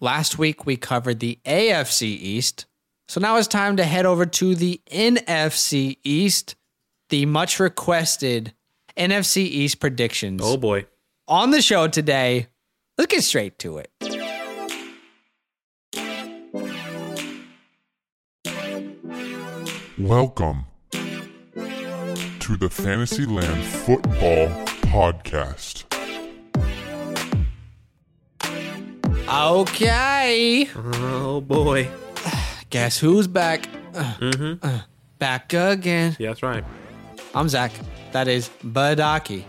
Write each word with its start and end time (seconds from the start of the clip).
Last 0.00 0.38
week 0.38 0.64
we 0.64 0.76
covered 0.76 1.18
the 1.18 1.40
AFC 1.44 2.02
East. 2.02 2.66
So 3.08 3.20
now 3.20 3.36
it's 3.36 3.48
time 3.48 3.76
to 3.78 3.84
head 3.84 4.06
over 4.06 4.26
to 4.26 4.54
the 4.54 4.80
NFC 4.88 5.98
East, 6.04 6.54
the 7.08 7.26
much 7.26 7.58
requested 7.58 8.54
NFC 8.96 9.38
East 9.38 9.80
predictions. 9.80 10.40
Oh 10.44 10.56
boy. 10.56 10.86
On 11.26 11.50
the 11.50 11.60
show 11.60 11.88
today, 11.88 12.46
let's 12.96 13.12
get 13.12 13.24
straight 13.24 13.58
to 13.58 13.78
it. 13.78 13.90
Welcome 19.98 20.66
to 20.92 22.56
the 22.56 22.70
Fantasyland 22.70 23.64
Football 23.64 24.46
Podcast. 24.82 25.77
Okay. 29.30 30.68
Oh 30.74 31.42
boy. 31.42 31.88
Guess 32.70 32.98
who's 32.98 33.26
back? 33.26 33.68
Uh, 33.94 34.80
back 35.18 35.52
again. 35.52 36.16
Yeah, 36.18 36.28
that's 36.28 36.42
right. 36.42 36.64
I'm 37.34 37.46
Zach. 37.50 37.70
That 38.12 38.26
is 38.26 38.48
Badaki, 38.64 39.44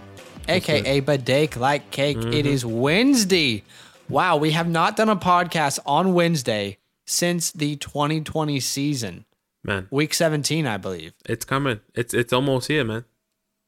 aka 0.50 1.00
Badake 1.02 1.56
like 1.56 1.92
cake. 1.92 2.18
It 2.18 2.46
is 2.46 2.66
Wednesday. 2.66 3.64
Wow, 4.10 4.36
we 4.36 4.52
have 4.52 4.68
not 4.68 4.98
done 4.98 5.08
a 5.08 5.16
podcast 5.16 5.80
on 5.86 6.14
Wednesday 6.14 6.78
since 7.08 7.52
the 7.54 7.78
2020 7.78 8.60
season, 8.60 9.26
Man, 9.64 9.88
week 9.92 10.14
17, 10.14 10.68
I 10.68 10.76
believe. 10.78 11.14
it's 11.26 11.46
coming. 11.46 11.80
It's 11.96 12.14
it's 12.14 12.34
almost 12.34 12.68
here, 12.68 12.84
man. 12.84 13.06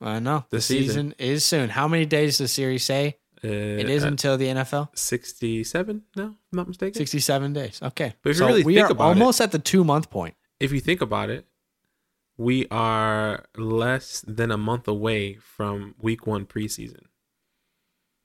I 0.02 0.20
know 0.20 0.44
the, 0.50 0.58
The 0.58 0.62
season. 0.62 0.88
season. 0.88 1.16
is 1.20 1.46
soon. 1.46 1.70
How 1.70 1.88
many 1.88 2.06
days 2.06 2.32
does 2.34 2.38
the 2.40 2.48
series 2.50 2.84
say 2.84 3.18
Uh, 3.44 3.48
it 3.48 3.90
is 3.90 4.04
until 4.04 4.38
the 4.38 4.46
NFL? 4.48 4.90
67, 4.96 6.04
no, 6.16 6.24
I'm 6.26 6.38
not 6.52 6.68
mistaken. 6.68 6.94
67 6.96 7.54
days. 7.54 7.80
Okay, 7.82 8.14
But 8.22 8.30
if 8.32 8.40
you 8.40 8.46
really 8.46 8.64
we 8.64 8.76
think 8.76 8.90
are 8.90 8.92
about 8.92 9.06
it- 9.06 9.20
almost 9.22 9.42
at 9.42 9.52
the 9.52 9.60
two 9.60 9.84
month 9.84 10.10
point. 10.10 10.36
If 10.60 10.72
you 10.72 10.80
think 10.80 11.02
about 11.02 11.30
it, 11.32 11.48
we 12.38 12.68
are 12.70 13.46
less 13.58 14.22
than 14.28 14.52
a 14.52 14.58
month 14.58 14.88
away 14.88 15.36
from 15.42 15.96
week 16.00 16.28
one 16.28 16.46
preseason. 16.46 17.06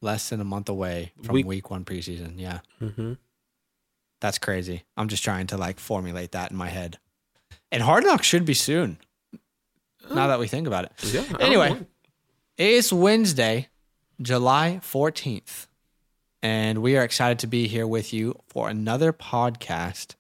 Less 0.03 0.29
than 0.29 0.41
a 0.41 0.45
month 0.45 0.69
away 0.69 1.13
from 1.23 1.33
Week- 1.35 1.47
week 1.47 1.71
one 1.71 1.85
preseason. 1.85 2.35
Yeah. 2.39 2.61
Mm-hmm. 2.83 3.15
That's 4.21 4.39
crazy. 4.39 4.85
I'm 4.97 5.09
just 5.09 5.25
trying 5.25 5.47
to 5.49 5.57
like 5.57 5.81
formulate 5.81 6.33
that 6.33 6.51
in 6.51 6.57
my 6.59 6.69
head. 6.69 6.99
And 7.73 7.83
Hard 7.83 8.05
Knocks 8.05 8.27
should 8.27 8.45
be 8.45 8.55
soon. 8.55 8.99
Now 10.11 10.27
that 10.29 10.39
we 10.39 10.47
think 10.47 10.67
about 10.67 10.85
it. 10.85 10.93
Yeah. 11.05 11.25
Anyway. 11.41 11.87
It's 12.59 12.93
Wednesday, 12.93 13.69
July 14.21 14.81
14th. 14.83 15.67
And 16.43 16.83
we 16.83 16.97
are 16.97 17.03
excited 17.03 17.39
to 17.41 17.47
be 17.47 17.67
here 17.67 17.87
with 17.87 18.13
you 18.13 18.41
for 18.49 18.69
another 18.69 19.13
podcast. 19.13 20.15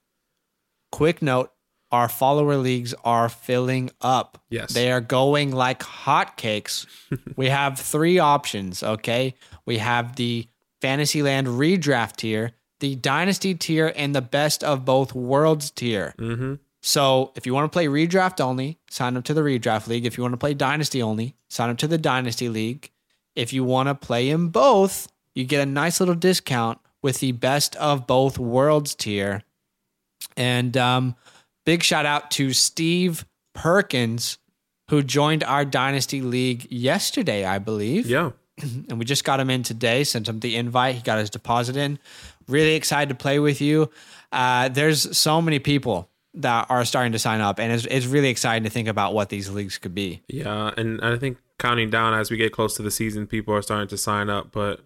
Quick 0.90 1.22
note 1.22 1.52
our 1.92 2.08
follower 2.08 2.56
leagues 2.56 2.94
are 3.04 3.28
filling 3.28 3.90
up. 4.00 4.42
Yes. 4.50 4.72
They 4.72 4.90
are 4.90 5.00
going 5.00 5.52
like 5.52 5.80
hotcakes. 5.80 6.86
we 7.36 7.48
have 7.48 7.78
three 7.78 8.18
options, 8.18 8.82
okay? 8.82 9.34
We 9.64 9.78
have 9.78 10.16
the 10.16 10.48
Fantasyland 10.80 11.46
redraft 11.46 12.16
tier, 12.16 12.52
the 12.80 12.96
Dynasty 12.96 13.54
tier, 13.54 13.92
and 13.94 14.14
the 14.14 14.20
best 14.20 14.64
of 14.64 14.84
both 14.84 15.14
worlds 15.14 15.70
tier. 15.70 16.14
Mm-hmm. 16.18 16.54
So 16.82 17.32
if 17.34 17.46
you 17.46 17.54
want 17.54 17.70
to 17.70 17.74
play 17.74 17.86
redraft 17.86 18.40
only, 18.40 18.78
sign 18.90 19.16
up 19.16 19.24
to 19.24 19.34
the 19.34 19.40
redraft 19.40 19.88
league. 19.88 20.06
If 20.06 20.16
you 20.16 20.22
want 20.22 20.34
to 20.34 20.38
play 20.38 20.54
dynasty 20.54 21.02
only, 21.02 21.34
sign 21.48 21.68
up 21.70 21.78
to 21.78 21.88
the 21.88 21.98
dynasty 21.98 22.48
league. 22.48 22.92
If 23.36 23.52
you 23.52 23.62
want 23.62 23.88
to 23.88 23.94
play 23.94 24.30
in 24.30 24.48
both, 24.48 25.08
you 25.34 25.44
get 25.44 25.60
a 25.60 25.70
nice 25.70 26.00
little 26.00 26.14
discount 26.14 26.78
with 27.02 27.20
the 27.20 27.32
best 27.32 27.76
of 27.76 28.06
both 28.06 28.38
worlds 28.38 28.94
tier. 28.94 29.42
And 30.36 30.76
um, 30.76 31.14
big 31.64 31.82
shout 31.82 32.06
out 32.06 32.30
to 32.32 32.52
Steve 32.52 33.24
Perkins, 33.54 34.38
who 34.88 35.02
joined 35.02 35.44
our 35.44 35.64
dynasty 35.64 36.22
league 36.22 36.66
yesterday, 36.70 37.44
I 37.44 37.58
believe 37.58 38.06
Yeah. 38.06 38.30
and 38.62 38.98
we 38.98 39.04
just 39.04 39.24
got 39.24 39.38
him 39.38 39.50
in 39.50 39.62
today. 39.62 40.02
Sent 40.04 40.28
him 40.28 40.40
the 40.40 40.56
invite. 40.56 40.96
He 40.96 41.00
got 41.02 41.18
his 41.18 41.30
deposit 41.30 41.76
in. 41.76 41.98
Really 42.48 42.74
excited 42.74 43.08
to 43.10 43.14
play 43.14 43.38
with 43.38 43.60
you. 43.60 43.90
Uh, 44.32 44.68
there's 44.68 45.16
so 45.16 45.42
many 45.42 45.58
people 45.58 46.08
that 46.36 46.66
are 46.68 46.84
starting 46.84 47.12
to 47.12 47.18
sign 47.18 47.40
up, 47.40 47.58
and 47.58 47.72
it's, 47.72 47.86
it's 47.86 48.06
really 48.06 48.28
exciting 48.28 48.64
to 48.64 48.70
think 48.70 48.88
about 48.88 49.14
what 49.14 49.30
these 49.30 49.50
leagues 49.50 49.78
could 49.78 49.94
be. 49.94 50.22
Yeah, 50.28 50.72
and 50.76 51.00
I 51.00 51.16
think 51.16 51.38
counting 51.58 51.90
down 51.90 52.14
as 52.14 52.30
we 52.30 52.36
get 52.36 52.52
close 52.52 52.76
to 52.76 52.82
the 52.82 52.90
season, 52.90 53.26
people 53.26 53.54
are 53.54 53.62
starting 53.62 53.88
to 53.88 53.96
sign 53.96 54.28
up. 54.28 54.52
But 54.52 54.80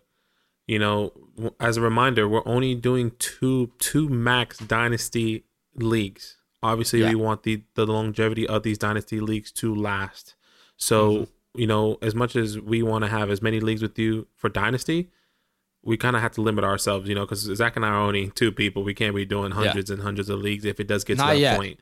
you 0.67 0.79
know, 0.79 1.13
as 1.59 1.77
a 1.77 1.81
reminder, 1.81 2.29
we're 2.29 2.47
only 2.47 2.75
doing 2.75 3.13
two 3.19 3.73
two 3.79 4.09
max 4.09 4.59
dynasty 4.59 5.45
leagues. 5.75 6.37
Obviously, 6.63 7.01
Yeah. 7.01 7.11
we 7.11 7.15
want 7.17 7.43
the 7.43 7.63
the 7.75 7.87
longevity 7.87 8.47
of 8.47 8.63
these 8.63 8.79
dynasty 8.79 9.21
leagues 9.21 9.51
to 9.53 9.75
last. 9.75 10.35
So 10.77 11.13
mm-hmm. 11.13 11.61
you 11.61 11.67
know, 11.67 11.99
as 12.01 12.15
much 12.15 12.37
as 12.37 12.61
we 12.61 12.83
want 12.83 13.03
to 13.05 13.11
have 13.11 13.31
as 13.31 13.43
many 13.43 13.61
leagues 13.61 13.83
with 13.83 13.99
you 13.99 14.29
for 14.37 14.49
dynasty, 14.49 15.11
we 15.83 15.97
kind 15.97 16.15
of 16.17 16.23
have 16.23 16.33
to 16.33 16.41
limit 16.43 16.65
ourselves. 16.65 17.09
You 17.09 17.15
know, 17.15 17.23
because 17.23 17.41
Zach 17.57 17.77
and 17.77 17.85
I 17.85 17.89
are 17.89 18.01
only 18.01 18.29
two 18.31 18.53
people. 18.53 18.83
We 18.83 18.95
can't 18.95 19.15
be 19.15 19.25
doing 19.25 19.53
hundreds 19.53 19.91
and 19.91 20.03
hundreds 20.03 20.29
of 20.29 20.39
leagues 20.41 20.65
if 20.65 20.81
it 20.81 20.87
does 20.87 21.05
get 21.05 21.15
to 21.19 21.23
that 21.25 21.39
yet. 21.39 21.57
point. 21.57 21.81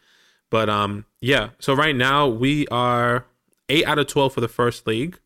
But 0.51 0.69
um, 0.69 1.05
yeah. 1.21 1.51
So 1.59 1.75
right 1.75 1.95
now 1.97 2.27
we 2.27 2.67
are 2.69 3.27
eight 3.69 3.87
out 3.87 3.99
of 3.99 4.07
twelve 4.07 4.33
for 4.33 4.41
the 4.41 4.49
first 4.49 4.87
league. 4.87 5.19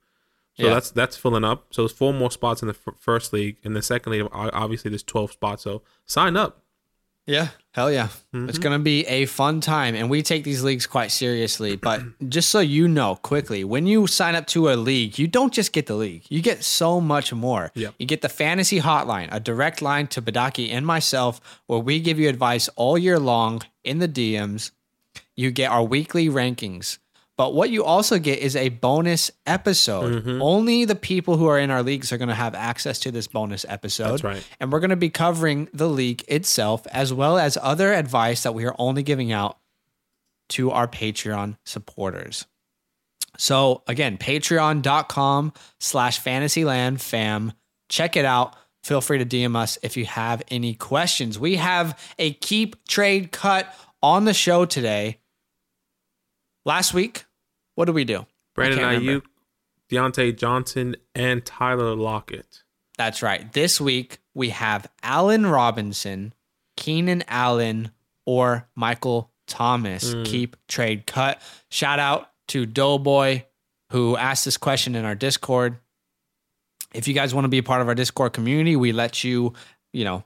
So 0.59 0.65
Yeah. 0.67 0.75
that's 0.75 0.91
that's 0.91 1.17
filling 1.17 1.45
up. 1.45 1.67
So 1.71 1.83
there's 1.83 1.93
four 1.93 2.13
more 2.13 2.31
spots 2.31 2.61
in 2.63 2.69
the 2.69 2.77
f- 2.87 2.95
first 2.99 3.33
league. 3.33 3.57
In 3.63 3.75
the 3.75 3.83
second 3.83 4.13
league, 4.13 4.27
obviously 4.33 4.91
there's 4.91 5.03
twelve 5.03 5.33
spots. 5.33 5.63
So 5.63 5.83
sign 6.07 6.37
up. 6.37 6.62
Yeah, 7.27 7.49
hell 7.73 7.91
yeah. 7.93 8.07
It's 8.07 8.23
mm-hmm. 8.33 8.63
going 8.63 8.79
to 8.79 8.83
be 8.83 9.07
a 9.07 9.27
fun 9.27 9.61
time. 9.61 9.95
And 9.95 10.11
we 10.11 10.23
take 10.23 10.43
these 10.43 10.65
leagues 10.65 10.87
quite 10.87 11.13
seriously. 11.13 11.77
But 11.77 12.03
just 12.29 12.49
so 12.49 12.59
you 12.59 12.89
know 12.89 13.17
quickly, 13.17 13.63
when 13.63 13.87
you 13.87 14.07
sign 14.07 14.35
up 14.35 14.47
to 14.49 14.71
a 14.71 14.75
league, 14.75 15.19
you 15.19 15.29
don't 15.29 15.53
just 15.53 15.73
get 15.73 15.87
the 15.87 15.95
league, 15.95 16.25
you 16.29 16.43
get 16.43 16.65
so 16.65 17.01
much 17.01 17.33
more. 17.33 17.71
Yep. 17.75 17.95
You 17.99 18.07
get 18.07 18.23
the 18.23 18.29
fantasy 18.29 18.81
hotline, 18.81 19.29
a 19.31 19.39
direct 19.39 19.83
line 19.83 20.09
to 20.09 20.23
Badaki 20.23 20.71
and 20.71 20.85
myself, 20.85 21.41
where 21.67 21.79
we 21.79 22.01
give 22.01 22.19
you 22.19 22.29
advice 22.29 22.69
all 22.75 22.99
year 22.99 23.19
long 23.19 23.63
in 23.85 23.99
the 23.99 24.09
DMs. 24.09 24.73
You 25.37 25.51
get 25.51 25.71
our 25.71 25.85
weekly 25.85 26.29
rankings. 26.29 26.99
But 27.43 27.55
what 27.55 27.71
you 27.71 27.83
also 27.83 28.21
get 28.21 28.39
is 28.39 28.55
a 28.55 28.69
bonus 28.69 29.29
episode. 29.47 30.23
Mm-hmm. 30.23 30.41
Only 30.41 30.85
the 30.85 30.95
people 30.95 31.37
who 31.37 31.49
are 31.49 31.59
in 31.59 31.73
our 31.73 31.83
leagues 31.83 32.13
are 32.13 32.17
going 32.17 32.29
to 32.29 32.37
have 32.37 32.55
access 32.55 33.01
to 33.01 33.11
this 33.11 33.27
bonus 33.27 33.67
episode. 33.69 34.13
That's 34.13 34.23
right. 34.23 34.49
And 34.61 34.71
we're 34.71 34.79
going 34.79 34.91
to 34.91 34.97
be 34.97 35.11
covering 35.11 35.69
the 35.75 35.89
league 35.89 36.23
itself 36.29 36.87
as 36.93 37.13
well 37.13 37.39
as 37.39 37.59
other 37.61 37.93
advice 37.95 38.45
that 38.45 38.55
we 38.55 38.65
are 38.65 38.77
only 38.79 39.03
giving 39.03 39.33
out 39.33 39.59
to 40.51 40.71
our 40.71 40.87
Patreon 40.87 41.57
supporters. 41.67 42.47
So 43.39 43.83
again, 43.89 44.19
patreon.com 44.19 45.53
slash 45.81 46.21
fantasyland 46.21 47.01
fam. 47.01 47.55
Check 47.89 48.17
it 48.17 48.25
out. 48.25 48.55
Feel 48.85 49.01
free 49.01 49.19
to 49.19 49.27
DM 49.27 49.57
us 49.57 49.79
if 49.83 49.97
you 49.97 50.05
have 50.05 50.45
any 50.47 50.75
questions. 50.75 51.41
We 51.41 51.57
have 51.57 51.99
a 52.21 52.35
keep 52.35 52.87
trade 52.87 53.33
cut 53.33 53.75
on 54.01 54.27
the 54.27 54.33
show 54.33 54.65
today. 54.65 55.19
Last 56.65 56.95
week, 56.95 57.25
what 57.75 57.87
do 57.87 57.93
we 57.93 58.05
do? 58.05 58.27
Brandon 58.55 58.81
Aiyuk. 58.81 59.23
Diontae 59.91 60.37
Johnson, 60.37 60.97
and 61.15 61.45
Tyler 61.45 61.95
Lockett. 61.95 62.63
That's 62.97 63.23
right. 63.23 63.53
This 63.53 63.81
week 63.81 64.19
we 64.35 64.49
have 64.49 64.91
Allen 65.03 65.47
Robinson, 65.47 66.33
Keenan 66.77 67.23
Allen, 67.29 67.91
or 68.25 68.69
Michael 68.75 69.31
Thomas. 69.47 70.13
Hmm. 70.13 70.23
Keep 70.23 70.57
trade 70.67 71.07
cut. 71.07 71.43
Shout 71.69 71.99
out 71.99 72.31
to 72.49 72.65
Doughboy 72.65 73.45
who 73.91 74.17
asked 74.17 74.47
this 74.47 74.57
question 74.57 74.95
in 74.95 75.05
our 75.05 75.15
Discord. 75.15 75.77
If 76.95 77.07
you 77.07 77.13
guys 77.15 77.35
want 77.35 77.45
to 77.45 77.51
be 77.51 77.59
a 77.59 77.63
part 77.63 77.83
of 77.83 77.89
our 77.89 77.95
Discord 77.95 78.33
community, 78.33 78.75
we 78.75 78.93
let 78.93 79.23
you, 79.23 79.53
you 79.93 80.05
know, 80.05 80.25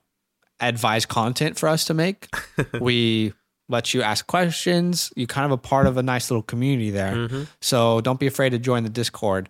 advise 0.60 1.04
content 1.04 1.58
for 1.58 1.68
us 1.68 1.86
to 1.86 1.94
make. 1.94 2.28
we 2.80 3.32
let 3.68 3.94
you 3.94 4.02
ask 4.02 4.26
questions. 4.26 5.12
You're 5.16 5.26
kind 5.26 5.44
of 5.44 5.52
a 5.52 5.58
part 5.58 5.86
of 5.86 5.96
a 5.96 6.02
nice 6.02 6.30
little 6.30 6.42
community 6.42 6.90
there. 6.90 7.14
Mm-hmm. 7.14 7.42
So 7.60 8.00
don't 8.00 8.20
be 8.20 8.26
afraid 8.26 8.50
to 8.50 8.58
join 8.58 8.84
the 8.84 8.90
Discord. 8.90 9.48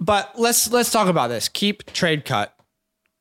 But 0.00 0.32
let's 0.38 0.70
let's 0.70 0.90
talk 0.90 1.08
about 1.08 1.28
this. 1.28 1.48
Keep 1.48 1.92
trade 1.92 2.24
cut. 2.24 2.54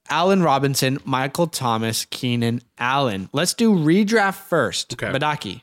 Allen 0.10 0.44
Robinson, 0.44 1.00
Michael 1.06 1.48
Thomas, 1.48 2.06
Keenan 2.06 2.62
Allen. 2.78 3.30
Let's 3.31 3.54
do 3.54 3.74
redraft 3.74 4.36
first. 4.36 4.94
Okay. 4.94 5.18
Badaki, 5.18 5.62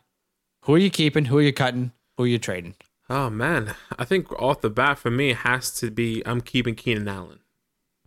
who 0.62 0.74
are 0.74 0.78
you 0.78 0.90
keeping? 0.90 1.26
Who 1.26 1.38
are 1.38 1.42
you 1.42 1.52
cutting? 1.52 1.92
Who 2.16 2.24
are 2.24 2.28
you 2.28 2.38
trading? 2.38 2.74
Oh 3.10 3.28
man, 3.28 3.74
I 3.98 4.04
think 4.04 4.32
off 4.40 4.60
the 4.60 4.70
bat 4.70 4.98
for 4.98 5.10
me 5.10 5.30
it 5.30 5.38
has 5.38 5.74
to 5.80 5.90
be 5.90 6.22
I'm 6.24 6.40
keeping 6.40 6.74
Keenan 6.74 7.08
Allen. 7.08 7.40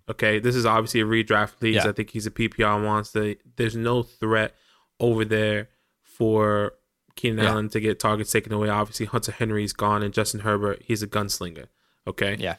Okay, 0.10 0.40
this 0.40 0.56
is 0.56 0.66
obviously 0.66 1.02
a 1.02 1.06
redraft 1.06 1.62
league. 1.62 1.76
Yeah. 1.76 1.88
I 1.88 1.92
think 1.92 2.10
he's 2.10 2.26
a 2.26 2.32
PPR 2.32 2.82
monster. 2.82 3.36
There's 3.56 3.76
no 3.76 4.04
threat 4.04 4.56
over 5.00 5.24
there 5.24 5.70
for 6.18 6.74
Keenan 7.16 7.44
Yeah. 7.44 7.52
Allen 7.52 7.70
to 7.70 7.80
get 7.80 8.00
targets 8.00 8.32
taken 8.32 8.52
away. 8.54 8.70
Obviously, 8.70 9.06
Hunter 9.06 9.32
Henry's 9.32 9.74
gone, 9.74 10.04
and 10.04 10.14
Justin 10.14 10.42
Herbert, 10.42 10.82
he's 10.86 11.02
a 11.04 11.08
gunslinger. 11.08 11.66
Okay, 12.08 12.36
Yeah. 12.40 12.56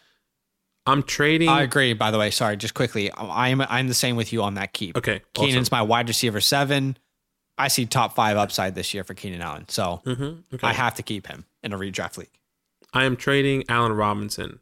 I'm 0.86 1.02
trading. 1.02 1.48
I 1.48 1.62
agree. 1.62 1.94
By 1.94 2.10
the 2.10 2.18
way, 2.18 2.30
sorry, 2.30 2.56
just 2.58 2.74
quickly, 2.74 3.10
I'm 3.16 3.60
I'm 3.62 3.88
the 3.88 3.94
same 3.94 4.16
with 4.16 4.32
you 4.32 4.42
on 4.42 4.54
that 4.54 4.72
keep. 4.74 4.96
okay. 4.98 5.22
Keenan's 5.32 5.70
my 5.72 5.80
wide 5.82 6.08
receiver 6.08 6.40
seven. 6.40 6.98
I 7.56 7.68
see 7.68 7.86
top 7.86 8.14
five 8.14 8.36
upside 8.36 8.74
this 8.74 8.92
year 8.92 9.02
for 9.04 9.14
Keenan 9.14 9.40
Allen, 9.40 9.66
so 9.68 10.02
hmm 10.04 10.40
Okay. 10.52 10.66
I 10.66 10.72
have 10.72 10.94
to 10.96 11.02
keep 11.02 11.26
him 11.26 11.44
in 11.62 11.72
a 11.72 11.78
redraft 11.78 12.18
league. 12.18 12.36
I 12.92 13.04
am 13.04 13.16
trading 13.16 13.64
Allen 13.68 13.92
Robinson. 13.92 14.60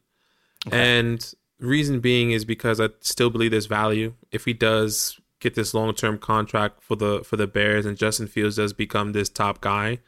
And 0.71 1.35
reason 1.59 2.01
being 2.01 2.31
is 2.31 2.45
because 2.45 2.81
I 2.81 2.91
still 3.01 3.31
believe 3.31 3.51
there's 3.51 3.67
value. 3.67 4.15
If 4.31 4.45
he 4.45 4.53
does 4.53 5.19
get 5.43 5.55
this 5.55 5.75
long 5.75 5.93
term 5.95 6.19
contract 6.19 6.83
for 6.83 6.97
the 6.97 7.23
for 7.25 7.37
the 7.37 7.47
Bears 7.47 7.85
and 7.85 7.97
Justin 7.97 8.27
Fields 8.27 8.57
does 8.57 8.73
become 8.73 9.13
this 9.13 9.29
top 9.29 9.61
guy, 9.61 9.99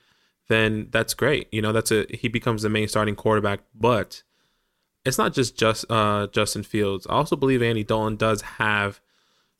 then 0.48 0.88
that's 0.90 1.12
great. 1.14 1.48
You 1.52 1.60
know, 1.60 1.72
that's 1.72 1.90
a 1.90 2.06
he 2.10 2.28
becomes 2.28 2.62
the 2.62 2.70
main 2.70 2.88
starting 2.88 3.16
quarterback. 3.16 3.60
But 3.74 4.22
it's 5.04 5.18
not 5.18 5.34
just 5.34 5.58
just 5.58 5.90
uh, 5.90 6.28
Justin 6.28 6.62
Fields. 6.62 7.06
I 7.08 7.14
also 7.14 7.36
believe 7.36 7.62
Andy 7.62 7.84
Dalton 7.84 8.16
does 8.16 8.42
have 8.42 9.00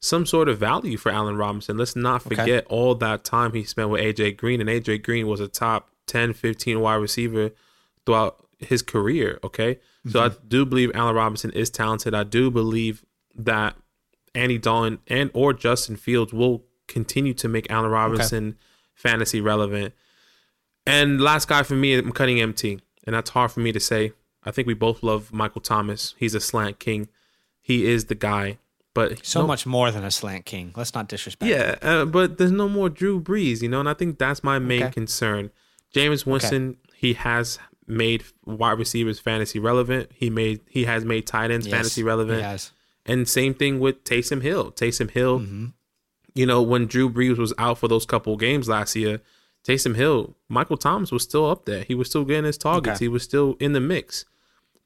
some 0.00 0.26
sort 0.26 0.48
of 0.48 0.58
value 0.58 0.96
for 0.96 1.10
Allen 1.10 1.36
Robinson. 1.36 1.76
Let's 1.76 1.96
not 1.96 2.22
forget 2.22 2.66
all 2.66 2.94
that 2.96 3.24
time 3.24 3.52
he 3.52 3.64
spent 3.64 3.90
with 3.90 4.00
AJ 4.00 4.36
Green, 4.36 4.60
and 4.60 4.70
AJ 4.70 5.02
Green 5.02 5.26
was 5.26 5.40
a 5.40 5.48
top 5.48 5.90
10, 6.06 6.34
15 6.34 6.80
wide 6.80 6.96
receiver 6.96 7.50
throughout 8.04 8.46
his 8.58 8.82
career. 8.82 9.38
Okay. 9.42 9.80
So 10.06 10.22
I 10.22 10.30
do 10.46 10.66
believe 10.66 10.90
Allen 10.94 11.14
Robinson 11.14 11.50
is 11.52 11.70
talented. 11.70 12.14
I 12.14 12.24
do 12.24 12.50
believe 12.50 13.06
that 13.34 13.74
Andy 14.34 14.58
Dalton 14.58 14.98
and 15.06 15.30
or 15.34 15.52
Justin 15.52 15.96
Fields 15.96 16.32
will 16.32 16.64
continue 16.88 17.34
to 17.34 17.48
make 17.48 17.70
Allen 17.70 17.90
Robinson 17.90 18.56
fantasy 18.94 19.40
relevant. 19.40 19.94
And 20.86 21.20
last 21.20 21.48
guy 21.48 21.62
for 21.62 21.74
me, 21.74 21.94
I'm 21.94 22.12
cutting 22.12 22.40
MT. 22.40 22.80
And 23.06 23.14
that's 23.14 23.30
hard 23.30 23.52
for 23.52 23.60
me 23.60 23.72
to 23.72 23.80
say. 23.80 24.12
I 24.44 24.50
think 24.50 24.66
we 24.66 24.74
both 24.74 25.02
love 25.02 25.32
Michael 25.32 25.60
Thomas. 25.60 26.14
He's 26.18 26.34
a 26.34 26.40
slant 26.40 26.78
king. 26.78 27.08
He 27.60 27.86
is 27.86 28.06
the 28.06 28.14
guy. 28.14 28.58
But 28.92 29.24
So 29.24 29.40
no- 29.40 29.46
much 29.46 29.66
more 29.66 29.90
than 29.90 30.04
a 30.04 30.10
slant 30.10 30.44
king. 30.44 30.72
Let's 30.76 30.94
not 30.94 31.08
disrespect. 31.08 31.50
him. 31.50 31.58
yeah, 31.58 31.74
uh, 31.82 32.04
but 32.04 32.38
there's 32.38 32.52
no 32.52 32.68
more 32.68 32.88
Drew 32.88 33.20
Brees, 33.20 33.60
you 33.62 33.68
know, 33.68 33.80
and 33.80 33.88
I 33.88 33.94
think 33.94 34.18
that's 34.18 34.44
my 34.44 34.58
main 34.58 34.84
Okay. 34.84 34.92
concern. 34.92 35.50
Jameis 35.94 36.24
Winston, 36.26 36.76
he 36.94 37.14
has 37.14 37.58
made 37.86 38.24
wide 38.44 38.78
receivers 38.78 39.18
fantasy 39.18 39.58
relevant. 39.58 40.10
He 40.14 40.30
made 40.30 40.60
he 40.68 40.84
has 40.84 41.04
made 41.04 41.26
tight 41.26 41.50
ends 41.50 41.66
Yes, 41.66 41.74
fantasy 41.74 42.02
relevant. 42.02 42.40
And 43.06 43.28
same 43.28 43.54
thing 43.54 43.80
with 43.80 44.04
Taysom 44.04 44.42
Hill. 44.42 44.72
Taysom 44.72 45.10
Hill, 45.10 45.40
Mm-hmm. 45.40 45.66
you 46.34 46.46
know, 46.46 46.62
when 46.62 46.86
Drew 46.86 47.10
Brees 47.10 47.36
was 47.38 47.52
out 47.58 47.78
for 47.78 47.88
those 47.88 48.06
couple 48.06 48.36
games 48.36 48.68
last 48.68 48.96
year, 48.96 49.20
Taysom 49.66 49.94
Hill, 49.96 50.34
Michael 50.48 50.76
Thomas 50.76 51.10
was 51.12 51.22
still 51.22 51.48
up 51.50 51.64
there. 51.64 51.84
He 51.84 51.94
was 51.94 52.08
still 52.08 52.24
getting 52.24 52.44
his 52.44 52.58
targets. 52.58 52.96
Okay. 52.96 53.04
He 53.06 53.08
was 53.08 53.22
still 53.22 53.56
in 53.60 53.72
the 53.72 53.80
mix. 53.80 54.24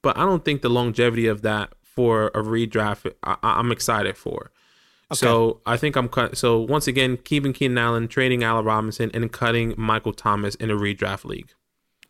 But 0.01 0.17
I 0.17 0.21
don't 0.21 0.45
think 0.45 0.61
the 0.61 0.69
longevity 0.69 1.27
of 1.27 1.41
that 1.41 1.73
for 1.83 2.27
a 2.27 2.41
redraft, 2.41 3.11
I, 3.23 3.35
I'm 3.43 3.71
excited 3.71 4.15
for. 4.17 4.51
So 5.11 5.59
I 5.65 5.75
think 5.75 5.95
I'm 5.95 6.07
cut. 6.07 6.37
So 6.37 6.59
once 6.59 6.85
again, 6.87 7.17
keeping 7.17 7.51
Keenan 7.51 7.77
Allen, 7.79 8.07
trading 8.07 8.43
Allen 8.43 8.63
Robinson, 8.63 9.09
and 9.13 9.31
cutting 9.31 9.73
Michael 9.75 10.13
Thomas 10.13 10.53
in 10.55 10.69
a 10.69 10.75
redraft 10.75 11.25
league. 11.25 11.51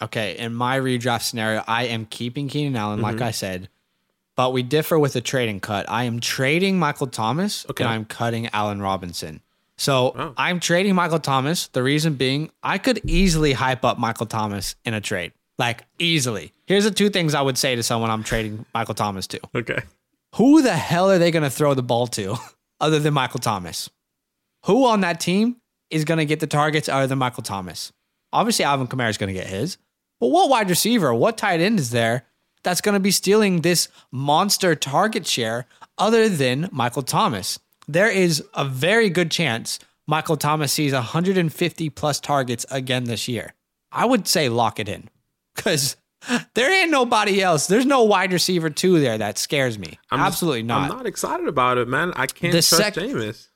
Okay, 0.02 0.38
in 0.38 0.54
my 0.54 0.78
redraft 0.80 1.22
scenario, 1.24 1.64
I 1.66 1.86
am 1.86 2.06
keeping 2.06 2.50
Keenan 2.50 2.76
Allen, 2.76 2.98
Mm-hmm. 2.98 3.04
like 3.06 3.22
I 3.22 3.32
said, 3.32 3.70
but 4.40 4.54
we 4.54 4.64
differ 4.64 4.98
with 4.98 5.12
the 5.12 5.20
trading 5.20 5.60
cut. 5.60 5.86
I 5.90 6.06
am 6.06 6.22
trading 6.22 6.80
Michael 6.80 7.08
Thomas 7.08 7.66
Okay. 7.70 7.84
and 7.84 7.92
I'm 7.92 8.06
cutting 8.06 8.48
Allen 8.54 8.82
Robinson. 8.82 9.42
So 9.78 10.14
Oh. 10.18 10.34
I'm 10.38 10.62
trading 10.62 10.96
Michael 10.96 11.20
Thomas. 11.20 11.68
The 11.68 11.84
reason 11.84 12.14
being, 12.14 12.50
I 12.64 12.78
could 12.78 13.02
easily 13.04 13.52
hype 13.52 13.84
up 13.84 14.00
Michael 14.00 14.28
Thomas 14.28 14.76
in 14.86 14.94
a 14.94 15.02
trade. 15.02 15.34
Like, 15.58 15.84
easily. 15.98 16.54
Here's 16.68 16.86
the 16.86 16.92
two 16.92 17.10
things 17.10 17.36
I 17.36 17.42
would 17.42 17.58
say 17.58 17.76
to 17.76 17.84
someone 17.84 18.10
I'm 18.10 18.24
trading 18.24 18.66
Michael 18.74 18.94
Thomas 18.96 19.28
to. 19.28 19.42
Okay. 19.54 19.82
Who 20.36 20.62
the 20.62 20.72
hell 20.74 21.12
are 21.12 21.18
they 21.18 21.32
going 21.32 21.44
to 21.44 21.50
throw 21.50 21.74
the 21.74 21.84
ball 21.84 22.08
to 22.08 22.38
other 22.80 22.98
than 23.00 23.14
Michael 23.14 23.42
Thomas? 23.42 23.90
Who 24.68 24.86
on 24.86 25.02
that 25.02 25.20
team 25.20 25.58
is 25.90 26.06
going 26.06 26.20
to 26.20 26.26
get 26.26 26.40
the 26.40 26.48
targets 26.48 26.88
other 26.88 27.08
than 27.08 27.18
Michael 27.18 27.44
Thomas? 27.44 27.92
Obviously, 28.32 28.64
Alvin 28.64 28.88
Kamara 28.88 29.10
is 29.10 29.18
going 29.18 29.34
to 29.36 29.38
get 29.38 29.48
his. 29.48 29.78
But 30.22 30.28
what 30.30 30.50
wide 30.50 30.70
receiver, 30.70 31.14
what 31.14 31.38
tight 31.38 31.60
end 31.60 31.78
is 31.78 31.90
there 31.90 32.24
that's 32.64 32.82
going 32.82 32.94
to 32.94 33.00
be 33.00 33.12
stealing 33.12 33.62
this 33.62 33.88
monster 34.12 34.76
target 34.76 35.26
share 35.28 35.66
other 35.98 36.30
than 36.30 36.70
Michael 36.72 37.04
Thomas? 37.04 37.60
There 37.88 38.10
is 38.10 38.44
a 38.54 38.66
very 38.66 39.10
good 39.10 39.32
chance 39.32 39.80
Michael 40.08 40.38
Thomas 40.38 40.72
sees 40.74 40.94
150 40.94 41.90
plus 41.92 42.20
targets 42.20 42.66
again 42.72 43.04
this 43.06 43.28
year. 43.28 43.54
I 43.92 44.06
would 44.06 44.28
say 44.28 44.50
lock 44.50 44.80
it 44.80 44.90
in 44.90 45.10
because 45.56 45.96
there 46.56 46.72
ain't 46.82 46.92
nobody 46.92 47.42
else. 47.42 47.68
There's 47.68 47.86
no 47.86 48.04
wide 48.04 48.34
receiver 48.34 48.70
two 48.70 49.00
there 49.00 49.18
that 49.18 49.38
scares 49.38 49.78
me. 49.78 50.00
I'm 50.12 50.20
just- 50.20 50.28
Absolutely 50.28 50.64
not. 50.64 50.90
I'm 50.92 50.98
not 50.98 51.06
excited 51.06 51.48
about 51.48 51.78
it, 51.78 51.88
man. 51.88 52.14
I 52.16 52.28
can't 52.28 52.54
The 52.54 52.62
trust 52.62 52.76
sec- 52.76 52.94
Jameis. 52.96 53.48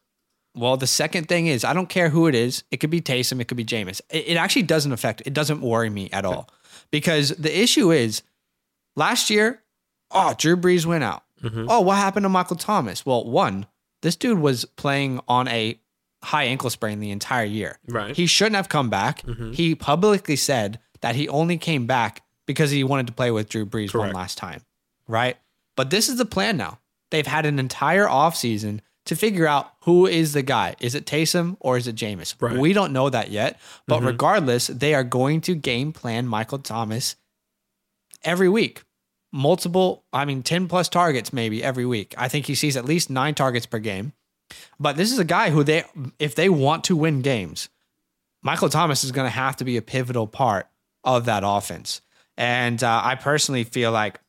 Well, 0.55 0.77
the 0.77 0.85
second 0.87 1.27
thing 1.27 1.47
is 1.47 1.63
I 1.63 1.73
don't 1.73 1.89
care 1.89 2.09
who 2.09 2.27
it 2.27 2.35
is. 2.35 2.63
It 2.69 2.77
could 2.77 2.91
be 2.91 3.01
Taysom, 3.01 3.41
it 3.41 3.45
could 3.47 3.57
be 3.57 3.65
Jameis. 3.65 4.01
It, 4.11 4.29
it 4.29 4.37
actually 4.37 4.63
doesn't 4.63 4.91
affect. 4.91 5.23
It 5.25 5.33
doesn't 5.33 5.61
worry 5.61 5.89
me 5.89 6.09
at 6.11 6.25
all 6.25 6.49
because 6.91 7.29
the 7.29 7.55
issue 7.59 7.91
is 7.91 8.21
last 8.95 9.29
year. 9.29 9.61
Oh, 10.11 10.35
Drew 10.37 10.55
Brees 10.55 10.85
went 10.85 11.03
out. 11.03 11.23
Mm-hmm. 11.41 11.65
Oh, 11.69 11.81
what 11.81 11.97
happened 11.97 12.23
to 12.23 12.29
Michael 12.29 12.55
Thomas? 12.55 13.05
Well, 13.05 13.25
one, 13.25 13.65
this 14.01 14.15
dude 14.15 14.39
was 14.39 14.65
playing 14.65 15.19
on 15.27 15.47
a 15.47 15.79
high 16.23 16.43
ankle 16.45 16.69
sprain 16.69 16.99
the 16.99 17.11
entire 17.11 17.45
year. 17.45 17.79
Right. 17.87 18.15
He 18.15 18.27
shouldn't 18.27 18.55
have 18.55 18.69
come 18.69 18.89
back. 18.89 19.23
Mm-hmm. 19.23 19.51
He 19.53 19.75
publicly 19.75 20.35
said 20.35 20.79
that 21.01 21.15
he 21.15 21.27
only 21.27 21.57
came 21.57 21.85
back 21.85 22.21
because 22.45 22.71
he 22.71 22.83
wanted 22.83 23.07
to 23.07 23.13
play 23.13 23.31
with 23.31 23.49
Drew 23.49 23.65
Brees 23.65 23.97
one 23.97 24.13
last 24.13 24.37
time. 24.37 24.61
Right. 25.07 25.37
But 25.75 25.89
this 25.89 26.09
is 26.09 26.17
the 26.17 26.25
plan 26.25 26.57
now. 26.57 26.79
They've 27.11 27.27
had 27.27 27.45
an 27.45 27.59
entire 27.59 28.05
offseason 28.05 28.79
to 29.05 29.15
figure 29.15 29.45
out 29.45 29.73
who 29.81 30.07
is 30.07 30.33
the 30.33 30.41
guy. 30.41 30.75
Is 30.79 30.95
it 30.95 31.05
Taysom 31.05 31.57
or 31.59 31.77
is 31.77 31.87
it 31.87 31.95
Jameis? 31.95 32.35
Right. 32.39 32.57
We 32.57 32.73
don't 32.73 32.93
know 32.93 33.09
that 33.09 33.31
yet. 33.31 33.59
But 33.85 33.97
mm-hmm. 33.97 34.07
regardless, 34.07 34.67
they 34.67 34.93
are 34.93 35.03
going 35.03 35.41
to 35.41 35.55
game 35.55 35.91
plan 35.91 36.25
Michael 36.25 36.59
Thomas 36.59 37.15
every 38.23 38.49
week. 38.49 38.83
Multiple, 39.31 40.03
I 40.13 40.25
mean, 40.25 40.43
10 40.43 40.67
plus 40.67 40.87
targets 40.89 41.33
maybe 41.33 41.63
every 41.63 41.85
week. 41.85 42.13
I 42.17 42.27
think 42.27 42.45
he 42.45 42.53
sees 42.55 42.77
at 42.77 42.85
least 42.85 43.09
nine 43.09 43.33
targets 43.33 43.65
per 43.65 43.79
game. 43.79 44.13
But 44.79 44.95
this 44.95 45.11
is 45.11 45.17
a 45.17 45.23
guy 45.25 45.49
who 45.49 45.63
they, 45.63 45.83
if 46.19 46.35
they 46.35 46.49
want 46.49 46.83
to 46.85 46.95
win 46.95 47.21
games, 47.21 47.69
Michael 48.43 48.69
Thomas 48.69 49.03
is 49.03 49.11
going 49.11 49.25
to 49.25 49.31
have 49.35 49.55
to 49.57 49.63
be 49.65 49.77
a 49.77 49.81
pivotal 49.81 50.27
part 50.27 50.67
of 51.03 51.25
that 51.25 51.41
offense. 51.45 52.01
And 52.37 52.83
uh, 52.83 53.01
I 53.03 53.15
personally 53.15 53.63
feel 53.63 53.91
like 53.91 54.19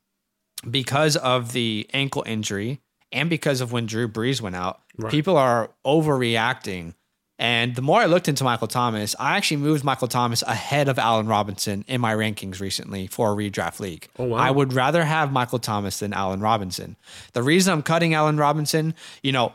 because 0.70 1.16
of 1.16 1.52
the 1.52 1.86
ankle 1.92 2.22
injury 2.26 2.80
and 3.12 3.28
because 3.28 3.60
of 3.60 3.72
when 3.72 3.84
Drew 3.86 4.08
Brees 4.08 4.40
went 4.40 4.56
out, 4.56 4.80
Right. 4.96 5.10
people 5.10 5.36
are 5.36 5.70
overreacting. 5.84 6.94
And 7.38 7.74
the 7.74 7.82
more 7.82 8.00
I 8.00 8.06
looked 8.06 8.28
into 8.28 8.44
Michael 8.44 8.68
Thomas, 8.68 9.16
I 9.18 9.36
actually 9.36 9.56
moved 9.56 9.82
Michael 9.82 10.06
Thomas 10.06 10.42
ahead 10.42 10.88
of 10.88 10.98
Allen 11.00 11.26
Robinson 11.26 11.84
in 11.88 12.00
my 12.00 12.14
rankings 12.14 12.60
recently 12.60 13.08
for 13.08 13.32
a 13.32 13.34
redraft 13.34 13.80
league. 13.80 14.06
Oh, 14.18 14.24
wow. 14.26 14.36
I 14.38 14.52
would 14.52 14.72
rather 14.72 15.04
have 15.04 15.32
Michael 15.32 15.58
Thomas 15.58 15.98
than 15.98 16.12
Allen 16.12 16.38
Robinson. 16.40 16.94
The 17.32 17.42
reason 17.42 17.72
I'm 17.72 17.82
cutting 17.82 18.14
Allen 18.14 18.36
Robinson, 18.36 18.94
you 19.22 19.32
know, 19.32 19.52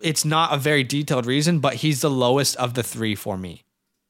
it's 0.00 0.24
not 0.26 0.52
a 0.52 0.58
very 0.58 0.84
detailed 0.84 1.24
reason, 1.24 1.58
but 1.60 1.74
he's 1.76 2.02
the 2.02 2.10
lowest 2.10 2.54
of 2.56 2.74
the 2.74 2.82
three 2.82 3.14
for 3.14 3.38
me. 3.38 3.64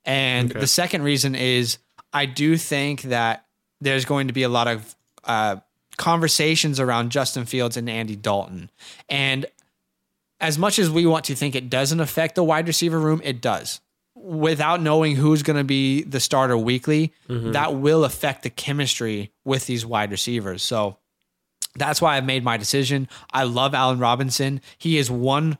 And 0.04 0.50
Okay. 0.50 0.60
the 0.60 0.66
second 0.66 1.02
reason 1.02 1.34
is 1.36 1.78
I 2.12 2.26
do 2.26 2.56
think 2.56 3.02
that 3.02 3.44
there's 3.80 4.04
going 4.04 4.26
to 4.26 4.32
be 4.32 4.42
a 4.42 4.48
lot 4.48 4.66
of 4.66 4.96
uh, 5.24 5.56
conversations 5.96 6.80
around 6.80 7.10
Justin 7.10 7.44
Fields 7.44 7.76
and 7.76 7.88
Andy 7.88 8.16
Dalton. 8.16 8.70
And 9.08 9.46
as 10.40 10.58
much 10.58 10.78
as 10.78 10.90
we 10.90 11.06
want 11.06 11.24
to 11.26 11.34
think 11.34 11.54
it 11.54 11.70
doesn't 11.70 12.00
affect 12.00 12.34
the 12.34 12.44
wide 12.44 12.66
receiver 12.66 12.98
room, 12.98 13.20
it 13.24 13.40
does. 13.40 13.80
Without 14.14 14.80
knowing 14.80 15.16
who's 15.16 15.42
going 15.42 15.56
to 15.56 15.64
be 15.64 16.02
the 16.02 16.20
starter 16.20 16.56
weekly, 16.56 17.12
mm-hmm. 17.28 17.52
that 17.52 17.74
will 17.74 18.04
affect 18.04 18.42
the 18.42 18.50
chemistry 18.50 19.32
with 19.44 19.66
these 19.66 19.84
wide 19.84 20.10
receivers. 20.10 20.62
So 20.62 20.96
that's 21.74 22.00
why 22.00 22.16
I've 22.16 22.24
made 22.24 22.42
my 22.42 22.56
decision. 22.56 23.08
I 23.32 23.44
love 23.44 23.74
Allen 23.74 23.98
Robinson. 23.98 24.60
He 24.78 24.98
is 24.98 25.10
one 25.10 25.58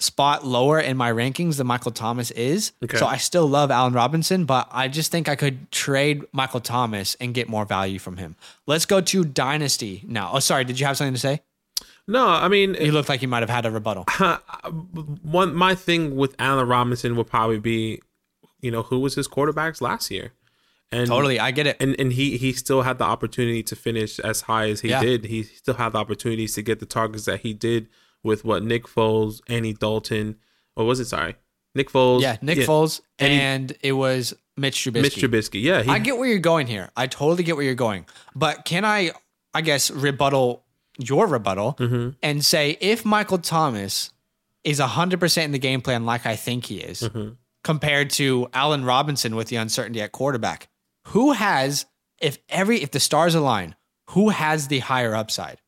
spot 0.00 0.44
lower 0.46 0.78
in 0.78 0.96
my 0.96 1.10
rankings 1.10 1.56
than 1.56 1.66
Michael 1.66 1.90
Thomas 1.90 2.30
is. 2.32 2.72
Okay. 2.84 2.96
So 2.98 3.06
I 3.06 3.16
still 3.16 3.48
love 3.48 3.70
Allen 3.70 3.92
Robinson, 3.92 4.44
but 4.44 4.68
I 4.70 4.88
just 4.88 5.10
think 5.10 5.28
I 5.28 5.34
could 5.34 5.70
trade 5.72 6.24
Michael 6.32 6.60
Thomas 6.60 7.16
and 7.20 7.34
get 7.34 7.48
more 7.48 7.64
value 7.64 7.98
from 7.98 8.16
him. 8.16 8.36
Let's 8.66 8.86
go 8.86 9.00
to 9.00 9.24
Dynasty 9.24 10.04
now. 10.06 10.30
Oh, 10.32 10.38
sorry. 10.38 10.64
Did 10.64 10.78
you 10.78 10.86
have 10.86 10.96
something 10.96 11.14
to 11.14 11.20
say? 11.20 11.40
No, 12.08 12.26
I 12.26 12.48
mean, 12.48 12.74
You 12.80 12.90
looked 12.92 13.08
like 13.10 13.20
you 13.22 13.28
might 13.28 13.42
have 13.42 13.50
had 13.50 13.66
a 13.66 13.70
rebuttal. 13.70 14.04
one 15.22 15.54
my 15.54 15.74
thing 15.74 16.16
with 16.16 16.34
Allen 16.38 16.66
Robinson 16.66 17.16
would 17.16 17.26
probably 17.26 17.58
be, 17.58 18.00
you 18.60 18.70
know, 18.70 18.82
who 18.82 18.98
was 18.98 19.14
his 19.14 19.28
quarterbacks 19.28 19.80
last 19.80 20.10
year, 20.10 20.32
and 20.90 21.06
Totally. 21.06 21.38
I 21.38 21.50
get 21.50 21.66
it. 21.66 21.76
and 21.80 21.94
and 22.00 22.12
he 22.12 22.36
he 22.36 22.52
still 22.52 22.82
had 22.82 22.98
the 22.98 23.04
opportunity 23.04 23.62
to 23.64 23.76
finish 23.76 24.18
as 24.20 24.42
high 24.42 24.68
as 24.70 24.80
he 24.80 24.88
Yeah. 24.88 25.02
did. 25.02 25.24
He 25.24 25.42
still 25.42 25.74
had 25.74 25.90
the 25.92 25.98
opportunities 25.98 26.54
to 26.54 26.62
get 26.62 26.80
the 26.80 26.86
targets 26.86 27.26
that 27.26 27.40
he 27.40 27.52
did 27.52 27.88
with 28.24 28.44
what 28.44 28.62
Nick 28.62 28.84
Foles, 28.84 29.40
Andy 29.48 29.72
Dalton, 29.74 30.36
or 30.76 30.84
was 30.86 30.98
it 31.00 31.06
sorry, 31.06 31.36
Nick 31.74 31.90
Foles? 31.90 32.22
Yeah. 32.22 32.36
Nick 32.42 32.58
Foles 32.58 33.00
And 33.18 33.70
he- 33.82 33.88
it 33.90 33.92
was 33.92 34.34
Mitch 34.56 34.76
Trubisky. 34.84 35.02
Mitch 35.02 35.16
Trubisky. 35.16 35.62
Yeah, 35.62 35.82
he, 35.82 35.90
I 35.90 35.98
get 36.00 36.16
where 36.18 36.28
you're 36.28 36.38
going 36.40 36.66
here. 36.66 36.90
I 36.96 37.06
totally 37.06 37.44
get 37.44 37.54
where 37.56 37.64
you're 37.64 37.74
going. 37.74 38.06
But 38.34 38.64
can 38.64 38.84
I 38.84 39.12
I 39.54 39.60
guess, 39.62 39.90
rebuttal 39.90 40.64
your 40.98 41.26
rebuttal 41.26 41.74
Mm-hmm. 41.78 42.10
and 42.22 42.44
say 42.44 42.76
if 42.80 43.04
Michael 43.04 43.38
Thomas 43.38 44.12
is 44.64 44.80
100% 44.80 45.44
in 45.44 45.52
the 45.52 45.58
game 45.58 45.80
plan 45.80 46.04
like 46.04 46.26
I 46.26 46.36
think 46.36 46.66
he 46.66 46.78
is, 46.80 47.00
Mm-hmm. 47.02 47.30
compared 47.64 48.10
to 48.10 48.48
Allen 48.52 48.84
Robinson 48.84 49.36
with 49.36 49.48
the 49.48 49.56
uncertainty 49.56 50.00
at 50.02 50.12
quarterback, 50.12 50.68
who 51.08 51.32
has, 51.32 51.86
if 52.20 52.38
every, 52.48 52.82
if 52.82 52.90
the 52.90 53.00
stars 53.00 53.34
align, 53.34 53.74
who 54.10 54.30
has 54.30 54.68
the 54.68 54.80
higher 54.80 55.14
upside? 55.14 55.60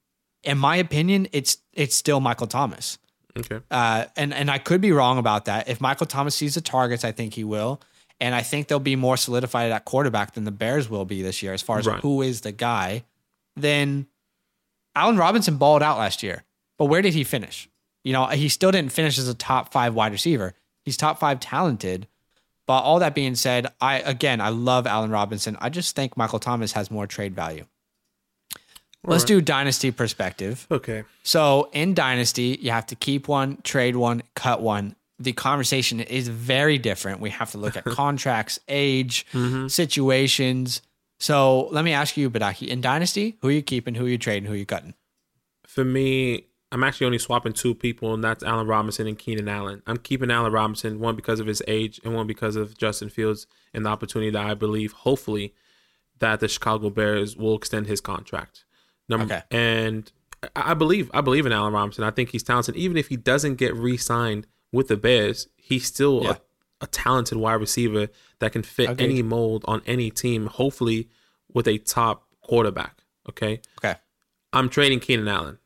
In 0.42 0.56
my 0.58 0.76
opinion, 0.76 1.28
it's 1.32 1.58
it's 1.74 1.94
still 1.94 2.20
Michael 2.20 2.46
Thomas. 2.46 2.98
Okay. 3.38 3.60
Uh, 3.70 4.06
and 4.16 4.32
and 4.34 4.50
I 4.50 4.56
could 4.58 4.80
be 4.80 4.90
wrong 4.92 5.18
about 5.18 5.44
that. 5.44 5.68
If 5.68 5.80
Michael 5.80 6.06
Thomas 6.06 6.34
sees 6.34 6.54
the 6.54 6.60
targets, 6.62 7.04
I 7.04 7.12
think 7.12 7.34
he 7.34 7.44
will, 7.44 7.80
and 8.18 8.34
I 8.34 8.40
think 8.42 8.66
they'll 8.68 8.80
be 8.80 8.96
more 8.96 9.18
solidified 9.18 9.70
at 9.70 9.84
quarterback 9.84 10.32
than 10.34 10.44
the 10.44 10.50
Bears 10.50 10.88
will 10.88 11.04
be 11.04 11.20
this 11.22 11.42
year 11.42 11.52
as 11.52 11.60
far 11.62 11.78
as 11.78 11.86
Right. 11.86 12.00
who 12.00 12.22
is 12.22 12.40
the 12.40 12.52
guy. 12.52 13.04
Then 13.56 14.06
Allen 14.94 15.16
Robinson 15.16 15.56
balled 15.56 15.82
out 15.82 15.98
last 15.98 16.22
year, 16.22 16.44
but 16.78 16.86
where 16.86 17.02
did 17.02 17.14
he 17.14 17.24
finish? 17.24 17.68
You 18.04 18.12
know, 18.12 18.26
he 18.26 18.48
still 18.48 18.72
didn't 18.72 18.92
finish 18.92 19.18
as 19.18 19.28
a 19.28 19.34
top 19.34 19.72
five 19.72 19.94
wide 19.94 20.12
receiver. 20.12 20.54
He's 20.84 20.96
top 20.96 21.18
five 21.18 21.40
talented. 21.40 22.06
But 22.66 22.82
all 22.82 23.00
that 23.00 23.14
being 23.14 23.34
said, 23.34 23.66
I 23.80 23.98
again 23.98 24.40
I 24.40 24.50
love 24.50 24.86
Allen 24.86 25.10
Robinson. 25.10 25.56
I 25.60 25.70
just 25.70 25.96
think 25.96 26.16
Michael 26.16 26.38
Thomas 26.38 26.72
has 26.72 26.90
more 26.90 27.06
trade 27.06 27.34
value. 27.34 27.66
Let's 29.04 29.24
do 29.24 29.40
dynasty 29.40 29.90
perspective. 29.90 30.66
Okay. 30.70 31.04
So 31.22 31.70
in 31.72 31.94
Dynasty, 31.94 32.58
you 32.60 32.70
have 32.70 32.86
to 32.86 32.94
keep 32.94 33.28
one, 33.28 33.58
trade 33.62 33.96
one, 33.96 34.22
cut 34.34 34.60
one. 34.60 34.94
The 35.18 35.32
conversation 35.32 36.00
is 36.00 36.28
very 36.28 36.78
different. 36.78 37.20
We 37.20 37.30
have 37.30 37.50
to 37.52 37.58
look 37.58 37.76
at 37.76 37.84
contracts, 37.86 38.58
age, 38.68 39.26
mm-hmm. 39.32 39.68
situations. 39.68 40.82
So 41.20 41.68
let 41.70 41.84
me 41.84 41.92
ask 41.92 42.16
you, 42.16 42.30
Badaki, 42.30 42.66
in 42.68 42.80
Dynasty, 42.80 43.36
who 43.42 43.48
are 43.48 43.52
you 43.52 43.62
keeping, 43.62 43.94
who 43.94 44.06
are 44.06 44.08
you 44.08 44.18
trading, 44.18 44.46
who 44.48 44.54
are 44.54 44.56
you 44.56 44.66
cutting? 44.66 44.94
For 45.66 45.84
me, 45.84 46.46
I'm 46.72 46.82
actually 46.82 47.06
only 47.06 47.18
swapping 47.18 47.52
two 47.52 47.74
people, 47.74 48.14
and 48.14 48.24
that's 48.24 48.42
Allen 48.42 48.66
Robinson 48.66 49.06
and 49.06 49.18
Keenan 49.18 49.48
Allen. 49.48 49.82
I'm 49.86 49.98
keeping 49.98 50.30
Allen 50.30 50.50
Robinson, 50.52 50.98
one 50.98 51.16
because 51.16 51.38
of 51.38 51.46
his 51.46 51.62
age 51.68 52.00
and 52.04 52.14
one 52.14 52.26
because 52.26 52.56
of 52.56 52.76
Justin 52.78 53.10
Fields 53.10 53.46
and 53.74 53.84
the 53.84 53.90
opportunity 53.90 54.30
that 54.30 54.46
I 54.46 54.54
believe, 54.54 54.92
hopefully, 54.92 55.54
that 56.20 56.40
the 56.40 56.48
Chicago 56.48 56.90
Bears 56.90 57.36
will 57.36 57.54
extend 57.54 57.86
his 57.86 58.00
contract. 58.00 58.64
Number, 59.08 59.26
Okay. 59.26 59.42
And 59.50 60.10
I 60.56 60.72
believe 60.72 61.10
I 61.12 61.20
believe 61.20 61.44
in 61.44 61.52
Allen 61.52 61.74
Robinson. 61.74 62.02
I 62.04 62.10
think 62.10 62.30
he's 62.30 62.42
talented. 62.42 62.76
Even 62.76 62.96
if 62.96 63.08
he 63.08 63.16
doesn't 63.16 63.56
get 63.56 63.74
re-signed 63.74 64.46
with 64.72 64.88
the 64.88 64.96
Bears, 64.96 65.48
he's 65.56 65.84
still 65.86 66.22
Yeah. 66.22 66.30
a, 66.30 66.36
a 66.80 66.86
talented 66.86 67.38
wide 67.38 67.54
receiver 67.54 68.08
that 68.38 68.52
can 68.52 68.62
fit 68.62 68.90
Agreed. 68.90 69.04
any 69.04 69.22
mold 69.22 69.64
on 69.66 69.82
any 69.86 70.10
team. 70.10 70.46
Hopefully, 70.46 71.08
with 71.52 71.66
a 71.68 71.78
top 71.78 72.26
quarterback. 72.42 73.02
Okay. 73.28 73.60
Okay. 73.78 73.98
I'm 74.52 74.68
trading 74.68 75.00
Keenan 75.00 75.28
Allen. 75.28 75.58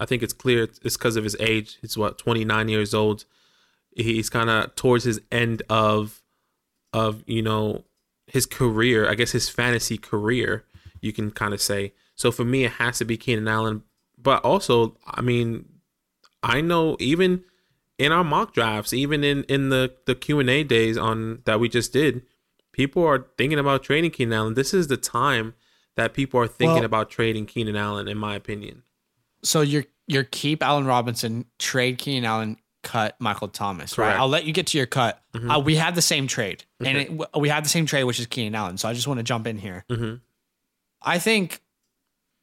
I 0.00 0.06
think 0.06 0.22
it's 0.22 0.32
clear 0.32 0.64
it's 0.64 0.96
because 0.96 1.16
of 1.16 1.24
his 1.24 1.36
age. 1.40 1.78
He's 1.80 1.96
what 1.96 2.18
29 2.18 2.68
years 2.68 2.94
old. 2.94 3.24
He's 3.96 4.30
kind 4.30 4.48
of 4.48 4.74
towards 4.76 5.04
his 5.04 5.20
end 5.32 5.62
of 5.68 6.22
of 6.92 7.24
you 7.26 7.42
know 7.42 7.84
his 8.26 8.46
career. 8.46 9.08
I 9.08 9.14
guess 9.14 9.32
his 9.32 9.48
fantasy 9.48 9.98
career. 9.98 10.64
You 11.00 11.12
can 11.12 11.30
kind 11.30 11.54
of 11.54 11.60
say. 11.60 11.94
So 12.14 12.32
for 12.32 12.44
me, 12.44 12.64
it 12.64 12.72
has 12.72 12.98
to 12.98 13.04
be 13.04 13.16
Keenan 13.16 13.48
Allen. 13.48 13.82
But 14.20 14.44
also, 14.44 14.96
I 15.06 15.20
mean, 15.20 15.66
I 16.42 16.60
know 16.60 16.96
even 16.98 17.44
in 17.98 18.12
our 18.12 18.24
mock 18.24 18.54
drafts, 18.54 18.92
even 18.92 19.24
in 19.24 19.44
in 19.44 19.68
the 19.70 19.94
the 20.06 20.14
Q 20.14 20.40
and 20.40 20.48
A 20.50 20.62
days 20.64 20.96
on 20.96 21.42
that 21.44 21.60
we 21.60 21.68
just 21.68 21.92
did, 21.92 22.22
people 22.72 23.04
are 23.04 23.26
thinking 23.36 23.58
about 23.58 23.82
trading 23.82 24.10
Keenan 24.10 24.32
Allen. 24.34 24.54
This 24.54 24.72
is 24.72 24.86
the 24.86 24.96
time 24.96 25.54
that 25.96 26.14
people 26.14 26.40
are 26.40 26.46
thinking 26.46 26.76
Well- 26.76 26.84
about 26.84 27.10
trading 27.10 27.46
Keenan 27.46 27.76
Allen, 27.76 28.06
in 28.08 28.16
my 28.18 28.34
opinion. 28.36 28.82
So 29.42 29.60
you're 29.60 29.84
you're 30.06 30.24
keep 30.24 30.62
Allen 30.62 30.86
Robinson, 30.86 31.44
trade 31.58 31.98
Keenan 31.98 32.24
Allen, 32.24 32.56
cut 32.82 33.16
Michael 33.20 33.48
Thomas, 33.48 33.98
right? 33.98 34.16
I'll 34.16 34.28
let 34.28 34.44
you 34.44 34.52
get 34.52 34.68
to 34.68 34.78
your 34.78 34.86
cut. 34.86 35.22
Uh, 35.34 35.60
we 35.64 35.76
have 35.76 35.94
the 35.94 36.02
same 36.02 36.26
trade, 36.26 36.64
and 36.80 36.98
it, 36.98 37.36
we 37.38 37.48
have 37.48 37.62
the 37.62 37.68
same 37.68 37.86
trade, 37.86 38.04
which 38.04 38.18
is 38.18 38.26
Keenan 38.26 38.54
Allen. 38.54 38.78
So 38.78 38.88
I 38.88 38.94
just 38.94 39.06
want 39.06 39.18
to 39.18 39.24
jump 39.24 39.46
in 39.46 39.58
here. 39.58 39.84
Mhm. 39.90 40.20
I 41.02 41.18
think 41.18 41.60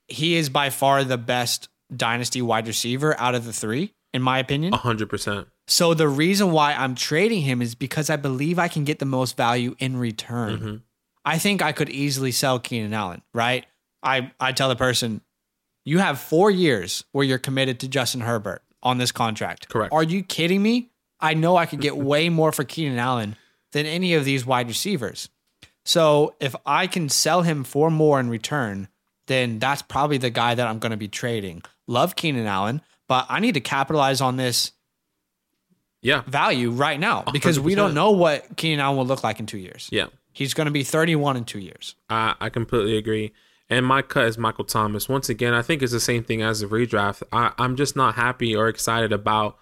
he 0.08 0.36
is 0.36 0.50
by 0.50 0.70
far 0.70 1.04
the 1.04 1.18
best 1.18 1.68
dynasty 1.96 2.42
wide 2.42 2.68
receiver 2.68 3.20
out 3.20 3.36
of 3.36 3.46
the 3.46 3.52
three, 3.54 3.94
in 4.16 4.22
my 4.22 4.40
opinion. 4.40 4.72
Hundred 4.72 5.10
percent. 5.10 5.48
So 5.68 5.94
the 5.94 6.08
reason 6.08 6.52
why 6.52 6.74
I'm 6.74 6.96
trading 6.96 7.42
him 7.42 7.62
is 7.62 7.76
because 7.76 8.10
I 8.10 8.16
believe 8.16 8.58
I 8.58 8.70
can 8.70 8.86
get 8.86 9.00
the 9.00 9.06
most 9.06 9.36
value 9.36 9.76
in 9.78 9.98
return. 9.98 10.58
Mm-hmm. 10.58 10.76
I 11.26 11.38
think 11.38 11.62
I 11.62 11.74
could 11.74 11.90
easily 11.90 12.32
sell 12.32 12.60
Keenan 12.60 12.94
Allen, 12.94 13.24
right? 13.34 13.66
I, 14.02 14.32
I 14.40 14.52
tell 14.54 14.70
the 14.70 14.76
person, 14.76 15.22
you 15.84 15.98
have 15.98 16.20
four 16.20 16.50
years 16.50 17.04
where 17.12 17.26
you're 17.26 17.40
committed 17.40 17.80
to 17.82 17.88
Justin 17.88 18.22
Herbert 18.22 18.62
on 18.84 19.00
this 19.00 19.12
contract. 19.12 19.68
Correct. 19.68 19.92
Are 19.92 20.04
you 20.04 20.24
kidding 20.24 20.62
me? 20.62 20.92
I 21.20 21.34
know 21.34 21.58
I 21.58 21.66
could 21.66 21.82
get 21.82 21.98
way 22.12 22.30
more 22.30 22.52
for 22.52 22.64
Keenan 22.64 23.00
Allen 23.00 23.36
than 23.72 23.86
any 23.86 24.14
of 24.14 24.24
these 24.24 24.46
wide 24.46 24.68
receivers. 24.68 25.30
So 25.84 26.36
if 26.40 26.56
I 26.66 26.88
can 26.88 27.10
sell 27.10 27.42
him 27.42 27.64
for 27.64 27.92
more 27.92 28.20
in 28.20 28.30
return, 28.30 28.88
then 29.28 29.60
that's 29.60 29.82
probably 29.82 30.20
the 30.20 30.30
guy 30.30 30.56
that 30.56 30.68
I'm 30.68 30.80
going 30.80 30.92
to 30.92 30.98
be 30.98 31.08
trading. 31.08 31.64
Love 31.88 32.16
Keenan 32.16 32.46
Allen, 32.46 32.82
but 33.08 33.26
I 33.30 33.40
need 33.40 33.54
to 33.54 33.62
capitalize 33.62 34.22
on 34.22 34.38
this 34.38 34.72
Yeah, 36.02 36.22
value 36.28 36.70
right 36.72 37.00
now 37.00 37.24
because 37.32 37.60
we 37.60 37.76
don't 37.76 37.94
know 37.94 38.12
what 38.12 38.56
Keenan 38.58 38.80
Allen 38.80 38.98
will 38.98 39.06
look 39.06 39.24
like 39.24 39.40
in 39.40 39.46
two 39.46 39.58
years. 39.58 39.90
yeah. 39.92 40.08
He's 40.32 40.54
going 40.54 40.66
to 40.66 40.72
be 40.72 40.84
31 40.84 41.38
in 41.38 41.46
two 41.46 41.60
years. 41.60 41.96
I, 42.10 42.36
I 42.42 42.50
completely 42.50 42.98
agree. 42.98 43.32
And 43.70 43.86
my 43.86 44.02
cut 44.02 44.26
is 44.26 44.38
Michael 44.38 44.66
Thomas. 44.66 45.08
Once 45.08 45.30
again, 45.30 45.54
I 45.54 45.62
think 45.62 45.82
it's 45.82 45.94
the 45.94 46.00
same 46.02 46.26
thing 46.26 46.42
as 46.42 46.60
the 46.60 46.68
redraft. 46.68 47.24
I, 47.32 47.54
I'm 47.58 47.78
just 47.78 47.96
not 47.96 48.16
happy 48.16 48.54
or 48.54 48.68
excited 48.68 49.14
about 49.14 49.58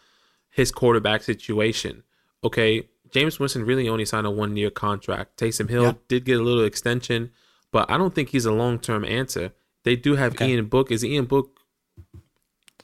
his 0.50 0.72
quarterback 0.72 1.22
situation. 1.22 2.02
Okay, 2.44 2.90
Jameis 3.12 3.40
Winston 3.40 3.66
really 3.66 3.88
only 3.88 4.04
signed 4.04 4.26
a 4.26 4.32
one 4.32 4.58
year 4.58 4.72
contract. 4.72 5.38
Taysom 5.40 5.70
Hill 5.70 5.84
Yeah. 5.84 5.94
did 6.08 6.26
get 6.26 6.40
a 6.40 6.44
little 6.44 6.64
extension, 6.66 7.30
but 7.72 7.90
I 7.92 7.98
don't 8.00 8.16
think 8.16 8.30
he's 8.30 8.46
a 8.46 8.52
long 8.52 8.80
term 8.80 9.06
answer. 9.06 9.54
They 9.84 9.96
do 9.96 10.16
have 10.16 10.34
Okay. 10.34 10.50
Ian 10.54 10.66
Book. 10.66 10.92
Is 10.92 11.06
Ian 11.06 11.26
Book 11.26 11.53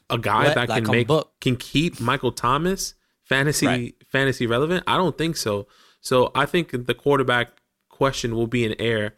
a 0.10 0.18
guy 0.18 0.46
Let- 0.54 0.56
that 0.56 0.68
can 0.84 0.92
make 0.92 1.08
Book. 1.08 1.32
can 1.42 1.56
keep 1.56 2.00
Michael 2.00 2.32
Thomas 2.32 2.96
fantasy 3.24 3.66
Right. 3.68 3.96
fantasy 4.08 4.48
relevant? 4.48 4.84
I 4.88 4.98
don't 4.98 5.18
think 5.18 5.38
so. 5.38 5.68
So 6.02 6.32
I 6.36 6.46
think 6.46 6.86
the 6.88 6.94
quarterback 6.94 7.50
question 7.90 8.36
will 8.36 8.48
be 8.48 8.64
in 8.66 8.74
air 8.80 9.16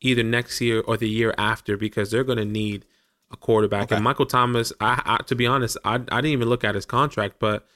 either 0.00 0.22
next 0.22 0.60
year 0.60 0.80
or 0.80 0.96
the 0.96 1.08
year 1.08 1.34
after 1.38 1.76
because 1.76 2.10
they're 2.10 2.24
going 2.24 2.38
to 2.38 2.44
need 2.44 2.84
a 3.30 3.36
quarterback. 3.36 3.84
Okay. 3.84 3.94
And 3.96 4.04
Michael 4.04 4.26
Thomas, 4.26 4.72
I, 4.80 5.00
I 5.04 5.16
to 5.24 5.34
be 5.34 5.46
honest, 5.46 5.76
I, 5.84 5.94
I 5.94 5.98
didn't 5.98 6.26
even 6.26 6.48
look 6.48 6.64
at 6.64 6.74
his 6.74 6.84
contract, 6.86 7.36
but 7.38 7.66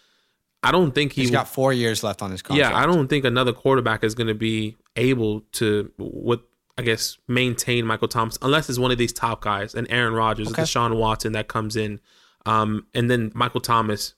I 0.63 0.71
don't 0.73 0.93
think 0.95 1.13
he 1.13 1.23
He's 1.23 1.31
got 1.31 1.49
four 1.49 1.73
years 1.73 2.03
left 2.03 2.21
on 2.21 2.31
his 2.31 2.43
contract. 2.43 2.73
yeah, 2.73 2.79
I 2.79 2.85
don't 2.85 3.09
think 3.09 3.25
another 3.25 3.53
quarterback 3.53 4.05
is 4.05 4.15
going 4.15 4.27
to 4.27 4.35
be 4.35 4.77
able 4.97 5.41
to 5.53 5.91
what 5.97 6.43
I 6.77 6.83
guess 6.83 7.17
maintain 7.29 7.87
Michael 7.87 8.09
Thomas 8.09 8.39
unless 8.43 8.69
it's 8.69 8.79
one 8.79 8.91
of 8.91 8.99
these 8.99 9.13
top 9.13 9.41
guys, 9.43 9.75
and 9.75 9.87
Aaron 9.91 10.13
Rodgers, 10.15 10.49
Okay. 10.51 10.63
Deshaun 10.63 10.97
Watson 10.97 11.33
that 11.33 11.49
comes 11.49 11.77
in, 11.77 12.01
um, 12.47 12.87
and 12.95 13.11
then 13.11 13.33
Michael 13.35 13.61
Thomas. 13.61 14.15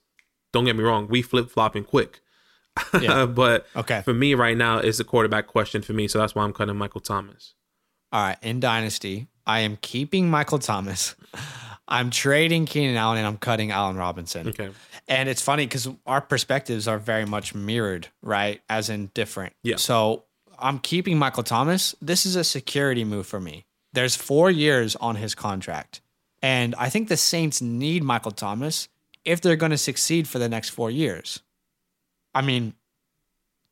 Don't 0.52 0.66
get 0.66 0.76
me 0.76 0.84
wrong, 0.84 1.08
we 1.08 1.22
flip 1.22 1.48
flopping 1.50 1.82
quick, 1.84 2.20
Yeah. 3.00 3.24
but 3.42 3.66
Okay. 3.74 4.02
for 4.02 4.12
me 4.12 4.34
right 4.34 4.56
now 4.56 4.78
is 4.80 4.98
the 4.98 5.04
quarterback 5.04 5.46
question 5.46 5.80
for 5.80 5.94
me, 5.94 6.08
so 6.08 6.18
that's 6.18 6.34
why 6.34 6.44
I'm 6.44 6.52
cutting 6.52 6.76
Michael 6.76 7.00
Thomas. 7.00 7.54
All 8.12 8.20
right. 8.22 8.36
In 8.42 8.60
Dynasty, 8.60 9.28
I 9.46 9.60
am 9.60 9.78
keeping 9.80 10.28
Michael 10.30 10.58
Thomas. 10.58 11.14
I'm 11.88 12.10
trading 12.10 12.66
Keenan 12.66 12.96
Allen 12.96 13.16
and 13.18 13.26
I'm 13.26 13.38
cutting 13.38 13.70
Allen 13.70 13.96
Robinson. 13.96 14.48
Okay, 14.48 14.70
And 15.08 15.28
it's 15.30 15.40
funny 15.42 15.64
because 15.66 15.88
our 16.06 16.20
perspectives 16.20 16.86
are 16.86 16.98
very 16.98 17.24
much 17.24 17.54
mirrored, 17.54 18.08
right? 18.22 18.60
As 18.68 18.88
in 18.90 19.10
different. 19.14 19.54
Yeah. 19.62 19.76
So 19.76 20.24
I'm 20.58 20.78
keeping 20.78 21.18
Michael 21.18 21.42
Thomas. 21.42 21.94
This 22.02 22.24
is 22.26 22.36
a 22.36 22.44
security 22.44 23.04
move 23.04 23.26
for 23.26 23.40
me. 23.40 23.64
There's 23.94 24.16
four 24.16 24.50
years 24.50 24.96
on 24.96 25.16
his 25.16 25.34
contract. 25.34 26.02
And 26.42 26.74
I 26.76 26.88
think 26.88 27.08
the 27.08 27.16
Saints 27.16 27.62
need 27.62 28.02
Michael 28.02 28.32
Thomas 28.32 28.88
if 29.24 29.40
they're 29.40 29.56
going 29.56 29.70
to 29.70 29.78
succeed 29.78 30.26
for 30.26 30.38
the 30.38 30.48
next 30.48 30.70
four 30.70 30.90
years. 30.90 31.40
I 32.34 32.42
mean, 32.42 32.74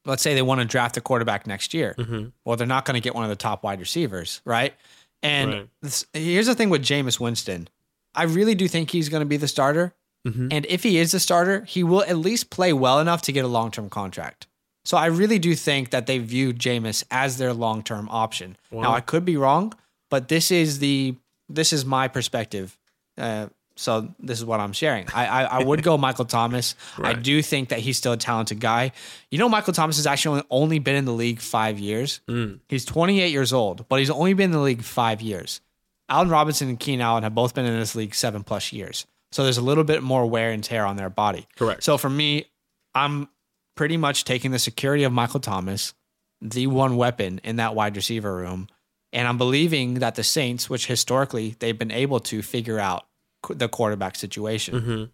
let's 0.04 0.22
say 0.22 0.34
they 0.34 0.42
want 0.42 0.60
to 0.60 0.64
draft 0.66 0.96
a 0.96 1.00
quarterback 1.00 1.46
next 1.46 1.74
year. 1.74 1.94
Mhm. 1.98 2.32
Well, 2.44 2.56
they're 2.56 2.66
not 2.66 2.84
going 2.84 2.94
to 2.94 3.00
get 3.00 3.14
one 3.14 3.24
of 3.24 3.30
the 3.30 3.36
top 3.36 3.62
wide 3.64 3.80
receivers, 3.80 4.40
right? 4.44 4.74
And 5.22 5.50
Right. 5.52 5.68
this, 5.82 6.06
here's 6.12 6.46
the 6.46 6.54
thing 6.54 6.70
with 6.70 6.82
Jameis 6.82 7.18
Winston. 7.18 7.68
I 8.14 8.22
really 8.24 8.54
do 8.54 8.68
think 8.68 8.90
he's 8.90 9.08
going 9.08 9.20
to 9.20 9.26
be 9.26 9.36
the 9.36 9.48
starter. 9.48 9.94
Mhm. 10.26 10.52
And 10.52 10.66
if 10.68 10.82
he 10.82 10.98
is 10.98 11.12
the 11.12 11.20
starter, 11.20 11.64
he 11.64 11.82
will 11.82 12.02
at 12.04 12.16
least 12.18 12.50
play 12.50 12.72
well 12.72 13.00
enough 13.00 13.22
to 13.22 13.32
get 13.32 13.44
a 13.44 13.48
long 13.48 13.70
term 13.70 13.88
contract. 13.90 14.46
So 14.84 14.96
I 14.96 15.06
really 15.06 15.38
do 15.38 15.54
think 15.54 15.90
that 15.90 16.06
they 16.06 16.18
view 16.18 16.52
Jameis 16.54 17.04
as 17.10 17.36
their 17.38 17.52
long 17.52 17.82
term 17.82 18.08
option. 18.10 18.56
Now 18.70 18.92
I 18.94 19.00
could 19.00 19.24
be 19.24 19.36
wrong, 19.36 19.74
but 20.08 20.28
this 20.28 20.50
is 20.50 20.78
the 20.78 21.16
this 21.50 21.72
is 21.72 21.84
my 21.84 22.08
perspective. 22.08 22.78
Uh, 23.18 23.48
so 23.76 24.12
this 24.18 24.38
is 24.38 24.44
what 24.44 24.60
I'm 24.60 24.72
sharing. 24.72 25.06
I 25.14 25.26
I, 25.26 25.42
I 25.44 25.64
would 25.64 25.82
go 25.82 25.96
Michael 25.96 26.24
Thomas. 26.24 26.74
I 26.98 27.14
do 27.14 27.42
think 27.42 27.70
that 27.70 27.78
he's 27.78 27.96
still 27.96 28.12
a 28.12 28.16
talented 28.16 28.60
guy. 28.60 28.92
You 29.30 29.38
know, 29.38 29.48
Michael 29.48 29.72
Thomas 29.72 29.96
has 29.96 30.06
actually 30.06 30.42
only 30.50 30.78
been 30.78 30.96
in 30.96 31.04
the 31.04 31.12
league 31.12 31.40
five 31.40 31.78
years. 31.78 32.20
Mm. 32.28 32.60
He's 32.68 32.84
28 32.84 33.30
years 33.30 33.52
old, 33.52 33.88
but 33.88 33.98
he's 33.98 34.10
only 34.10 34.34
been 34.34 34.46
in 34.46 34.50
the 34.52 34.60
league 34.60 34.82
five 34.82 35.22
years. 35.22 35.60
Allen 36.08 36.28
Robinson 36.28 36.68
and 36.68 36.78
Keenan 36.78 37.02
Allen 37.02 37.22
have 37.22 37.34
both 37.34 37.54
been 37.54 37.64
in 37.64 37.78
this 37.78 37.94
league 37.94 38.14
seven 38.14 38.42
plus 38.42 38.72
years. 38.72 39.06
So 39.32 39.44
there's 39.44 39.58
a 39.58 39.62
little 39.62 39.84
bit 39.84 40.02
more 40.02 40.26
wear 40.26 40.50
and 40.50 40.62
tear 40.62 40.84
on 40.84 40.96
their 40.96 41.08
body. 41.10 41.46
Correct. 41.56 41.84
So 41.84 41.96
for 41.96 42.10
me, 42.10 42.46
I'm 42.94 43.28
pretty 43.76 43.96
much 43.96 44.24
taking 44.24 44.50
the 44.50 44.58
security 44.58 45.04
of 45.04 45.12
Michael 45.12 45.40
Thomas, 45.40 45.94
the 46.40 46.66
one 46.66 46.96
weapon 46.96 47.40
in 47.44 47.56
that 47.56 47.74
wide 47.74 47.94
receiver 47.94 48.34
room, 48.34 48.66
and 49.12 49.26
I'm 49.28 49.38
believing 49.38 49.94
that 49.94 50.14
the 50.14 50.24
Saints, 50.24 50.68
which 50.70 50.86
historically 50.86 51.56
they've 51.58 51.78
been 51.78 51.90
able 51.90 52.20
to 52.20 52.42
figure 52.42 52.78
out 52.78 53.06
the 53.48 53.68
quarterback 53.68 54.16
situation. 54.16 54.74
Mm-hmm. 54.80 55.04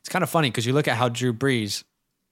It's 0.00 0.08
kind 0.08 0.22
of 0.22 0.30
funny 0.30 0.50
because 0.50 0.66
you 0.66 0.72
look 0.72 0.88
at 0.88 0.96
how 0.96 1.08
Drew 1.08 1.32
Brees 1.32 1.84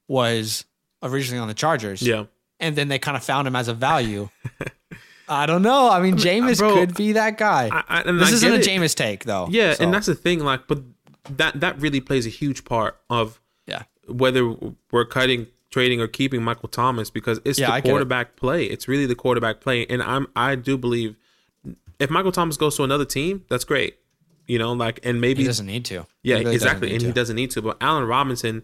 was 0.09 0.65
originally 1.03 1.41
on 1.41 1.49
the 1.49 1.55
Chargers, 1.55 2.03
Yeah. 2.03 2.25
and 2.61 2.77
then 2.77 2.89
they 2.89 2.99
kind 2.99 3.17
of 3.17 3.25
found 3.25 3.49
him 3.49 3.57
as 3.57 3.69
a 3.69 3.75
value. 3.75 4.29
I 5.29 5.47
don't 5.47 5.63
know. 5.63 5.89
I 5.91 6.01
mean, 6.01 6.17
Jameis 6.17 6.59
bro, 6.59 6.75
could 6.75 6.95
be 6.95 7.13
that 7.13 7.39
guy. 7.39 7.71
I, 7.73 8.01
I, 8.01 8.13
this 8.13 8.33
isn't 8.33 8.53
a. 8.53 8.59
Jameis 8.59 8.95
take 8.95 9.25
though. 9.25 9.49
Yeah, 9.51 9.73
So, 9.75 9.85
and 9.85 9.95
that's 9.95 10.07
the 10.07 10.15
thing. 10.15 10.41
Like, 10.41 10.67
but 10.69 10.83
that 11.31 11.61
that 11.61 11.81
really 11.81 12.01
plays 12.01 12.27
a 12.27 12.31
huge 12.31 12.65
part 12.65 13.01
of 13.09 13.41
yeah. 13.67 13.85
whether 14.07 14.55
we're 14.91 15.07
cutting, 15.07 15.47
trading, 15.75 16.01
or 16.01 16.07
keeping 16.09 16.43
Michael 16.43 16.69
Thomas 16.69 17.11
because 17.11 17.39
it's 17.45 17.59
Yeah, 17.59 17.71
I 17.73 17.81
the 17.81 17.89
it. 17.89 17.91
quarterback 17.91 18.37
play. 18.37 18.65
It's 18.65 18.87
really 18.89 19.07
the 19.07 19.15
quarterback 19.25 19.61
play, 19.61 19.85
and 19.93 20.03
I'm 20.03 20.27
I 20.37 20.55
do 20.55 20.79
believe 20.79 21.17
if 21.99 22.11
Michael 22.11 22.33
Thomas 22.33 22.57
goes 22.57 22.77
to 22.77 22.83
another 22.85 23.05
team, 23.05 23.45
that's 23.51 23.65
great. 23.65 23.97
You 24.47 24.59
know, 24.59 24.73
like 24.73 25.01
and 25.03 25.21
maybe 25.21 25.43
He 25.43 25.47
doesn't 25.47 25.67
need 25.67 25.85
to. 25.87 26.07
yeah, 26.23 26.37
really 26.39 26.55
exactly, 26.55 26.91
and 26.93 27.01
to. 27.01 27.07
he 27.07 27.13
doesn't 27.13 27.37
need 27.37 27.51
to. 27.53 27.63
But 27.63 27.77
Allen 27.81 28.07
Robinson, 28.07 28.63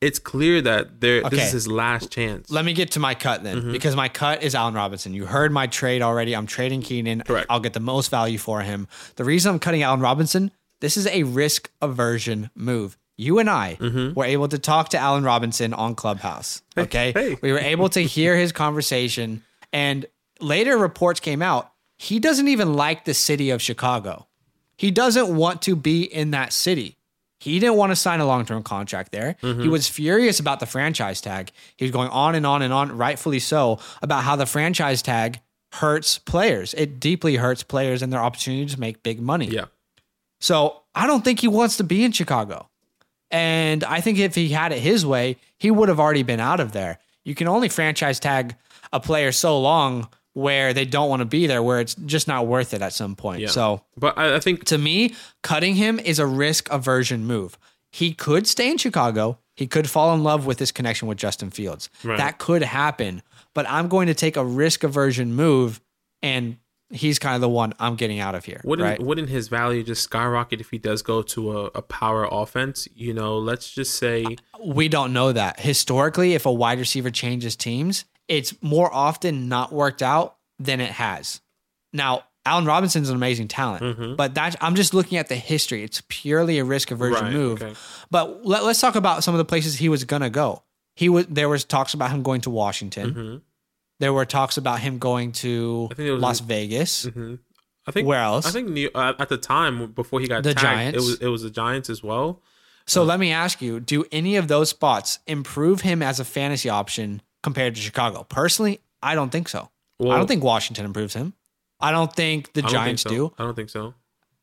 it's 0.00 0.18
clear 0.18 0.60
that 0.62 1.00
there 1.00 1.18
okay. 1.20 1.28
this 1.36 1.46
is 1.46 1.52
his 1.52 1.68
last 1.68 2.10
chance. 2.10 2.50
Let 2.50 2.64
me 2.64 2.72
get 2.72 2.90
to 2.92 3.00
my 3.00 3.14
cut 3.14 3.42
then, 3.44 3.58
Mm-hmm. 3.58 3.72
because 3.72 3.94
my 3.94 4.08
cut 4.08 4.42
is 4.42 4.54
Allen 4.54 4.74
Robinson. 4.74 5.14
You 5.14 5.26
heard 5.26 5.52
my 5.52 5.66
trade 5.68 6.02
already. 6.02 6.34
I'm 6.34 6.46
trading 6.46 6.82
Keenan. 6.82 7.20
Correct. 7.22 7.46
I'll 7.50 7.60
get 7.60 7.74
the 7.74 7.80
most 7.94 8.10
value 8.10 8.38
for 8.38 8.60
him. 8.62 8.88
The 9.16 9.24
reason 9.24 9.52
I'm 9.52 9.58
cutting 9.60 9.82
Allen 9.82 10.00
Robinson, 10.00 10.50
this 10.80 10.96
is 10.96 11.06
a 11.06 11.22
risk 11.22 11.70
aversion 11.80 12.50
move. 12.54 12.96
You 13.20 13.38
and 13.38 13.50
I 13.50 13.76
were 14.16 14.24
able 14.24 14.48
to 14.48 14.58
talk 14.58 14.88
to 14.90 14.98
Allen 14.98 15.24
Robinson 15.24 15.74
on 15.74 15.94
Clubhouse. 15.94 16.62
Okay. 16.76 17.12
Mm-hmm. 17.12 17.28
hey. 17.32 17.38
We 17.42 17.52
were 17.52 17.58
able 17.58 17.88
to 17.90 18.00
hear 18.00 18.36
his 18.36 18.50
conversation. 18.52 19.42
And 19.72 20.06
later 20.40 20.78
reports 20.78 21.20
came 21.20 21.42
out. 21.42 21.70
He 21.98 22.18
doesn't 22.18 22.48
even 22.48 22.72
like 22.74 23.04
the 23.04 23.12
city 23.12 23.50
of 23.50 23.60
Chicago. 23.60 24.26
He 24.78 24.90
doesn't 24.90 25.28
want 25.36 25.60
to 25.62 25.76
be 25.76 26.02
in 26.04 26.30
that 26.30 26.54
city. 26.54 26.96
He 27.40 27.58
didn't 27.58 27.76
want 27.76 27.92
to 27.92 27.96
sign 27.96 28.20
a 28.20 28.26
long 28.26 28.46
term 28.46 28.62
contract 28.62 29.12
there. 29.12 29.36
He 29.42 29.68
was 29.68 29.86
furious 29.86 30.40
about 30.40 30.58
the 30.60 30.66
franchise 30.66 31.20
tag. 31.20 31.50
He 31.76 31.84
was 31.84 31.92
going 31.92 32.08
on 32.08 32.34
and 32.34 32.46
on 32.46 32.62
and 32.62 32.72
on, 32.72 32.96
rightfully 32.96 33.38
so, 33.38 33.78
about 34.00 34.24
how 34.24 34.36
the 34.36 34.46
franchise 34.46 35.02
tag 35.02 35.40
hurts 35.72 36.16
players. 36.18 36.72
It 36.74 36.98
deeply 37.00 37.36
hurts 37.36 37.62
players 37.62 38.00
and 38.02 38.10
their 38.10 38.20
opportunity 38.20 38.66
to 38.66 38.80
make 38.80 39.02
big 39.02 39.20
money. 39.20 39.46
yeah, 39.46 39.66
So 40.40 40.82
I 40.94 41.06
don't 41.06 41.22
think 41.22 41.40
he 41.40 41.48
wants 41.48 41.76
to 41.76 41.84
be 41.84 42.02
in 42.02 42.12
Chicago. 42.12 42.69
And 43.30 43.84
I 43.84 44.00
think 44.00 44.18
if 44.18 44.34
he 44.34 44.48
had 44.48 44.72
it 44.72 44.80
his 44.80 45.06
way, 45.06 45.36
he 45.58 45.70
would 45.70 45.88
have 45.88 46.00
already 46.00 46.22
been 46.22 46.40
out 46.40 46.60
of 46.60 46.72
there. 46.72 46.98
You 47.24 47.34
can 47.34 47.48
only 47.48 47.68
franchise 47.68 48.18
tag 48.18 48.56
a 48.92 49.00
player 49.00 49.30
so 49.30 49.60
long 49.60 50.08
where 50.32 50.72
they 50.72 50.84
don't 50.84 51.08
want 51.08 51.20
to 51.20 51.26
be 51.26 51.46
there, 51.46 51.62
where 51.62 51.80
it's 51.80 51.94
just 51.94 52.28
not 52.28 52.46
worth 52.46 52.72
it 52.72 52.82
at 52.82 52.92
some 52.92 53.14
point. 53.16 53.40
yeah. 53.40 53.48
So 53.48 53.82
but 53.96 54.16
I, 54.16 54.36
I 54.36 54.40
think 54.40 54.64
to 54.66 54.78
me, 54.78 55.14
cutting 55.42 55.74
him 55.74 55.98
is 55.98 56.18
a 56.18 56.26
risk 56.26 56.70
aversion 56.70 57.26
move. 57.26 57.58
He 57.92 58.12
could 58.12 58.46
stay 58.46 58.70
in 58.70 58.78
Chicago. 58.78 59.38
He 59.56 59.66
could 59.66 59.90
fall 59.90 60.14
in 60.14 60.22
love 60.22 60.46
with 60.46 60.58
this 60.58 60.70
connection 60.72 61.08
with 61.08 61.18
Justin 61.18 61.50
Fields. 61.50 61.90
Right. 62.04 62.16
That 62.16 62.38
could 62.38 62.62
happen. 62.62 63.22
But 63.54 63.68
I'm 63.68 63.88
going 63.88 64.06
to 64.06 64.14
take 64.14 64.36
a 64.36 64.44
risk 64.44 64.84
aversion 64.84 65.34
move, 65.34 65.80
and 66.22 66.56
he's 66.90 67.18
kind 67.18 67.34
of 67.34 67.40
the 67.40 67.48
one 67.48 67.72
I'm 67.78 67.96
getting 67.96 68.18
out 68.18 68.34
of 68.34 68.44
here. 68.44 68.60
wouldn't 68.64 68.88
right? 68.88 69.00
wouldn't 69.00 69.28
his 69.28 69.48
value 69.48 69.82
just 69.82 70.02
skyrocket 70.02 70.60
if 70.60 70.70
he 70.70 70.78
does 70.78 71.02
go 71.02 71.22
to 71.22 71.58
a, 71.58 71.64
a 71.66 71.82
power 71.82 72.28
offense? 72.30 72.88
You 72.94 73.14
know, 73.14 73.38
let's 73.38 73.70
just 73.70 73.94
say 73.96 74.36
We 74.64 74.88
don't 74.88 75.12
know 75.12 75.32
that. 75.32 75.60
Historically, 75.60 76.34
if 76.34 76.46
a 76.46 76.52
wide 76.52 76.78
receiver 76.78 77.10
changes 77.10 77.56
teams, 77.56 78.04
it's 78.28 78.54
more 78.62 78.92
often 78.92 79.48
not 79.48 79.72
worked 79.72 80.02
out 80.02 80.36
than 80.58 80.80
it 80.80 80.90
has. 80.90 81.40
Now, 81.92 82.24
Allen 82.46 82.64
Robinson's 82.64 83.10
an 83.10 83.16
amazing 83.16 83.48
talent, 83.48 84.16
but 84.16 84.34
that's 84.34 84.56
I'm 84.60 84.74
just 84.74 84.94
looking 84.94 85.18
at 85.18 85.28
the 85.28 85.36
history. 85.36 85.82
It's 85.84 86.02
purely 86.08 86.58
a 86.58 86.64
risk 86.64 86.90
aversion 86.90 87.26
Mm-hmm. 87.26 87.26
Right, 87.26 87.32
move. 87.34 87.62
okay. 87.62 87.74
But 88.10 88.46
let, 88.46 88.62
us 88.62 88.80
talk 88.80 88.94
about 88.94 89.22
some 89.24 89.34
of 89.34 89.38
the 89.38 89.44
places 89.44 89.76
he 89.76 89.88
was 89.88 90.04
gonna 90.04 90.30
go. 90.30 90.62
He 90.96 91.08
was 91.08 91.26
there 91.26 91.48
was 91.48 91.64
talks 91.64 91.92
about 91.94 92.10
him 92.10 92.22
going 92.22 92.40
to 92.42 92.50
Washington. 92.50 93.42
There 94.00 94.12
were 94.12 94.24
talks 94.24 94.56
about 94.56 94.80
him 94.80 94.98
going 94.98 95.30
to 95.44 95.88
Mm-hmm. 95.90 95.94
think 95.94 96.08
it 96.08 96.12
was 96.12 96.22
Las 96.22 96.40
in- 96.40 96.46
Vegas. 96.46 97.06
I 97.86 97.92
think 97.92 98.06
Where 98.08 98.20
else? 98.20 98.46
I 98.46 98.50
think 98.50 98.68
New, 98.68 98.90
uh, 98.94 99.14
at 99.18 99.28
the 99.28 99.36
time 99.38 99.92
before 99.92 100.20
he 100.20 100.26
got 100.28 100.42
The 100.42 100.52
tagged, 100.54 100.60
Giants. 100.62 100.96
it 100.96 101.00
was 101.00 101.20
it 101.20 101.26
was 101.28 101.42
the 101.42 101.50
Giants 101.50 101.88
as 101.88 102.02
well. 102.02 102.42
So 102.86 103.04
let 103.04 103.18
me 103.20 103.30
ask 103.32 103.62
you: 103.62 103.78
Do 103.80 104.04
any 104.10 104.36
of 104.36 104.48
those 104.48 104.68
spots 104.70 105.18
improve 105.26 105.82
him 105.82 106.02
as 106.02 106.18
a 106.20 106.24
fantasy 106.24 106.68
option 106.68 107.22
compared 107.42 107.74
to 107.76 107.80
Chicago? 107.80 108.24
Personally, 108.24 108.80
I 109.02 109.14
don't 109.14 109.30
think 109.30 109.48
so. 109.48 109.70
I 110.00 110.16
don't 110.16 110.26
think 110.26 110.42
Washington 110.42 110.84
improves 110.86 111.14
him. 111.14 111.34
I 111.78 111.90
don't 111.92 112.12
think 112.12 112.52
the 112.54 112.62
don't 112.62 112.70
Giants 112.72 113.02
think 113.04 113.12
so. 113.16 113.28
do. 113.28 113.34
I 113.38 113.42
don't 113.44 113.54
think 113.54 113.70
so. 113.70 113.94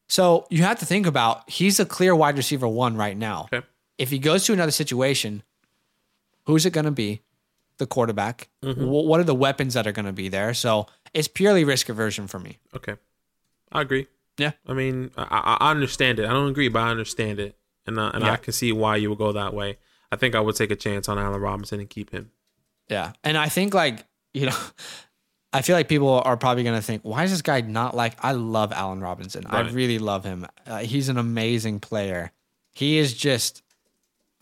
So 0.08 0.48
you 0.50 0.63
have 0.63 0.80
to 0.80 0.86
think 0.86 1.06
about 1.06 1.50
he's 1.50 1.80
a 1.80 1.86
clear 1.86 2.15
wide 2.15 2.38
receiver 2.38 2.67
one 2.67 2.96
right 2.96 3.17
now. 3.17 3.50
Okay. 3.54 3.65
If 3.98 4.10
he 4.12 4.20
goes 4.20 4.46
to 4.46 4.54
another 4.54 4.72
situation, 4.72 5.43
who's 6.46 6.65
it 6.65 6.72
going 6.72 6.86
to 6.86 6.91
be? 6.91 7.22
The 7.77 7.85
quarterback. 7.87 8.49
Mm-hmm. 8.63 8.83
Wh- 8.85 9.05
What 9.05 9.19
are 9.19 9.23
the 9.25 9.35
weapons 9.35 9.73
that 9.75 9.85
are 9.87 9.91
going 9.91 10.05
to 10.07 10.13
be 10.13 10.29
there? 10.29 10.53
So 10.53 10.87
it's 11.13 11.27
purely 11.27 11.63
risk 11.63 11.89
aversion 11.89 12.27
for 12.27 12.39
me. 12.39 12.57
Okay, 12.75 12.95
I 13.71 13.81
agree. 13.81 14.07
Yeah. 14.37 14.51
I 14.67 14.73
mean, 14.73 15.11
I, 15.17 15.57
I 15.59 15.67
I 15.67 15.71
understand 15.71 16.19
it. 16.19 16.25
I 16.25 16.33
don't 16.33 16.49
agree, 16.49 16.69
but 16.69 16.81
I 16.83 16.89
understand 16.89 17.39
it, 17.39 17.55
and 17.85 17.97
uh, 17.99 18.11
and 18.13 18.23
Yeah. 18.23 18.33
I 18.33 18.37
can 18.37 18.53
see 18.53 18.71
why 18.71 18.95
you 18.97 19.09
would 19.09 19.17
go 19.19 19.31
that 19.31 19.53
way. 19.53 19.77
I 20.11 20.15
think 20.15 20.35
I 20.35 20.39
would 20.39 20.55
take 20.55 20.71
a 20.71 20.75
chance 20.75 21.09
on 21.09 21.17
Allen 21.19 21.41
Robinson 21.41 21.79
and 21.79 21.89
keep 21.89 22.11
him. 22.11 22.31
Yeah. 22.89 23.11
And 23.23 23.37
I 23.37 23.49
think 23.49 23.73
like, 23.73 24.05
you 24.33 24.45
know, 24.45 24.57
I 25.53 25.61
feel 25.61 25.75
like 25.75 25.89
people 25.89 26.21
are 26.23 26.37
probably 26.37 26.63
going 26.63 26.77
to 26.77 26.81
think, 26.81 27.01
why 27.03 27.23
is 27.25 27.31
this 27.31 27.41
guy 27.41 27.59
not 27.61 27.95
like, 27.95 28.13
I 28.23 28.31
love 28.33 28.71
Allen 28.71 29.01
Robinson. 29.01 29.45
I 29.47 29.61
really 29.69 29.97
love 29.99 30.23
him. 30.23 30.45
Uh, 30.65 30.79
he's 30.79 31.09
an 31.09 31.17
amazing 31.17 31.79
player. 31.81 32.31
He 32.73 32.97
is 32.99 33.13
just, 33.13 33.63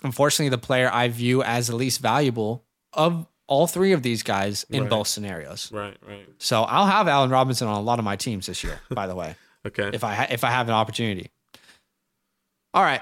unfortunately, 0.03 0.49
the 0.49 0.57
player 0.57 0.89
I 0.91 1.07
view 1.07 1.41
as 1.41 1.67
the 1.67 1.75
least 1.75 1.99
valuable 2.01 2.64
of 2.95 3.27
all 3.47 3.67
three 3.67 3.91
of 3.91 4.01
these 4.01 4.23
guys 4.23 4.65
in 4.69 4.81
Right. 4.83 4.89
both 4.89 5.07
scenarios. 5.07 5.71
Right. 5.71 5.95
Right. 6.07 6.27
So 6.39 6.63
I'll 6.63 6.87
have 6.87 7.07
Allen 7.07 7.29
Robinson 7.29 7.67
on 7.67 7.75
a 7.77 7.81
lot 7.81 7.99
of 7.99 8.05
my 8.05 8.15
teams 8.15 8.47
this 8.47 8.63
year, 8.63 8.79
by 8.89 9.05
the 9.07 9.15
way, 9.15 9.35
Okay. 9.67 9.89
if 9.93 10.03
I 10.03 10.15
ha- 10.15 10.27
if 10.31 10.43
I 10.43 10.49
have 10.49 10.67
an 10.67 10.73
opportunity. 10.73 11.29
All 12.73 12.81
right. 12.83 13.01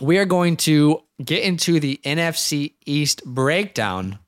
We 0.00 0.18
are 0.18 0.24
going 0.24 0.56
to 0.58 1.02
get 1.22 1.42
into 1.44 1.78
the 1.80 2.00
NFC 2.04 2.74
East 2.86 3.24
breakdown. 3.24 4.18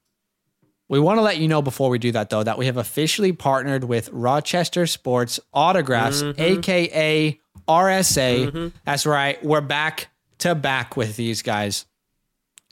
We 0.88 1.00
want 1.00 1.16
to 1.18 1.22
let 1.22 1.38
you 1.38 1.48
know 1.48 1.62
before 1.62 1.88
we 1.88 1.98
do 1.98 2.12
that, 2.12 2.28
though, 2.30 2.42
that 2.42 2.58
we 2.58 2.66
have 2.66 2.76
officially 2.76 3.32
partnered 3.32 3.84
with 3.84 4.10
Rochester 4.12 4.86
Sports 4.86 5.40
Autographs, 5.52 6.22
mm-hmm. 6.22 6.40
aka 6.40 7.40
RSA. 7.66 8.50
Mm-hmm. 8.50 8.68
That's 8.84 9.06
right. 9.06 9.42
We're 9.42 9.62
back 9.62 10.08
to 10.38 10.54
back 10.54 10.96
with 10.96 11.16
these 11.16 11.40
guys. 11.42 11.86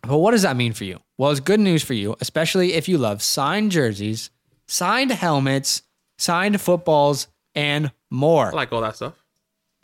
But 0.06 0.18
what 0.18 0.32
does 0.32 0.42
that 0.42 0.56
mean 0.56 0.72
for 0.74 0.84
you? 0.84 1.00
Well, 1.22 1.30
it's 1.30 1.38
good 1.38 1.60
news 1.60 1.84
for 1.84 1.94
you, 1.94 2.16
especially 2.20 2.72
if 2.72 2.88
you 2.88 2.98
love 2.98 3.22
signed 3.22 3.70
jerseys, 3.70 4.30
signed 4.66 5.12
helmets, 5.12 5.82
signed 6.18 6.60
footballs, 6.60 7.28
and 7.54 7.92
more. 8.10 8.48
I 8.48 8.50
like 8.50 8.72
all 8.72 8.80
that 8.80 8.96
stuff. 8.96 9.14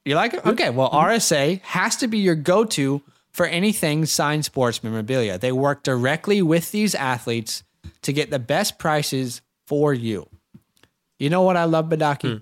You 0.05 0.16
like 0.16 0.35
it? 0.35 0.44
Okay. 0.44 0.70
Well, 0.70 0.90
mm-hmm. 0.90 1.11
RSA 1.11 1.61
has 1.61 1.94
to 1.98 2.09
be 2.09 2.18
your 2.18 2.35
go 2.35 2.64
to 2.64 3.03
for 3.31 3.46
anything 3.46 4.05
signed 4.05 4.46
sports 4.46 4.83
memorabilia. 4.83 5.38
They 5.38 5.53
work 5.53 5.85
directly 5.85 6.42
with 6.42 6.72
these 6.72 6.96
athletes 6.96 7.62
to 8.03 8.12
get 8.12 8.33
the 8.33 8.40
best 8.40 8.81
prices 8.81 9.40
for 9.68 9.94
you. 9.94 10.29
You 11.20 11.31
know 11.31 11.42
what 11.42 11.57
I 11.57 11.66
love, 11.66 11.85
Badaki? 11.85 12.33
Hmm. 12.33 12.38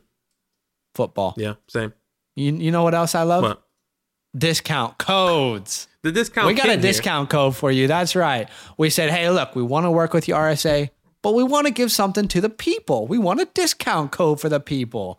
Football. 0.94 1.34
Yeah. 1.36 1.56
Same. 1.68 1.92
You, 2.34 2.54
you 2.54 2.70
know 2.70 2.82
what 2.82 2.94
else 2.94 3.14
I 3.14 3.24
love? 3.24 3.42
But 3.42 3.62
Discount 4.36 4.98
codes. 4.98 5.88
the 6.02 6.12
discount. 6.12 6.46
we 6.46 6.54
got 6.54 6.66
a 6.68 6.72
here. 6.72 6.80
discount 6.80 7.30
code 7.30 7.56
for 7.56 7.70
you. 7.70 7.86
That's 7.86 8.14
right. 8.14 8.48
We 8.76 8.90
said, 8.90 9.10
hey, 9.10 9.30
look, 9.30 9.54
we 9.54 9.62
want 9.62 9.86
to 9.86 9.90
work 9.90 10.12
with 10.12 10.28
you, 10.28 10.34
RSA, 10.34 10.90
but 11.22 11.34
we 11.34 11.42
want 11.42 11.66
to 11.66 11.72
give 11.72 11.90
something 11.90 12.28
to 12.28 12.40
the 12.40 12.50
people. 12.50 13.06
We 13.06 13.18
want 13.18 13.40
a 13.40 13.46
discount 13.46 14.12
code 14.12 14.40
for 14.40 14.48
the 14.48 14.60
people. 14.60 15.18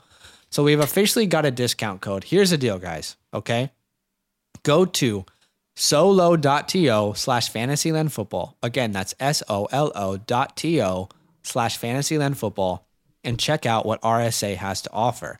So 0.49 0.63
we've 0.63 0.79
officially 0.79 1.25
got 1.25 1.45
a 1.45 1.51
discount 1.51 2.01
code. 2.01 2.25
Here's 2.25 2.51
the 2.51 2.57
deal, 2.57 2.79
guys. 2.79 3.17
Okay. 3.33 3.71
Go 4.63 4.85
to 4.85 5.25
solo.to 5.75 7.13
slash 7.15 7.49
fantasyland 7.49 8.11
football. 8.13 8.57
Again, 8.63 8.91
that's 8.91 9.13
S 9.19 9.43
O 9.49 9.65
L 9.71 9.91
O 9.95 10.17
dot 10.17 10.57
T 10.57 10.81
O 10.81 11.09
slash 11.43 11.77
fantasyland 11.77 12.37
football 12.37 12.87
and 13.23 13.39
check 13.39 13.65
out 13.65 13.85
what 13.85 14.01
RSA 14.01 14.55
has 14.55 14.81
to 14.83 14.91
offer. 14.91 15.39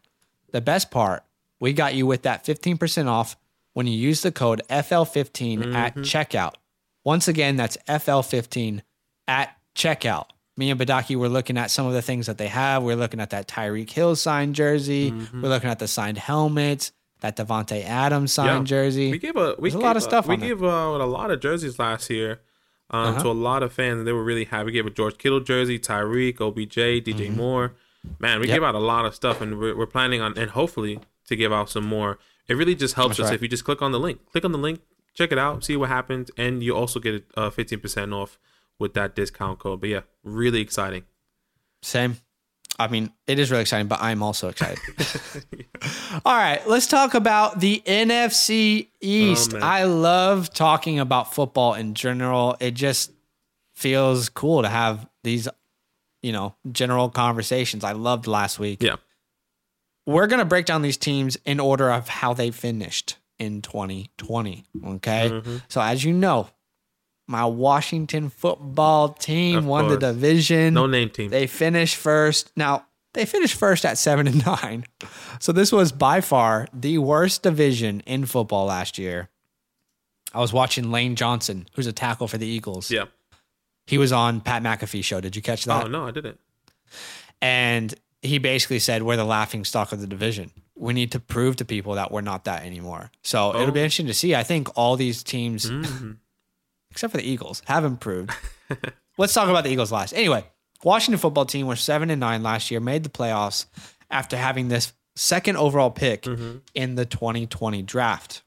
The 0.52 0.62
best 0.62 0.92
part, 0.92 1.24
we 1.60 1.74
got 1.74 1.96
you 1.96 2.06
with 2.06 2.24
that 2.24 2.46
15% 2.46 3.08
off 3.08 3.36
when 3.78 3.86
you 3.86 3.94
use 3.96 4.22
the 4.24 4.32
code 4.32 4.60
FL15 4.72 5.76
at 5.76 5.96
checkout. 5.98 6.54
Once 7.04 7.28
again, 7.28 7.56
that's 7.58 7.78
FL15 7.88 8.82
at 9.28 9.56
checkout. 9.76 10.26
me 10.58 10.72
and 10.72 10.80
Badaki 10.80 11.16
were 11.16 11.30
looking 11.30 11.60
at 11.60 11.70
some 11.70 11.86
of 11.86 11.94
the 11.94 12.02
things 12.02 12.26
that 12.26 12.40
they 12.40 12.48
have. 12.48 12.82
We're 12.82 12.96
looking 12.96 13.20
at 13.20 13.30
that 13.30 13.48
Tyreek 13.48 13.92
Hill 13.92 14.16
signed 14.16 14.56
jersey. 14.56 15.12
Mm-hmm. 15.12 15.44
We're 15.44 15.50
looking 15.50 15.70
at 15.70 15.78
the 15.78 15.88
signed 15.88 16.18
helmets, 16.18 16.92
that 17.22 17.38
Davante 17.38 17.84
Adams 17.86 18.34
signed 18.34 18.68
Yeah. 18.68 18.76
jersey. 18.78 19.12
We 19.12 19.20
gave 19.20 19.36
a 19.36 19.54
we 19.60 19.70
There's 19.70 19.80
a 19.80 19.86
lot 19.86 19.96
of 19.96 20.02
stuff 20.02 20.28
We 20.28 20.38
gave 20.38 20.64
out 20.64 21.00
a 21.00 21.06
lot 21.06 21.30
of 21.30 21.40
jerseys 21.40 21.78
last 21.78 22.10
year 22.10 22.42
um, 22.90 23.10
Uh-huh. 23.10 23.24
to 23.24 23.30
a 23.30 23.38
lot 23.50 23.62
of 23.62 23.72
fans. 23.74 24.00
And 24.00 24.08
they 24.08 24.12
were 24.14 24.24
really 24.24 24.46
happy. 24.46 24.66
We 24.66 24.72
gave 24.72 24.88
a 24.88 24.90
George 24.90 25.20
Kittle 25.20 25.40
jersey, 25.42 25.78
Tyreek, 25.78 26.42
OBJ, 26.42 26.78
DJ 27.06 27.30
Moore. 27.36 27.74
Man, 28.20 28.40
we 28.40 28.46
Mm-hmm. 28.46 28.50
Yep. 28.50 28.56
gave 28.56 28.64
out 28.64 28.74
a 28.76 28.80
lot 28.80 29.06
of 29.06 29.14
stuff, 29.14 29.40
and 29.42 29.60
we're, 29.60 29.76
we're 29.78 29.86
planning 29.86 30.22
on 30.22 30.36
and 30.38 30.50
hopefully 30.52 31.00
to 31.28 31.36
give 31.36 31.54
out 31.54 31.70
some 31.70 31.84
more. 31.86 32.18
It 32.48 32.56
really 32.56 32.76
just 32.76 32.96
helps 32.96 33.18
That's 33.18 33.28
us 33.28 33.32
right. 33.32 33.36
if 33.36 33.42
you 33.42 33.48
just 33.48 33.66
click 33.66 33.82
on 33.82 33.92
the 33.92 34.00
link. 34.00 34.20
Click 34.32 34.46
on 34.46 34.52
the 34.52 34.58
link, 34.58 34.82
check 35.14 35.32
it 35.32 35.38
out, 35.38 35.64
see 35.64 35.76
what 35.76 35.90
happens, 35.90 36.32
and 36.38 36.64
you 36.64 36.76
also 36.76 37.00
get 37.00 37.26
uh, 37.36 37.50
fifteen 37.50 37.80
percent 37.80 38.14
off 38.14 38.40
with 38.80 38.94
that 38.94 39.16
discount 39.16 39.60
code. 39.60 39.82
But 39.82 39.90
yeah, 39.90 40.02
really 40.24 40.62
exciting. 40.62 41.04
Same. 41.82 42.18
I 42.80 42.88
mean, 42.88 43.12
it 43.26 43.40
is 43.40 43.50
really 43.50 43.62
exciting, 43.62 43.88
but 43.88 44.02
I'm 44.02 44.22
also 44.22 44.50
excited. 44.50 44.78
All 46.26 46.36
right, 46.36 46.66
let's 46.68 46.86
talk 46.88 47.16
about 47.16 47.60
the 47.60 47.82
NFC 47.86 48.88
East. 49.02 49.54
Oh. 49.56 49.60
I 49.60 49.84
love 49.86 50.54
talking 50.54 51.00
about 51.00 51.34
football 51.34 51.74
in 51.74 51.96
general. 51.96 52.56
It 52.60 52.76
just 52.76 53.12
feels 53.74 54.30
cool 54.30 54.62
to 54.62 54.70
have 54.70 55.08
these, 55.24 55.48
you 56.22 56.32
know, 56.32 56.56
general 56.72 57.10
conversations. 57.10 57.84
I 57.84 57.94
loved 57.94 58.28
last 58.28 58.60
week. 58.60 58.84
Yeah. 58.84 58.98
We're 60.08 60.28
going 60.28 60.40
to 60.40 60.46
break 60.46 60.66
down 60.66 60.82
these 60.82 60.98
teams 60.98 61.38
in 61.46 61.60
order 61.60 61.92
of 61.92 62.08
how 62.08 62.34
they 62.34 62.50
finished 62.50 63.18
in 63.38 63.62
2020. 63.62 64.64
Okay. 64.86 65.30
Mm-hmm. 65.30 65.58
So, 65.68 65.82
as 65.82 66.04
you 66.04 66.14
know, 66.14 66.50
my 67.28 67.46
Washington 67.46 68.30
football 68.30 69.10
team 69.10 69.58
Of 69.60 69.66
won 69.66 69.90
the 69.90 69.98
division. 69.98 70.74
No 70.74 70.88
name 70.88 71.10
team. 71.10 71.30
They 71.30 71.46
finished 71.46 71.98
first. 71.98 72.52
Now, 72.56 72.86
they 73.14 73.26
finished 73.26 73.56
first 73.56 73.86
at 73.86 73.98
seven 73.98 74.28
and 74.28 74.46
nine. 74.46 74.86
So 75.40 75.52
this 75.52 75.72
was 75.72 75.92
by 75.92 76.22
far 76.22 76.68
the 76.74 76.98
worst 77.00 77.44
division 77.44 78.02
in 78.02 78.26
football 78.26 78.66
last 78.66 78.98
year. 78.98 79.30
I 80.34 80.40
was 80.40 80.54
watching 80.54 80.92
Lane 80.92 81.16
Johnson, 81.16 81.68
who's 81.74 81.88
a 81.88 81.94
tackle 81.94 82.28
for 82.28 82.38
the 82.38 82.48
Eagles. 82.48 82.92
yeah. 82.92 83.06
He 83.88 83.98
was 83.98 84.12
on 84.12 84.42
Pat 84.42 84.62
McAfee 84.64 85.04
show. 85.04 85.22
Did 85.22 85.36
you 85.38 85.42
catch 85.42 85.64
that? 85.64 85.86
Oh 85.86 85.88
no, 85.88 86.06
I 86.06 86.12
didn't. 86.12 86.40
And 87.42 87.96
he 88.28 88.38
basically 88.38 88.80
said, 88.80 89.04
We're 89.04 89.18
the 89.18 89.26
laughing 89.26 89.66
stock 89.66 89.92
of 89.92 90.00
the 90.02 90.08
division. 90.08 90.52
We 90.76 90.94
need 90.94 91.12
to 91.14 91.20
prove 91.20 91.56
to 91.58 91.66
people 91.66 91.96
that 91.96 92.12
we're 92.12 92.22
not 92.22 92.46
that 92.46 92.64
anymore. 92.64 93.12
So 93.24 93.56
it'll 93.56 93.72
be 93.72 93.80
Oh. 93.80 93.84
interesting 93.84 94.08
to 94.08 94.14
see. 94.14 94.36
I 94.36 94.44
think 94.44 94.70
all 94.78 94.96
these 94.96 95.24
teams, 95.24 95.70
Mm-hmm. 95.70 96.12
except 96.92 97.12
for 97.12 97.18
the 97.18 97.28
Eagles, 97.30 97.62
have 97.66 97.84
improved. 97.86 98.32
Let's 99.18 99.34
talk 99.34 99.50
about 99.50 99.64
the 99.64 99.72
Eagles 99.72 99.92
last. 99.92 100.14
Anyway, 100.14 100.46
Washington 100.84 101.20
football 101.20 101.46
team 101.46 101.66
was 101.68 101.82
seven 101.82 102.10
and 102.12 102.20
nine 102.20 102.44
last 102.44 102.70
year, 102.72 102.80
made 102.80 103.04
the 103.04 103.10
playoffs 103.10 103.66
after 104.12 104.38
having 104.38 104.68
this 104.68 104.94
second 105.16 105.58
overall 105.58 105.90
pick 105.92 106.22
Mm-hmm. 106.24 106.58
in 106.76 106.96
the 106.96 107.06
2020 107.06 107.82
draft. 107.82 108.44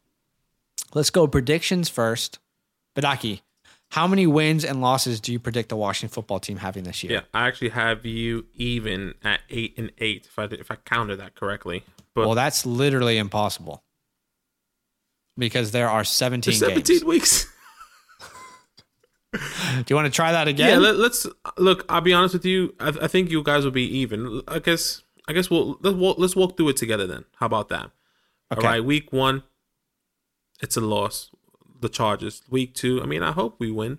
Let's 0.94 1.10
go 1.10 1.26
predictions 1.26 1.88
first. 1.88 2.38
Badaki, 2.96 3.40
how 3.90 4.06
many 4.06 4.26
wins 4.26 4.64
and 4.64 4.80
losses 4.80 5.20
do 5.20 5.32
you 5.32 5.38
predict 5.40 5.68
the 5.68 5.76
Washington 5.76 6.12
football 6.14 6.38
team 6.40 6.58
having 6.58 6.84
this 6.84 7.02
year? 7.02 7.12
Yeah, 7.12 7.20
I 7.34 7.48
actually 7.48 7.70
have 7.70 8.06
you 8.06 8.46
even 8.54 9.14
at 9.22 9.40
eight 9.50 9.74
and 9.76 9.90
eight 9.98 10.26
if 10.26 10.38
I 10.38 10.44
if 10.44 10.70
I 10.70 10.76
counted 10.76 11.16
that 11.16 11.34
correctly. 11.34 11.84
But 12.14 12.26
Well, 12.26 12.34
that's 12.34 12.64
literally 12.64 13.18
impossible 13.18 13.82
because 15.36 15.72
there 15.72 15.88
are 15.88 16.04
17 16.04 16.50
there's 16.52 16.58
17 16.60 16.84
games. 16.84 17.04
weeks. 17.04 17.46
Do 19.32 19.84
you 19.88 19.96
want 19.96 20.06
to 20.06 20.12
try 20.12 20.32
that 20.32 20.48
again? 20.48 20.68
Yeah, 20.70 20.78
let, 20.78 20.96
let's 20.96 21.26
look. 21.56 21.84
I'll 21.88 22.00
be 22.00 22.12
honest 22.12 22.34
with 22.34 22.44
you. 22.44 22.74
I, 22.80 22.88
I 23.02 23.08
think 23.08 23.30
you 23.30 23.42
guys 23.42 23.64
will 23.64 23.70
be 23.70 23.84
even. 23.98 24.42
I 24.48 24.58
guess. 24.58 25.02
I 25.28 25.32
guess 25.32 25.48
we'll 25.50 25.78
let's 25.82 25.96
walk, 25.96 26.18
let's 26.18 26.34
walk 26.34 26.56
through 26.56 26.70
it 26.70 26.76
together 26.76 27.06
then. 27.06 27.24
How 27.36 27.46
about 27.46 27.68
that? 27.68 27.90
Okay. 28.52 28.66
All 28.66 28.72
right, 28.72 28.84
week 28.84 29.12
one, 29.12 29.44
it's 30.60 30.76
a 30.76 30.80
loss. 30.80 31.30
The 31.80 31.88
Chargers. 31.88 32.42
Week 32.50 32.74
two, 32.74 33.02
I 33.02 33.06
mean, 33.06 33.22
I 33.22 33.32
hope 33.32 33.56
we 33.58 33.70
win, 33.70 33.98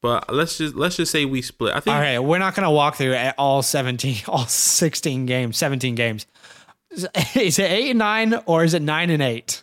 but 0.00 0.32
let's 0.32 0.58
just 0.58 0.74
let's 0.74 0.96
just 0.96 1.10
say 1.12 1.24
we 1.24 1.42
split. 1.42 1.74
I 1.74 1.80
think 1.80 1.94
All 1.94 2.00
right, 2.00 2.18
we're 2.18 2.38
not 2.38 2.54
going 2.54 2.64
to 2.64 2.70
walk 2.70 2.96
through 2.96 3.16
all 3.38 3.62
17, 3.62 4.16
all 4.28 4.46
16 4.46 5.26
games, 5.26 5.56
17 5.56 5.94
games. 5.94 6.26
Is 7.34 7.58
it 7.58 7.70
8 7.70 7.90
and 7.90 7.98
9 7.98 8.34
or 8.46 8.62
is 8.64 8.72
it 8.74 8.82
9 8.82 9.10
and 9.10 9.22
8? 9.22 9.62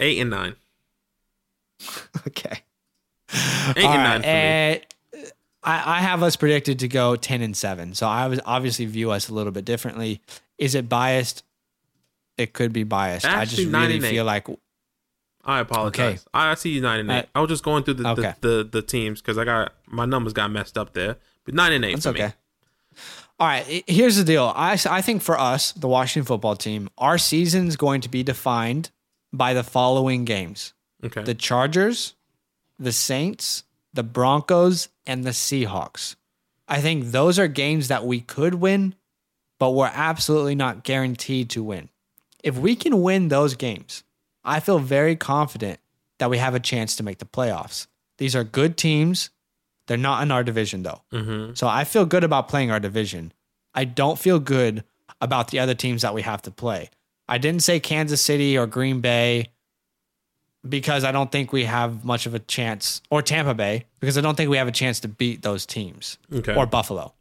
eight 0.00 0.20
and 0.20 0.30
nine. 0.30 0.54
Okay. 2.26 2.62
Eight 3.76 3.84
All 3.84 3.92
and 3.92 4.02
right, 4.02 4.04
nine 4.04 4.20
for 4.22 4.26
me. 4.26 4.32
and 4.32 4.80
I, 5.62 5.98
I 5.98 6.00
have 6.00 6.22
us 6.22 6.36
predicted 6.36 6.78
to 6.80 6.88
go 6.88 7.16
10 7.16 7.42
and 7.42 7.56
7. 7.56 7.94
So 7.94 8.06
I 8.06 8.26
was 8.26 8.40
obviously 8.44 8.86
view 8.86 9.10
us 9.10 9.28
a 9.28 9.34
little 9.34 9.52
bit 9.52 9.64
differently. 9.64 10.20
Is 10.56 10.74
it 10.74 10.88
biased? 10.88 11.44
It 12.36 12.52
could 12.52 12.72
be 12.72 12.84
biased. 12.84 13.26
I 13.26 13.44
just 13.44 13.66
really 13.66 14.00
feel 14.00 14.24
like 14.24 14.46
I 15.48 15.60
apologize. 15.60 16.26
I 16.34 16.50
I 16.50 16.54
see 16.54 16.70
you 16.70 16.82
nine 16.82 17.00
and 17.00 17.10
eight. 17.10 17.24
Uh, 17.24 17.38
I 17.38 17.40
was 17.40 17.48
just 17.48 17.64
going 17.64 17.82
through 17.82 17.94
the 17.94 18.08
okay. 18.10 18.34
the, 18.40 18.48
the, 18.48 18.64
the 18.64 18.82
teams 18.82 19.22
because 19.22 19.38
I 19.38 19.44
got 19.44 19.72
my 19.86 20.04
numbers 20.04 20.34
got 20.34 20.50
messed 20.50 20.76
up 20.76 20.92
there. 20.92 21.16
But 21.44 21.54
nine 21.54 21.72
and 21.72 21.84
eight 21.84 21.94
That's 21.94 22.06
okay. 22.06 22.26
me. 22.26 22.32
All 23.40 23.46
right, 23.46 23.84
here's 23.86 24.16
the 24.16 24.24
deal. 24.24 24.52
I, 24.54 24.76
I 24.90 25.00
think 25.00 25.22
for 25.22 25.38
us, 25.38 25.70
the 25.72 25.86
Washington 25.86 26.26
football 26.26 26.56
team, 26.56 26.90
our 26.98 27.18
season's 27.18 27.76
going 27.76 28.00
to 28.00 28.08
be 28.08 28.24
defined 28.24 28.90
by 29.32 29.54
the 29.54 29.62
following 29.62 30.24
games 30.24 30.74
Okay. 31.04 31.22
the 31.22 31.34
Chargers, 31.34 32.14
the 32.78 32.90
Saints, 32.92 33.62
the 33.94 34.02
Broncos, 34.02 34.88
and 35.06 35.22
the 35.24 35.30
Seahawks. 35.30 36.16
I 36.66 36.80
think 36.80 37.12
those 37.12 37.38
are 37.38 37.46
games 37.48 37.88
that 37.88 38.04
we 38.04 38.20
could 38.20 38.54
win, 38.54 38.96
but 39.58 39.70
we're 39.70 39.92
absolutely 39.94 40.56
not 40.56 40.82
guaranteed 40.82 41.48
to 41.50 41.62
win. 41.62 41.88
If 42.42 42.58
we 42.58 42.74
can 42.74 43.02
win 43.02 43.28
those 43.28 43.54
games, 43.54 44.02
I 44.48 44.60
feel 44.60 44.78
very 44.78 45.14
confident 45.16 45.78
that 46.18 46.30
we 46.30 46.38
have 46.38 46.54
a 46.54 46.60
chance 46.60 46.96
to 46.96 47.02
make 47.02 47.18
the 47.18 47.24
playoffs. 47.26 47.86
These 48.18 48.34
are 48.34 48.44
good 48.44 48.76
teams. 48.76 49.30
They're 49.86 49.96
not 49.96 50.22
in 50.22 50.30
our 50.30 50.42
division, 50.44 50.82
though. 50.82 51.02
mm-hmm. 51.12 51.54
So 51.54 51.66
I 51.68 51.84
feel 51.84 52.04
good 52.04 52.24
about 52.24 52.48
playing 52.48 52.70
our 52.70 52.80
division. 52.80 53.32
I 53.74 53.84
don't 53.84 54.18
feel 54.18 54.38
good 54.40 54.84
about 55.20 55.48
the 55.48 55.58
other 55.60 55.74
teams 55.74 56.02
that 56.02 56.14
we 56.14 56.22
have 56.22 56.42
to 56.42 56.50
play. 56.50 56.90
I 57.28 57.38
didn't 57.38 57.62
say 57.62 57.78
Kansas 57.80 58.20
City 58.22 58.56
or 58.58 58.66
Green 58.66 59.00
Bay 59.00 59.48
because 60.68 61.04
I 61.04 61.12
don't 61.12 61.30
think 61.30 61.52
we 61.52 61.64
have 61.64 62.04
much 62.04 62.26
of 62.26 62.34
a 62.34 62.38
chance, 62.38 63.00
or 63.10 63.22
Tampa 63.22 63.54
Bay, 63.54 63.86
because 64.00 64.18
I 64.18 64.20
don't 64.20 64.36
think 64.36 64.50
we 64.50 64.56
have 64.56 64.68
a 64.68 64.72
chance 64.72 65.00
to 65.00 65.08
beat 65.08 65.42
those 65.42 65.64
teams 65.64 66.18
Okay. 66.32 66.54
or 66.54 66.66
Buffalo. 66.66 67.14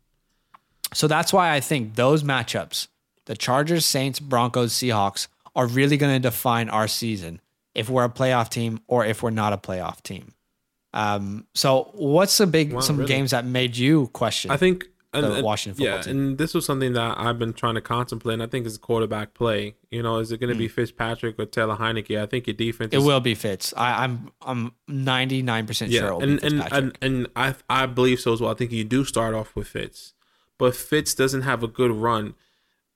So 0.93 1.07
that's 1.07 1.31
why 1.31 1.53
I 1.53 1.59
think 1.59 1.95
those 1.95 2.23
matchups, 2.23 2.87
the 3.25 3.35
Chargers, 3.37 3.85
Saints, 3.85 4.19
Broncos, 4.19 4.73
Seahawks, 4.73 5.27
are 5.57 5.67
really 5.67 5.97
going 5.97 6.13
to 6.13 6.19
define 6.19 6.69
our 6.69 6.87
season 6.87 7.41
if 7.75 7.89
we're 7.89 8.05
a 8.05 8.09
playoff 8.09 8.47
team 8.49 8.79
or 8.87 9.05
if 9.05 9.21
we're 9.21 9.31
not 9.31 9.51
a 9.51 9.57
playoff 9.57 10.01
team. 10.01 10.33
Um, 10.93 11.45
so 11.53 11.91
what's 11.93 12.37
the 12.37 12.47
big 12.47 12.71
Wow, 12.73 12.79
some 12.79 12.97
really? 12.97 13.07
games 13.09 13.31
that 13.31 13.43
made 13.43 13.75
you 13.75 14.07
question? 14.13 14.51
I 14.51 14.57
think 14.57 14.85
and, 15.13 15.23
the 15.25 15.33
and- 15.35 15.43
Washington 15.43 15.77
football 15.77 15.95
yeah, 15.97 16.01
team. 16.01 16.17
and 16.17 16.37
this 16.37 16.53
was 16.53 16.65
something 16.65 16.93
that 16.93 17.17
I've 17.19 17.37
been 17.39 17.53
trying 17.53 17.75
to 17.75 17.81
contemplate. 17.81 18.35
And 18.35 18.43
I 18.43 18.47
think 18.47 18.65
is 18.65 18.77
quarterback 18.77 19.33
play. 19.33 19.75
You 19.89 20.03
know, 20.03 20.17
is 20.19 20.31
it 20.31 20.39
going 20.39 20.51
to 20.51 20.57
be 20.57 20.67
Fitzpatrick 20.67 21.39
or 21.39 21.45
Taylor 21.45 21.75
Heinicke? 21.75 22.21
I 22.21 22.25
think 22.25 22.47
your 22.47 22.53
defense. 22.55 22.93
It 22.93 22.97
is, 22.97 23.03
will 23.03 23.19
be 23.19 23.35
Fitz. 23.35 23.73
I, 23.75 24.03
I'm 24.03 24.31
I'm 24.41 24.73
99 24.87 25.67
percent 25.67 25.91
Yeah, 25.91 26.01
sure 26.01 26.21
and 26.23 26.43
and, 26.43 26.71
and 26.71 26.97
and 27.01 27.27
I 27.35 27.55
I 27.69 27.85
believe 27.87 28.19
so 28.19 28.33
as 28.33 28.41
well. 28.41 28.51
I 28.51 28.53
think 28.55 28.71
you 28.71 28.83
do 28.83 29.03
start 29.03 29.33
off 29.33 29.55
with 29.55 29.67
Fitz, 29.67 30.13
but 30.57 30.75
Fitz 30.75 31.15
doesn't 31.15 31.41
have 31.43 31.63
a 31.63 31.67
good 31.67 31.91
run. 31.91 32.35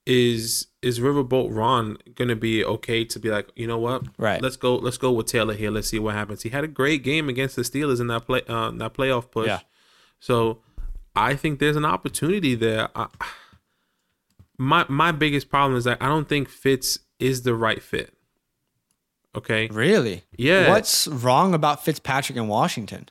Is 0.06 0.68
is 0.82 1.00
Riverboat 1.00 1.56
Ron 1.56 1.98
gonna 2.16 2.36
be 2.36 2.66
okay 2.66 3.06
to 3.06 3.20
be 3.20 3.30
like, 3.30 3.52
you 3.56 3.68
know 3.68 3.78
what? 3.78 4.04
Right. 4.18 4.42
Let's 4.42 4.56
go. 4.56 4.76
Let's 4.76 4.98
go 4.98 5.12
with 5.12 5.28
Taylor 5.28 5.54
here. 5.54 5.70
Let's 5.70 5.90
see 5.90 6.00
what 6.00 6.16
happens. 6.16 6.42
He 6.42 6.50
had 6.50 6.64
a 6.64 6.68
great 6.68 7.04
game 7.04 7.30
against 7.30 7.56
the 7.56 7.62
Steelers 7.62 8.02
in 8.02 8.08
that 8.08 8.26
play 8.26 8.42
uh, 8.48 8.72
that 8.72 8.94
playoff 8.94 9.30
push. 9.30 9.48
Yeah. 9.48 9.60
So 10.20 10.60
I 11.16 11.36
think 11.36 11.60
there's 11.60 11.76
an 11.76 11.86
opportunity 11.86 12.56
there. 12.56 12.90
I, 12.96 13.08
my 14.58 14.86
my 14.90 15.12
biggest 15.12 15.50
problem 15.50 15.78
is 15.78 15.84
that 15.84 16.02
I 16.02 16.08
don't 16.08 16.28
think 16.28 16.50
Fitz 16.50 17.00
is 17.20 17.44
the 17.44 17.54
right 17.54 17.82
fit. 17.82 18.14
Okay. 19.36 19.68
really? 19.68 20.24
Yeah. 20.36 20.70
What's 20.70 21.08
wrong 21.08 21.54
about 21.54 21.86
Fitzpatrick 21.86 22.38
in 22.38 22.48
Washington? 22.48 23.08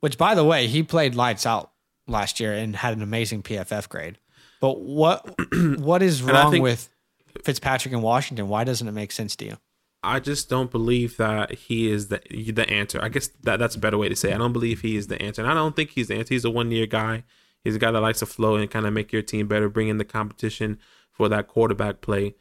Which, 0.00 0.18
by 0.18 0.34
the 0.34 0.44
way, 0.44 0.66
he 0.66 0.82
played 0.82 1.14
lights 1.14 1.46
out 1.46 1.70
last 2.06 2.40
year 2.40 2.52
and 2.52 2.76
had 2.76 2.96
an 2.96 3.02
amazing 3.02 3.42
PFF 3.42 3.88
grade. 3.88 4.18
But 4.64 4.80
what 4.80 5.34
what 5.76 6.02
is 6.02 6.22
wrong 6.22 6.50
think- 6.50 6.62
with 6.62 6.88
Fitzpatrick 7.42 7.92
in 7.92 8.00
Washington? 8.00 8.48
Why 8.48 8.64
doesn't 8.64 8.88
it 8.88 8.92
make 8.92 9.12
sense 9.12 9.36
to 9.36 9.44
you? 9.44 9.58
I 10.02 10.20
just 10.20 10.48
don't 10.48 10.70
believe 10.70 11.18
that 11.18 11.52
he 11.52 11.90
is 11.90 12.08
the 12.08 12.22
the 12.50 12.66
answer. 12.70 12.98
I 13.02 13.10
guess 13.10 13.28
that 13.42 13.58
that's 13.58 13.74
a 13.74 13.78
better 13.78 13.98
way 13.98 14.08
to 14.08 14.16
say. 14.16 14.30
It. 14.30 14.36
I 14.36 14.38
don't 14.38 14.54
believe 14.54 14.80
he 14.80 14.96
is 14.96 15.08
the 15.08 15.20
answer, 15.20 15.42
and 15.42 15.50
I 15.50 15.52
don't 15.52 15.76
think 15.76 15.90
he's 15.90 16.08
the 16.08 16.14
answer. 16.14 16.32
He's 16.32 16.46
a 16.46 16.50
one 16.50 16.70
year 16.70 16.86
guy. 16.86 17.24
He's 17.62 17.76
a 17.76 17.78
guy 17.78 17.90
that 17.90 18.00
likes 18.00 18.20
to 18.20 18.26
flow 18.26 18.56
and 18.56 18.70
kind 18.70 18.86
of 18.86 18.94
make 18.94 19.12
your 19.12 19.20
team 19.20 19.48
better, 19.48 19.68
bring 19.68 19.88
in 19.88 19.98
the 19.98 20.04
competition 20.06 20.78
for 21.10 21.28
that 21.28 21.46
quarterback 21.46 22.00
play. 22.00 22.34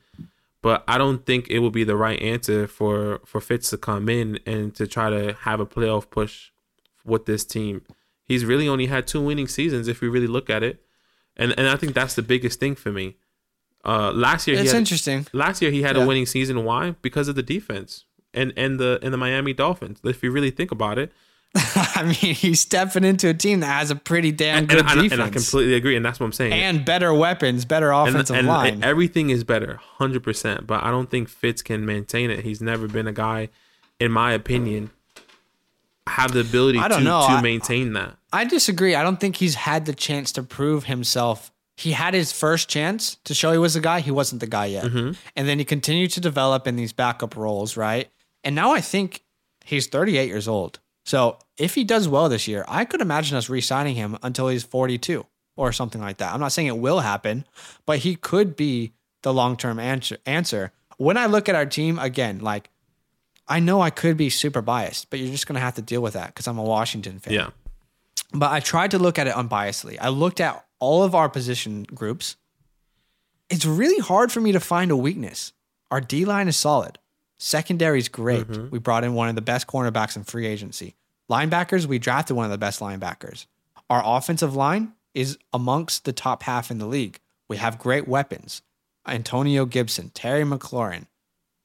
But 0.61 0.85
I 0.87 0.97
don't 0.97 1.25
think 1.25 1.49
it 1.49 1.59
would 1.59 1.73
be 1.73 1.83
the 1.83 1.97
right 1.97 2.21
answer 2.21 2.67
for 2.67 3.19
for 3.25 3.41
Fitz 3.41 3.69
to 3.71 3.77
come 3.77 4.07
in 4.07 4.39
and 4.45 4.73
to 4.75 4.87
try 4.87 5.09
to 5.09 5.33
have 5.41 5.59
a 5.59 5.65
playoff 5.65 6.09
push 6.09 6.51
with 7.03 7.25
this 7.25 7.43
team. 7.43 7.81
He's 8.23 8.45
really 8.45 8.69
only 8.69 8.85
had 8.85 9.07
two 9.07 9.21
winning 9.21 9.49
seasons 9.49 9.89
if 9.89 9.99
we 9.99 10.07
really 10.07 10.27
look 10.27 10.49
at 10.49 10.63
it, 10.63 10.85
and 11.37 11.53
and 11.57 11.67
I 11.67 11.75
think 11.75 11.93
that's 11.93 12.15
the 12.15 12.21
biggest 12.21 12.59
thing 12.59 12.75
for 12.75 12.91
me. 12.91 13.15
Uh, 13.85 14.11
last 14.13 14.47
year 14.47 14.55
he 14.57 14.63
It's 14.63 14.71
had, 14.71 14.79
interesting. 14.79 15.27
last 15.33 15.61
year 15.61 15.69
he 15.71 15.81
had 15.81 15.97
Yeah. 15.97 16.03
a 16.03 16.07
winning 16.07 16.25
season. 16.25 16.63
Why? 16.63 16.95
Because 17.01 17.27
of 17.27 17.35
the 17.35 17.43
defense 17.43 18.05
and 18.33 18.53
and 18.55 18.79
the 18.79 18.99
and 19.03 19.13
the 19.13 19.17
Miami 19.17 19.53
Dolphins. 19.53 19.99
If 20.03 20.23
you 20.23 20.31
really 20.31 20.51
think 20.51 20.71
about 20.71 20.97
it, 20.97 21.11
I 21.55 22.03
mean, 22.03 22.33
he's 22.33 22.61
stepping 22.61 23.03
into 23.03 23.27
a 23.29 23.33
team 23.33 23.59
that 23.59 23.67
has 23.67 23.91
a 23.91 23.95
pretty 23.95 24.31
damn 24.31 24.59
and, 24.59 24.69
good 24.69 24.79
and, 24.79 24.87
I, 24.89 24.93
defense 24.95 25.11
and 25.13 25.21
I 25.21 25.29
completely 25.29 25.73
agree, 25.75 25.95
and 25.95 26.03
that's 26.05 26.19
what 26.19 26.25
I'm 26.27 26.31
saying. 26.31 26.53
and 26.53 26.83
better 26.85 27.13
weapons, 27.13 27.65
better 27.65 27.91
offensive 27.91 28.35
and- 28.37 28.47
line. 28.47 28.73
and 28.75 28.83
everything 28.85 29.29
is 29.29 29.43
better, 29.43 29.75
hundred 29.97 30.23
percent. 30.23 30.65
But 30.65 30.83
I 30.83 30.89
don't 30.89 31.09
think 31.11 31.27
Fitz 31.29 31.61
can 31.61 31.85
maintain 31.85 32.29
it. 32.31 32.43
He's 32.45 32.61
never 32.61 32.87
been 32.87 33.05
a 33.07 33.11
guy, 33.13 33.49
in 33.99 34.11
my 34.11 34.31
opinion, 34.33 34.91
have 36.07 36.31
the 36.31 36.39
ability 36.39 36.79
I 36.79 36.87
don't 36.87 36.99
to, 36.99 37.03
know. 37.03 37.21
to 37.27 37.33
I- 37.33 37.41
maintain 37.41 37.93
that. 37.93 38.17
I 38.33 38.45
disagree. 38.45 38.95
I 38.95 39.03
don't 39.03 39.19
think 39.19 39.37
he's 39.37 39.55
had 39.55 39.85
the 39.85 39.93
chance 39.93 40.31
to 40.33 40.43
prove 40.43 40.85
himself. 40.85 41.51
He 41.77 41.91
had 41.91 42.13
his 42.13 42.31
first 42.31 42.69
chance 42.69 43.17
to 43.23 43.33
show 43.33 43.51
he 43.51 43.57
was 43.57 43.75
the 43.75 43.79
guy. 43.79 43.99
He 43.99 44.11
wasn't 44.11 44.41
the 44.41 44.47
guy 44.47 44.65
yet. 44.65 44.85
Mm-hmm. 44.85 45.11
And 45.35 45.47
then 45.47 45.59
he 45.59 45.65
continued 45.65 46.11
to 46.11 46.19
develop 46.19 46.67
in 46.67 46.75
these 46.75 46.93
backup 46.93 47.35
roles, 47.35 47.77
right? 47.77 48.09
And 48.43 48.55
now 48.55 48.73
I 48.73 48.81
think 48.81 49.23
he's 49.63 49.87
38 49.87 50.27
years 50.27 50.47
old. 50.47 50.79
So 51.05 51.37
if 51.57 51.75
he 51.75 51.83
does 51.83 52.07
well 52.07 52.29
this 52.29 52.47
year, 52.47 52.65
I 52.67 52.85
could 52.85 53.01
imagine 53.01 53.37
us 53.37 53.49
re 53.49 53.61
signing 53.61 53.95
him 53.95 54.17
until 54.23 54.47
he's 54.47 54.63
42 54.63 55.25
or 55.55 55.71
something 55.71 56.01
like 56.01 56.17
that. 56.17 56.33
I'm 56.33 56.39
not 56.39 56.51
saying 56.51 56.67
it 56.67 56.77
will 56.77 56.99
happen, 56.99 57.45
but 57.85 57.99
he 57.99 58.15
could 58.15 58.55
be 58.55 58.93
the 59.21 59.33
long 59.33 59.57
term 59.57 59.79
answer. 59.79 60.17
answer. 60.25 60.71
When 60.97 61.17
I 61.17 61.25
look 61.25 61.49
at 61.49 61.55
our 61.55 61.65
team, 61.65 61.99
again, 61.99 62.39
like, 62.39 62.69
I 63.47 63.59
know 63.59 63.81
I 63.81 63.89
could 63.89 64.15
be 64.15 64.29
super 64.29 64.61
biased, 64.61 65.09
but 65.09 65.19
you're 65.19 65.31
just 65.31 65.47
going 65.47 65.55
to 65.55 65.61
have 65.61 65.75
to 65.75 65.81
deal 65.81 66.01
with 66.01 66.13
that 66.13 66.27
because 66.27 66.47
I'm 66.47 66.57
a 66.57 66.63
Washington 66.63 67.19
fan 67.19 67.33
Yeah, 67.33 67.49
but 68.33 68.51
I 68.51 68.59
tried 68.59 68.91
to 68.91 68.99
look 68.99 69.19
at 69.19 69.27
it 69.27 69.33
unbiasedly. 69.33 69.97
I 70.01 70.09
looked 70.09 70.41
at 70.41 70.65
all 70.79 71.03
of 71.03 71.15
our 71.15 71.29
position 71.29 71.83
groups. 71.83 72.35
It's 73.49 73.65
really 73.65 73.99
hard 73.99 74.31
for 74.31 74.41
me 74.41 74.51
to 74.51 74.59
find 74.59 74.91
a 74.91 74.97
weakness. 74.97 75.53
Our 75.91 76.01
D 76.01 76.25
line 76.25 76.47
is 76.47 76.57
solid. 76.57 76.97
Secondary 77.37 77.99
is 77.99 78.09
great. 78.09 78.47
Mm-hmm. 78.47 78.69
We 78.69 78.79
brought 78.79 79.03
in 79.03 79.13
one 79.13 79.29
of 79.29 79.35
the 79.35 79.41
best 79.41 79.67
cornerbacks 79.67 80.15
in 80.15 80.23
free 80.23 80.47
agency. 80.47 80.95
Linebackers, 81.29 81.85
we 81.85 81.99
drafted 81.99 82.35
one 82.35 82.45
of 82.45 82.51
the 82.51 82.57
best 82.57 82.79
linebackers. 82.79 83.45
Our 83.89 84.01
offensive 84.03 84.55
line 84.55 84.93
is 85.13 85.37
amongst 85.51 86.05
the 86.05 86.13
top 86.13 86.43
half 86.43 86.71
in 86.71 86.79
the 86.79 86.85
league. 86.85 87.19
We 87.47 87.57
have 87.57 87.77
great 87.77 88.07
weapons. 88.07 88.61
Antonio 89.07 89.65
Gibson, 89.65 90.09
Terry 90.09 90.43
McLaurin. 90.43 91.07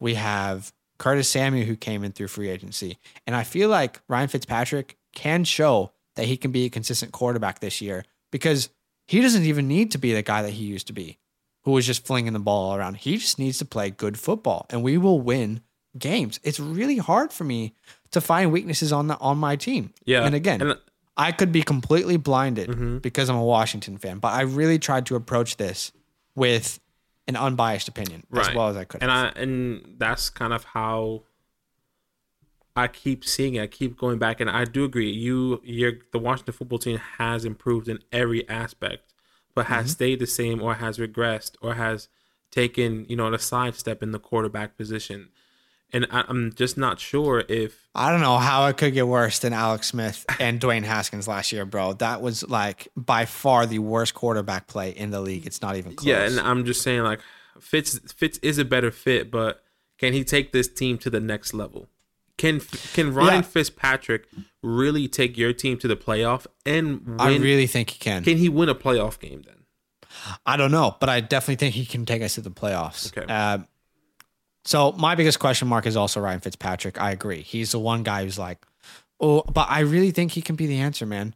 We 0.00 0.14
have 0.14 0.72
Curtis 0.98 1.28
Samuel 1.28 1.66
who 1.66 1.76
came 1.76 2.04
in 2.04 2.12
through 2.12 2.28
free 2.28 2.50
agency. 2.50 2.98
And 3.26 3.34
I 3.34 3.44
feel 3.44 3.68
like 3.68 4.00
Ryan 4.08 4.28
Fitzpatrick 4.28 4.96
can 5.14 5.44
show 5.44 5.92
that 6.18 6.26
he 6.26 6.36
can 6.36 6.50
be 6.50 6.64
a 6.66 6.70
consistent 6.70 7.12
quarterback 7.12 7.60
this 7.60 7.80
year 7.80 8.04
because 8.30 8.68
he 9.06 9.20
doesn't 9.22 9.44
even 9.44 9.66
need 9.68 9.90
to 9.92 9.98
be 9.98 10.12
the 10.12 10.22
guy 10.22 10.42
that 10.42 10.50
he 10.50 10.64
used 10.64 10.86
to 10.88 10.92
be, 10.92 11.16
who 11.62 11.70
was 11.70 11.86
just 11.86 12.04
flinging 12.06 12.32
the 12.34 12.38
ball 12.40 12.74
around. 12.74 12.96
He 12.96 13.16
just 13.16 13.38
needs 13.38 13.56
to 13.58 13.64
play 13.64 13.88
good 13.90 14.18
football 14.18 14.66
and 14.68 14.82
we 14.82 14.98
will 14.98 15.20
win 15.20 15.62
games. 15.98 16.38
It's 16.42 16.60
really 16.60 16.98
hard 16.98 17.32
for 17.32 17.44
me 17.44 17.72
to 18.10 18.20
find 18.20 18.52
weaknesses 18.52 18.92
on 18.92 19.06
the 19.06 19.16
on 19.18 19.38
my 19.38 19.56
team. 19.56 19.94
yeah. 20.04 20.24
And 20.24 20.34
again, 20.34 20.60
and 20.60 20.78
I 21.16 21.32
could 21.32 21.52
be 21.52 21.62
completely 21.62 22.16
blinded 22.16 22.68
Mm-hmm. 22.68 22.98
because 22.98 23.28
I'm 23.30 23.36
a 23.36 23.44
Washington 23.44 23.96
fan, 23.98 24.18
but 24.18 24.32
I 24.34 24.42
really 24.42 24.78
tried 24.78 25.06
to 25.06 25.16
approach 25.16 25.56
this 25.56 25.92
with 26.34 26.78
an 27.26 27.36
unbiased 27.36 27.88
opinion 27.88 28.24
as 28.34 28.54
well 28.54 28.68
as 28.68 28.76
I 28.76 28.84
could. 28.84 29.02
And 29.02 29.10
I 29.10 29.28
and 29.36 29.96
that's 29.98 30.30
kind 30.30 30.52
of 30.52 30.64
how 30.64 31.22
I 32.78 32.88
keep 32.88 33.24
seeing 33.24 33.54
it. 33.56 33.62
I 33.62 33.66
keep 33.66 33.96
going 33.98 34.18
back, 34.18 34.40
and 34.40 34.48
I 34.50 34.64
do 34.64 34.84
agree. 34.84 35.10
You, 35.10 35.60
you're 35.64 35.94
the 36.12 36.18
Washington 36.18 36.54
football 36.54 36.78
team 36.78 36.98
has 37.18 37.44
improved 37.44 37.88
in 37.88 37.98
every 38.12 38.48
aspect, 38.48 39.12
but 39.54 39.66
has 39.66 39.84
Mm-hmm. 39.86 39.90
stayed 39.92 40.18
the 40.20 40.26
same, 40.26 40.62
or 40.62 40.74
has 40.74 40.98
regressed, 40.98 41.52
or 41.60 41.74
has 41.74 42.08
taken 42.50 43.04
you 43.08 43.16
know 43.16 43.32
a 43.32 43.38
sidestep 43.38 44.02
in 44.02 44.12
the 44.12 44.18
quarterback 44.18 44.76
position. 44.76 45.28
And 45.90 46.06
I, 46.10 46.24
I'm 46.28 46.52
just 46.52 46.76
not 46.76 47.00
sure 47.00 47.44
if 47.48 47.88
I 47.94 48.10
don't 48.10 48.20
know 48.20 48.36
how 48.36 48.66
it 48.66 48.76
could 48.76 48.92
get 48.92 49.06
worse 49.08 49.38
than 49.38 49.52
Alex 49.54 49.88
Smith 49.88 50.26
and 50.38 50.60
Dwayne 50.64 50.84
Haskins 50.84 51.26
last 51.26 51.50
year, 51.50 51.64
bro. 51.64 51.94
That 51.94 52.20
was 52.20 52.46
like 52.48 52.88
by 52.94 53.24
far 53.24 53.64
the 53.64 53.78
worst 53.78 54.12
quarterback 54.12 54.66
play 54.66 54.90
in 54.90 55.10
the 55.10 55.20
league. 55.20 55.46
It's 55.46 55.62
not 55.62 55.76
even 55.76 55.94
close. 55.94 56.06
yeah. 56.06 56.24
And 56.26 56.38
I'm 56.40 56.66
just 56.66 56.82
saying 56.82 57.02
like 57.04 57.20
Fitz 57.58 57.98
Fitz 58.14 58.38
is 58.42 58.58
a 58.58 58.64
better 58.66 58.90
fit, 58.90 59.30
but 59.30 59.64
can 59.98 60.12
he 60.12 60.24
take 60.24 60.52
this 60.52 60.68
team 60.68 60.98
to 60.98 61.10
the 61.10 61.20
next 61.20 61.54
level? 61.54 61.88
Can 62.38 62.60
can 62.60 63.12
Ryan 63.12 63.34
Yeah. 63.34 63.42
Fitzpatrick 63.42 64.26
really 64.62 65.06
take 65.08 65.36
your 65.36 65.52
team 65.52 65.76
to 65.78 65.88
the 65.88 65.96
playoff 65.96 66.46
and 66.64 67.04
win? 67.06 67.20
I 67.20 67.36
really 67.36 67.66
think 67.66 67.90
he 67.90 67.98
can. 67.98 68.24
can 68.24 68.38
he 68.38 68.48
win 68.48 68.68
a 68.68 68.74
playoff 68.74 69.18
game 69.20 69.42
then? 69.44 69.54
I 70.46 70.56
don't 70.56 70.70
know, 70.70 70.96
but 71.00 71.08
I 71.08 71.20
definitely 71.20 71.56
think 71.56 71.74
he 71.74 71.84
can 71.84 72.06
take 72.06 72.22
us 72.22 72.34
to 72.36 72.40
the 72.40 72.50
playoffs. 72.50 73.16
Okay. 73.16 73.30
Uh, 73.32 73.58
so 74.64 74.92
my 74.92 75.14
biggest 75.14 75.38
question 75.38 75.68
mark 75.68 75.86
is 75.86 75.96
also 75.96 76.20
Ryan 76.20 76.40
Fitzpatrick. 76.40 77.00
I 77.00 77.10
agree. 77.12 77.42
He's 77.42 77.72
the 77.72 77.78
one 77.78 78.02
guy 78.02 78.24
who's 78.24 78.38
like, 78.38 78.58
oh, 79.20 79.42
but 79.42 79.68
I 79.70 79.80
really 79.80 80.10
think 80.10 80.32
he 80.32 80.42
can 80.42 80.56
be 80.56 80.66
the 80.66 80.78
answer, 80.78 81.06
man. 81.06 81.34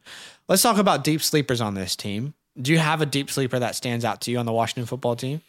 Let's 0.49 0.63
talk 0.63 0.79
about 0.79 1.05
deep 1.05 1.23
sleepers 1.23 1.61
on 1.61 1.75
this 1.75 1.97
team. 1.97 2.35
Do 2.61 2.73
you 2.73 2.79
have 2.79 3.01
a 3.01 3.07
deep 3.07 3.31
sleeper 3.31 3.59
that 3.59 3.75
stands 3.75 4.05
out 4.05 4.21
to 4.23 4.31
you 4.31 4.39
on 4.39 4.47
the 4.47 4.53
Washington 4.53 4.85
football 4.87 5.17
team? 5.17 5.41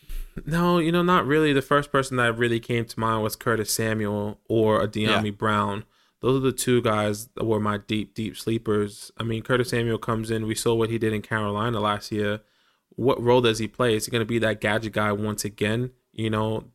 No, 0.46 0.80
you 0.80 0.92
know, 0.92 1.02
not 1.04 1.26
really. 1.26 1.54
The 1.54 1.62
first 1.62 1.92
person 1.92 2.18
that 2.18 2.38
really 2.38 2.60
came 2.60 2.86
to 2.86 3.00
mind 3.00 3.24
was 3.24 3.36
Curtis 3.36 3.72
Samuel 3.72 4.40
or 4.48 4.82
a 4.82 4.88
Dyami 4.88 5.26
Yeah. 5.26 5.32
Brown. 5.32 5.84
Those 6.22 6.38
are 6.38 6.46
the 6.46 6.52
two 6.54 6.82
guys 6.82 7.28
that 7.36 7.44
were 7.44 7.60
my 7.60 7.78
deep, 7.78 8.14
deep 8.16 8.38
sleepers. 8.38 9.12
I 9.18 9.24
mean, 9.24 9.44
Curtis 9.44 9.70
Samuel 9.70 9.98
comes 9.98 10.32
in. 10.32 10.48
We 10.48 10.56
saw 10.56 10.74
what 10.74 10.90
he 10.90 10.98
did 10.98 11.14
in 11.14 11.22
Carolina 11.22 11.80
last 11.80 12.12
year. 12.12 12.40
What 12.96 13.22
role 13.22 13.42
does 13.42 13.60
he 13.60 13.68
play? 13.68 13.96
Is 13.96 14.06
he 14.06 14.12
going 14.12 14.22
to 14.22 14.26
be 14.26 14.40
that 14.40 14.62
gadget 14.62 14.94
guy 14.94 15.12
once 15.12 15.44
again? 15.44 15.92
You 16.14 16.30
know, 16.30 16.66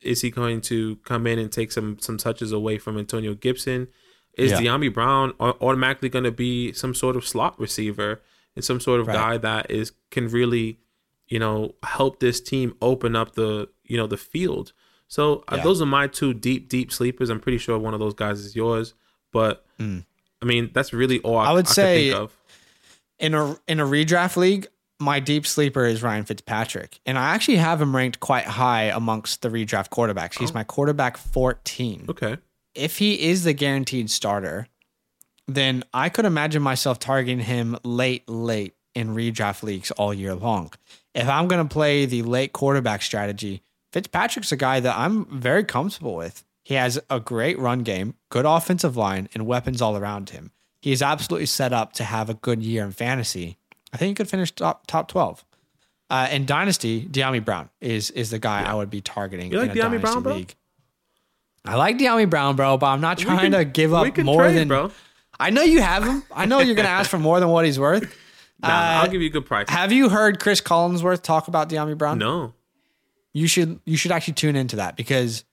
is 0.00 0.22
he 0.22 0.30
going 0.30 0.60
to 0.62 0.96
come 1.04 1.26
in 1.26 1.38
and 1.38 1.50
take 1.52 1.70
some 1.72 1.98
some 1.98 2.16
touches 2.16 2.50
away 2.52 2.78
from 2.78 2.96
Antonio 2.98 3.34
Gibson? 3.34 3.88
Is 4.38 4.52
Yeah. 4.52 4.60
Dyami 4.60 4.92
Brown 4.92 5.32
automatically 5.38 6.08
going 6.08 6.24
to 6.24 6.32
be 6.32 6.72
some 6.72 6.94
sort 6.94 7.14
of 7.16 7.26
slot 7.26 7.58
receiver 7.60 8.22
and 8.56 8.64
some 8.64 8.80
sort 8.80 9.00
of 9.00 9.06
Right. 9.08 9.14
guy 9.14 9.36
that 9.38 9.70
is 9.70 9.92
can 10.10 10.28
really, 10.28 10.78
you 11.28 11.38
know, 11.38 11.74
help 11.82 12.20
this 12.20 12.40
team 12.40 12.74
open 12.82 13.16
up 13.16 13.34
the 13.34 13.68
you 13.84 13.96
know 13.96 14.06
the 14.06 14.16
field? 14.16 14.72
So 15.08 15.44
uh, 15.48 15.56
Yeah. 15.56 15.62
those 15.64 15.80
are 15.82 15.86
my 15.86 16.06
two 16.06 16.34
deep 16.34 16.68
deep 16.68 16.92
sleepers. 16.92 17.30
I'm 17.30 17.40
pretty 17.40 17.58
sure 17.58 17.78
one 17.78 17.94
of 17.94 18.00
those 18.00 18.14
guys 18.14 18.40
is 18.40 18.56
yours, 18.56 18.94
but 19.32 19.64
I 19.80 20.44
mean 20.44 20.70
that's 20.74 20.92
really 20.92 21.20
all 21.20 21.36
I, 21.36 21.46
I 21.50 21.52
would 21.52 21.66
could 21.66 21.74
say- 21.74 22.10
think 22.10 22.20
of. 22.20 22.36
in 23.18 23.34
a 23.34 23.56
in 23.68 23.80
a 23.80 23.84
redraft 23.84 24.36
league, 24.36 24.66
my 25.00 25.20
deep 25.20 25.46
sleeper 25.46 25.84
is 25.84 26.02
Ryan 26.02 26.24
Fitzpatrick, 26.24 27.00
and 27.06 27.18
I 27.18 27.34
actually 27.34 27.56
have 27.56 27.80
him 27.82 27.94
ranked 27.94 28.20
quite 28.20 28.44
high 28.46 28.84
amongst 28.84 29.42
the 29.42 29.48
redraft 29.50 29.88
quarterbacks. 29.90 30.38
He's 30.38 30.54
my 30.54 30.64
quarterback 30.64 31.16
14. 31.16 32.06
Okay, 32.08 32.36
If 32.74 32.98
he 32.98 33.20
is 33.28 33.44
the 33.44 33.52
guaranteed 33.52 34.08
starter, 34.10 34.68
then 35.46 35.84
I 35.92 36.08
could 36.08 36.24
imagine 36.24 36.62
myself 36.62 36.98
targeting 36.98 37.40
him 37.40 37.76
late, 37.84 38.26
late 38.28 38.74
in 38.94 39.08
redraft 39.14 39.62
leagues 39.62 39.90
all 39.92 40.14
year 40.14 40.34
long. 40.34 40.72
If 41.14 41.28
I'm 41.28 41.48
going 41.48 41.66
to 41.66 41.72
play 41.72 42.06
the 42.06 42.22
late 42.22 42.52
quarterback 42.52 43.02
strategy, 43.02 43.62
Fitzpatrick's 43.92 44.52
a 44.52 44.56
guy 44.56 44.80
that 44.80 44.96
I'm 44.96 45.26
very 45.26 45.64
comfortable 45.64 46.16
with. 46.16 46.44
He 46.64 46.74
has 46.74 46.98
a 47.10 47.20
great 47.20 47.58
run 47.58 47.80
game, 47.80 48.14
good 48.30 48.46
offensive 48.46 48.96
line, 48.96 49.28
and 49.34 49.46
weapons 49.46 49.80
all 49.80 49.96
around 49.96 50.30
him. 50.30 50.50
He 50.80 50.92
is 50.92 51.02
absolutely 51.02 51.46
set 51.46 51.72
up 51.72 51.92
to 51.94 52.04
have 52.04 52.28
a 52.28 52.34
good 52.34 52.62
year 52.62 52.84
in 52.84 52.92
fantasy. 52.92 53.58
I 53.92 53.96
think 53.96 54.08
he 54.08 54.14
could 54.14 54.28
finish 54.28 54.50
top 54.50 54.86
top 54.86 55.08
twelve. 55.08 55.44
Uh, 56.10 56.28
in 56.30 56.46
Dynasty, 56.46 57.06
Dyami 57.06 57.44
Brown 57.44 57.70
is 57.80 58.10
is 58.10 58.30
the 58.30 58.38
guy 58.38 58.62
I 58.62 58.74
would 58.74 58.90
be 58.90 59.00
targeting. 59.00 59.52
You 59.52 59.58
like 59.58 59.70
Dyami 59.70 59.74
Dynasty 59.80 59.98
Brown, 60.02 60.22
bro? 60.22 60.34
league. 60.34 60.54
I 61.64 61.76
like 61.76 61.96
Dyami 61.98 62.28
Brown, 62.28 62.56
bro, 62.56 62.76
but 62.76 62.86
I'm 62.86 63.00
not 63.00 63.18
trying 63.18 63.38
can- 63.38 63.52
to 63.52 63.64
give 63.64 63.94
up 63.94 64.16
more 64.18 64.42
trade, 64.42 64.56
than. 64.56 64.68
bro. 64.68 64.90
I 65.38 65.50
know 65.50 65.62
you 65.62 65.80
have 65.80 66.04
him. 66.04 66.22
I 66.34 66.46
know 66.46 66.60
you're 66.60 66.74
going 66.76 66.86
to 66.86 66.92
ask 66.92 67.10
for 67.10 67.18
more 67.18 67.40
than 67.40 67.48
what 67.48 67.64
he's 67.64 67.78
worth. 67.78 68.14
Nah, 68.62 68.68
Uh, 68.68 69.02
I'll 69.02 69.10
give 69.10 69.20
you 69.20 69.28
a 69.28 69.32
good 69.32 69.46
price. 69.46 69.68
Have 69.68 69.92
you 69.92 70.08
heard 70.08 70.40
Chris 70.40 70.60
Collinsworth 70.60 71.22
talk 71.22 71.48
about 71.48 71.68
Dyami 71.68 71.96
Brown? 71.98 72.18
no, 72.18 72.54
You 73.32 73.46
should. 73.46 73.80
You 73.84 73.96
should 73.96 74.12
actually 74.12 74.34
tune 74.34 74.56
into 74.56 74.76
that 74.76 74.96
because 74.96 75.44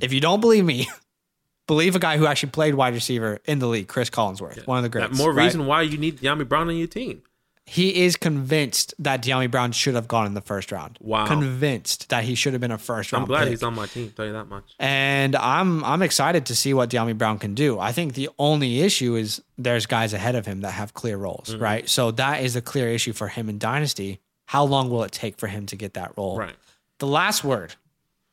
if 0.00 0.12
you 0.12 0.20
don't 0.20 0.40
believe 0.40 0.64
me, 0.64 0.88
believe 1.66 1.94
a 1.94 1.98
guy 1.98 2.16
who 2.16 2.26
actually 2.26 2.50
played 2.50 2.74
wide 2.74 2.94
receiver 2.94 3.38
in 3.44 3.58
the 3.58 3.66
league, 3.66 3.86
Chris 3.88 4.08
Collinsworth, 4.10 4.66
one 4.66 4.78
of 4.78 4.82
the 4.90 4.98
that 4.98 5.08
greats. 5.08 5.18
more 5.18 5.32
right? 5.32 5.44
reason 5.44 5.66
why 5.66 5.82
you 5.82 5.98
need 5.98 6.18
Dyami 6.20 6.48
Brown 6.48 6.68
on 6.68 6.76
your 6.76 6.86
team. 6.88 7.22
He 7.64 8.02
is 8.02 8.16
convinced 8.16 8.92
that 8.98 9.22
Dyami 9.22 9.50
Brown 9.50 9.70
should 9.72 9.94
have 9.94 10.08
gone 10.08 10.26
in 10.26 10.34
the 10.34 10.40
first 10.40 10.72
round. 10.72 10.98
Wow. 11.00 11.26
Convinced 11.26 12.08
that 12.10 12.24
he 12.24 12.34
should 12.34 12.52
have 12.54 12.60
been 12.60 12.72
a 12.72 12.76
first 12.76 13.12
round. 13.12 13.22
I'm 13.22 13.28
glad 13.28 13.42
pick. 13.44 13.50
he's 13.50 13.62
on 13.62 13.74
my 13.74 13.86
team. 13.86 14.12
Tell 14.16 14.26
you 14.26 14.32
that 14.32 14.48
much. 14.48 14.74
And 14.80 15.36
I'm 15.36 15.82
I'm 15.84 16.02
excited 16.02 16.46
to 16.46 16.56
see 16.56 16.74
what 16.74 16.90
Dyami 16.90 17.16
Brown 17.16 17.38
can 17.38 17.54
do. 17.54 17.78
I 17.78 17.92
think 17.92 18.14
the 18.14 18.28
only 18.38 18.80
issue 18.80 19.14
is 19.14 19.40
there's 19.56 19.86
guys 19.86 20.12
ahead 20.12 20.34
of 20.34 20.44
him 20.44 20.60
that 20.62 20.72
have 20.72 20.92
clear 20.92 21.16
roles, 21.16 21.50
Mm-hmm. 21.50 21.62
right? 21.62 21.88
So 21.88 22.10
that 22.10 22.42
is 22.42 22.56
a 22.56 22.60
clear 22.60 22.88
issue 22.88 23.12
for 23.12 23.28
him 23.28 23.48
in 23.48 23.58
Dynasty. 23.58 24.18
How 24.46 24.64
long 24.64 24.90
will 24.90 25.04
it 25.04 25.12
take 25.12 25.38
for 25.38 25.46
him 25.46 25.64
to 25.66 25.76
get 25.76 25.94
that 25.94 26.12
role? 26.16 26.36
Right. 26.38 26.56
The 26.98 27.06
last 27.06 27.42
word 27.44 27.76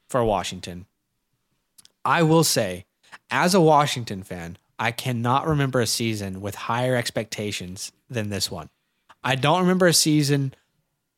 for 0.10 0.24
Washington. 0.26 0.86
I 2.04 2.24
will 2.24 2.44
say, 2.44 2.86
as 3.30 3.54
a 3.54 3.62
Washington 3.62 4.24
fan, 4.24 4.58
I 4.80 4.92
cannot 4.92 5.48
remember 5.48 5.80
a 5.82 5.88
season 5.88 6.42
with 6.42 6.56
higher 6.56 6.96
expectations 6.96 7.92
than 8.10 8.30
this 8.30 8.50
one. 8.50 8.70
I 9.24 9.36
don't 9.36 9.62
remember 9.62 9.88
a 9.88 9.94
season 9.94 10.54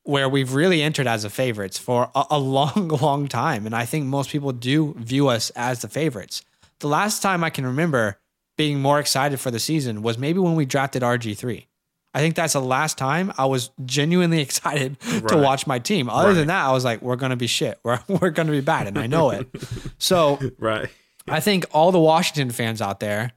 where 0.03 0.27
we've 0.27 0.53
really 0.53 0.81
entered 0.81 1.05
as 1.07 1.23
the 1.23 1.29
favorites 1.29 1.77
for 1.77 2.09
a, 2.15 2.23
a 2.31 2.39
long, 2.57 2.87
long 2.87 3.27
time. 3.27 3.65
And 3.65 3.75
I 3.75 3.85
think 3.85 4.05
most 4.05 4.29
people 4.31 4.51
do 4.51 4.93
view 4.97 5.27
us 5.27 5.49
as 5.51 5.81
the 5.81 5.87
favorites. 5.87 6.43
The 6.79 6.87
last 6.87 7.21
time 7.21 7.43
I 7.43 7.49
can 7.51 7.65
remember 7.65 8.17
being 8.57 8.81
more 8.81 8.99
excited 8.99 9.39
for 9.39 9.51
the 9.51 9.59
season 9.59 10.01
was 10.01 10.17
maybe 10.17 10.39
when 10.39 10.55
we 10.55 10.65
drafted 10.65 11.03
RG3. 11.03 11.65
I 12.13 12.19
think 12.19 12.35
that's 12.35 12.53
the 12.53 12.61
last 12.61 12.97
time 12.97 13.31
I 13.37 13.45
was 13.45 13.69
genuinely 13.85 14.41
excited 14.47 14.99
to 15.27 15.37
watch 15.37 15.65
my 15.67 15.79
team. 15.79 16.09
Other 16.09 16.29
Right. 16.29 16.33
than 16.33 16.47
that, 16.47 16.65
I 16.65 16.71
was 16.71 16.83
like, 16.83 17.01
we're 17.01 17.15
going 17.15 17.29
to 17.29 17.35
be 17.37 17.47
shit. 17.47 17.79
We're, 17.83 17.99
we're 18.07 18.31
going 18.31 18.47
to 18.47 18.51
be 18.51 18.61
bad. 18.61 18.87
And 18.87 18.97
I 18.99 19.07
know 19.07 19.29
it. 19.29 19.47
so 19.99 20.39
Right. 20.59 20.89
I 21.27 21.39
think 21.39 21.65
all 21.71 21.91
the 21.91 21.99
Washington 21.99 22.49
fans 22.49 22.81
out 22.81 22.99
there, 22.99 23.31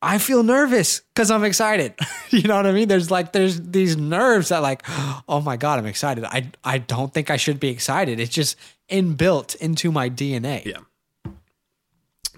I 0.00 0.18
feel 0.18 0.42
nervous 0.44 1.00
because 1.12 1.30
I'm 1.30 1.42
excited. 1.44 1.92
you 2.30 2.42
know 2.42 2.56
what 2.56 2.66
I 2.66 2.72
mean? 2.72 2.86
There's 2.88 3.10
like 3.10 3.32
there's 3.32 3.60
these 3.60 3.96
nerves 3.96 4.50
that 4.50 4.62
like, 4.62 4.82
oh 5.28 5.40
my 5.44 5.56
god, 5.56 5.78
I'm 5.78 5.86
excited. 5.86 6.24
I 6.24 6.50
I 6.64 6.78
don't 6.78 7.12
think 7.12 7.30
I 7.30 7.36
should 7.36 7.58
be 7.58 7.68
excited. 7.68 8.20
It's 8.20 8.32
just 8.34 8.56
inbuilt 8.88 9.56
into 9.56 9.90
my 9.90 10.08
DNA. 10.08 10.64
Yeah. 10.64 11.32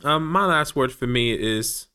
Um, 0.03 0.27
my 0.27 0.47
last 0.47 0.75
word 0.75 0.93
for 0.93 1.07
me 1.07 1.33
is 1.33 1.89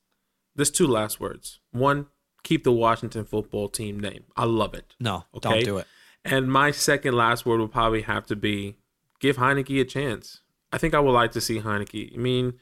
there's 0.56 0.70
two 0.72 0.88
last 0.88 1.20
words. 1.20 1.60
One, 1.72 2.08
keep 2.44 2.64
the 2.64 2.72
Washington 2.72 3.26
football 3.26 3.68
team 3.68 4.00
name. 4.00 4.26
I 4.38 4.46
love 4.46 4.74
it. 4.76 4.94
No, 5.00 5.26
Okay. 5.36 5.50
don't 5.50 5.64
do 5.64 5.78
it. 5.80 5.88
And 6.24 6.52
my 6.52 6.72
second 6.72 7.16
last 7.16 7.46
word 7.46 7.60
would 7.62 7.72
probably 7.72 8.02
have 8.04 8.26
to 8.28 8.36
be 8.36 8.78
give 9.20 9.38
Heinicke 9.38 9.82
a 9.82 9.86
chance. 9.86 10.42
I 10.72 10.78
think 10.78 10.94
I 10.94 11.00
would 11.00 11.12
like 11.12 11.32
to 11.32 11.42
see 11.42 11.60
Heinicke. 11.60 12.14
I 12.14 12.18
mean, 12.18 12.54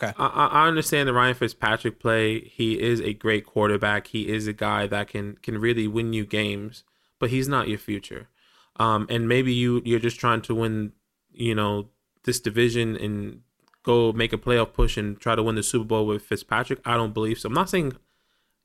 Okay. 0.00 0.12
I, 0.16 0.46
I 0.46 0.68
understand 0.68 1.08
the 1.08 1.12
Ryan 1.12 1.34
Fitzpatrick 1.34 1.98
play. 1.98 2.40
He 2.40 2.80
is 2.80 3.00
a 3.00 3.14
great 3.14 3.44
quarterback. 3.44 4.08
He 4.08 4.28
is 4.28 4.46
a 4.46 4.52
guy 4.52 4.86
that 4.86 5.08
can 5.08 5.36
can 5.42 5.58
really 5.58 5.88
win 5.88 6.12
you 6.12 6.24
games, 6.24 6.84
but 7.18 7.30
he's 7.30 7.48
not 7.48 7.68
your 7.68 7.78
future. 7.78 8.28
Um, 8.76 9.06
and 9.10 9.28
maybe 9.28 9.52
you 9.52 9.82
you're 9.84 9.98
just 9.98 10.20
trying 10.20 10.42
to 10.42 10.54
win, 10.54 10.92
you 11.32 11.54
know, 11.54 11.88
this 12.24 12.38
division 12.38 12.96
and 12.96 13.40
go 13.82 14.12
make 14.12 14.32
a 14.32 14.38
playoff 14.38 14.72
push 14.72 14.96
and 14.96 15.18
try 15.18 15.34
to 15.34 15.42
win 15.42 15.56
the 15.56 15.62
Super 15.62 15.86
Bowl 15.86 16.06
with 16.06 16.22
Fitzpatrick. 16.22 16.80
I 16.84 16.96
don't 16.96 17.14
believe 17.14 17.38
so. 17.40 17.48
I'm 17.48 17.54
not 17.54 17.70
saying 17.70 17.94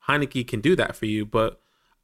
Heinicke 0.08 0.48
can 0.48 0.62
do 0.62 0.76
that 0.76 0.96
for 0.96 1.08
you, 1.08 1.26
but 1.26 1.63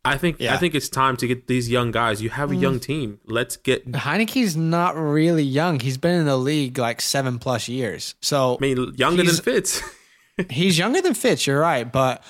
I 0.10 0.18
think 0.18 0.42
I 0.42 0.58
think 0.58 0.76
it's 0.76 0.90
time 0.90 1.18
to 1.18 1.28
get 1.28 1.48
these 1.48 1.70
young 1.70 1.92
guys. 1.92 2.22
You 2.22 2.30
have 2.32 2.52
a 2.52 2.56
young 2.56 2.80
mm. 2.80 2.82
team. 2.82 3.20
Let's 3.26 3.58
get. 3.58 3.84
I 3.94 4.00
Heinicke's 4.00 4.56
not 4.56 4.96
really 4.96 5.44
young. 5.44 5.80
He's 5.80 5.98
been 5.98 6.16
in 6.16 6.26
the 6.26 6.38
league 6.38 6.78
like 6.78 7.02
seven 7.02 7.40
plus 7.40 7.68
years. 7.68 8.16
So 8.22 8.58
I 8.58 8.62
mean, 8.62 8.94
younger 8.96 9.18
than 9.18 9.26
He's- 9.28 9.40
Fitz. 9.40 9.82
he's 10.50 10.78
younger 10.78 11.02
than 11.02 11.14
Fitz, 11.14 11.46
you're 11.48 11.60
right. 11.60 11.90
But 11.90 12.24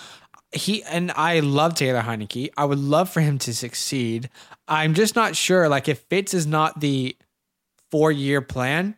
he 0.51 0.83
and 0.83 1.11
I 1.11 1.39
love 1.41 1.75
Taylor 1.75 2.01
Heinicke. 2.01 2.49
I 2.57 2.65
would 2.65 2.79
love 2.79 3.09
for 3.09 3.21
him 3.21 3.37
to 3.39 3.53
succeed. 3.53 4.29
I'm 4.67 4.93
just 4.93 5.15
not 5.15 5.35
sure. 5.35 5.69
Like 5.69 5.87
if 5.87 5.99
Fitz 6.09 6.33
is 6.33 6.47
not 6.47 6.79
the 6.79 7.15
four 7.91 8.11
year 8.11 8.41
plan, 8.41 8.95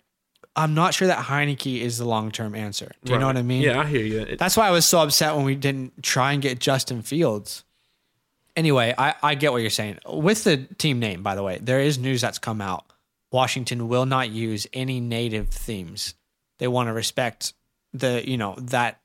I'm 0.56 0.74
not 0.74 0.94
sure 0.94 1.08
that 1.08 1.26
Heinicke 1.26 1.80
is 1.80 1.98
the 1.98 2.06
long 2.06 2.32
term 2.32 2.56
answer. 2.56 2.92
Do 3.04 3.14
you 3.14 3.20
know 3.20 3.28
what 3.28 3.38
I 3.38 3.42
mean? 3.42 3.62
Yeah, 3.62 3.80
I 3.80 3.86
hear 3.86 4.04
you. 4.06 4.22
It- 4.22 4.40
That's 4.40 4.58
why 4.58 4.68
I 4.68 4.72
was 4.72 4.86
so 4.86 5.02
upset 5.02 5.36
when 5.36 5.46
we 5.46 5.56
didn't 5.56 6.04
try 6.04 6.34
and 6.34 6.42
get 6.42 6.60
Justin 6.60 7.02
Fields. 7.02 7.64
Anyway, 8.56 8.94
I, 8.98 9.16
I 9.24 9.36
get 9.36 9.52
what 9.52 9.62
you're 9.62 9.70
saying. 9.70 10.00
With 10.06 10.44
the 10.44 10.58
team 10.78 11.00
name, 11.00 11.24
by 11.24 11.36
the 11.36 11.44
way, 11.44 11.60
there 11.62 11.80
is 11.80 11.98
news 11.98 12.22
that's 12.22 12.40
come 12.40 12.62
out. 12.62 12.86
Washington 13.32 13.88
will 13.88 14.06
not 14.06 14.30
use 14.30 14.68
any 14.74 15.00
native 15.00 15.50
themes. 15.50 16.16
They 16.60 16.68
want 16.68 16.88
to 16.88 16.94
respect 16.94 17.54
the, 17.94 18.28
you 18.28 18.38
know, 18.38 18.56
that 18.58 19.00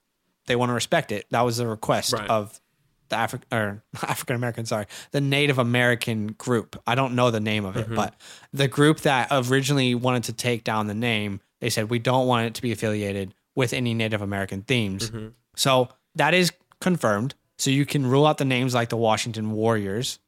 they 0.46 0.56
want 0.56 0.70
to 0.70 0.74
respect 0.74 1.12
it. 1.12 1.26
That 1.30 1.42
was 1.42 1.56
the 1.56 1.66
request 1.66 2.12
Right. 2.12 2.28
of 2.28 2.60
the 3.08 3.16
Afri- 3.16 3.42
or 3.52 3.82
African 4.02 4.36
American, 4.36 4.66
sorry, 4.66 4.86
the 5.12 5.20
Native 5.20 5.58
American 5.58 6.28
group. 6.28 6.80
I 6.86 6.94
don't 6.94 7.14
know 7.14 7.30
the 7.30 7.40
name 7.40 7.64
of 7.64 7.76
it, 7.76 7.86
mm-hmm. 7.86 7.94
but 7.94 8.14
the 8.52 8.68
group 8.68 9.00
that 9.00 9.28
originally 9.30 9.94
wanted 9.94 10.24
to 10.24 10.32
take 10.32 10.64
down 10.64 10.86
the 10.88 10.94
name, 10.94 11.40
they 11.60 11.70
said 11.70 11.88
we 11.90 11.98
don't 11.98 12.26
want 12.26 12.46
it 12.46 12.54
to 12.54 12.62
be 12.62 12.72
affiliated 12.72 13.32
with 13.54 13.72
any 13.72 13.94
Native 13.94 14.22
American 14.22 14.62
themes. 14.62 15.10
Mm-hmm. 15.10 15.28
So 15.54 15.88
that 16.16 16.34
is 16.34 16.52
confirmed. 16.80 17.34
So 17.58 17.70
you 17.70 17.86
can 17.86 18.06
rule 18.06 18.26
out 18.26 18.38
the 18.38 18.44
names 18.44 18.74
like 18.74 18.90
the 18.90 18.96
Washington 18.96 19.52
Warriors, 19.52 20.18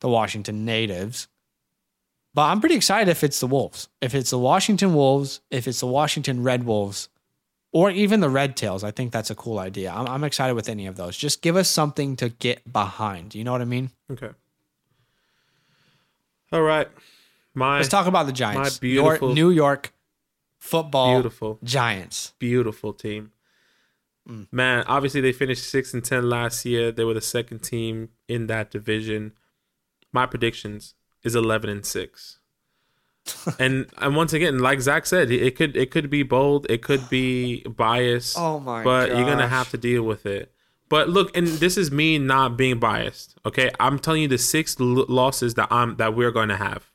the 0.00 0.08
Washington 0.08 0.64
Natives. 0.64 1.28
But 2.34 2.42
I'm 2.42 2.60
pretty 2.60 2.74
excited 2.74 3.08
if 3.10 3.22
it's 3.24 3.40
the 3.40 3.46
Wolves. 3.46 3.88
If 4.00 4.14
it's 4.14 4.30
the 4.30 4.38
Washington 4.38 4.94
Wolves, 4.94 5.40
if 5.50 5.68
it's 5.68 5.80
the 5.80 5.86
Washington 5.86 6.42
Red 6.42 6.64
Wolves, 6.64 7.08
or 7.72 7.90
even 7.90 8.20
the 8.20 8.28
Red 8.28 8.56
Tails, 8.56 8.84
I 8.84 8.90
think 8.90 9.12
that's 9.12 9.30
a 9.30 9.34
cool 9.34 9.58
idea. 9.58 9.92
I'm, 9.92 10.06
I'm 10.08 10.24
excited 10.24 10.54
with 10.54 10.68
any 10.68 10.86
of 10.86 10.96
those. 10.96 11.16
Just 11.16 11.42
give 11.42 11.56
us 11.56 11.68
something 11.68 12.16
to 12.16 12.28
get 12.28 12.70
behind. 12.72 13.34
You 13.34 13.44
know 13.44 13.52
what 13.52 13.62
I 13.62 13.66
mean? 13.66 13.90
Okay. 14.10 14.30
All 16.52 16.62
right. 16.62 16.88
My 17.54 17.76
Let's 17.78 17.88
talk 17.88 18.06
about 18.06 18.26
the 18.26 18.32
Giants. 18.32 18.76
my 18.76 18.80
beautiful- 18.80 19.32
New 19.34 19.50
York 19.50 19.92
football 20.58 21.14
beautiful, 21.14 21.58
Giants. 21.62 22.32
beautiful 22.38 22.92
team. 22.92 23.30
Mm. 24.28 24.46
Man, 24.50 24.84
obviously 24.86 25.20
they 25.20 25.32
finished 25.32 25.68
six 25.68 25.92
and 25.92 26.04
ten 26.04 26.28
last 26.28 26.64
year. 26.64 26.90
They 26.90 27.04
were 27.04 27.14
the 27.14 27.20
second 27.20 27.60
team 27.60 28.10
in 28.28 28.46
that 28.46 28.70
division. 28.70 29.32
My 30.12 30.26
predictions 30.26 30.94
is 31.22 31.34
eleven 31.34 31.70
and 31.70 31.84
six. 31.84 32.38
and 33.58 33.86
and 33.98 34.16
once 34.16 34.32
again, 34.32 34.58
like 34.58 34.80
Zach 34.80 35.06
said, 35.06 35.30
it 35.30 35.56
could 35.56 35.76
it 35.76 35.90
could 35.90 36.10
be 36.10 36.22
bold, 36.22 36.66
it 36.68 36.82
could 36.82 37.08
be 37.08 37.62
biased. 37.62 38.36
Oh 38.38 38.60
my 38.60 38.82
but 38.82 39.10
you're 39.10 39.24
gonna 39.26 39.48
have 39.48 39.70
to 39.70 39.78
deal 39.78 40.02
with 40.02 40.26
it. 40.26 40.54
But 40.88 41.08
look, 41.08 41.36
and 41.36 41.46
this 41.46 41.76
is 41.76 41.90
me 41.90 42.18
not 42.18 42.56
being 42.56 42.78
biased. 42.78 43.36
Okay, 43.46 43.70
I'm 43.80 43.98
telling 43.98 44.22
you 44.22 44.28
the 44.28 44.38
six 44.38 44.78
l- 44.78 45.06
losses 45.08 45.54
that 45.54 45.68
I'm 45.70 45.96
that 45.96 46.14
we're 46.14 46.30
going 46.30 46.50
to 46.50 46.56
have: 46.56 46.90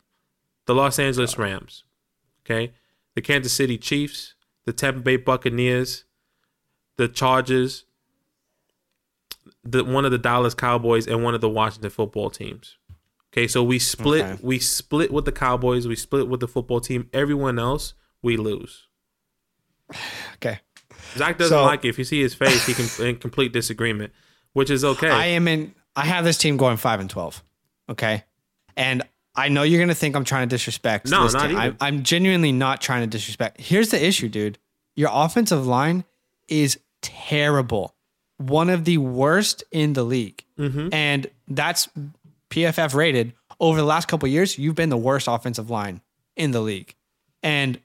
the 0.67 0.75
Los 0.75 0.99
Angeles 0.99 1.37
Rams, 1.37 1.83
okay, 2.45 2.73
the 3.15 3.21
Kansas 3.21 3.51
City 3.51 3.77
Chiefs, 3.77 4.35
the 4.65 4.73
Tampa 4.73 5.01
Bay 5.01 5.17
Buccaneers, 5.17 6.05
the 6.99 7.07
Chargers, 7.07 7.85
the 9.63 9.83
one 9.85 10.03
of 10.03 10.11
the 10.11 10.17
Dallas 10.17 10.53
Cowboys, 10.53 11.07
and 11.07 11.23
one 11.23 11.33
of 11.33 11.39
the 11.41 11.47
Washington 11.49 11.89
football 11.89 12.29
teams. 12.29 12.77
Okay, 13.33 13.47
so 13.47 13.63
we 13.63 13.79
split. 13.79 14.25
Okay. 14.25 14.39
We 14.43 14.59
split 14.59 15.11
with 15.13 15.23
the 15.25 15.31
Cowboys. 15.31 15.87
We 15.87 15.95
split 15.95 16.27
with 16.27 16.41
the 16.41 16.47
football 16.47 16.81
team. 16.81 17.09
Everyone 17.13 17.57
else, 17.57 17.93
we 18.21 18.37
lose. 18.37 18.87
Okay. 20.35 20.59
Zach 21.17 21.37
doesn't 21.37 21.55
So- 21.57 21.63
like 21.65 21.83
it. 21.83 21.89
If 21.89 21.97
you 21.97 22.03
see 22.05 22.21
his 22.21 22.33
face, 22.33 22.65
he 22.65 22.73
can 22.73 22.87
in 23.07 23.15
complete 23.17 23.51
disagreement, 23.51 24.13
which 24.53 24.69
is 24.69 24.83
okay. 24.85 25.09
I 25.09 25.25
am 25.27 25.47
in. 25.47 25.73
I 25.95 26.05
have 26.05 26.23
this 26.23 26.37
team 26.37 26.55
going 26.57 26.77
five 26.77 26.99
and 26.99 27.09
twelve. 27.09 27.43
Okay, 27.89 28.23
and 28.77 29.03
I 29.35 29.47
know 29.49 29.63
you're 29.63 29.79
gonna 29.81 29.95
think 29.95 30.15
I'm 30.15 30.23
trying 30.25 30.47
to 30.47 30.53
disrespect. 30.55 31.09
No, 31.09 31.23
this 31.23 31.33
not. 31.33 31.51
I, 31.55 31.73
I'm 31.81 32.03
genuinely 32.03 32.51
not 32.51 32.81
trying 32.81 33.01
to 33.01 33.07
disrespect. 33.07 33.59
Here's 33.59 33.89
the 33.89 34.05
issue, 34.05 34.29
dude. 34.29 34.59
Your 34.95 35.09
offensive 35.11 35.65
line 35.65 36.03
is 36.47 36.79
terrible. 37.01 37.95
One 38.37 38.69
of 38.69 38.85
the 38.85 38.97
worst 38.97 39.63
in 39.71 39.93
the 39.93 40.03
league, 40.03 40.43
Mm-hmm. 40.57 40.89
and 40.93 41.27
that's 41.47 41.87
PFF 42.49 42.93
rated. 42.93 43.33
Over 43.61 43.77
the 43.79 43.85
last 43.85 44.07
couple 44.07 44.27
years, 44.29 44.57
you've 44.57 44.75
been 44.75 44.89
the 44.89 44.97
worst 44.97 45.27
offensive 45.29 45.69
line 45.69 46.01
in 46.37 46.51
the 46.51 46.61
league, 46.61 46.95
and 47.43 47.79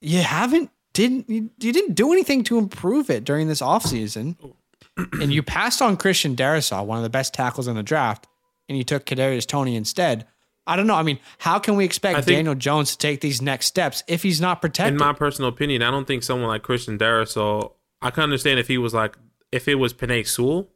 you 0.00 0.20
haven't 0.20 0.70
didn't 0.94 1.28
you, 1.30 1.50
you 1.60 1.72
didn't 1.72 1.94
do 1.94 2.12
anything 2.12 2.42
to 2.44 2.58
improve 2.58 3.08
it 3.10 3.24
during 3.24 3.48
this 3.48 3.60
offseason. 3.60 4.36
and 5.20 5.32
you 5.32 5.42
passed 5.42 5.80
on 5.80 5.96
Christian 5.96 6.36
Darrisaw, 6.36 6.84
one 6.84 6.98
of 6.98 7.02
the 7.04 7.10
best 7.10 7.32
tackles 7.32 7.66
in 7.68 7.76
the 7.76 7.82
draft, 7.82 8.26
and 8.68 8.76
you 8.76 8.84
took 8.84 9.06
Kadarius 9.06 9.46
Toney 9.46 9.74
instead. 9.76 10.26
I 10.66 10.76
don't 10.76 10.86
know. 10.86 10.94
I 10.94 11.02
mean, 11.02 11.18
how 11.38 11.58
can 11.58 11.76
we 11.76 11.84
expect 11.84 12.16
think- 12.24 12.36
Daniel 12.36 12.54
Jones 12.54 12.92
to 12.92 12.98
take 12.98 13.20
these 13.20 13.40
next 13.40 13.66
steps 13.66 14.02
if 14.06 14.22
he's 14.22 14.40
not 14.40 14.60
protected? 14.60 14.94
in 14.94 14.98
my 14.98 15.12
personal 15.12 15.48
opinion, 15.48 15.82
I 15.82 15.90
don't 15.90 16.06
think 16.06 16.22
someone 16.22 16.48
like 16.48 16.62
Christian 16.62 16.98
Darrisaw. 16.98 17.72
I 18.02 18.10
can 18.10 18.24
understand 18.24 18.58
if 18.60 18.68
he 18.68 18.78
was 18.78 18.92
like 18.94 19.16
if 19.50 19.68
it 19.68 19.76
was 19.76 19.92
Penei 19.94 20.26
Sewell, 20.26 20.68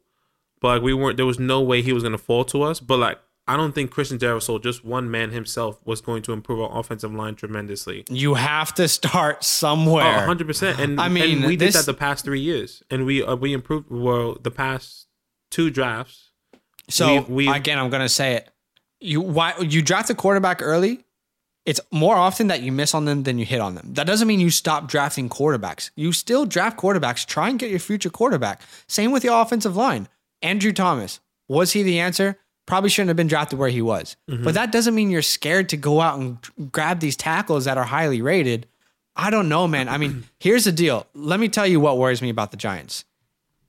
but 0.61 0.67
like 0.67 0.81
we 0.81 0.93
weren't. 0.93 1.17
There 1.17 1.25
was 1.25 1.39
no 1.39 1.61
way 1.61 1.81
he 1.81 1.93
was 1.93 2.03
going 2.03 2.11
to 2.13 2.17
fall 2.17 2.45
to 2.45 2.61
us. 2.63 2.79
But 2.79 2.97
like 2.99 3.19
I 3.49 3.55
don't 3.55 3.73
think 3.73 3.91
Christian 3.91 4.17
Darrisaw, 4.19 4.61
just 4.61 4.83
one 4.83 5.09
man 5.09 5.31
himself, 5.31 5.79
was 5.85 6.01
going 6.01 6.21
to 6.23 6.33
improve 6.33 6.59
our 6.59 6.77
offensive 6.79 7.13
line 7.13 7.35
tremendously. 7.35 8.03
you 8.09 8.33
have 8.33 8.73
to 8.75 8.87
start 8.89 9.37
Oh, 9.39 9.41
somewhere. 9.41 10.03
100 10.17 10.47
percent. 10.47 10.79
And 10.79 10.99
I 10.99 11.07
mean, 11.09 11.37
and 11.39 11.45
we 11.47 11.55
this- 11.55 11.73
did 11.73 11.79
that 11.81 11.85
the 11.85 11.97
past 11.97 12.25
three 12.25 12.41
years, 12.41 12.83
and 12.89 13.05
we 13.05 13.23
uh, 13.23 13.35
we 13.35 13.53
improved. 13.53 13.87
Well, 13.89 14.37
the 14.41 14.51
past 14.51 15.07
two 15.51 15.69
drafts. 15.69 16.31
So 16.89 17.21
we- 17.23 17.47
we- 17.47 17.47
again, 17.49 17.77
I'm 17.79 17.89
gonna 17.89 18.09
say 18.09 18.35
it. 18.35 18.49
You 18.99 19.21
why 19.21 19.53
you 19.59 19.81
draft 19.81 20.09
a 20.09 20.15
quarterback 20.15 20.61
early? 20.61 21.03
It's 21.67 21.81
more 21.91 22.15
often 22.15 22.47
that 22.47 22.61
you 22.61 22.71
miss 22.71 22.95
on 22.95 23.05
them 23.05 23.23
than 23.23 23.37
you 23.37 23.45
hit 23.45 23.59
on 23.59 23.75
them. 23.75 23.93
That 23.93 24.07
doesn't 24.07 24.27
mean 24.27 24.39
you 24.39 24.49
stop 24.49 24.87
drafting 24.87 25.29
quarterbacks. 25.29 25.91
You 25.95 26.11
still 26.13 26.45
draft 26.45 26.79
quarterbacks. 26.79 27.25
Try 27.25 27.49
and 27.49 27.59
get 27.59 27.69
your 27.69 27.79
future 27.79 28.09
quarterback. 28.09 28.61
Same 28.87 29.11
with 29.11 29.21
the 29.21 29.33
offensive 29.33 29.75
line. 29.75 30.07
Andrew 30.41 30.73
Thomas 30.73 31.19
was 31.47 31.73
he 31.73 31.83
the 31.83 31.99
answer? 31.99 32.39
Probably 32.65 32.89
shouldn't 32.89 33.09
have 33.09 33.17
been 33.17 33.27
drafted 33.27 33.59
where 33.59 33.69
he 33.69 33.81
was. 33.81 34.17
But 34.27 34.55
that 34.55 34.71
doesn't 34.71 34.95
mean 34.95 35.11
you're 35.11 35.21
scared 35.21 35.69
to 35.69 35.77
go 35.77 36.01
out 36.01 36.19
and 36.19 36.71
grab 36.71 36.99
these 36.99 37.15
tackles 37.15 37.65
that 37.65 37.77
are 37.77 37.85
highly 37.85 38.21
rated. 38.21 38.67
I 39.15 39.29
don't 39.29 39.47
know, 39.47 39.67
man. 39.67 39.87
I 39.87 39.97
mean, 39.97 40.23
here's 40.39 40.65
the 40.65 40.71
deal. 40.71 41.05
Let 41.13 41.39
me 41.39 41.47
tell 41.49 41.67
you 41.67 41.79
what 41.79 41.97
worries 41.97 42.21
me 42.21 42.29
about 42.29 42.51
the 42.51 42.57
Giants 42.57 43.05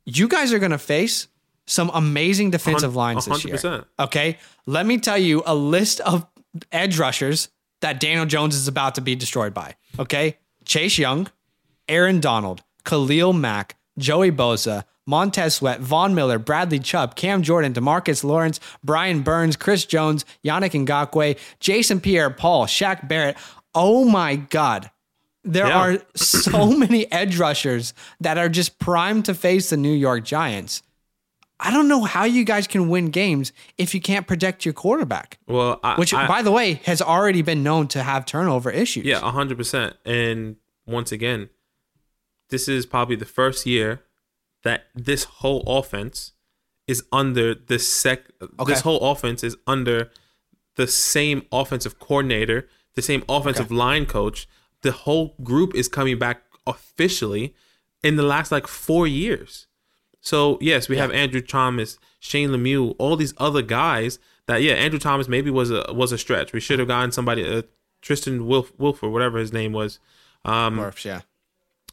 you 0.09 0.27
guys 0.27 0.53
are 0.53 0.59
going 0.59 0.73
to 0.73 0.79
face 0.79 1.29
some 1.67 1.91
amazing 1.93 2.51
defensive 2.51 2.97
lines 2.97 3.27
this 3.27 3.45
year. 3.45 3.55
Okay. 3.99 4.39
Let 4.65 4.87
me 4.87 4.99
tell 4.99 5.19
you 5.19 5.43
a 5.45 5.55
list 5.55 6.01
of 6.01 6.27
edge 6.73 6.99
rushers 6.99 7.51
that 7.81 8.01
Daniel 8.01 8.27
Jones 8.27 8.55
is 8.55 8.69
about 8.69 8.95
to 8.97 9.01
be 9.01 9.15
destroyed 9.15 9.55
by. 9.55 9.75
Okay. 9.99 10.39
Chase 10.65 10.99
Young, 10.99 11.29
Aaron 11.89 12.21
Donald, 12.21 12.63
Khalil 12.85 13.33
Mack, 13.33 13.77
Joey 13.99 14.31
Bosa, 14.31 14.85
Montez 15.07 15.55
Sweat, 15.55 15.81
Von 15.81 16.15
Miller, 16.15 16.39
Bradley 16.39 16.79
Chubb, 16.79 17.15
Cam 17.17 17.43
Jordan, 17.43 17.73
Demarcus 17.73 18.23
Lawrence, 18.23 18.61
Brian 18.85 19.23
Burns, 19.23 19.57
Chris 19.57 19.87
Jones, 19.87 20.25
Yannick 20.45 20.73
Ngakoue, 20.85 21.39
Jason 21.61 21.99
Pierre 22.01 22.29
Paul, 22.31 22.67
Shaq 22.67 23.09
Barrett. 23.09 23.37
Oh 23.75 24.05
my 24.05 24.37
God. 24.37 24.91
There 25.45 25.67
Yeah. 25.69 25.79
are 25.79 25.99
so 26.15 26.73
many 26.73 27.11
edge 27.11 27.39
rushers 27.39 27.95
that 28.21 28.37
are 28.37 28.51
just 28.51 28.79
primed 28.79 29.25
to 29.27 29.35
face 29.35 29.71
the 29.71 29.79
New 29.79 29.93
York 29.95 30.25
Giants. 30.25 30.83
I 31.61 31.71
don't 31.73 31.89
know 31.89 32.05
how 32.05 32.25
you 32.25 32.45
guys 32.45 32.67
can 32.67 32.89
win 32.89 33.11
games 33.11 33.53
if 33.79 33.95
you 33.95 34.01
can't 34.01 34.27
protect 34.27 34.65
your 34.65 34.75
quarterback, 34.75 35.39
Well, 35.47 35.81
I, 35.83 35.97
which, 35.97 36.15
I- 36.15 36.27
by 36.29 36.43
the 36.43 36.53
way, 36.53 36.75
has 36.85 37.03
already 37.03 37.43
been 37.43 37.63
known 37.63 37.89
to 37.89 38.03
have 38.03 38.25
turnover 38.27 38.71
issues. 38.71 39.05
Yeah, 39.05 39.21
hundred 39.21 39.59
percent. 39.59 39.97
And 40.05 40.57
once 40.87 41.11
again, 41.13 41.51
this 42.51 42.69
is 42.69 42.87
probably 42.87 43.17
the 43.17 43.25
first 43.25 43.67
year 43.67 44.03
that 44.63 44.85
this 44.95 45.25
whole 45.25 45.63
offense 45.67 46.33
is 46.87 47.03
under 47.13 47.55
the 47.55 47.79
sec. 47.79 48.23
Okay. 48.59 48.73
This 48.73 48.81
whole 48.83 49.11
offense 49.11 49.45
is 49.45 49.57
under 49.67 50.11
the 50.77 50.87
same 50.87 51.43
offensive 51.53 51.99
coordinator, 51.99 52.69
the 52.95 53.03
same 53.03 53.23
offensive 53.29 53.71
line 53.71 54.07
coach. 54.07 54.49
The 54.83 54.93
whole 54.93 55.35
group 55.43 55.75
is 55.75 55.89
coming 55.89 56.19
back 56.19 56.43
officially 56.67 57.55
in 58.03 58.17
the 58.17 58.23
last 58.23 58.51
like 58.53 58.67
four 58.67 59.07
years. 59.07 59.67
So 60.21 60.59
yes, 60.61 60.89
we 60.89 60.97
have 60.97 61.13
Andrew 61.13 61.41
Thomas, 61.41 61.99
Shane 62.19 62.51
Lemieux, 62.51 62.95
all 62.99 63.17
these 63.17 63.35
other 63.39 63.63
guys. 63.63 64.19
That 64.47 64.63
yeah, 64.63 64.75
Andrew 64.75 64.99
Thomas 64.99 65.29
maybe 65.29 65.51
was 65.51 65.71
a 65.71 65.87
was 65.93 66.13
a 66.13 66.19
stretch. 66.19 66.53
We 66.53 66.61
should 66.61 66.79
have 66.79 66.89
gotten 66.89 67.13
somebody, 67.13 67.47
uh, 67.47 67.63
Tristan 68.03 68.47
Wilf, 68.47 68.73
Wilf 68.79 69.03
or 69.03 69.11
whatever 69.11 69.39
his 69.39 69.53
name 69.53 69.73
was. 69.73 69.99
Um, 70.45 70.77
Murphs, 70.77 71.05
yeah. 71.05 71.21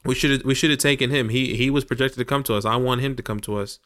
we 0.04 0.16
should 0.16 0.32
have 0.32 0.46
we 0.46 0.56
should 0.56 0.70
have 0.70 0.80
taken 0.80 1.10
him. 1.10 1.30
He 1.30 1.56
he 1.56 1.70
was 1.70 1.86
projected 1.86 2.18
to 2.18 2.26
come 2.26 2.44
to 2.44 2.56
us. 2.56 2.66
I 2.66 2.78
want 2.78 3.02
him 3.02 3.16
to 3.16 3.24
come 3.24 3.40
to 3.42 3.58
us. 3.58 3.80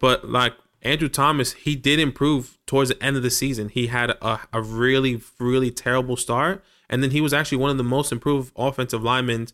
But 0.00 0.28
like 0.28 0.54
Andrew 0.82 1.08
Thomas, 1.08 1.52
he 1.52 1.76
did 1.76 2.00
improve 2.00 2.58
towards 2.66 2.90
the 2.90 3.02
end 3.02 3.16
of 3.16 3.22
the 3.22 3.30
season. 3.30 3.68
He 3.68 3.88
had 3.88 4.10
a, 4.10 4.40
a 4.52 4.62
really 4.62 5.20
really 5.38 5.70
terrible 5.70 6.16
start, 6.16 6.64
and 6.88 7.02
then 7.02 7.10
he 7.10 7.20
was 7.20 7.34
actually 7.34 7.58
one 7.58 7.70
of 7.70 7.76
the 7.76 7.84
most 7.84 8.10
improved 8.10 8.52
offensive 8.56 9.02
linemen 9.02 9.48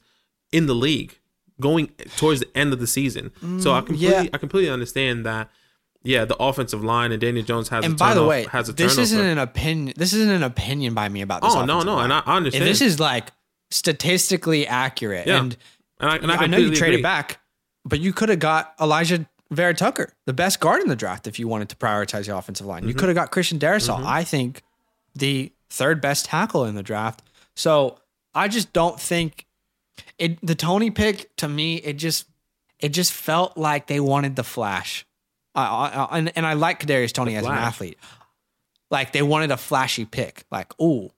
in 0.53 0.66
the 0.66 0.75
league 0.75 1.18
going 1.61 1.88
towards 2.16 2.40
the 2.40 2.57
end 2.57 2.72
of 2.72 2.80
the 2.80 2.86
season. 2.86 3.32
so 3.61 3.72
I 3.72 3.80
completely 3.80 4.09
yeah. 4.09 4.28
I 4.32 4.38
completely 4.38 4.70
understand 4.70 5.26
that. 5.26 5.50
Yeah, 6.07 6.26
the 6.26 6.36
offensive 6.36 6.84
line 6.84 7.12
and 7.12 7.20
Daniel 7.20 7.44
Jones 7.46 7.70
has. 7.70 7.82
And 7.82 7.94
a 7.94 7.96
by 7.96 8.12
the 8.12 8.24
way, 8.24 8.44
has 8.52 8.68
a 8.68 8.74
this 8.74 8.98
isn't 8.98 9.18
an 9.18 9.38
opinion. 9.38 9.94
This 9.96 10.12
isn't 10.12 10.30
an 10.30 10.42
opinion 10.42 10.92
by 10.92 11.09
me 11.09 11.22
about 11.22 11.40
this. 11.40 11.55
Oh 11.55 11.64
no 11.64 11.80
no, 11.80 11.94
line. 11.94 12.05
and 12.05 12.12
I, 12.12 12.22
I 12.26 12.36
understand. 12.36 12.66
this 12.66 12.82
is 12.82 13.00
like 13.00 13.30
statistically 13.70 14.66
accurate. 14.66 15.26
Yeah. 15.26 15.40
And 15.40 15.57
and 16.00 16.11
I, 16.11 16.16
and 16.16 16.32
I, 16.32 16.36
I, 16.36 16.46
know 16.46 16.59
you 16.59 16.74
traded 16.74 16.96
agree. 16.96 17.02
back, 17.02 17.40
but 17.84 18.00
you 18.00 18.12
could 18.12 18.28
have 18.28 18.38
got 18.38 18.74
Elijah 18.80 19.26
Vera 19.50 19.74
Tucker, 19.74 20.12
the 20.26 20.32
best 20.32 20.61
guard 20.61 20.82
in 20.82 20.88
the 20.88 20.96
draft, 20.96 21.26
if 21.26 21.38
you 21.38 21.48
wanted 21.48 21.68
to 21.70 21.76
prioritize 21.76 22.26
the 22.26 22.36
offensive 22.36 22.66
line. 22.66 22.80
Mm-hmm. 22.80 22.88
You 22.88 22.94
could 22.94 23.09
have 23.09 23.16
got 23.16 23.30
Christian 23.30 23.59
Darrisaw, 23.59 24.05
I 24.05 24.24
think 24.24 24.62
the 25.14 25.52
third 25.70 26.00
best 26.00 26.26
tackle 26.26 26.64
in 26.64 26.74
the 26.74 26.82
draft. 26.82 27.22
So 27.55 27.98
I 28.34 28.48
just 28.48 28.72
don't 28.72 29.00
think 29.00 29.43
it. 30.18 30.45
The 30.45 30.55
Toney 30.55 30.90
pick 30.90 31.34
to 31.36 31.49
me, 31.49 31.76
it 31.76 31.95
just 31.95 32.26
it 32.80 32.90
just 32.90 33.12
felt 33.12 33.57
like 33.57 33.86
they 33.86 34.01
wanted 34.01 34.36
the 34.36 34.45
flash. 34.45 35.07
I, 35.55 35.64
I, 35.64 35.88
I- 36.05 36.18
and 36.18 36.32
and 36.36 36.47
I 36.47 36.55
like 36.55 36.80
Kadarius 36.80 37.12
Toney 37.12 37.36
as 37.36 37.45
an 37.45 37.53
athlete. 37.53 37.99
Like 38.90 39.12
they 39.12 39.22
wanted 39.22 39.51
a 39.51 39.57
flashy 39.57 40.05
pick. 40.05 40.45
Like, 40.51 40.72
oh, 40.78 41.11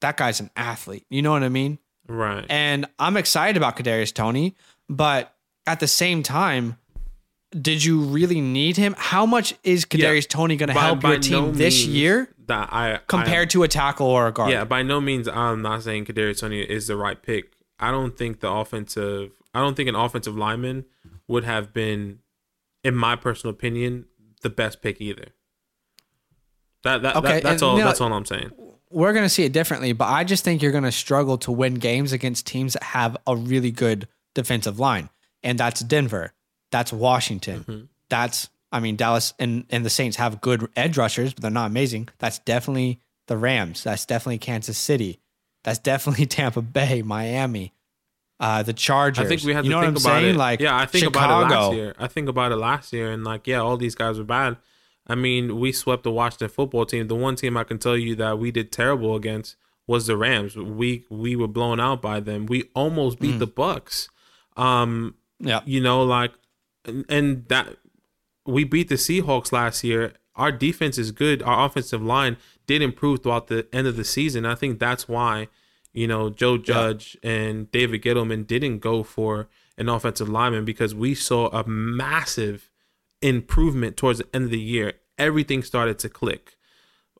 that 0.00 0.16
guy's 0.16 0.40
an 0.40 0.50
athlete. 0.56 1.06
You 1.08 1.22
know 1.22 1.32
what 1.32 1.42
I 1.42 1.48
mean? 1.48 1.78
Right. 2.08 2.44
And 2.50 2.86
I'm 2.98 3.16
excited 3.16 3.56
about 3.56 3.76
Kadarius 3.76 4.12
Toney, 4.12 4.56
but 4.88 5.34
at 5.66 5.78
the 5.80 5.86
same 5.86 6.22
time, 6.22 6.76
did 7.58 7.84
you 7.84 8.00
really 8.00 8.40
need 8.40 8.76
him? 8.76 8.94
How 8.98 9.24
much 9.24 9.54
is 9.62 9.84
Kadarius 9.84 10.28
Toney 10.28 10.56
going 10.56 10.68
to 10.68 10.72
help 10.74 11.02
your 11.02 11.18
team 11.18 11.44
no 11.46 11.50
this 11.52 11.86
year 11.86 12.28
that 12.46 12.72
I 12.72 12.94
I- 12.94 13.00
compared 13.06 13.50
to 13.50 13.62
a 13.62 13.68
tackle 13.68 14.06
or 14.08 14.26
a 14.26 14.32
guard? 14.32 14.50
Yeah, 14.50 14.64
by 14.64 14.82
no 14.82 15.00
means 15.00 15.28
I'm 15.28 15.62
not 15.62 15.82
saying 15.82 16.06
Kadarius 16.06 16.40
Toney 16.40 16.60
is 16.62 16.86
the 16.88 16.96
right 16.96 17.20
pick. 17.22 17.51
I 17.82 17.90
don't 17.90 18.16
think 18.16 18.40
the 18.40 18.50
offensive 18.50 19.32
I 19.54 19.60
don't 19.60 19.74
think 19.74 19.88
an 19.88 19.94
offensive 19.96 20.36
lineman 20.36 20.86
would 21.28 21.44
have 21.44 21.74
been, 21.74 22.20
in 22.82 22.94
my 22.94 23.16
personal 23.16 23.52
opinion, 23.52 24.06
the 24.40 24.48
best 24.48 24.80
pick 24.80 25.00
either. 25.00 25.26
That, 26.84 27.02
that, 27.02 27.16
Okay, 27.16 27.34
that 27.34 27.42
that's 27.42 27.62
and, 27.62 27.68
all 27.68 27.76
you 27.76 27.82
know- 27.82 27.88
that's 27.88 28.00
all 28.00 28.12
I'm 28.12 28.24
saying. 28.24 28.50
We're 28.90 29.14
going 29.14 29.24
to 29.24 29.30
see 29.30 29.44
it 29.44 29.54
differently, 29.54 29.94
but 29.94 30.08
I 30.08 30.22
just 30.22 30.44
think 30.44 30.60
you're 30.60 30.70
going 30.72 30.84
to 30.84 30.92
struggle 30.92 31.38
to 31.38 31.52
win 31.52 31.76
games 31.76 32.12
against 32.12 32.46
teams 32.46 32.74
that 32.74 32.82
have 32.82 33.16
a 33.26 33.34
really 33.34 33.70
good 33.70 34.06
defensive 34.34 34.78
line. 34.78 35.08
And 35.42 35.58
that's 35.58 35.80
Denver. 35.80 36.34
That's 36.70 36.92
Washington. 36.92 37.60
Mm-hmm. 37.60 37.84
That's, 38.10 38.50
I 38.70 38.80
mean, 38.80 38.96
Dallas 38.96 39.32
and, 39.38 39.64
and 39.70 39.82
the 39.82 39.88
Saints 39.88 40.18
have 40.18 40.42
good 40.42 40.68
edge 40.76 40.98
rushers, 40.98 41.32
but 41.32 41.40
they're 41.40 41.50
not 41.50 41.70
amazing. 41.70 42.10
That's 42.18 42.38
definitely 42.40 43.00
the 43.28 43.38
Rams. 43.38 43.82
That's 43.82 44.04
definitely 44.04 44.38
Kansas 44.38 44.76
City. 44.76 45.20
That's 45.64 45.78
definitely 45.78 46.26
Tampa 46.38 46.62
Bay, 46.62 47.02
Miami, 47.02 47.72
uh, 48.40 48.62
the 48.62 48.72
Chargers. 48.72 49.24
I 49.24 49.28
think 49.28 49.42
we 49.42 49.54
have 49.54 49.64
you 49.64 49.70
to 49.72 49.76
know 49.76 49.82
think 49.82 49.94
what 49.96 50.06
I'm 50.06 50.10
about 50.12 50.20
saying? 50.22 50.34
it. 50.34 50.38
Like, 50.38 50.60
yeah, 50.60 50.76
I 50.76 50.86
think 50.86 51.04
Chicago. 51.04 51.24
about 51.44 51.50
it 51.50 51.54
last 51.54 51.74
year. 51.74 51.94
I 51.98 52.06
think 52.08 52.28
about 52.28 52.52
it 52.52 52.56
last 52.56 52.92
year, 52.92 53.10
and 53.12 53.24
like, 53.24 53.46
yeah, 53.46 53.58
all 53.60 53.76
these 53.76 53.94
guys 53.94 54.18
were 54.18 54.24
bad. 54.24 54.56
I 55.06 55.14
mean, 55.16 55.58
we 55.58 55.72
swept 55.72 56.04
the 56.04 56.10
Washington 56.12 56.48
football 56.48 56.86
team. 56.86 57.08
The 57.08 57.14
one 57.16 57.34
team 57.36 57.56
I 57.56 57.64
can 57.64 57.78
tell 57.78 57.96
you 57.96 58.14
that 58.16 58.38
we 58.38 58.50
did 58.50 58.70
terrible 58.72 59.16
against 59.16 59.56
was 59.86 60.06
the 60.06 60.16
Rams. 60.16 60.54
We 60.56 61.04
we 61.10 61.34
were 61.36 61.48
blown 61.48 61.80
out 61.80 62.00
by 62.00 62.20
them. 62.20 62.46
We 62.46 62.64
almost 62.74 63.18
Mm. 63.18 63.20
beat 63.20 63.38
the 63.38 63.46
Bucks. 63.48 64.08
Um, 64.56 65.16
Yeah. 65.40 65.60
you 65.64 65.80
know, 65.80 66.02
like, 66.04 66.32
and, 66.84 67.04
and 67.08 67.44
that 67.48 67.76
we 68.46 68.62
beat 68.64 68.88
the 68.88 68.94
Seahawks 68.96 69.50
last 69.52 69.82
year. 69.84 70.12
Our 70.36 70.52
defense 70.52 70.98
is 70.98 71.10
good. 71.10 71.42
Our 71.42 71.66
offensive 71.66 72.02
line 72.02 72.36
did 72.66 72.82
improve 72.82 73.22
throughout 73.22 73.48
the 73.48 73.66
end 73.72 73.86
of 73.86 73.96
the 73.96 74.04
season. 74.04 74.44
I 74.46 74.54
think 74.54 74.78
that's 74.78 75.08
why, 75.08 75.48
you 75.92 76.06
know, 76.06 76.30
Joe 76.30 76.58
Judge 76.58 77.16
and 77.22 77.70
David 77.70 78.02
Gettleman 78.02 78.46
didn't 78.46 78.78
go 78.78 79.02
for 79.02 79.48
an 79.78 79.88
offensive 79.88 80.28
lineman 80.28 80.64
because 80.64 80.94
we 80.94 81.14
saw 81.14 81.48
a 81.48 81.66
massive 81.68 82.70
improvement 83.20 83.96
towards 83.96 84.18
the 84.18 84.28
end 84.34 84.44
of 84.44 84.50
the 84.50 84.60
year. 84.60 84.94
Everything 85.18 85.62
started 85.62 85.98
to 86.00 86.08
click. 86.08 86.56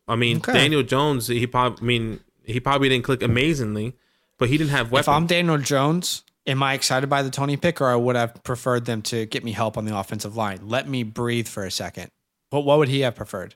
I 0.09 0.17
mean, 0.17 0.39
Okay. 0.39 0.53
Daniel 0.53 0.83
Jones, 0.83 1.29
he 1.29 1.47
probably, 1.47 1.83
I 1.83 1.85
mean, 1.87 2.21
he 2.45 2.61
probably 2.61 2.89
didn't 2.89 3.05
click 3.05 3.23
amazingly, 3.23 3.95
but 4.39 4.49
he 4.49 4.59
didn't 4.59 4.71
have 4.71 4.91
weapons. 4.91 5.07
If. 5.07 5.15
I'm 5.15 5.27
Daniel 5.27 5.59
Jones, 5.59 6.25
am 6.47 6.63
I 6.63 6.75
excited 6.75 7.09
by 7.09 7.23
the 7.23 7.31
Toney 7.31 7.57
pick 7.57 7.81
or 7.81 7.87
I 7.87 7.97
would 7.97 8.17
have 8.17 8.43
preferred 8.43 8.85
them 8.85 9.03
to 9.03 9.27
get 9.27 9.45
me 9.45 9.53
help 9.53 9.77
on 9.79 9.85
the 9.85 9.97
offensive 9.97 10.37
line? 10.37 10.61
Let 10.63 10.89
me 10.89 11.05
breathe 11.05 11.47
for 11.47 11.65
a 11.65 11.71
second. 11.71 12.11
What 12.51 12.65
what 12.65 12.79
would 12.79 12.89
he 12.89 13.01
have 13.01 13.15
preferred? 13.15 13.55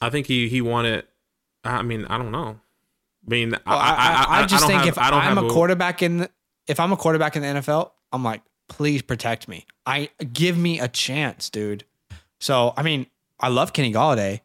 I 0.00 0.10
think 0.10 0.26
he 0.26 0.48
he 0.48 0.60
wanted. 0.60 1.04
I 1.64 1.82
mean, 1.82 2.04
I 2.06 2.18
don't 2.18 2.32
know. 2.32 2.60
I 3.26 3.30
mean, 3.30 3.50
Well, 3.50 3.60
I, 3.66 4.26
I, 4.28 4.42
I, 4.42 4.46
just 4.46 4.60
don't 4.62 4.68
think 4.70 4.80
have- 4.82 4.88
if 4.88 4.98
I 4.98 5.10
don't 5.10 5.20
I'm 5.20 5.38
a 5.38 5.48
quarterback 5.50 6.00
in 6.02 6.18
the, 6.18 6.30
if 6.68 6.78
I'm 6.78 6.92
a 6.92 6.96
quarterback 6.96 7.34
in 7.34 7.42
the 7.42 7.48
NFL, 7.60 7.90
I'm 8.12 8.22
like, 8.22 8.42
please 8.68 9.02
protect 9.02 9.48
me. 9.48 9.66
I 9.84 10.10
give 10.32 10.56
me 10.56 10.78
a 10.78 10.86
chance, 10.86 11.50
dude. 11.50 11.84
So 12.40 12.72
I 12.76 12.82
mean, 12.82 13.06
I 13.40 13.48
love 13.48 13.72
Kenny 13.72 13.92
Golladay, 13.92 14.42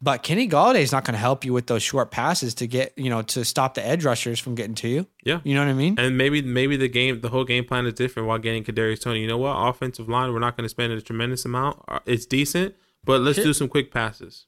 but 0.00 0.22
Kenny 0.22 0.48
Golladay 0.48 0.80
is 0.82 0.92
not 0.92 1.04
going 1.04 1.14
to 1.14 1.18
help 1.18 1.44
you 1.44 1.52
with 1.52 1.66
those 1.66 1.82
short 1.82 2.10
passes 2.12 2.54
to 2.56 2.66
get 2.68 2.92
you 2.96 3.10
know 3.10 3.22
to 3.22 3.44
stop 3.44 3.74
the 3.74 3.84
edge 3.84 4.04
rushers 4.04 4.38
from 4.38 4.54
getting 4.54 4.74
to 4.76 4.88
you. 4.88 5.06
Yeah. 5.24 5.40
You 5.42 5.54
know 5.54 5.64
what 5.64 5.70
I 5.70 5.74
mean? 5.74 5.96
And 5.98 6.16
maybe 6.16 6.40
maybe 6.40 6.76
the 6.76 6.88
game, 6.88 7.20
the 7.22 7.30
whole 7.30 7.44
game 7.44 7.64
plan 7.64 7.84
is 7.86 7.94
different 7.94 8.28
while 8.28 8.38
getting 8.38 8.62
Kadarius 8.62 9.00
Toney. 9.00 9.20
You 9.22 9.26
know 9.28 9.38
what? 9.38 9.54
Offensive 9.56 10.08
line, 10.08 10.32
we're 10.32 10.38
not 10.38 10.56
going 10.56 10.64
to 10.66 10.68
spend 10.70 10.92
a 10.92 11.00
tremendous 11.00 11.44
amount. 11.44 11.82
Uh, 11.88 11.98
It's 12.06 12.26
decent, 12.26 12.76
but 13.04 13.20
let's 13.22 13.38
do 13.38 13.52
some 13.52 13.66
quick 13.68 13.90
passes. 13.92 14.46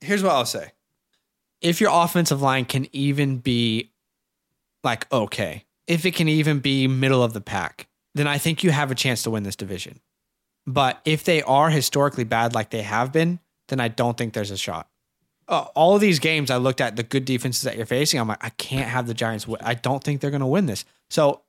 Here's 0.00 0.22
what 0.22 0.32
I'll 0.32 0.46
say. 0.46 0.72
If 1.60 1.80
your 1.80 1.90
offensive 1.92 2.40
line 2.40 2.64
can 2.64 2.86
even 2.92 3.38
be 3.38 3.92
like 4.84 5.10
okay, 5.12 5.64
if 5.86 6.06
it 6.06 6.14
can 6.14 6.28
even 6.28 6.60
be 6.60 6.86
middle 6.86 7.22
of 7.22 7.32
the 7.32 7.40
pack, 7.40 7.88
then 8.14 8.26
I 8.26 8.38
think 8.38 8.62
you 8.62 8.70
have 8.70 8.90
a 8.90 8.94
chance 8.94 9.22
to 9.24 9.30
win 9.30 9.42
this 9.42 9.56
division. 9.56 10.00
But 10.66 11.00
if 11.04 11.24
they 11.24 11.42
are 11.42 11.70
historically 11.70 12.24
bad 12.24 12.54
like 12.54 12.70
they 12.70 12.82
have 12.82 13.12
been, 13.12 13.40
then 13.68 13.80
I 13.80 13.88
don't 13.88 14.16
think 14.18 14.34
there's 14.34 14.50
a 14.50 14.56
shot. 14.56 14.88
Uh, 15.48 15.66
all 15.74 15.94
of 15.94 16.02
these 16.02 16.18
games, 16.18 16.50
I 16.50 16.58
looked 16.58 16.82
at 16.82 16.96
the 16.96 17.02
good 17.02 17.24
defenses 17.24 17.62
that 17.62 17.76
you're 17.76 17.86
facing. 17.86 18.20
I'm 18.20 18.28
like, 18.28 18.44
I 18.44 18.50
can't 18.50 18.88
have 18.88 19.06
the 19.06 19.14
Giants. 19.14 19.48
Win. 19.48 19.60
I 19.62 19.72
don't 19.72 20.04
think 20.04 20.20
they're 20.20 20.30
going 20.30 20.40
to 20.42 20.46
win 20.46 20.66
this. 20.66 20.84
So, 21.08 21.40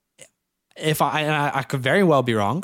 if 0.78 1.02
I, 1.02 1.26
I, 1.26 1.60
I 1.60 1.64
could 1.64 1.82
very 1.82 2.04
well 2.04 2.24
be 2.24 2.34
wrong, 2.34 2.64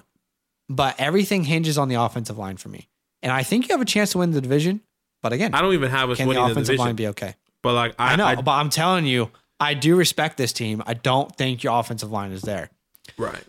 but 0.70 0.96
everything 0.98 1.44
hinges 1.44 1.78
on 1.78 1.90
the 1.90 1.96
offensive 1.96 2.38
line 2.38 2.56
for 2.56 2.70
me. 2.70 2.88
And 3.22 3.34
I 3.34 3.44
think 3.44 3.68
you 3.68 3.74
have 3.74 3.82
a 3.82 3.86
chance 3.86 4.12
to 4.12 4.20
win 4.20 4.32
the 4.32 4.40
division. 4.40 4.82
But 5.26 5.34
again, 5.34 5.56
I 5.56 5.62
don't 5.64 5.74
even 5.74 5.90
have 5.90 6.12
us 6.12 6.18
can 6.18 6.26
the 6.26 6.30
winning 6.30 6.46
the, 6.46 6.52
offensive 6.52 6.74
division. 6.74 6.86
line 6.86 6.96
be 6.96 7.08
okay? 7.08 7.34
but 7.64 7.74
like 7.74 7.96
I, 7.98 8.14
I 8.14 8.16
know, 8.16 8.26
I- 8.28 8.36
but 8.36 8.52
I'm 8.52 8.70
telling 8.70 9.08
you, 9.08 9.32
I 9.60 9.74
do 9.74 9.96
respect 9.96 10.38
this 10.38 10.54
team. 10.54 10.84
I 10.86 10.94
don't 10.94 11.36
think 11.36 11.64
your 11.64 11.80
offensive 11.80 12.12
line 12.12 12.32
is 12.32 12.44
there. 12.44 12.70
right. 13.18 13.44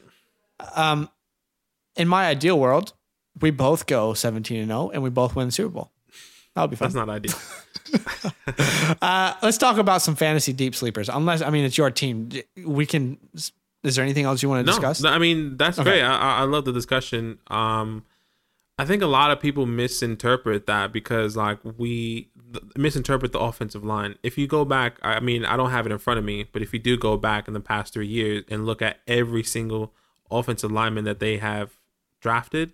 Um, 0.74 1.10
in 1.96 2.08
my 2.08 2.28
ideal 2.28 2.58
world, 2.58 2.94
we 3.42 3.50
both 3.50 3.84
go 3.86 4.14
17 4.14 4.56
and 4.58 4.68
0 4.68 4.90
and 4.94 5.02
we 5.02 5.10
both 5.10 5.36
win 5.36 5.48
the 5.48 5.52
Super 5.52 5.68
Bowl. 5.68 5.90
That 6.54 6.62
would 6.62 6.70
be 6.70 6.76
fun. 6.76 6.86
That's 6.86 6.94
not 6.94 7.10
ideal. 7.10 7.34
Uh, 9.02 9.34
let's 9.42 9.58
talk 9.58 9.76
about 9.78 10.00
some 10.02 10.16
fantasy 10.16 10.52
deep 10.52 10.74
sleepers. 10.74 11.08
Unless, 11.08 11.42
I 11.42 11.50
mean, 11.50 11.64
it's 11.64 11.76
your 11.76 11.90
team. 11.90 12.30
We 12.64 12.86
can. 12.86 13.18
Is 13.34 13.94
there 13.96 14.02
anything 14.04 14.24
else 14.24 14.42
you 14.42 14.48
want 14.48 14.64
to 14.66 14.70
No, 14.70 14.76
discuss? 14.76 15.00
no, 15.02 15.10
I 15.10 15.18
mean 15.18 15.56
that's 15.56 15.78
great. 15.78 16.02
I, 16.02 16.16
I 16.16 16.38
I 16.38 16.42
love 16.44 16.64
the 16.64 16.72
discussion. 16.72 17.38
Um, 17.48 18.04
I 18.78 18.84
think 18.84 19.02
a 19.02 19.06
lot 19.06 19.30
of 19.30 19.40
people 19.40 19.64
misinterpret 19.64 20.66
that 20.66 20.92
because 20.92 21.34
like 21.34 21.58
we 21.64 22.28
th- 22.52 22.64
misinterpret 22.76 23.32
the 23.32 23.38
offensive 23.38 23.84
line. 23.84 24.16
If 24.22 24.36
you 24.36 24.46
go 24.46 24.66
back, 24.66 24.98
I 25.02 25.20
mean, 25.20 25.46
I 25.46 25.56
don't 25.56 25.70
have 25.70 25.86
it 25.86 25.92
in 25.92 25.98
front 25.98 26.18
of 26.18 26.24
me, 26.24 26.44
but 26.44 26.60
if 26.60 26.74
you 26.74 26.78
do 26.78 26.98
go 26.98 27.16
back 27.16 27.48
in 27.48 27.54
the 27.54 27.60
past 27.60 27.94
three 27.94 28.06
years 28.06 28.44
and 28.48 28.66
look 28.66 28.82
at 28.82 28.98
every 29.06 29.42
single 29.42 29.94
offensive 30.30 30.70
lineman 30.70 31.04
that 31.04 31.20
they 31.20 31.38
have 31.38 31.78
drafted, 32.20 32.72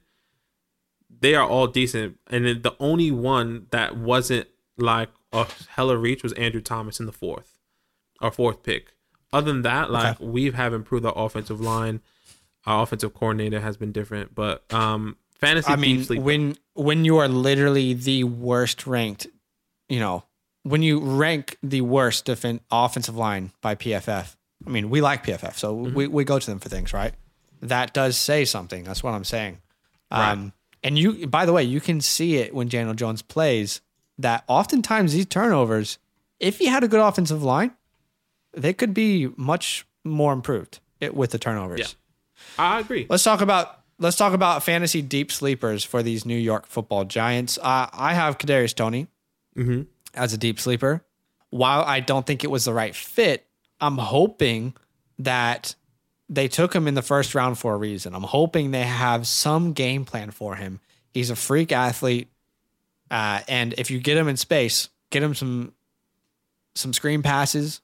they 1.20 1.36
are 1.36 1.46
all 1.46 1.68
decent. 1.68 2.18
And 2.28 2.46
then 2.46 2.62
the 2.62 2.74
only 2.80 3.12
one 3.12 3.66
that 3.70 3.96
wasn't 3.96 4.48
like 4.76 5.10
a 5.32 5.46
hella 5.68 5.96
reach 5.96 6.24
was 6.24 6.32
Andrew 6.32 6.60
Thomas 6.60 6.98
in 6.98 7.06
the 7.06 7.12
fourth, 7.12 7.58
our 8.20 8.32
fourth 8.32 8.64
pick. 8.64 8.94
Other 9.32 9.52
than 9.52 9.62
that, 9.62 9.90
like 9.90 10.18
we 10.20 10.50
have 10.50 10.74
improved 10.74 11.06
our 11.06 11.16
offensive 11.16 11.60
line. 11.60 12.00
Our 12.66 12.82
offensive 12.82 13.14
coordinator 13.14 13.60
has 13.60 13.76
been 13.76 13.92
different, 13.92 14.34
but 14.34 14.72
um, 14.72 15.16
fantasy 15.42 15.70
I 15.72 15.76
mean, 15.76 16.04
when 16.22 16.56
when 16.74 17.04
you 17.04 17.18
are 17.18 17.28
literally 17.28 17.92
the 17.94 18.24
worst 18.24 18.86
ranked, 18.86 19.26
you 19.88 19.98
know, 20.00 20.24
when 20.62 20.82
you 20.82 21.00
rank 21.00 21.58
the 21.62 21.80
worst 21.82 22.26
defen 22.26 22.60
offensive 22.70 23.16
line 23.16 23.52
by 23.60 23.74
PFF. 23.74 24.36
I 24.64 24.70
mean, 24.70 24.90
we 24.90 25.00
like 25.00 25.26
PFF, 25.26 25.54
so 25.56 25.74
Mm-hmm. 25.74 25.94
we, 25.94 26.06
we 26.06 26.24
go 26.24 26.38
to 26.38 26.46
them 26.46 26.60
for 26.60 26.68
things, 26.68 26.92
right? 26.92 27.12
That 27.60 27.92
does 27.92 28.16
say 28.16 28.44
something. 28.44 28.84
That's 28.84 29.02
what 29.02 29.12
I'm 29.12 29.24
saying. 29.24 29.58
Right. 30.12 30.30
Um, 30.30 30.52
and 30.84 30.96
you, 30.96 31.26
by 31.26 31.46
the 31.46 31.52
way, 31.52 31.64
you 31.64 31.80
can 31.80 32.00
see 32.00 32.36
it 32.36 32.54
when 32.54 32.68
Daniel 32.68 32.94
Jones 32.94 33.22
plays. 33.22 33.80
That 34.18 34.44
oftentimes 34.46 35.14
these 35.14 35.26
turnovers, 35.26 35.98
if 36.38 36.58
he 36.58 36.66
had 36.66 36.84
a 36.84 36.88
good 36.88 37.00
offensive 37.00 37.42
line, 37.42 37.72
they 38.52 38.72
could 38.72 38.94
be 38.94 39.30
much 39.36 39.84
more 40.04 40.32
improved 40.32 40.78
it, 41.00 41.14
with 41.14 41.30
the 41.32 41.38
turnovers. 41.38 41.80
Yeah. 41.80 41.86
I 42.58 42.80
agree. 42.80 43.06
Let's 43.10 43.24
talk 43.24 43.40
about 43.40 43.81
let's 44.02 44.16
talk 44.16 44.32
about 44.34 44.62
fantasy 44.62 45.00
deep 45.02 45.32
sleepers 45.32 45.84
for 45.84 46.02
these 46.02 46.26
New 46.26 46.36
York 46.36 46.66
Football 46.66 47.04
Giants. 47.04 47.58
Uh, 47.58 47.86
I 47.92 48.14
have 48.14 48.38
Kadarius 48.38 48.74
Toney 48.74 49.06
Mhm. 49.56 49.86
as 50.14 50.32
a 50.32 50.38
deep 50.38 50.60
sleeper. 50.60 51.04
While 51.50 51.82
I 51.82 52.00
don't 52.00 52.26
think 52.26 52.44
it 52.44 52.50
was 52.50 52.64
the 52.64 52.72
right 52.72 52.94
fit, 52.94 53.46
I'm 53.80 53.98
hoping 53.98 54.74
that 55.18 55.74
they 56.28 56.48
took 56.48 56.74
him 56.74 56.88
in 56.88 56.94
the 56.94 57.02
first 57.02 57.34
round 57.34 57.58
for 57.58 57.74
a 57.74 57.76
reason. 57.76 58.14
I'm 58.14 58.22
hoping 58.22 58.70
they 58.70 58.84
have 58.84 59.26
some 59.26 59.72
game 59.72 60.04
plan 60.04 60.30
for 60.30 60.56
him. 60.56 60.80
He's 61.10 61.28
a 61.30 61.36
freak 61.36 61.72
athlete, 61.72 62.28
uh, 63.10 63.40
and 63.48 63.74
if 63.76 63.90
you 63.90 64.00
get 64.00 64.16
him 64.16 64.28
in 64.28 64.36
space, 64.38 64.88
get 65.10 65.22
him 65.22 65.34
some 65.34 65.72
some 66.74 66.94
screen 66.94 67.22
passes. 67.22 67.82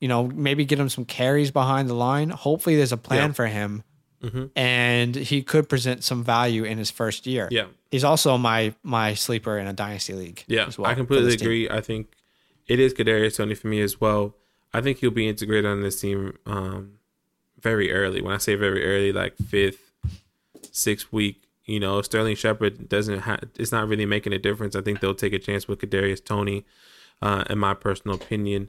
You 0.00 0.08
know, 0.08 0.26
maybe 0.26 0.64
get 0.64 0.80
him 0.80 0.88
some 0.88 1.04
carries 1.04 1.52
behind 1.52 1.88
the 1.88 1.94
line. 1.94 2.30
Hopefully, 2.30 2.74
there's 2.74 2.90
a 2.92 2.96
plan 2.96 3.32
for 3.32 3.46
him 3.46 3.84
Mhm. 4.24 4.50
and 4.56 5.14
he 5.14 5.42
could 5.42 5.68
present 5.68 6.02
some 6.02 6.24
value 6.24 6.64
in 6.64 6.78
his 6.78 6.90
first 6.90 7.26
year. 7.26 7.48
Yeah. 7.50 7.66
He's 7.90 8.04
also 8.04 8.36
my 8.38 8.74
my 8.82 9.14
sleeper 9.14 9.58
in 9.58 9.66
a 9.66 9.72
dynasty 9.72 10.14
league. 10.14 10.44
Yeah, 10.48 10.66
as 10.66 10.78
well 10.78 10.90
I 10.90 10.94
completely 10.94 11.26
this 11.26 11.36
team. 11.36 11.46
agree. 11.46 11.68
I 11.70 11.80
think 11.80 12.08
it 12.66 12.80
is 12.80 12.94
Kadarius 12.94 13.36
Toney 13.36 13.54
for 13.54 13.68
me 13.68 13.80
as 13.80 14.00
well. 14.00 14.34
I 14.72 14.80
think 14.80 14.98
he'll 14.98 15.10
be 15.10 15.28
integrated 15.28 15.66
on 15.66 15.82
this 15.82 16.00
team 16.00 16.36
um, 16.46 16.94
very 17.60 17.92
early. 17.92 18.20
When 18.22 18.34
I 18.34 18.38
say 18.38 18.54
very 18.56 18.84
early, 18.84 19.12
like 19.12 19.36
fifth, 19.36 19.92
sixth 20.72 21.12
week. 21.12 21.40
You 21.66 21.80
know, 21.80 22.02
Sterling 22.02 22.36
Shepard 22.36 22.90
doesn't 22.90 23.20
have. 23.20 23.40
It's 23.58 23.72
not 23.72 23.88
really 23.88 24.04
making 24.04 24.32
a 24.34 24.38
difference. 24.38 24.76
I 24.76 24.82
think 24.82 25.00
they'll 25.00 25.14
take 25.14 25.32
a 25.32 25.38
chance 25.38 25.66
with 25.66 25.78
Kadarius 25.80 26.22
Toney. 26.24 26.64
Uh, 27.22 27.44
in 27.48 27.58
my 27.58 27.72
personal 27.72 28.16
opinion, 28.16 28.68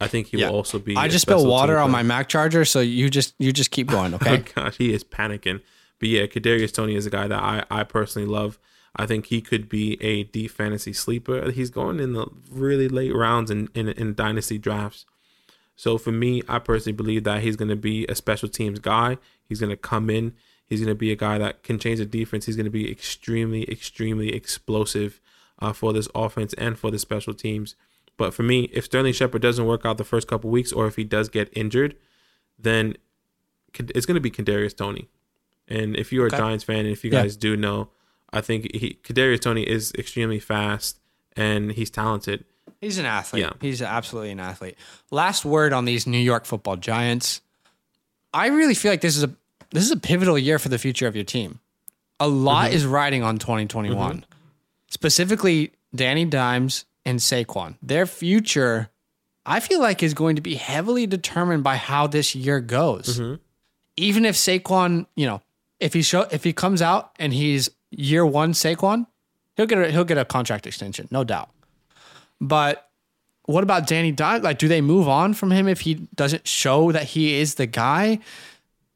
I 0.00 0.08
think 0.08 0.28
he 0.28 0.38
Yeah. 0.38 0.48
will 0.50 0.56
also 0.56 0.78
be. 0.78 0.94
I 0.96 1.08
just 1.08 1.22
spilled 1.22 1.48
water 1.48 1.78
on 1.78 1.90
my 1.90 2.02
Mac 2.02 2.28
charger, 2.28 2.64
so 2.64 2.80
you 2.80 3.08
just 3.10 3.34
you 3.38 3.52
just 3.52 3.70
keep 3.70 3.88
going, 3.88 4.12
Oh 4.14 4.16
okay? 4.16 4.38
gosh, 4.54 4.76
he 4.76 4.92
is 4.92 5.02
panicking. 5.04 5.60
But 5.98 6.08
yeah, 6.10 6.26
Kadarius 6.26 6.72
Toney 6.74 6.94
is 6.96 7.06
a 7.06 7.10
guy 7.10 7.26
that 7.26 7.42
I, 7.42 7.64
I 7.70 7.82
personally 7.84 8.28
love. 8.28 8.58
I 8.94 9.06
think 9.06 9.26
he 9.26 9.40
could 9.40 9.68
be 9.68 10.02
a 10.02 10.24
deep 10.24 10.50
fantasy 10.50 10.92
sleeper. 10.92 11.50
He's 11.50 11.70
going 11.70 12.00
in 12.00 12.12
the 12.14 12.26
really 12.50 12.88
late 12.88 13.14
rounds 13.14 13.50
in, 13.50 13.68
in, 13.74 13.88
in 13.88 14.14
dynasty 14.14 14.58
drafts. 14.58 15.04
So 15.74 15.98
for 15.98 16.12
me, 16.12 16.42
I 16.48 16.58
personally 16.58 16.96
believe 16.96 17.24
that 17.24 17.42
he's 17.42 17.56
going 17.56 17.68
to 17.68 17.76
be 17.76 18.06
a 18.06 18.14
special 18.14 18.48
teams 18.48 18.78
guy. 18.78 19.18
He's 19.48 19.60
going 19.60 19.70
to 19.70 19.76
come 19.76 20.08
in. 20.08 20.32
He's 20.66 20.80
going 20.80 20.88
to 20.88 20.94
be 20.98 21.12
a 21.12 21.16
guy 21.16 21.36
that 21.38 21.62
can 21.62 21.78
change 21.78 21.98
the 21.98 22.06
defense. 22.06 22.46
He's 22.46 22.56
going 22.56 22.64
to 22.64 22.70
be 22.70 22.90
extremely, 22.90 23.70
extremely 23.70 24.34
explosive 24.34 25.20
uh, 25.60 25.72
for 25.74 25.92
this 25.92 26.08
offense 26.14 26.54
and 26.54 26.78
for 26.78 26.90
the 26.90 26.98
special 26.98 27.34
teams. 27.34 27.76
But 28.16 28.32
for 28.34 28.42
me, 28.42 28.70
if 28.72 28.84
Sterling 28.86 29.12
Shepard 29.12 29.42
doesn't 29.42 29.64
work 29.66 29.84
out 29.84 29.98
the 29.98 30.04
first 30.04 30.26
couple 30.28 30.48
weeks, 30.50 30.72
or 30.72 30.86
if 30.86 30.96
he 30.96 31.04
does 31.04 31.28
get 31.28 31.50
injured, 31.52 31.96
then 32.58 32.96
it's 33.78 34.06
going 34.06 34.14
to 34.14 34.20
be 34.20 34.30
Kadarius 34.30 34.74
Toney. 34.76 35.08
And 35.68 35.96
if 35.96 36.12
you're 36.12 36.26
Okay. 36.26 36.36
a 36.36 36.40
Giants 36.40 36.64
fan, 36.64 36.80
and 36.80 36.88
if 36.88 37.04
you 37.04 37.10
Yeah. 37.10 37.22
guys 37.22 37.36
do 37.36 37.56
know, 37.56 37.90
I 38.32 38.40
think 38.40 38.74
he 38.74 38.98
Kadarius 39.02 39.40
Toney 39.40 39.62
is 39.68 39.92
extremely 39.98 40.38
fast 40.40 40.98
and 41.36 41.72
he's 41.72 41.90
talented. 41.90 42.44
He's 42.80 42.98
an 42.98 43.06
athlete. 43.06 43.42
Yeah. 43.42 43.52
He's 43.60 43.80
absolutely 43.82 44.30
an 44.30 44.40
athlete. 44.40 44.76
Last 45.10 45.44
word 45.44 45.72
on 45.72 45.84
these 45.84 46.06
New 46.06 46.18
York 46.18 46.44
Football 46.46 46.76
Giants. 46.76 47.40
I 48.34 48.46
really 48.48 48.74
feel 48.74 48.92
like 48.92 49.00
this 49.00 49.16
is 49.16 49.24
a 49.24 49.30
this 49.72 49.84
is 49.84 49.90
a 49.90 49.96
pivotal 49.96 50.38
year 50.38 50.58
for 50.58 50.68
the 50.68 50.78
future 50.78 51.06
of 51.06 51.14
your 51.16 51.24
team. 51.24 51.58
A 52.20 52.28
lot 52.28 52.66
Mm-hmm. 52.68 52.76
is 52.76 52.86
riding 52.86 53.22
on 53.22 53.38
2021. 53.38 54.24
Specifically, 54.88 55.72
Danny 55.94 56.24
Dimes 56.24 56.84
and 57.06 57.18
Saquon. 57.20 57.76
Their 57.80 58.04
future, 58.04 58.90
I 59.46 59.60
feel 59.60 59.80
like, 59.80 60.02
is 60.02 60.12
going 60.12 60.36
to 60.36 60.42
be 60.42 60.56
heavily 60.56 61.06
determined 61.06 61.64
by 61.64 61.76
how 61.76 62.06
this 62.06 62.34
year 62.34 62.60
goes. 62.60 63.18
Mm-hmm. 63.18 63.36
Even 63.96 64.24
if 64.26 64.34
Saquon, 64.34 65.06
you 65.16 65.24
know, 65.24 65.40
if 65.80 65.94
he 65.94 66.02
show 66.02 66.26
if 66.30 66.44
he 66.44 66.52
comes 66.52 66.82
out 66.82 67.12
and 67.18 67.32
he's 67.32 67.70
year 67.90 68.26
one 68.26 68.52
Saquon, 68.52 69.06
he'll 69.56 69.66
get 69.66 69.78
a, 69.78 69.90
he'll 69.90 70.04
get 70.04 70.18
a 70.18 70.24
contract 70.26 70.66
extension, 70.66 71.08
no 71.10 71.24
doubt. 71.24 71.48
But 72.40 72.88
what 73.44 73.62
about 73.62 73.86
Danny 73.86 74.12
Dimes? 74.12 74.42
Like, 74.42 74.58
do 74.58 74.68
they 74.68 74.80
move 74.80 75.08
on 75.08 75.32
from 75.32 75.50
him 75.50 75.68
if 75.68 75.80
he 75.82 75.94
doesn't 76.14 76.46
show 76.46 76.92
that 76.92 77.04
he 77.04 77.34
is 77.34 77.54
the 77.54 77.66
guy? 77.66 78.18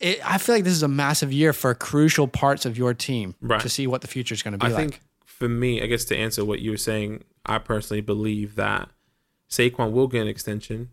It, 0.00 0.20
I 0.28 0.38
feel 0.38 0.54
like 0.56 0.64
this 0.64 0.72
is 0.72 0.82
a 0.82 0.88
massive 0.88 1.32
year 1.32 1.52
for 1.52 1.74
crucial 1.74 2.26
parts 2.26 2.64
of 2.66 2.76
your 2.76 2.94
team 2.94 3.34
Right. 3.40 3.60
to 3.60 3.68
see 3.68 3.86
what 3.86 4.00
the 4.00 4.08
future 4.08 4.34
is 4.34 4.42
going 4.42 4.52
to 4.52 4.58
be 4.58 4.66
I 4.66 4.70
like. 4.70 4.76
think 4.90 5.00
for 5.24 5.48
me, 5.48 5.82
I 5.82 5.86
guess 5.86 6.04
to 6.06 6.16
answer 6.16 6.44
what 6.44 6.60
you 6.60 6.70
were 6.72 6.76
saying, 6.78 7.22
I 7.46 7.58
personally 7.58 8.00
believe 8.00 8.54
that 8.56 8.88
Saquon 9.48 9.92
will 9.92 10.08
get 10.08 10.22
an 10.22 10.28
extension. 10.28 10.90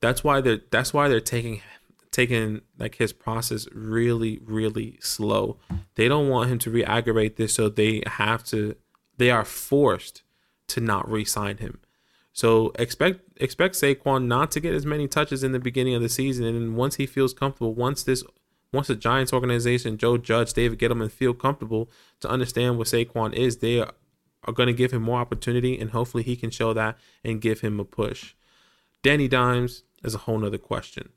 That's 0.00 0.22
why 0.22 0.40
they're 0.40 0.60
that's 0.70 0.92
why 0.92 1.08
they're 1.08 1.20
taking 1.20 1.62
taking 2.10 2.62
like 2.78 2.96
his 2.96 3.12
process 3.12 3.68
really 3.72 4.40
really 4.44 4.98
slow. 5.00 5.58
They 5.96 6.08
don't 6.08 6.28
want 6.28 6.50
him 6.50 6.58
to 6.60 6.70
re-aggravate 6.70 7.36
this, 7.36 7.54
so 7.54 7.68
they 7.68 8.02
have 8.06 8.44
to. 8.44 8.76
They 9.16 9.30
are 9.30 9.44
forced 9.44 10.22
to 10.68 10.80
not 10.80 11.10
re-sign 11.10 11.58
him. 11.58 11.80
So 12.32 12.70
expect 12.78 13.20
expect 13.38 13.74
Saquon 13.74 14.26
not 14.26 14.52
to 14.52 14.60
get 14.60 14.74
as 14.74 14.86
many 14.86 15.08
touches 15.08 15.42
in 15.42 15.50
the 15.50 15.58
beginning 15.58 15.94
of 15.94 16.02
the 16.02 16.08
season, 16.08 16.44
and 16.44 16.54
then 16.54 16.76
once 16.76 16.94
he 16.94 17.06
feels 17.06 17.34
comfortable, 17.34 17.74
once 17.74 18.04
this 18.04 18.22
once 18.72 18.86
the 18.86 18.94
Giants 18.94 19.32
organization, 19.32 19.96
Joe 19.96 20.18
Judge, 20.18 20.52
David 20.52 20.78
Gettleman 20.78 21.10
feel 21.10 21.34
comfortable 21.34 21.90
to 22.20 22.28
understand 22.28 22.78
what 22.78 22.86
Saquon 22.86 23.32
is, 23.32 23.56
they 23.56 23.80
are, 23.80 23.92
are 24.44 24.52
going 24.52 24.66
to 24.68 24.72
give 24.72 24.92
him 24.92 25.02
more 25.02 25.20
opportunity, 25.20 25.78
and 25.78 25.90
hopefully 25.90 26.22
he 26.22 26.36
can 26.36 26.50
show 26.50 26.72
that 26.72 26.96
and 27.24 27.40
give 27.40 27.60
him 27.60 27.78
a 27.80 27.84
push. 27.84 28.34
Danny 29.02 29.28
Dimes 29.28 29.82
is 30.04 30.14
a 30.14 30.18
whole 30.18 30.38
nother 30.38 30.58
question. 30.58 31.10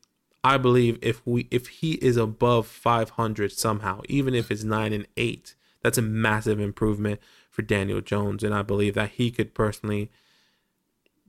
I 0.43 0.57
believe 0.57 0.97
if 1.01 1.25
we 1.25 1.47
if 1.51 1.67
he 1.67 1.93
is 1.93 2.17
above 2.17 2.65
500 2.67 3.51
somehow, 3.51 4.01
even 4.09 4.33
if 4.33 4.49
it's 4.49 4.63
nine 4.63 4.91
and 4.91 5.05
eight, 5.17 5.53
that's 5.83 5.99
a 5.99 6.01
massive 6.01 6.59
improvement 6.59 7.19
for 7.49 7.61
Daniel 7.61 8.01
Jones, 8.01 8.43
and 8.43 8.53
I 8.53 8.61
believe 8.63 8.95
that 8.95 9.11
he 9.11 9.29
could 9.29 9.53
personally 9.53 10.09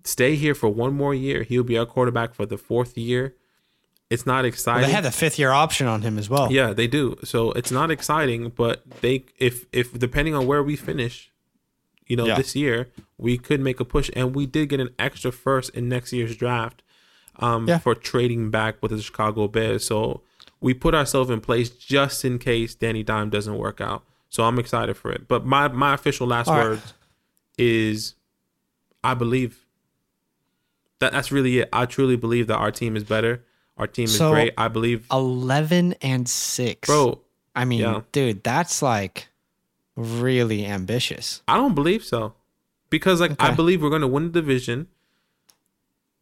stay 0.05 0.35
here 0.37 0.55
for 0.55 0.69
one 0.69 0.95
more 0.95 1.15
year. 1.15 1.43
He'll 1.43 1.63
be 1.63 1.79
our 1.79 1.87
quarterback 1.87 2.35
for 2.35 2.47
the 2.47 2.57
fourth 2.59 2.97
year. 2.97 3.35
It's 4.11 4.27
not 4.27 4.37
Well, 4.39 4.45
exciting. 4.47 4.87
they 4.89 4.93
had 4.95 5.05
the 5.05 5.11
fifth 5.11 5.39
year 5.39 5.51
option 5.53 5.87
on 5.87 6.03
him 6.03 6.19
as 6.19 6.29
well. 6.29 6.53
Yeah, 6.53 6.73
they 6.73 6.87
do. 6.87 7.17
So 7.25 7.53
it's 7.53 7.71
not 7.71 7.91
exciting, 7.91 8.51
but 8.51 8.83
they 9.01 9.25
if 9.39 9.65
if 9.73 9.99
depending 9.99 10.35
on 10.35 10.47
where 10.47 10.63
we 10.63 10.77
finish, 10.77 11.31
you 12.13 12.17
know, 12.19 12.27
Yeah. 12.27 12.37
this 12.37 12.55
year, 12.55 12.91
we 13.17 13.39
could 13.39 13.59
make 13.69 13.81
a 13.81 13.87
push 13.87 14.11
and 14.15 14.35
we 14.35 14.45
did 14.45 14.69
get 14.69 14.81
an 14.81 14.91
extra 14.99 15.33
first 15.33 15.71
in 15.71 15.89
next 15.89 16.13
year's 16.13 16.37
draft 16.37 16.83
um 17.37 17.67
Yeah. 17.67 17.79
for 17.79 17.95
trading 17.95 18.51
back 18.51 18.83
with 18.83 18.91
the 18.91 19.01
Chicago 19.01 19.49
Bears. 19.49 19.87
So 19.87 20.21
we 20.61 20.75
put 20.75 20.95
ourselves 20.95 21.31
in 21.31 21.41
place 21.41 21.71
just 21.71 22.23
in 22.29 22.39
case 22.39 22.75
Danny 22.75 23.03
Dime 23.03 23.31
doesn't 23.31 23.57
work 23.57 23.81
out. 23.81 24.03
So 24.29 24.45
I'm 24.45 24.59
excited 24.59 24.95
for 24.99 25.11
it. 25.11 25.27
But 25.27 25.47
my 25.47 25.69
my 25.69 25.95
official 25.95 26.27
last 26.27 26.49
All 26.49 26.57
right. 26.59 26.65
word 26.65 26.83
is 27.57 28.15
I 29.03 29.15
believe 29.15 29.65
that 30.99 31.13
that's 31.13 31.33
really 31.33 31.61
it. 31.61 31.69
I 31.73 31.87
truly 31.87 32.17
believe 32.17 32.47
that 32.49 32.57
our 32.59 32.71
team 32.71 32.95
is 32.97 33.05
better. 33.05 33.43
Our 33.79 33.87
team 33.87 34.05
is 34.05 34.19
So- 34.19 34.33
great. 34.33 34.53
I 34.59 34.69
believe 34.69 35.07
11 35.11 35.95
and 36.03 36.29
6. 36.29 36.87
Bro, 36.87 37.21
I 37.57 37.65
mean, 37.65 37.81
Yeah. 37.81 38.03
dude, 38.13 38.45
that's 38.45 38.83
like 38.83 39.29
really 39.97 40.65
ambitious. 40.67 41.43
I 41.49 41.57
don't 41.57 41.75
believe 41.75 42.05
so. 42.05 42.35
Because 42.91 43.21
like 43.21 43.33
I 43.43 43.53
believe 43.55 43.83
we're 43.83 43.91
gonna 43.91 44.07
win 44.09 44.33
the 44.33 44.41
division. 44.41 44.89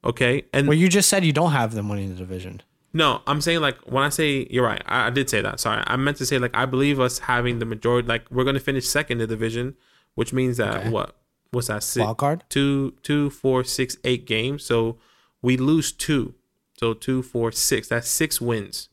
Okay. 0.04 0.44
And 0.52 0.68
Well, 0.68 0.76
you 0.78 0.88
just 0.88 1.08
said 1.08 1.24
you 1.24 1.32
don't 1.32 1.52
have 1.52 1.74
them 1.74 1.88
winning 1.88 2.08
the 2.10 2.14
division. 2.14 2.62
no, 2.92 3.22
I'm 3.26 3.40
saying 3.40 3.60
like 3.60 3.76
when 3.90 4.02
I 4.02 4.08
say 4.08 4.46
you're 4.50 4.64
right, 4.66 4.82
I, 4.86 5.08
I 5.08 5.10
did 5.10 5.28
say 5.28 5.40
that. 5.42 5.60
Sorry. 5.60 5.82
I 5.86 5.96
meant 5.96 6.16
to 6.18 6.26
say 6.26 6.38
like 6.38 6.54
I 6.54 6.66
believe 6.66 6.98
us 7.00 7.20
having 7.20 7.58
the 7.58 7.64
majority 7.66 8.08
like 8.08 8.24
we're 8.30 8.44
gonna 8.44 8.60
finish 8.60 8.86
second 8.88 9.20
in 9.20 9.28
the 9.28 9.34
division, 9.34 9.76
which 10.14 10.32
means 10.32 10.56
that 10.58 10.76
Okay. 10.76 10.90
what? 10.90 11.16
What's 11.50 11.66
that? 11.66 11.82
Six, 11.82 12.04
Wild 12.04 12.16
card? 12.18 12.44
two, 12.48 12.94
two, 13.02 13.28
four, 13.30 13.64
six, 13.64 13.96
eight 14.04 14.24
games. 14.26 14.64
So 14.64 14.98
we 15.42 15.56
lose 15.56 15.90
two. 15.92 16.34
So 16.78 16.94
two, 16.94 17.22
four, 17.22 17.50
six. 17.52 17.88
That's 17.88 18.08
six 18.08 18.40
wins, 18.40 18.88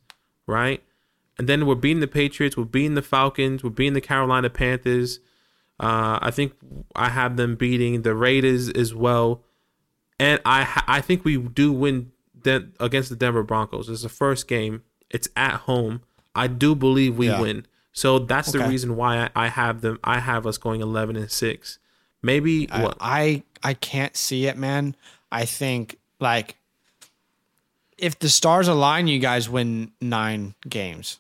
right? 0.48 0.84
And 1.40 1.48
then 1.48 1.66
we're 1.66 1.76
beating 1.76 2.00
the 2.00 2.08
Patriots. 2.08 2.58
We're 2.58 2.64
beating 2.66 2.96
the 2.96 3.02
Falcons. 3.02 3.64
We're 3.64 3.70
beating 3.70 3.94
the 3.94 4.02
Carolina 4.02 4.50
Panthers. 4.50 5.20
Uh, 5.80 6.18
I 6.22 6.32
think 6.32 6.54
I 6.96 7.10
have 7.10 7.38
them 7.38 7.56
beating 7.56 8.02
the 8.02 8.16
Raiders 8.16 8.70
as 8.70 8.96
well, 8.96 9.44
and 10.20 10.42
I 10.46 10.82
I 10.88 11.02
think 11.02 11.24
we 11.24 11.38
do 11.38 11.72
win 11.72 12.12
Den- 12.42 12.74
against 12.80 13.10
the 13.10 13.16
Denver 13.16 13.44
Broncos. 13.44 13.88
It's 13.88 14.02
the 14.02 14.10
first 14.10 14.48
game. 14.48 14.82
It's 15.12 15.30
at 15.36 15.54
home. 15.62 16.02
I 16.34 16.48
do 16.48 16.74
believe 16.74 17.18
we 17.18 17.28
Yeah. 17.28 17.42
win. 17.42 17.68
So 17.94 18.18
that's 18.20 18.52
the 18.52 18.60
reason 18.60 18.96
why 18.96 19.24
I, 19.26 19.30
I 19.36 19.48
have 19.50 19.82
them. 19.82 20.00
I 20.04 20.20
have 20.20 20.48
us 20.48 20.58
going 20.58 20.82
eleven 20.82 21.16
and 21.16 21.32
six. 21.32 21.78
Maybe 22.24 22.68
I-? 22.72 22.94
I 23.00 23.44
I 23.64 23.74
can't 23.76 24.18
see 24.18 24.48
it, 24.48 24.58
man. 24.58 24.96
I 25.32 25.46
think 25.46 25.98
like 26.20 26.58
if 28.00 28.18
the 28.18 28.30
stars 28.30 28.68
align, 28.68 29.08
you 29.08 29.20
guys 29.20 29.48
win 29.50 29.92
nine 30.02 30.56
games, 30.68 31.20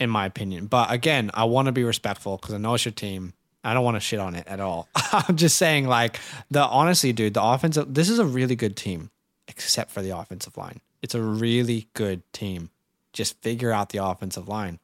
in 0.00 0.10
my 0.10 0.26
opinion. 0.26 0.66
But 0.66 0.90
again, 0.90 1.30
I 1.34 1.44
want 1.44 1.66
to 1.66 1.72
be 1.72 1.84
respectful 1.84 2.36
because 2.38 2.54
I 2.54 2.58
know 2.58 2.74
it's 2.74 2.84
your 2.84 2.92
team. 2.92 3.34
I 3.62 3.74
don't 3.74 3.84
want 3.84 3.96
to 3.96 4.00
shit 4.00 4.18
on 4.18 4.34
it 4.34 4.46
at 4.48 4.58
all. 4.58 4.88
I'm 5.12 5.36
just 5.36 5.56
saying, 5.56 5.86
like 5.86 6.18
the 6.50 6.64
honestly, 6.64 7.12
dude, 7.12 7.34
the 7.34 7.42
offensive. 7.42 7.92
This 7.92 8.08
is 8.08 8.18
a 8.18 8.24
really 8.24 8.56
good 8.56 8.74
team, 8.76 9.10
except 9.46 9.90
for 9.90 10.00
the 10.02 10.16
offensive 10.16 10.56
line. 10.56 10.80
It's 11.02 11.14
a 11.14 11.20
really 11.20 11.88
good 11.94 12.22
team. 12.32 12.70
Just 13.12 13.40
figure 13.42 13.70
out 13.70 13.90
the 13.90 13.98
offensive 14.04 14.48
line. 14.48 14.78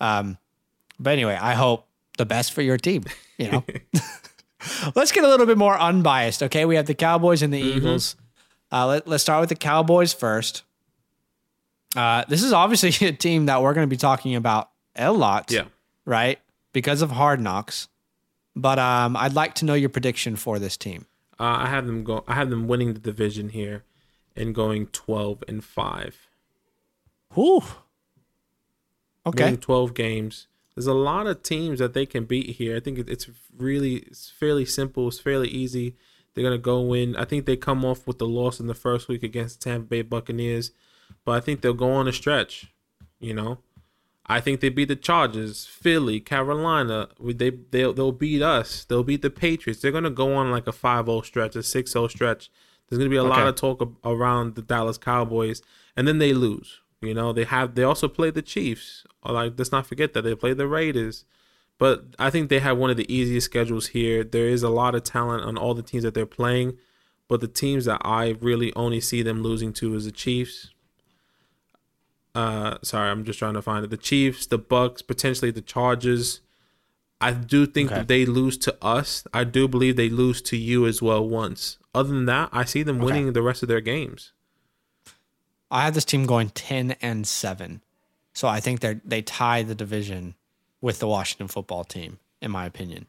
Um, 0.00 0.38
but 0.98 1.12
anyway, 1.12 1.38
I 1.40 1.54
hope 1.54 1.86
the 2.18 2.26
best 2.26 2.52
for 2.52 2.62
your 2.62 2.76
team. 2.78 3.04
You 3.38 3.52
know. 3.52 3.64
Let's 4.96 5.12
get 5.12 5.22
a 5.22 5.28
little 5.28 5.46
bit 5.46 5.58
more 5.58 5.78
unbiased. 5.78 6.42
Okay, 6.42 6.64
we 6.64 6.76
have 6.76 6.86
the 6.86 6.94
Cowboys 6.94 7.42
and 7.42 7.52
the 7.52 7.60
Mm-hmm. 7.60 7.78
Eagles. 7.78 8.16
Uh, 8.72 8.86
let, 8.86 9.06
let's 9.06 9.22
start 9.22 9.40
with 9.40 9.48
the 9.50 9.54
Cowboys 9.54 10.12
first. 10.12 10.64
Uh, 11.96 12.24
this 12.28 12.42
is 12.42 12.52
obviously 12.52 13.06
a 13.08 13.12
team 13.12 13.46
that 13.46 13.62
we're 13.62 13.74
going 13.74 13.86
to 13.86 13.90
be 13.90 13.96
talking 13.96 14.34
about 14.34 14.70
a 14.94 15.12
lot, 15.12 15.50
Yeah. 15.50 15.64
right? 16.04 16.38
Because 16.72 17.02
of 17.02 17.10
Hard 17.12 17.40
Knocks. 17.40 17.88
But 18.54 18.78
um, 18.78 19.16
I'd 19.16 19.34
like 19.34 19.54
to 19.56 19.64
know 19.64 19.74
your 19.74 19.88
prediction 19.88 20.36
for 20.36 20.58
this 20.58 20.76
team. 20.76 21.06
Uh, 21.38 21.44
I 21.60 21.66
have 21.66 21.86
them 21.86 22.04
go. 22.04 22.24
I 22.26 22.34
have 22.34 22.48
them 22.50 22.66
winning 22.68 22.94
the 22.94 23.00
division 23.00 23.50
here, 23.50 23.84
and 24.34 24.54
going 24.54 24.86
twelve 24.86 25.44
and 25.46 25.62
five. 25.62 26.28
Whew. 27.34 27.62
Okay. 29.26 29.44
Winning 29.44 29.60
twelve 29.60 29.92
games. 29.94 30.46
There's 30.74 30.86
a 30.86 30.94
lot 30.94 31.26
of 31.26 31.42
teams 31.42 31.78
that 31.78 31.94
they 31.94 32.06
can 32.06 32.24
beat 32.24 32.56
here. 32.56 32.76
I 32.76 32.80
think 32.80 32.98
it's 32.98 33.28
really 33.56 33.96
it's 33.96 34.30
fairly 34.30 34.64
simple. 34.64 35.08
It's 35.08 35.18
fairly 35.18 35.48
easy. 35.48 35.96
They're 36.34 36.44
gonna 36.44 36.56
go 36.58 36.94
in. 36.94 37.16
I 37.16 37.24
think 37.26 37.44
they 37.44 37.56
come 37.56 37.84
off 37.84 38.06
with 38.06 38.18
the 38.18 38.26
loss 38.26 38.58
in 38.60 38.66
the 38.66 38.74
first 38.74 39.08
week 39.08 39.22
against 39.22 39.60
Tampa 39.60 39.86
Bay 39.88 40.02
Buccaneers, 40.02 40.70
but 41.26 41.32
I 41.32 41.40
think 41.40 41.60
they'll 41.60 41.74
go 41.74 41.90
on 41.90 42.08
a 42.08 42.12
stretch. 42.12 42.72
You 43.18 43.34
know, 43.34 43.58
I 44.26 44.40
think 44.40 44.60
they 44.60 44.70
beat 44.70 44.88
the 44.88 44.96
Chargers, 44.96 45.66
Philly, 45.66 46.20
Carolina. 46.20 47.08
They 47.20 47.50
they'll 47.50 47.92
they'll 47.92 48.12
beat 48.12 48.40
us. 48.40 48.84
They'll 48.84 49.04
beat 49.04 49.20
the 49.20 49.30
Patriots. 49.30 49.82
They're 49.82 49.92
gonna 49.92 50.08
go 50.08 50.34
on 50.34 50.50
like 50.50 50.66
a 50.66 50.72
5-0 50.72 51.24
stretch, 51.24 51.56
a 51.56 51.58
6-0 51.58 52.08
stretch. 52.10 52.50
There's 52.88 52.98
gonna 52.98 53.10
be 53.10 53.16
a 53.16 53.24
lot 53.24 53.46
of 53.46 53.56
talk 53.56 53.96
around 54.04 54.54
the 54.54 54.62
Dallas 54.62 54.96
Cowboys, 54.96 55.60
and 55.96 56.08
then 56.08 56.18
they 56.18 56.32
lose. 56.32 56.80
You 57.02 57.12
know, 57.12 57.32
they 57.32 57.44
have 57.44 57.74
they 57.74 57.82
also 57.82 58.08
play 58.08 58.30
the 58.30 58.42
Chiefs. 58.42 59.04
Uh, 59.24 59.32
like 59.32 59.52
let's 59.58 59.72
not 59.72 59.86
forget 59.86 60.14
that 60.14 60.22
they 60.22 60.34
play 60.34 60.54
the 60.54 60.68
Raiders. 60.68 61.24
But 61.78 62.14
I 62.18 62.30
think 62.30 62.48
they 62.48 62.60
have 62.60 62.78
one 62.78 62.88
of 62.88 62.96
the 62.96 63.12
easiest 63.12 63.44
schedules 63.44 63.88
here. 63.88 64.24
There 64.24 64.46
is 64.46 64.62
a 64.62 64.70
lot 64.70 64.94
of 64.94 65.04
talent 65.04 65.44
on 65.44 65.58
all 65.58 65.74
the 65.74 65.82
teams 65.82 66.04
that 66.04 66.14
they're 66.14 66.24
playing, 66.24 66.78
but 67.28 67.42
the 67.42 67.48
teams 67.48 67.84
that 67.84 68.00
I 68.02 68.36
really 68.40 68.72
only 68.74 69.00
see 69.00 69.20
them 69.20 69.42
losing 69.42 69.74
to 69.74 69.94
is 69.94 70.06
the 70.06 70.10
Chiefs. 70.10 70.70
Uh, 72.36 72.78
sorry, 72.82 73.10
I'm 73.10 73.24
just 73.24 73.38
trying 73.38 73.54
to 73.54 73.62
find 73.62 73.84
it. 73.84 73.88
The 73.90 73.96
Chiefs, 73.96 74.46
the 74.46 74.58
Bucks, 74.58 75.00
potentially 75.02 75.50
the 75.50 75.62
Chargers. 75.62 76.40
I 77.20 77.32
do 77.32 77.64
think 77.66 77.90
Okay. 77.90 78.00
that 78.00 78.08
they 78.08 78.26
lose 78.26 78.58
to 78.58 78.76
us. 78.84 79.24
I 79.32 79.44
do 79.44 79.66
believe 79.66 79.96
they 79.96 80.10
lose 80.10 80.42
to 80.42 80.56
you 80.56 80.86
as 80.86 81.00
well 81.00 81.26
once. 81.26 81.78
Other 81.94 82.10
than 82.10 82.26
that, 82.26 82.50
I 82.52 82.64
see 82.64 82.82
them 82.82 82.98
winning 82.98 83.32
the 83.32 83.40
rest 83.42 83.62
of 83.62 83.68
their 83.68 83.80
games. 83.80 84.32
I 85.70 85.84
have 85.84 85.94
this 85.94 86.04
team 86.04 86.26
going 86.26 86.50
10 86.50 86.92
and 87.00 87.26
7. 87.26 87.80
So 88.34 88.46
I 88.48 88.60
think 88.60 88.80
they 88.80 89.00
they 89.02 89.22
tie 89.22 89.62
the 89.62 89.74
division 89.74 90.34
with 90.82 90.98
the 90.98 91.08
Washington 91.08 91.48
football 91.48 91.84
team 91.84 92.18
in 92.42 92.50
my 92.50 92.66
opinion. 92.66 93.06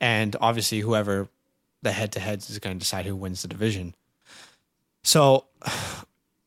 And 0.00 0.36
obviously 0.38 0.80
whoever 0.80 1.28
the 1.80 1.92
head 1.92 2.12
to 2.12 2.20
heads 2.20 2.50
is 2.50 2.58
going 2.58 2.76
to 2.76 2.80
decide 2.80 3.06
who 3.06 3.16
wins 3.16 3.40
the 3.40 3.48
division. 3.48 3.94
So 5.02 5.46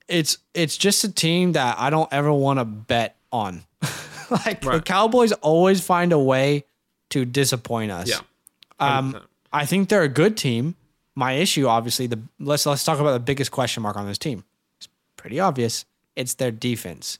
it's 0.07 0.37
it's 0.53 0.77
just 0.77 1.03
a 1.03 1.11
team 1.11 1.53
that 1.53 1.77
I 1.79 1.89
don't 1.89 2.11
ever 2.11 2.31
want 2.31 2.59
to 2.59 2.65
bet 2.65 3.17
on. 3.31 3.63
like 4.45 4.61
the 4.61 4.81
Cowboys 4.81 5.31
always 5.33 5.83
find 5.83 6.11
a 6.11 6.19
way 6.19 6.65
to 7.09 7.25
disappoint 7.25 7.91
us. 7.91 8.09
Yeah. 8.09 8.19
Um, 8.79 9.19
I 9.51 9.65
think 9.65 9.89
they're 9.89 10.03
a 10.03 10.09
good 10.09 10.37
team. 10.37 10.75
My 11.15 11.33
issue, 11.33 11.67
obviously, 11.67 12.07
the 12.07 12.19
let's 12.39 12.65
let's 12.65 12.83
talk 12.83 12.99
about 12.99 13.13
the 13.13 13.19
biggest 13.19 13.51
question 13.51 13.83
mark 13.83 13.97
on 13.97 14.05
this 14.05 14.17
team. 14.17 14.43
It's 14.77 14.87
pretty 15.15 15.39
obvious. 15.39 15.85
It's 16.15 16.35
their 16.35 16.51
defense. 16.51 17.19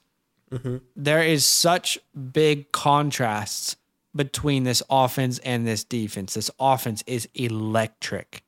There 0.96 1.22
is 1.22 1.44
such 1.44 1.98
big 2.32 2.72
contrasts 2.72 3.76
between 4.16 4.64
this 4.64 4.82
offense 4.88 5.38
and 5.40 5.66
this 5.66 5.84
defense. 5.84 6.34
This 6.34 6.50
offense 6.58 7.04
is 7.06 7.28
electric. 7.34 8.42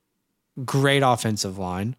Great 0.64 1.02
offensive 1.02 1.58
line, 1.58 1.96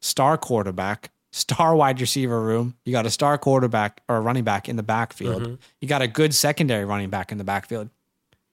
star 0.00 0.36
quarterback, 0.36 1.10
star 1.30 1.74
wide 1.74 2.00
receiver 2.00 2.40
room. 2.40 2.74
You 2.84 2.92
got 2.92 3.06
a 3.06 3.10
star 3.10 3.38
quarterback 3.38 4.00
or 4.08 4.16
a 4.16 4.20
running 4.20 4.44
back 4.44 4.68
in 4.68 4.76
the 4.76 4.82
backfield. 4.82 5.42
Mm-hmm. 5.42 5.54
You 5.80 5.88
got 5.88 6.02
a 6.02 6.08
good 6.08 6.34
secondary 6.34 6.84
running 6.84 7.10
back 7.10 7.32
in 7.32 7.38
the 7.38 7.44
backfield. 7.44 7.90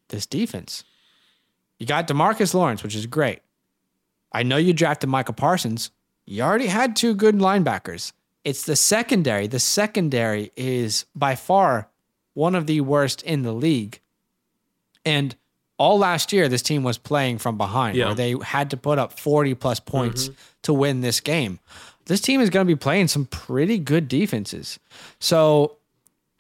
This 0.10 0.26
defense. 0.26 0.84
You 1.80 1.86
got 1.86 2.08
Demarcus 2.08 2.54
Lawrence, 2.54 2.84
which 2.84 2.96
is 2.96 3.06
great. 3.06 3.40
I 4.32 4.44
know 4.44 4.58
you 4.58 4.74
drafted 4.74 5.10
Micah 5.10 5.34
Parsons. 5.34 5.92
You 6.26 6.44
already 6.44 6.68
had 6.68 6.96
two 6.96 7.14
good 7.14 7.36
linebackers. 7.36 8.12
It's 8.44 8.64
the 8.64 8.76
secondary. 8.76 9.48
The 9.48 9.60
secondary 9.60 10.52
is 10.56 11.06
by 11.16 11.36
far 11.36 11.90
one 12.34 12.56
of 12.56 12.68
the 12.68 12.82
worst 12.82 13.24
in 13.24 13.42
the 13.42 13.54
league. 13.54 14.00
And 15.04 15.36
all 15.78 15.98
last 15.98 16.32
year, 16.32 16.48
this 16.48 16.62
team 16.62 16.84
was 16.84 16.98
playing 16.98 17.40
from 17.40 17.58
behind, 17.58 17.98
Yeah. 17.98 18.08
where 18.08 18.16
they 18.16 18.36
had 18.44 18.70
to 18.72 18.78
put 18.78 19.00
up 19.00 19.20
40 19.20 19.56
plus 19.56 19.80
points 19.80 20.26
mm-hmm. 20.26 20.34
to 20.64 20.74
win 20.74 21.02
this 21.02 21.20
game. 21.20 21.60
This 22.06 22.22
team 22.22 22.40
is 22.40 22.50
going 22.50 22.66
to 22.66 22.72
be 22.72 22.78
playing 22.78 23.08
some 23.08 23.26
pretty 23.26 23.78
good 23.78 24.08
defenses. 24.08 24.80
So, 25.20 25.78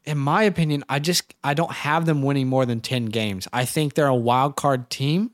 in 0.05 0.17
my 0.17 0.43
opinion, 0.43 0.83
I 0.89 0.99
just 0.99 1.33
I 1.43 1.53
don't 1.53 1.71
have 1.71 2.05
them 2.05 2.21
winning 2.21 2.47
more 2.47 2.65
than 2.65 2.81
10 2.81 3.05
games. 3.07 3.47
I 3.51 3.65
think 3.65 3.95
they're 3.95 4.05
a 4.07 4.15
wild 4.15 4.55
card 4.55 4.89
team, 4.89 5.31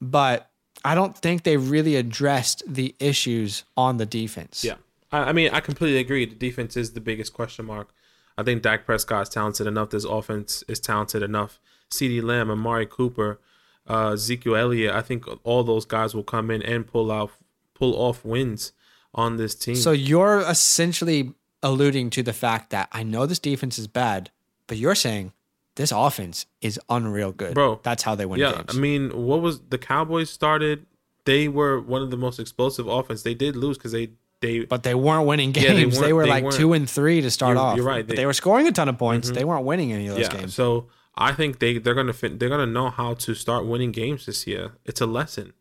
but 0.00 0.50
I 0.84 0.94
don't 0.94 1.16
think 1.16 1.42
they 1.42 1.58
really 1.58 1.96
addressed 1.96 2.62
the 2.66 2.94
issues 2.98 3.64
on 3.76 3.98
the 3.98 4.06
defense. 4.06 4.64
Yeah. 4.64 4.76
I, 5.12 5.24
I 5.24 5.32
mean, 5.32 5.50
I 5.52 5.60
completely 5.60 5.98
agree. 5.98 6.24
The 6.24 6.34
defense 6.34 6.76
is 6.76 6.92
the 6.92 7.00
biggest 7.00 7.34
question 7.34 7.66
mark. 7.66 7.92
I 8.38 8.42
think 8.42 8.62
Dak 8.62 8.86
Prescott 8.86 9.22
is 9.22 9.28
talented 9.28 9.66
enough. 9.66 9.90
This 9.90 10.04
offense 10.04 10.64
is 10.68 10.80
talented 10.80 11.22
enough. 11.22 11.60
CeeDee 11.90 12.22
Lamb, 12.22 12.50
Amari 12.50 12.86
Cooper, 12.86 13.38
uh, 13.86 14.12
Ezekiel 14.12 14.56
Elliott. 14.56 14.94
I 14.94 15.02
think 15.02 15.26
all 15.44 15.62
those 15.64 15.84
guys 15.84 16.14
will 16.14 16.22
come 16.22 16.50
in 16.50 16.62
and 16.62 16.86
pull 16.86 17.12
out, 17.12 17.32
pull 17.74 17.94
off 17.94 18.24
wins 18.24 18.72
on 19.14 19.36
this 19.36 19.54
team. 19.54 19.74
So 19.76 19.92
you're 19.92 20.40
essentially 20.40 21.32
alluding 21.62 22.10
to 22.10 22.22
the 22.22 22.32
fact 22.32 22.70
that 22.70 22.88
I 22.92 23.02
know 23.02 23.26
this 23.26 23.38
defense 23.38 23.78
is 23.78 23.86
bad, 23.86 24.30
but 24.66 24.76
you're 24.78 24.94
saying 24.94 25.32
this 25.76 25.92
offense 25.92 26.46
is 26.60 26.78
unreal 26.88 27.32
good. 27.32 27.54
Bro, 27.54 27.80
That's 27.82 28.02
how 28.02 28.14
they 28.14 28.26
win 28.26 28.40
yeah, 28.40 28.52
games. 28.52 28.64
I 28.68 28.78
mean, 28.78 29.10
what 29.26 29.40
was 29.42 29.60
the 29.68 29.78
Cowboys 29.78 30.30
started? 30.30 30.86
They 31.24 31.48
were 31.48 31.80
one 31.80 32.02
of 32.02 32.10
the 32.10 32.16
most 32.16 32.38
explosive 32.40 32.86
offense. 32.86 33.22
They 33.22 33.34
did 33.34 33.56
lose 33.56 33.76
because 33.78 33.92
they 33.92 34.10
they 34.40 34.60
but 34.64 34.82
they 34.84 34.94
weren't 34.94 35.26
winning 35.26 35.54
Yeah, 35.54 35.74
they 35.74 35.82
games. 35.82 35.98
they, 36.00 36.12
weren't- 36.12 36.14
were 36.16 36.22
they 36.24 36.30
like 36.30 36.44
weren't. 36.44 36.56
two 36.56 36.72
and 36.72 36.88
three 36.88 37.20
to 37.20 37.30
start 37.30 37.56
You're- 37.56 37.60
off. 37.66 37.76
you're 37.76 37.84
right. 37.84 38.06
But 38.06 38.08
They- 38.08 38.14
Mm-hmm. 38.14 38.20
they 38.22 38.26
were 38.26 38.32
scoring 38.32 38.66
a 38.66 38.72
ton 38.72 38.88
of 38.88 38.96
points. 38.98 39.30
They 39.30 39.44
weren't 39.44 39.66
winning 39.66 39.92
any 39.92 40.06
of 40.08 40.14
those 40.16 40.28
yeah. 40.32 40.38
games. 40.40 40.54
So 40.54 40.86
I 41.14 41.32
think 41.32 41.58
they 41.58 41.76
they're 41.78 41.94
gonna 41.94 42.14
fit, 42.14 42.38
they're 42.38 42.48
gonna 42.48 42.66
know 42.66 42.88
how 42.88 43.12
to 43.14 43.34
start 43.34 43.66
winning 43.66 43.92
games 43.92 44.24
this 44.24 44.46
year. 44.46 44.72
It's 44.86 45.00
a 45.02 45.06
lesson, 45.06 45.52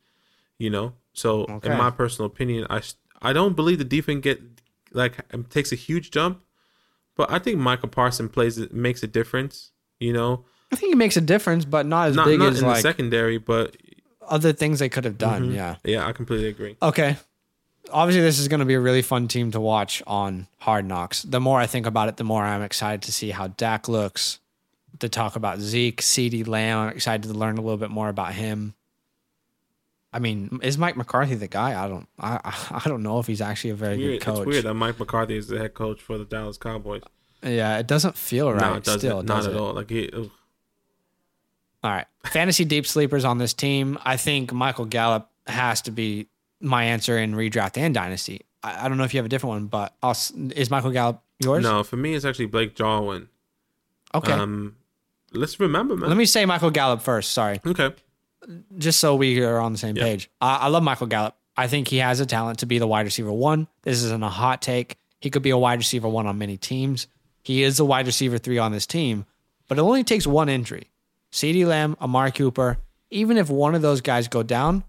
you 0.58 0.70
know. 0.70 0.94
So 1.14 1.42
Okay. 1.50 1.72
in 1.72 1.78
my 1.78 1.92
personal 1.92 2.28
opinion, 2.28 2.66
I 2.70 2.82
I 3.22 3.34
don't 3.34 3.56
believe 3.56 3.78
the 3.78 3.84
defense 3.84 4.24
get 4.24 4.42
like 4.92 5.18
um, 5.34 5.44
takes 5.46 5.72
a 5.72 5.76
huge 5.76 6.12
jump, 6.12 6.42
but 7.16 7.32
I 7.32 7.40
think 7.40 7.58
Micah 7.58 7.88
Parson 7.88 8.30
plays 8.30 8.58
it 8.58 8.74
makes 8.74 9.04
a 9.04 9.08
difference. 9.08 9.72
You 10.00 10.14
know, 10.14 10.46
I 10.72 10.76
think 10.76 10.92
he 10.92 10.96
makes 10.96 11.18
a 11.18 11.22
difference, 11.22 11.66
but 11.66 11.86
not 11.86 12.10
as 12.10 12.16
not 12.16 12.26
big 12.26 12.40
not 12.40 12.54
as 12.54 12.60
in 12.60 12.66
the 12.66 12.72
like 12.72 12.82
secondary, 12.82 13.38
but 13.38 13.76
other 14.30 14.54
things 14.54 14.80
they 14.80 14.90
could 14.90 15.06
have 15.06 15.18
done. 15.18 15.52
Yeah. 15.52 15.76
yeah, 15.84 16.08
I 16.08 16.12
completely 16.14 16.48
agree. 16.48 16.78
Okay. 16.82 17.18
Obviously, 17.92 18.22
this 18.22 18.38
is 18.38 18.48
going 18.48 18.60
to 18.60 18.66
be 18.66 18.76
a 18.76 18.80
really 18.80 19.02
fun 19.02 19.28
team 19.28 19.52
to 19.52 19.60
watch 19.60 20.04
on 20.06 20.48
Hard 20.60 20.86
Knocks. 20.86 21.24
The 21.24 21.40
more 21.40 21.60
I 21.60 21.66
think 21.66 21.88
about 21.88 22.08
it, 22.08 22.18
the 22.18 22.24
more 22.24 22.44
I'm 22.44 22.62
excited 22.62 23.02
to 23.04 23.12
see 23.12 23.32
how 23.32 23.48
Dak 23.48 23.88
looks. 23.88 24.40
To 25.00 25.08
talk 25.08 25.36
about 25.36 25.60
Zeke, 25.60 26.02
CeeDee 26.02 26.48
Lamb, 26.48 26.80
I'm 26.80 26.90
excited 26.90 27.24
to 27.24 27.34
learn 27.34 27.58
a 27.58 27.62
little 27.62 27.78
bit 27.78 27.90
more 27.90 28.10
about 28.10 28.34
him. 28.34 28.74
I 30.12 30.20
mean, 30.20 30.60
is 30.64 30.78
Mike 30.78 30.98
McCarthy 30.98 31.36
the 31.36 31.48
guy? 31.48 31.82
I 31.84 31.88
don't, 31.88 32.08
I, 32.20 32.40
I 32.72 32.88
don't 32.90 33.04
know 33.04 33.20
if 33.20 33.28
he's 33.28 33.42
actually 33.42 33.72
a 33.72 33.76
very 33.76 33.98
Weird. 33.98 34.20
good 34.20 34.26
coach. 34.26 34.38
It's 34.40 34.48
weird 34.48 34.66
that 34.66 34.74
Mike 34.74 35.00
McCarthy 35.00 35.38
is 35.38 35.48
the 35.48 35.60
head 35.60 35.74
coach 35.76 36.02
for 36.02 36.18
the 36.18 36.26
Dallas 36.26 36.58
Cowboys. 36.58 37.04
Yeah, 37.44 37.78
it 37.78 37.88
doesn't 37.88 38.18
feel 38.18 38.52
right. 38.52 38.60
no, 38.62 38.74
it 38.76 38.84
doesn't. 38.84 39.00
Still, 39.02 39.24
not 39.24 39.38
does 39.38 39.48
at 39.48 39.54
it? 39.54 39.60
all. 39.60 39.74
Like 39.74 39.90
he, 39.90 40.10
ugh. 40.12 40.30
All 41.84 41.92
right. 41.92 42.06
Fantasy 42.26 42.66
deep 42.66 42.86
sleepers 42.86 43.24
on 43.24 43.38
this 43.38 43.54
team. 43.54 43.98
I 44.04 44.18
think 44.18 44.52
Michael 44.52 44.86
Gallup 44.86 45.30
has 45.48 45.82
to 45.84 45.92
be 45.92 46.28
my 46.60 46.84
answer 46.86 47.18
in 47.18 47.34
redraft 47.34 47.78
and 47.78 47.94
dynasty. 47.94 48.42
I, 48.64 48.86
I 48.86 48.90
don't 48.90 48.98
know 48.98 49.06
if 49.06 49.14
you 49.14 49.20
have 49.20 49.26
a 49.26 49.30
different 49.30 49.52
one, 49.52 49.68
but 49.68 49.96
I'll, 50.04 50.18
is 50.56 50.70
Michael 50.70 50.92
Gallup 50.92 51.22
yours? 51.42 51.64
no, 51.64 51.84
for 51.84 51.96
me, 51.96 52.16
it's 52.16 52.26
actually 52.26 52.48
Blake 52.48 52.76
Jarwin. 52.76 53.30
Okay. 54.14 54.34
Um, 54.34 54.76
let's 55.34 55.60
remember, 55.60 55.96
man. 55.96 56.10
Let 56.10 56.18
me 56.18 56.26
say 56.26 56.46
Michael 56.46 56.72
Gallup 56.72 57.02
first. 57.02 57.32
Sorry. 57.32 57.62
okay. 57.66 57.94
Just 58.78 59.00
so 59.00 59.16
we 59.16 59.44
are 59.44 59.60
on 59.60 59.72
the 59.72 59.78
same 59.78 59.96
page. 59.96 60.30
I, 60.42 60.56
I 60.58 60.68
love 60.68 60.84
Michael 60.84 61.08
Gallup. 61.08 61.36
I 61.58 61.68
think 61.68 61.88
he 61.90 61.98
has 61.98 62.20
a 62.20 62.26
talent 62.26 62.60
to 62.60 62.66
be 62.66 62.80
the 62.80 62.88
wide 62.88 63.06
receiver 63.06 63.32
one. 63.32 63.68
This 63.84 64.02
isn't 64.04 64.24
a 64.24 64.30
hot 64.30 64.62
take. 64.62 64.98
He 65.20 65.30
could 65.30 65.42
be 65.42 65.50
a 65.50 65.58
wide 65.58 65.80
receiver 65.80 66.08
one 66.08 66.26
on 66.26 66.38
many 66.38 66.58
teams. 66.58 67.08
He 67.44 67.64
is 67.64 67.80
a 67.80 67.86
wide 67.86 68.06
receiver 68.06 68.38
three 68.38 68.58
on 68.58 68.72
this 68.72 68.86
team, 68.86 69.26
but 69.68 69.78
it 69.78 69.82
only 69.82 70.04
takes 70.04 70.26
one 70.26 70.48
injury. 70.48 70.90
CeeDee 71.32 71.66
Lamb, 71.66 71.98
Amari 72.02 72.32
Cooper, 72.32 72.78
even 73.12 73.38
if 73.38 73.50
one 73.50 73.76
of 73.76 73.82
those 73.82 74.02
guys 74.02 74.28
go 74.28 74.44
down, 74.44 74.84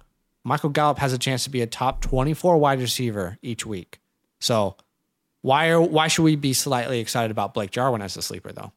Michael 0.45 0.71
Gallup 0.71 0.99
has 0.99 1.13
a 1.13 1.19
chance 1.19 1.45
to 1.45 1.51
be 1.51 1.61
a 1.61 1.67
top 1.67 2.01
24 2.03 2.57
wide 2.59 2.81
receiver 2.81 3.39
each 3.43 3.67
week. 3.67 4.01
So 4.39 4.77
why 5.43 5.69
are 5.69 5.81
why 5.81 6.09
should 6.09 6.23
we 6.23 6.37
be 6.37 6.53
slightly 6.53 7.01
excited 7.01 7.31
about 7.31 7.55
Blake 7.55 7.71
Jarwin 7.71 8.03
as 8.03 8.17
a 8.17 8.23
sleeper 8.23 8.53
though? 8.53 8.73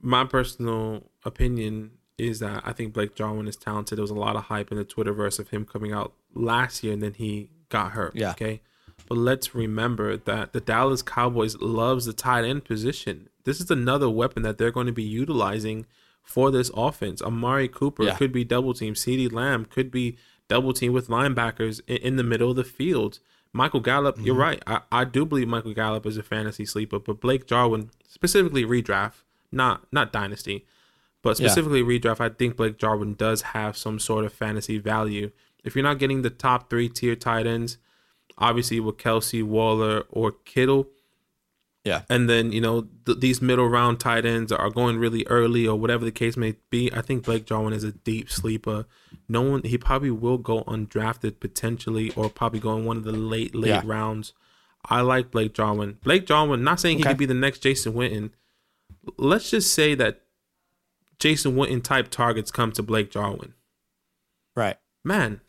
My 0.00 0.24
personal 0.24 1.04
opinion 1.24 1.92
is 2.18 2.38
that 2.38 2.62
I 2.64 2.72
think 2.72 2.92
Blake 2.92 3.14
Jarwin 3.14 3.46
is 3.46 3.56
talented. 3.56 3.98
There 3.98 4.02
was 4.02 4.10
a 4.10 4.14
lot 4.14 4.36
of 4.36 4.44
hype 4.44 4.70
in 4.70 4.78
the 4.78 4.84
Twitterverse 4.84 5.38
of 5.38 5.50
him 5.50 5.64
coming 5.64 5.92
out 5.92 6.14
last 6.34 6.82
year 6.82 6.92
and 6.92 7.02
then 7.02 7.14
he 7.14 7.50
got 7.68 7.92
hurt. 7.92 8.14
Yeah. 8.14 8.30
Okay. 8.30 8.60
But 9.08 9.18
let's 9.18 9.54
remember 9.54 10.16
that 10.16 10.52
the 10.52 10.60
Dallas 10.60 11.02
Cowboys 11.02 11.56
loves 11.56 12.06
the 12.06 12.12
tight 12.12 12.44
end 12.44 12.64
position. 12.64 13.28
This 13.44 13.60
is 13.60 13.70
another 13.70 14.08
weapon 14.08 14.42
that 14.42 14.58
they're 14.58 14.70
going 14.70 14.86
to 14.86 14.92
be 14.92 15.02
utilizing 15.02 15.86
for 16.22 16.50
this 16.50 16.70
offense. 16.74 17.22
Amari 17.22 17.68
Cooper 17.68 18.04
Yeah. 18.04 18.16
could 18.16 18.32
be 18.32 18.44
double 18.44 18.74
team. 18.74 18.94
CeeDee 18.94 19.32
Lamb 19.32 19.66
could 19.66 19.90
be 19.90 20.16
double 20.48 20.72
team 20.72 20.92
with 20.92 21.08
linebackers 21.08 21.80
in, 21.86 21.98
in 21.98 22.16
the 22.16 22.24
middle 22.24 22.50
of 22.50 22.56
the 22.56 22.64
field. 22.64 23.20
Michael 23.52 23.80
Gallup, 23.80 24.16
you're 24.18 24.34
mm-hmm. 24.34 24.42
right. 24.42 24.62
I, 24.66 24.80
I 24.90 25.04
do 25.04 25.24
believe 25.24 25.48
Michael 25.48 25.72
Gallup 25.72 26.04
is 26.04 26.16
a 26.16 26.22
fantasy 26.22 26.66
sleeper, 26.66 26.98
but 26.98 27.20
Blake 27.20 27.46
Jarwin, 27.46 27.90
specifically 28.06 28.64
redraft, 28.64 29.22
not 29.52 29.86
not 29.92 30.12
dynasty, 30.12 30.66
but 31.26 31.40
Yeah. 31.40 31.48
specifically 31.48 31.82
redraft, 31.82 32.20
I 32.20 32.28
think 32.28 32.56
Blake 32.56 32.78
Jarwin 32.78 33.14
does 33.14 33.42
have 33.42 33.76
some 33.76 33.98
sort 33.98 34.24
of 34.24 34.32
fantasy 34.32 34.78
value. 34.78 35.30
If 35.64 35.74
you're 35.74 35.82
not 35.82 35.98
getting 35.98 36.22
the 36.22 36.30
top 36.30 36.70
three 36.70 36.88
tier 36.88 37.16
tight 37.16 37.46
ends, 37.46 37.78
obviously 38.38 38.78
with 38.80 38.96
Kelce, 38.98 39.42
Waller, 39.42 40.04
or 40.08 40.30
Kittle, 40.30 40.88
Yeah. 41.84 42.02
and 42.08 42.28
then 42.30 42.52
you 42.52 42.60
know 42.60 42.86
th- 43.06 43.18
these 43.20 43.40
middle 43.42 43.68
round 43.68 43.98
tight 44.00 44.24
ends 44.24 44.52
are 44.52 44.70
going 44.70 44.98
really 44.98 45.24
early 45.26 45.66
or 45.66 45.76
whatever 45.78 46.04
the 46.04 46.12
case 46.12 46.36
may 46.36 46.54
be. 46.70 46.92
I 46.92 47.00
think 47.00 47.24
Blake 47.24 47.44
Jarwin 47.46 47.72
is 47.72 47.84
a 47.84 47.92
deep 47.92 48.30
sleeper. 48.30 48.86
No 49.28 49.42
one 49.42 49.62
he 49.64 49.78
probably 49.78 50.10
will 50.12 50.38
go 50.38 50.62
undrafted 50.64 51.40
potentially 51.40 52.12
or 52.16 52.28
probably 52.30 52.60
go 52.60 52.76
in 52.76 52.84
one 52.84 52.96
of 52.96 53.04
the 53.04 53.12
late 53.12 53.54
late 53.54 53.68
Yeah. 53.70 53.82
rounds. 53.84 54.32
I 54.88 55.00
like 55.00 55.32
Blake 55.32 55.54
Jarwin. 55.54 55.98
Blake 56.04 56.26
Jarwin, 56.26 56.62
not 56.62 56.78
saying 56.78 56.98
he 56.98 57.04
could 57.04 57.16
be 57.16 57.26
the 57.26 57.34
next 57.34 57.58
Jason 57.60 57.94
Witten. 57.94 58.30
Let's 59.16 59.50
just 59.50 59.72
say 59.74 59.94
that 59.96 60.22
Jason 61.18 61.54
Witten 61.56 61.82
type 61.82 62.08
targets 62.10 62.50
come 62.50 62.72
to 62.72 62.82
Blake 62.82 63.10
Jarwin. 63.10 63.54
Right. 64.54 64.76
Man, 65.04 65.40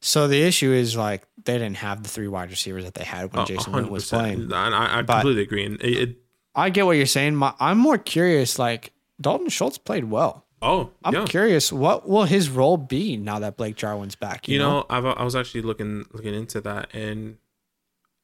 So 0.00 0.28
the 0.28 0.42
issue 0.42 0.72
is 0.72 0.96
like 0.96 1.26
they 1.44 1.54
didn't 1.54 1.76
have 1.78 2.02
the 2.02 2.08
three 2.08 2.28
wide 2.28 2.50
receivers 2.50 2.84
that 2.84 2.94
they 2.94 3.04
had 3.04 3.32
when 3.32 3.42
a- 3.42 3.46
Jason 3.46 3.72
Witten 3.72 3.88
was 3.90 4.08
playing. 4.08 4.42
And 4.42 4.54
I, 4.54 4.98
I 4.98 5.02
completely 5.02 5.42
agree. 5.42 5.64
And 5.64 5.80
it, 5.82 6.08
it 6.10 6.16
I 6.54 6.70
get 6.70 6.86
what 6.86 6.92
you're 6.96 7.06
saying. 7.06 7.34
My, 7.36 7.54
I'm 7.60 7.78
more 7.78 7.98
curious. 7.98 8.58
Like 8.58 8.92
Dalton 9.20 9.48
Schultz 9.48 9.78
played 9.78 10.04
well. 10.04 10.46
oh 10.62 10.90
I'm 11.04 11.14
yeah. 11.14 11.24
curious 11.26 11.72
what 11.72 12.08
will 12.08 12.24
his 12.24 12.48
role 12.50 12.76
be 12.76 13.16
now 13.16 13.38
that 13.40 13.56
Blake 13.56 13.76
Jarwin's 13.76 14.14
back. 14.14 14.46
You, 14.48 14.54
you 14.54 14.58
know, 14.60 14.80
know, 14.80 14.86
I've, 14.90 15.04
I 15.06 15.22
was 15.24 15.34
actually 15.36 15.62
looking 15.62 16.06
looking 16.12 16.34
into 16.34 16.60
that, 16.62 16.88
and 16.94 17.36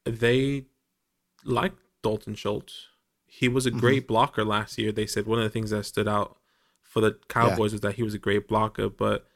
they 0.05 0.65
like 1.43 1.73
Dalton 2.03 2.35
Schultz. 2.35 2.87
He 3.25 3.47
was 3.47 3.65
a 3.65 3.69
Mm-hmm. 3.71 3.79
great 3.79 4.07
blocker 4.07 4.43
last 4.45 4.77
year. 4.77 4.91
They 4.91 5.05
said 5.05 5.25
one 5.27 5.37
of 5.39 5.43
the 5.43 5.49
things 5.49 5.69
that 5.71 5.83
stood 5.85 6.07
out 6.07 6.37
for 6.87 7.01
the 7.01 7.17
Cowboys 7.27 7.73
was 7.73 7.81
that 7.81 7.95
he 7.95 8.03
was 8.03 8.13
a 8.13 8.19
great 8.19 8.47
blocker, 8.47 8.89
but 8.89 9.27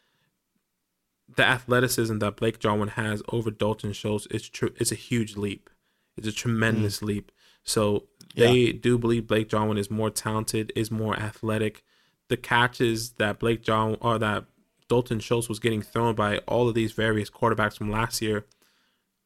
the 1.36 1.44
athleticism 1.44 2.18
that 2.20 2.38
Blake 2.38 2.60
Jarwin 2.60 2.90
has 2.90 3.22
over 3.30 3.52
Dalton 3.52 3.94
Schultz 3.94 4.26
is 4.28 4.48
true. 4.50 4.74
it's 4.78 4.92
a 4.92 4.96
huge 4.96 5.36
leap. 5.36 5.70
It's 6.18 6.28
a 6.28 6.32
tremendous 6.32 7.00
mm. 7.00 7.08
leap. 7.08 7.32
So 7.64 8.08
they 8.36 8.72
do 8.72 8.98
believe 8.98 9.28
Blake 9.28 9.50
Jarwin 9.50 9.78
is 9.78 9.92
more 9.92 10.10
talented, 10.10 10.72
is 10.76 10.90
more 10.90 11.16
athletic. 11.16 11.84
The 12.30 12.38
catches 12.38 13.12
that 13.14 13.40
Blake 13.40 13.62
Jarwin 13.62 13.98
or 14.02 14.18
that 14.18 14.46
Dalton 14.88 15.20
Schultz 15.20 15.48
was 15.48 15.60
getting 15.60 15.82
thrown 15.82 16.16
by 16.16 16.38
all 16.40 16.68
of 16.68 16.76
these 16.76 16.92
various 16.92 17.30
quarterbacks 17.30 17.78
from 17.78 17.92
last 17.92 18.22
year, 18.22 18.46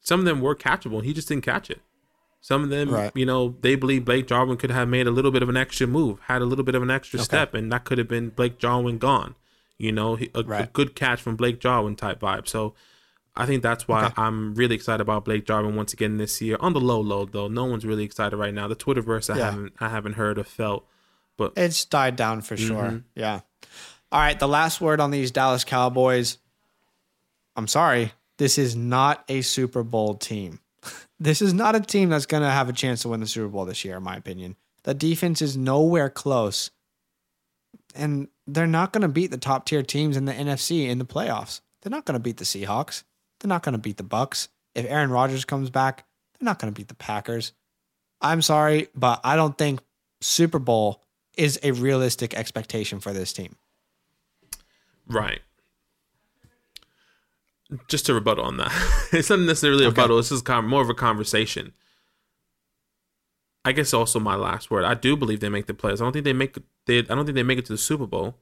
some 0.00 0.20
of 0.20 0.26
them 0.26 0.40
were 0.40 0.54
catchable. 0.54 1.02
He 1.02 1.12
just 1.12 1.28
didn't 1.28 1.44
catch 1.44 1.70
it. 1.70 1.80
Some 2.46 2.62
of 2.62 2.70
them, 2.70 2.90
Right. 2.90 3.10
you 3.16 3.26
know, 3.26 3.56
they 3.62 3.74
believe 3.74 4.04
Blake 4.04 4.28
Jarwin 4.28 4.56
could 4.56 4.70
have 4.70 4.86
made 4.88 5.08
a 5.08 5.10
little 5.10 5.32
bit 5.32 5.42
of 5.42 5.48
an 5.48 5.56
extra 5.56 5.84
move, 5.84 6.20
had 6.28 6.42
a 6.42 6.44
little 6.44 6.64
bit 6.64 6.76
of 6.76 6.82
an 6.82 6.92
extra 6.92 7.18
step, 7.18 7.54
and 7.54 7.72
that 7.72 7.82
could 7.84 7.98
have 7.98 8.06
been 8.06 8.28
Blake 8.28 8.56
Jarwin 8.56 8.98
gone. 8.98 9.34
You 9.78 9.90
know, 9.90 10.16
a, 10.32 10.38
a 10.52 10.66
good 10.68 10.94
catch 10.94 11.20
from 11.20 11.34
Blake 11.34 11.58
Jarwin 11.58 11.96
type 11.96 12.20
vibe. 12.20 12.46
So 12.46 12.74
I 13.34 13.46
think 13.46 13.64
that's 13.64 13.88
why 13.88 14.04
Okay. 14.06 14.14
I'm 14.16 14.54
really 14.54 14.76
excited 14.76 15.00
about 15.00 15.24
Blake 15.24 15.44
Jarwin 15.44 15.74
once 15.74 15.92
again 15.92 16.18
this 16.18 16.40
year. 16.40 16.56
On 16.60 16.72
the 16.72 16.78
low 16.80 17.00
low 17.00 17.24
though, 17.24 17.48
no 17.48 17.64
one's 17.64 17.84
really 17.84 18.04
excited 18.04 18.36
right 18.36 18.54
now. 18.54 18.68
The 18.68 18.76
Twitterverse 18.76 19.28
I 19.34 19.38
Yeah. 19.38 19.50
haven't 19.50 19.72
I 19.80 19.88
haven't 19.88 20.12
heard 20.12 20.38
or 20.38 20.44
felt, 20.44 20.86
but 21.36 21.52
it's 21.56 21.84
died 21.84 22.14
down 22.14 22.42
for 22.42 22.56
sure. 22.56 22.84
Mm-hmm. 22.84 22.96
Yeah. 23.16 23.40
All 24.12 24.20
right. 24.20 24.38
The 24.38 24.46
last 24.46 24.80
word 24.80 25.00
on 25.00 25.10
these 25.10 25.32
Dallas 25.32 25.64
Cowboys. 25.64 26.38
I'm 27.56 27.66
sorry. 27.66 28.12
This 28.36 28.56
is 28.56 28.76
not 28.76 29.24
a 29.28 29.40
Super 29.42 29.82
Bowl 29.82 30.14
team. 30.14 30.60
This 31.18 31.40
is 31.40 31.54
not 31.54 31.74
a 31.74 31.80
team 31.80 32.10
that's 32.10 32.26
going 32.26 32.42
to 32.42 32.50
have 32.50 32.68
a 32.68 32.74
chance 32.74 33.02
to 33.02 33.08
win 33.08 33.20
the 33.20 33.26
Super 33.26 33.48
Bowl 33.48 33.64
this 33.64 33.84
year, 33.84 33.96
in 33.96 34.02
my 34.02 34.16
opinion. 34.16 34.56
The 34.82 34.94
defense 34.94 35.40
is 35.40 35.56
nowhere 35.56 36.10
close. 36.10 36.70
And 37.94 38.28
they're 38.46 38.66
not 38.66 38.92
going 38.92 39.02
to 39.02 39.08
beat 39.08 39.30
the 39.30 39.38
top 39.38 39.64
tier 39.64 39.82
teams 39.82 40.16
in 40.16 40.26
the 40.26 40.32
NFC 40.32 40.88
in 40.88 40.98
the 40.98 41.06
playoffs. 41.06 41.60
They're 41.82 41.90
not 41.90 42.04
going 42.04 42.14
to 42.14 42.22
beat 42.22 42.36
the 42.36 42.44
Seahawks. 42.44 43.04
They're 43.40 43.48
not 43.48 43.62
going 43.62 43.72
to 43.72 43.78
beat 43.78 43.96
the 43.96 44.02
Bucks. 44.02 44.48
If 44.74 44.86
Aaron 44.86 45.10
Rodgers 45.10 45.44
comes 45.44 45.70
back, 45.70 46.04
they're 46.38 46.44
not 46.44 46.58
going 46.58 46.72
to 46.72 46.78
beat 46.78 46.88
the 46.88 46.94
Packers. 46.94 47.52
I'm 48.20 48.42
sorry, 48.42 48.88
but 48.94 49.20
I 49.24 49.36
don't 49.36 49.56
think 49.56 49.80
Super 50.20 50.58
Bowl 50.58 51.02
is 51.36 51.58
a 51.62 51.72
realistic 51.72 52.34
expectation 52.34 53.00
for 53.00 53.12
this 53.12 53.32
team. 53.32 53.56
right. 55.08 55.40
Just 57.88 58.06
to 58.06 58.14
rebuttal 58.14 58.44
on 58.44 58.58
that, 58.58 58.72
it's 59.12 59.30
not 59.30 59.40
necessarily 59.40 59.84
a 59.84 59.88
rebuttal. 59.88 60.18
It's 60.18 60.28
just 60.28 60.44
kind 60.44 60.64
of 60.64 60.70
more 60.70 60.82
of 60.82 60.88
a 60.90 60.94
conversation. 60.94 61.72
I 63.64 63.72
guess 63.72 63.92
also 63.92 64.20
my 64.20 64.36
last 64.36 64.70
word. 64.70 64.84
I 64.84 64.94
do 64.94 65.16
believe 65.16 65.40
they 65.40 65.48
make 65.48 65.66
the 65.66 65.74
playoffs. 65.74 65.94
I 66.00 66.04
don't 66.04 66.12
think 66.12 66.24
they 66.24 66.32
make 66.32 66.56
they. 66.86 66.98
I 66.98 67.02
don't 67.02 67.24
think 67.24 67.34
they 67.34 67.42
make 67.42 67.58
it 67.58 67.66
to 67.66 67.72
the 67.72 67.78
Super 67.78 68.06
Bowl. 68.06 68.36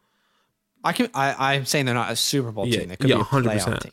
I 0.85 0.93
can 0.93 1.09
I, 1.15 1.55
I'm 1.55 1.65
saying 1.65 1.87
they're 1.87 1.95
not 1.95 2.13
a 2.13 2.17
Super 2.17 2.53
Bowl 2.53 2.67
Yeah, 2.67 2.81
team. 2.81 2.89
They 2.91 2.97
could 2.97 3.09
yeah, 3.09 3.17
be 3.17 3.23
a 3.23 3.25
100%. 3.25 3.45
playoff 3.45 3.81
team. 3.81 3.93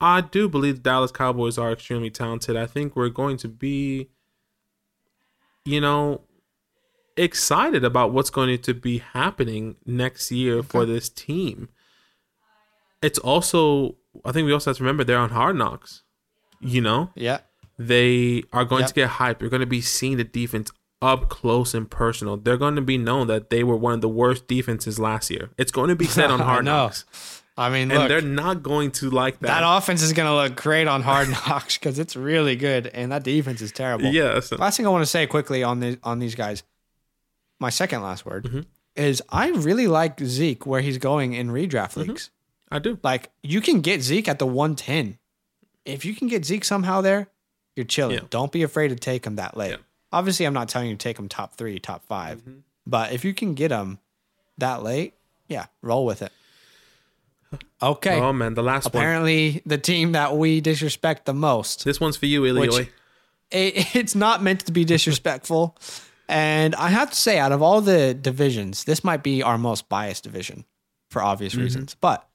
I 0.00 0.22
do 0.22 0.48
believe 0.48 0.76
the 0.76 0.80
Dallas 0.80 1.12
Cowboys 1.12 1.58
are 1.58 1.72
extremely 1.72 2.08
talented. 2.08 2.56
I 2.56 2.64
think 2.66 2.96
we're 2.96 3.08
going 3.10 3.36
to 3.38 3.48
be, 3.48 4.08
you 5.66 5.80
know, 5.82 6.22
excited 7.16 7.84
about 7.84 8.12
what's 8.12 8.30
going 8.30 8.58
to 8.58 8.74
be 8.74 8.98
happening 8.98 9.76
next 9.84 10.30
year 10.32 10.62
for 10.62 10.86
this 10.86 11.08
team. 11.10 11.68
It's 13.02 13.18
also, 13.18 13.96
I 14.24 14.32
think 14.32 14.46
we 14.46 14.52
also 14.52 14.70
have 14.70 14.76
to 14.78 14.82
remember 14.82 15.04
they're 15.04 15.18
on 15.18 15.30
hard 15.30 15.56
knocks. 15.56 16.02
You 16.60 16.80
know, 16.80 17.10
Yeah. 17.14 17.38
they 17.78 18.42
are 18.52 18.64
going 18.64 18.80
Yep. 18.80 18.88
to 18.88 18.94
get 18.94 19.08
hype. 19.10 19.40
You're 19.40 19.50
going 19.50 19.60
to 19.60 19.66
be 19.66 19.80
seeing 19.80 20.16
the 20.16 20.24
defense 20.24 20.72
up 21.00 21.28
close 21.28 21.74
and 21.74 21.88
personal. 21.88 22.36
They're 22.36 22.56
going 22.56 22.74
to 22.74 22.82
be 22.82 22.98
known 22.98 23.28
that 23.28 23.50
they 23.50 23.62
were 23.62 23.76
one 23.76 23.92
of 23.92 24.00
the 24.00 24.08
worst 24.08 24.48
defenses 24.48 24.98
last 24.98 25.30
year. 25.30 25.50
It's 25.56 25.70
going 25.70 25.88
to 25.88 25.94
be 25.94 26.06
said 26.06 26.30
on 26.30 26.40
hard 26.50 26.64
knocks. 26.64 27.04
I 27.56 27.70
mean, 27.70 27.90
And 27.90 28.00
look, 28.00 28.08
they're 28.08 28.20
not 28.20 28.62
going 28.64 28.90
to 28.92 29.10
like 29.10 29.38
that 29.40 29.46
That 29.48 29.62
offense 29.64 30.02
is 30.02 30.12
going 30.12 30.28
to 30.28 30.34
look 30.34 30.54
great 30.60 30.86
on 30.86 31.02
Hard 31.02 31.28
Knocks 31.48 31.76
because 31.76 31.98
it's 31.98 32.14
really 32.14 32.54
good, 32.54 32.86
and 32.86 33.10
that 33.10 33.24
defense 33.24 33.60
is 33.60 33.72
terrible. 33.72 34.06
Yes. 34.12 34.52
Last 34.52 34.76
thing 34.76 34.86
I 34.86 34.90
want 34.90 35.02
to 35.02 35.06
say 35.06 35.26
quickly 35.26 35.64
on 35.64 35.80
the 35.80 35.98
on 36.04 36.20
these 36.20 36.36
guys, 36.36 36.62
my 37.58 37.70
second 37.70 38.02
last 38.02 38.24
word 38.24 38.44
Mm-hmm. 38.44 38.60
is 38.94 39.22
I 39.28 39.48
really 39.50 39.88
like 39.88 40.20
Zeke 40.20 40.66
where 40.66 40.80
he's 40.80 40.98
going 40.98 41.32
in 41.34 41.48
redraft 41.50 41.96
leagues. 41.96 42.30
I 42.70 42.78
do. 42.78 42.98
Like 43.02 43.30
you 43.42 43.60
can 43.60 43.80
get 43.80 44.02
Zeke 44.02 44.28
at 44.28 44.38
the 44.38 44.46
110. 44.46 45.18
If 45.84 46.04
you 46.04 46.14
can 46.14 46.28
get 46.28 46.44
Zeke 46.44 46.64
somehow 46.64 47.00
there, 47.00 47.28
you're 47.76 47.86
chilling. 47.86 48.16
Yeah. 48.16 48.24
Don't 48.30 48.52
be 48.52 48.62
afraid 48.62 48.88
to 48.88 48.96
take 48.96 49.24
him 49.26 49.36
that 49.36 49.56
late. 49.56 49.70
Yeah. 49.70 49.76
Obviously, 50.12 50.46
I'm 50.46 50.54
not 50.54 50.68
telling 50.68 50.88
you 50.88 50.94
to 50.94 50.98
take 50.98 51.18
him 51.18 51.28
top 51.28 51.54
three, 51.54 51.78
top 51.78 52.04
5 52.06 52.38
Mm-hmm. 52.38 52.58
but 52.86 53.12
if 53.12 53.24
you 53.24 53.34
can 53.34 53.54
get 53.54 53.70
him 53.70 53.98
that 54.58 54.82
late, 54.82 55.14
yeah, 55.48 55.66
roll 55.82 56.04
with 56.04 56.22
it. 56.22 56.32
Okay. 57.82 58.20
Oh 58.20 58.32
man, 58.32 58.54
the 58.54 58.62
last 58.62 58.92
one. 58.92 59.02
Apparently, 59.02 59.62
the 59.64 59.78
team 59.78 60.12
that 60.12 60.36
we 60.36 60.60
disrespect 60.60 61.24
the 61.24 61.32
most. 61.32 61.84
This 61.84 62.00
one's 62.00 62.16
for 62.16 62.26
you, 62.26 62.42
Ilioy. 62.42 62.88
It, 63.50 63.96
it's 63.96 64.14
not 64.14 64.42
meant 64.42 64.66
to 64.66 64.72
be 64.72 64.84
disrespectful. 64.84 65.76
And 66.28 66.74
I 66.74 66.88
have 66.90 67.08
to 67.10 67.16
say, 67.16 67.38
out 67.38 67.52
of 67.52 67.62
all 67.62 67.80
the 67.80 68.12
divisions, 68.12 68.84
this 68.84 69.02
might 69.02 69.22
be 69.22 69.42
our 69.42 69.56
most 69.56 69.88
biased 69.88 70.24
division 70.24 70.66
for 71.08 71.22
obvious 71.22 71.54
reasons. 71.54 71.96
But 71.98 72.27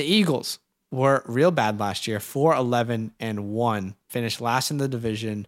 the 0.00 0.06
Eagles 0.06 0.58
were 0.90 1.22
real 1.26 1.50
bad 1.50 1.78
last 1.78 2.06
year 2.06 2.20
4 2.20 2.54
11 2.54 3.12
and 3.20 3.50
1, 3.50 3.94
finished 4.08 4.40
last 4.40 4.70
in 4.70 4.78
the 4.78 4.88
division. 4.88 5.46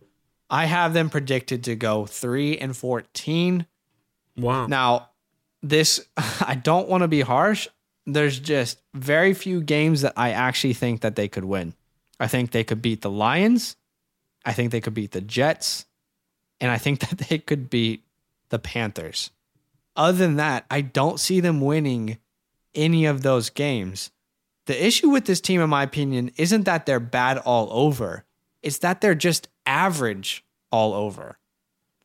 I 0.51 0.67
have 0.67 0.93
them 0.93 1.09
predicted 1.09 1.65
to 1.65 1.75
go 1.75 2.05
3 2.05 2.59
and 2.59 2.77
14. 2.77 3.67
Wow. 4.37 4.67
Now, 4.67 5.09
this, 5.63 6.07
I 6.17 6.55
don't 6.55 6.87
want 6.87 7.01
to 7.01 7.09
be 7.09 7.23
harsh. 7.23 7.67
There's 8.05 8.39
just 8.39 8.83
very 8.93 9.33
few 9.33 9.63
games 9.63 10.03
that 10.03 10.13
I 10.19 10.33
actually 10.33 10.75
think 10.75 11.01
that 11.01 11.17
they 11.17 11.29
could 11.29 11.47
win. 11.47 11.73
I 12.21 12.27
think 12.27 12.51
they 12.51 12.63
could 12.63 12.83
beat 12.83 13.01
the 13.01 13.11
Lions. 13.11 13.77
I 14.45 14.53
think 14.53 14.71
they 14.71 14.83
could 14.83 14.93
beat 14.93 15.13
the 15.13 15.23
Jets. 15.23 15.87
And 16.61 16.71
I 16.71 16.77
think 16.77 17.01
that 17.09 17.17
they 17.17 17.39
could 17.39 17.71
beat 17.71 18.05
the 18.51 18.59
Panthers. 18.59 19.31
Other 19.97 20.19
than 20.19 20.37
that, 20.37 20.67
I 20.71 20.83
don't 20.83 21.19
see 21.19 21.41
them 21.41 21.63
winning 21.63 22.19
any 22.75 23.07
of 23.07 23.23
those 23.23 23.49
games. 23.49 24.11
The 24.67 24.87
issue 24.87 25.09
with 25.11 25.25
this 25.25 25.41
team, 25.41 25.61
in 25.61 25.71
my 25.71 25.83
opinion, 25.83 26.31
isn't 26.37 26.65
that 26.65 26.87
they're 26.87 27.01
bad 27.01 27.39
all 27.39 27.69
over, 27.73 28.25
it's 28.63 28.79
that 28.79 29.01
they're 29.01 29.15
just 29.15 29.49
average 29.67 30.45
all 30.71 30.95
over, 30.95 31.39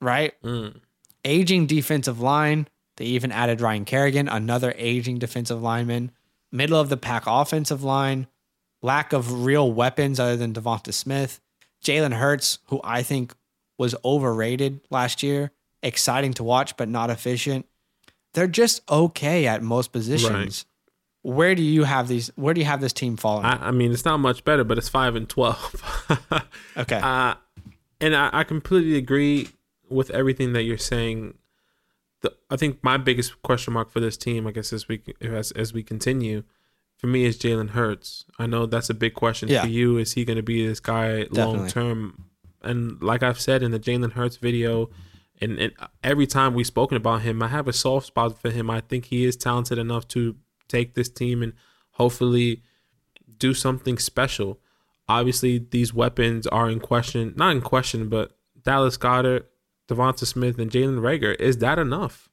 right? 0.02 0.34
Mm. 0.44 0.82
aging 1.24 1.68
defensive 1.68 2.20
line. 2.20 2.68
They 2.96 3.06
even 3.06 3.32
added 3.32 3.62
Ryan 3.62 3.86
Kerrigan, 3.86 4.28
another 4.28 4.74
aging 4.78 5.20
defensive 5.20 5.62
lineman. 5.62 6.12
Middle 6.52 6.80
of 6.80 6.90
the 6.90 6.98
pack 6.98 7.24
offensive 7.28 7.84
line. 7.84 8.28
Lack 8.82 9.14
of 9.14 9.44
real 9.44 9.72
weapons 9.72 10.20
other 10.20 10.36
than 10.38 10.54
Devonta 10.54 10.94
Smith. 10.94 11.40
Jalen 11.84 12.14
Hurts, 12.14 12.60
who 12.70 12.80
I 12.84 13.04
think 13.04 13.36
was 13.78 13.94
overrated 14.04 14.82
last 14.90 15.22
year. 15.22 15.52
Exciting 15.84 16.34
to 16.34 16.44
watch, 16.44 16.76
but 16.76 16.90
not 16.90 17.10
efficient. 17.12 17.68
They're 18.34 18.48
just 18.48 18.82
okay 18.90 19.46
at 19.46 19.62
most 19.62 19.92
positions. 19.92 20.66
Where 21.24 21.56
do 21.56 21.62
you 21.64 21.84
have 21.84 22.08
these? 22.08 22.32
Where 22.36 22.54
do 22.54 22.62
you 22.62 22.66
have 22.66 22.80
this 22.82 22.94
team 22.94 23.18
falling? 23.18 23.46
I, 23.46 23.68
I 23.68 23.72
mean, 23.72 23.92
it's 23.92 24.06
not 24.06 24.18
much 24.18 24.46
better, 24.46 24.64
but 24.64 24.78
it's 24.78 24.90
five 24.90 25.16
and 25.16 25.28
twelve. 25.28 25.84
okay. 26.78 27.00
Uh, 27.04 27.36
and 28.00 28.16
I, 28.16 28.30
I 28.32 28.44
completely 28.44 28.96
agree 28.98 29.50
with 29.90 30.10
everything 30.12 30.54
that 30.54 30.64
you're 30.64 30.78
saying. 30.78 31.34
The, 32.22 32.34
I 32.50 32.56
think 32.56 32.84
my 32.84 32.98
biggest 32.98 33.42
question 33.42 33.74
mark 33.74 33.92
for 33.92 34.00
this 34.00 34.18
team, 34.18 34.48
I 34.48 34.52
guess, 34.52 34.72
as 34.72 34.88
we 34.88 35.02
as 35.22 35.52
as 35.52 35.74
we 35.74 35.84
continue, 35.84 36.44
for 36.96 37.08
me 37.08 37.26
is 37.26 37.38
Jalen 37.38 37.72
Hurts. 37.72 38.26
I 38.40 38.48
know 38.48 38.66
that's 38.66 38.90
a 38.90 38.94
big 38.94 39.14
question 39.14 39.50
Yeah. 39.50 39.62
for 39.64 39.68
you. 39.68 39.98
Is 39.98 40.14
he 40.14 40.24
going 40.26 40.38
to 40.38 40.44
be 40.44 40.66
this 40.66 40.80
guy 40.80 41.26
long 41.32 41.68
term? 41.68 42.26
And 42.64 43.02
like 43.02 43.22
I've 43.22 43.40
said 43.40 43.64
in 43.64 43.72
the 43.72 43.80
Jalen 43.80 44.14
Hurts 44.14 44.38
video, 44.38 44.90
and, 45.40 45.60
and 45.60 45.74
every 46.04 46.26
time 46.26 46.54
we've 46.54 46.66
spoken 46.66 46.98
about 46.98 47.22
him, 47.22 47.44
I 47.44 47.50
have 47.50 47.68
a 47.68 47.74
soft 47.74 48.08
spot 48.08 48.40
for 48.42 48.50
him. 48.50 48.70
I 48.70 48.82
think 48.82 49.06
he 49.06 49.26
is 49.26 49.36
talented 49.36 49.78
enough 49.78 50.08
to 50.10 50.36
take 50.68 50.94
this 50.96 51.10
team 51.10 51.42
and 51.44 51.54
hopefully 51.92 52.62
do 53.38 53.54
something 53.54 53.98
special. 53.98 54.60
Obviously, 55.10 55.58
these 55.72 55.94
weapons 55.94 56.48
are 56.48 56.70
in 56.70 56.80
question, 56.80 57.34
not 57.38 57.56
in 57.56 57.62
question, 57.62 58.10
but 58.10 58.36
Dallas 58.64 58.98
Goedert, 58.98 59.46
Devonta 59.88 60.26
Smith, 60.26 60.60
and 60.60 60.70
Jalen 60.70 61.00
Reagor. 61.00 61.36
Is 61.40 61.60
that 61.60 61.80
enough? 61.80 62.30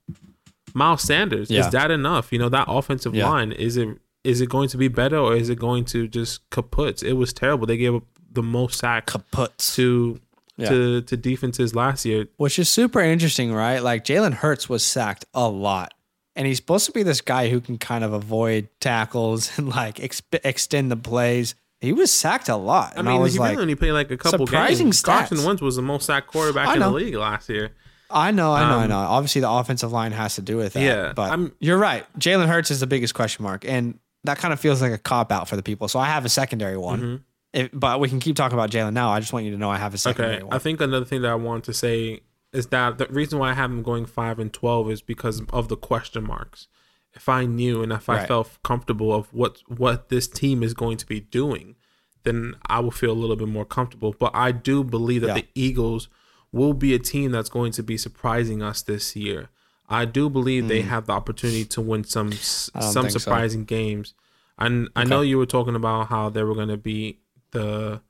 Miles 0.75 1.03
Sanders, 1.03 1.51
Yeah. 1.51 1.61
is 1.67 1.71
that 1.71 1.91
enough? 1.93 2.33
You 2.33 2.39
know, 2.41 2.49
that 2.49 2.67
offensive 2.69 3.15
Yeah. 3.15 3.29
line, 3.29 3.53
is 3.53 3.77
it 3.77 3.89
is 4.25 4.41
it 4.41 4.49
going 4.49 4.71
to 4.71 4.79
be 4.79 4.89
better 4.89 5.19
or 5.19 5.37
is 5.37 5.51
it 5.51 5.59
going 5.59 5.85
to 5.85 6.09
just 6.09 6.49
kaput? 6.49 7.03
It 7.03 7.13
was 7.13 7.35
terrible. 7.35 7.67
They 7.67 7.77
gave 7.77 7.95
up 7.95 8.05
the 8.33 8.43
most 8.43 8.79
sacks 8.79 9.13
Kaputs. 9.13 9.75
to 9.77 10.19
Yeah. 10.57 10.69
to 10.71 11.03
to 11.03 11.17
defenses 11.17 11.75
last 11.75 12.05
year. 12.07 12.27
Which 12.39 12.59
is 12.59 12.69
super 12.71 13.01
interesting, 13.01 13.53
right? 13.53 13.81
Like 13.81 14.03
Jalen 14.05 14.33
Hurts 14.33 14.67
was 14.69 14.83
sacked 14.83 15.27
a 15.35 15.47
lot. 15.49 15.93
And 16.37 16.47
he's 16.47 16.57
supposed 16.57 16.87
to 16.87 16.93
be 16.93 17.03
this 17.05 17.21
guy 17.21 17.49
who 17.49 17.61
can 17.61 17.79
kind 17.79 18.03
of 18.05 18.13
avoid 18.13 18.69
tackles 18.81 19.57
and 19.59 19.69
like 19.69 19.97
exp- 19.97 20.41
extend 20.45 20.91
the 20.91 20.97
plays. 20.97 21.55
He 21.81 21.93
was 21.93 22.11
sacked 22.13 22.49
a 22.49 22.57
lot. 22.57 22.95
I 22.97 23.01
I, 23.01 23.03
mean, 23.03 23.21
was 23.21 23.35
he 23.35 23.39
like, 23.39 23.51
really 23.53 23.63
only 23.63 23.75
played 23.75 23.93
like 23.93 24.11
a 24.11 24.17
couple 24.17 24.47
surprising 24.47 24.87
games. 24.87 25.03
Carson 25.03 25.37
stats. 25.39 25.47
Wentz 25.47 25.63
was 25.63 25.77
the 25.77 25.83
most 25.83 26.07
sacked 26.07 26.29
quarterback 26.29 26.75
in 26.75 26.81
the 26.81 26.91
league 26.91 27.15
last 27.15 27.49
year. 27.49 27.73
I 28.11 28.31
know, 28.31 28.53
I 28.53 28.69
know, 28.69 28.79
I 28.79 28.83
Um, 28.85 28.89
know. 28.91 28.99
Obviously, 28.99 29.41
the 29.41 29.51
offensive 29.51 29.91
line 29.93 30.13
has 30.13 30.37
to 30.37 30.43
do 30.43 30.57
with 30.57 30.73
that. 30.75 30.81
Yeah, 30.83 31.13
but 31.15 31.31
I'm- 31.31 31.53
you're 31.59 31.79
right. 31.79 32.07
Jalen 32.19 32.47
Hurts 32.47 32.71
is 32.71 32.81
the 32.81 32.87
biggest 32.87 33.13
question 33.15 33.43
mark, 33.43 33.65
and 33.67 33.99
that 34.25 34.39
kind 34.39 34.53
of 34.55 34.61
feels 34.61 34.81
like 34.81 34.93
a 34.93 34.99
cop 34.99 35.31
out 35.33 35.49
for 35.49 35.57
the 35.57 35.63
people. 35.63 35.89
So 35.89 35.99
I 35.99 36.07
have 36.07 36.25
a 36.25 36.29
secondary 36.29 36.77
one. 36.77 37.01
Mm-hmm. 37.01 37.17
If, 37.53 37.71
but 37.73 38.01
we 38.01 38.09
can 38.09 38.19
keep 38.21 38.35
talking 38.37 38.57
about 38.59 38.71
Jalen 38.71 38.93
now. 38.95 39.11
I 39.11 39.21
just 39.21 39.33
want 39.33 39.45
you 39.45 39.51
to 39.53 39.59
know 39.59 39.71
I 39.71 39.77
have 39.77 39.95
a 39.95 39.99
secondary 39.99 40.37
Okay, 40.37 40.43
one. 40.45 40.55
I 40.55 40.59
think 40.59 40.81
another 40.81 41.05
thing 41.05 41.23
that 41.23 41.31
I 41.31 41.35
want 41.35 41.65
to 41.65 41.73
say 41.75 42.21
is 42.55 42.69
that 42.69 42.99
the 42.99 43.07
reason 43.09 43.39
why 43.39 43.51
I 43.51 43.55
have 43.55 43.71
them 43.71 43.83
going 43.83 44.07
five 44.07 44.39
and 44.39 44.53
twelve 44.53 44.91
is 44.91 45.03
because 45.03 45.43
of 45.51 45.69
the 45.69 45.77
question 45.77 46.25
marks. 46.27 46.69
If 47.13 47.29
I 47.29 47.45
knew 47.47 47.83
and 47.83 47.93
if 47.93 48.09
I 48.09 48.17
Right. 48.19 48.29
felt 48.29 48.59
comfortable 48.63 49.13
of 49.13 49.33
what 49.33 49.63
what 49.69 50.09
this 50.09 50.27
team 50.27 50.63
is 50.63 50.75
going 50.75 50.97
to 50.99 51.07
be 51.07 51.21
doing, 51.21 51.77
then 52.25 52.55
I 52.67 52.81
will 52.81 52.91
feel 52.91 53.13
a 53.13 53.21
little 53.23 53.37
bit 53.37 53.49
more 53.49 53.65
comfortable. 53.65 54.15
But 54.19 54.33
I 54.35 54.51
do 54.53 54.83
believe 54.83 55.21
that 55.23 55.29
Yeah. 55.29 55.35
the 55.43 55.47
Eagles 55.55 56.09
will 56.53 56.73
be 56.75 56.95
a 56.95 56.99
team 56.99 57.31
that's 57.33 57.49
going 57.51 57.73
to 57.73 57.83
be 57.83 57.97
surprising 57.99 58.63
us 58.63 58.83
this 58.83 59.15
year. 59.17 59.49
I 59.89 60.05
do 60.07 60.31
believe 60.31 60.67
they 60.69 60.81
have 60.83 61.07
the 61.07 61.13
opportunity 61.13 61.65
to 61.67 61.81
win 61.81 62.05
some 62.05 62.33
s- 62.33 62.71
Hmm. 62.73 62.79
I 62.79 62.81
don't 62.83 62.93
some 62.93 63.03
think 63.05 63.13
so. 63.13 63.19
surprising 63.19 63.65
games. 63.65 64.15
And 64.59 64.89
I 64.97 65.05
know 65.05 65.21
you 65.21 65.37
were 65.39 65.47
talking 65.47 65.75
about 65.75 66.09
how 66.09 66.31
they 66.31 66.43
were 66.45 66.55
going 66.55 66.69
to 66.69 66.77
beat 66.77 67.21
the 67.51 68.01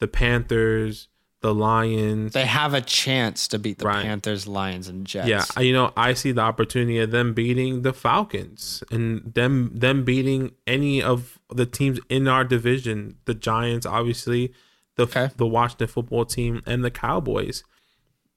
the 0.00 0.08
Panthers, 0.08 1.08
the 1.44 1.54
Lions. 1.54 2.32
they 2.32 2.46
have 2.46 2.72
a 2.72 2.80
chance 2.80 3.46
to 3.48 3.58
beat 3.58 3.78
the 3.78 3.84
Right. 3.86 4.02
Panthers, 4.04 4.46
Lions, 4.48 4.88
and 4.88 5.06
Jets. 5.06 5.28
Yeah, 5.28 5.44
you 5.60 5.74
know, 5.74 5.92
I 5.94 6.14
see 6.14 6.32
the 6.32 6.40
opportunity 6.40 6.98
of 7.00 7.10
them 7.10 7.34
beating 7.34 7.82
the 7.82 7.92
Falcons 7.92 8.82
and 8.90 9.34
them 9.34 9.70
them 9.74 10.04
beating 10.04 10.52
any 10.66 11.02
of 11.02 11.38
the 11.50 11.66
teams 11.66 12.00
in 12.08 12.26
our 12.28 12.44
division. 12.44 13.16
The 13.26 13.34
Giants, 13.34 13.84
obviously, 13.84 14.54
the 14.96 15.02
Okay. 15.02 15.28
the 15.36 15.46
Washington 15.46 15.86
football 15.88 16.24
team, 16.24 16.62
and 16.66 16.82
the 16.82 16.90
Cowboys. 16.90 17.62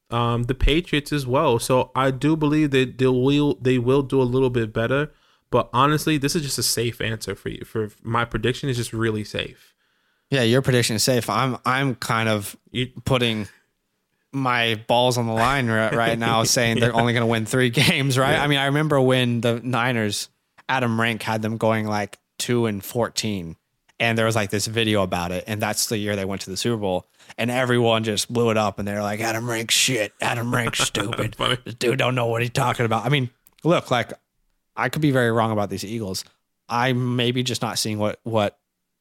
Um, 0.09 0.43
the 0.43 0.55
Patriots 0.55 1.11
as 1.13 1.25
well. 1.25 1.59
So 1.59 1.91
I 1.95 2.11
do 2.11 2.35
believe 2.35 2.71
that 2.71 2.97
they 2.97 3.07
will 3.07 3.55
they 3.61 3.77
will 3.77 4.01
do 4.03 4.21
a 4.21 4.23
little 4.23 4.49
bit 4.49 4.73
better. 4.73 5.11
But 5.49 5.69
honestly, 5.71 6.17
this 6.17 6.35
is 6.35 6.41
just 6.43 6.57
a 6.59 6.63
safe 6.63 6.99
answer 6.99 7.35
for 7.35 7.47
you. 7.49 7.63
For 7.63 7.89
my 8.03 8.25
prediction 8.25 8.67
is 8.69 8.75
just 8.75 8.91
really 8.91 9.23
safe. 9.23 9.73
Yeah. 10.29 10.43
Your 10.43 10.61
prediction 10.61 10.95
is 10.95 11.03
safe. 11.03 11.29
I'm 11.29 11.57
I'm 11.65 11.95
kind 11.95 12.29
of 12.29 12.55
putting 13.05 13.47
my 14.31 14.81
balls 14.87 15.17
on 15.17 15.25
the 15.25 15.33
line 15.33 15.67
right, 15.67 15.93
right 15.93 16.19
now, 16.19 16.43
saying 16.43 16.79
they're 16.79 16.95
only 16.95 17.13
going 17.13 17.21
to 17.21 17.27
win 17.27 17.45
three 17.45 17.69
games. 17.69 18.17
Right? 18.17 18.33
Yeah. 18.33 18.43
I 18.43 18.47
mean, 18.47 18.59
I 18.59 18.65
remember 18.65 18.99
when 19.01 19.41
the 19.41 19.59
Niners, 19.63 20.29
Adam 20.69 20.99
Rank 20.99 21.23
had 21.23 21.41
them 21.41 21.57
going 21.57 21.87
like 21.87 22.17
two 22.37 22.65
and 22.65 22.83
fourteen, 22.83 23.55
and 23.99 24.17
there 24.17 24.25
was 24.25 24.35
like 24.35 24.49
this 24.49 24.67
video 24.67 25.03
about 25.03 25.31
it, 25.31 25.43
and 25.47 25.61
that's 25.61 25.87
the 25.87 25.97
year 25.97 26.15
they 26.15 26.25
went 26.25 26.41
to 26.41 26.49
the 26.49 26.57
Super 26.57 26.77
Bowl, 26.77 27.05
and 27.37 27.49
everyone 27.49 28.03
just 28.03 28.31
blew 28.31 28.49
it 28.49 28.57
up, 28.57 28.79
and 28.79 28.87
they're 28.87 29.01
like, 29.01 29.19
Adam 29.19 29.49
Rank 29.49 29.71
shit, 29.71 30.13
Adam 30.21 30.53
Rank 30.53 30.75
stupid, 30.77 31.35
this 31.65 31.75
dude 31.75 31.99
don't 31.99 32.15
know 32.15 32.27
what 32.27 32.41
he's 32.41 32.51
talking 32.51 32.85
about. 32.85 33.05
I 33.05 33.09
mean, 33.09 33.29
look, 33.63 33.91
like 33.91 34.13
I 34.75 34.89
could 34.89 35.01
be 35.01 35.11
very 35.11 35.31
wrong 35.31 35.51
about 35.51 35.69
these 35.69 35.83
Eagles. 35.83 36.23
I'm 36.69 37.15
maybe 37.15 37.43
just 37.43 37.61
not 37.61 37.79
seeing 37.79 37.97
what 37.97 38.19
what 38.23 38.57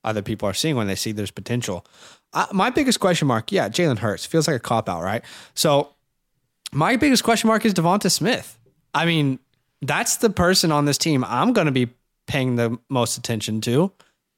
other 0.07 0.23
people 0.23 0.49
are 0.49 0.55
seeing 0.55 0.77
when 0.77 0.87
they 0.87 0.95
see 0.95 1.13
there's 1.13 1.31
potential. 1.31 1.85
Uh, 2.33 2.47
my 2.53 2.71
biggest 2.71 3.01
question 3.01 3.29
mark, 3.29 3.53
yeah, 3.53 3.69
Jalen 3.69 3.99
Hurts 3.99 4.25
feels 4.25 4.47
like 4.47 4.57
a 4.57 4.61
cop 4.61 4.89
out, 4.89 5.03
right? 5.03 5.25
So 5.55 5.91
my 6.73 6.97
biggest 6.97 7.25
question 7.25 7.49
mark 7.49 7.65
is 7.65 7.75
Devonta 7.75 8.11
Smith. 8.11 8.59
I 8.95 9.05
mean, 9.05 9.39
that's 9.83 10.17
the 10.19 10.31
person 10.31 10.73
on 10.73 10.85
this 10.85 10.99
team 10.99 11.25
I'm 11.25 11.53
going 11.53 11.67
to 11.67 11.73
be 11.73 11.89
paying 12.27 12.57
the 12.57 12.79
most 12.89 13.19
attention 13.19 13.61
to. 13.63 13.93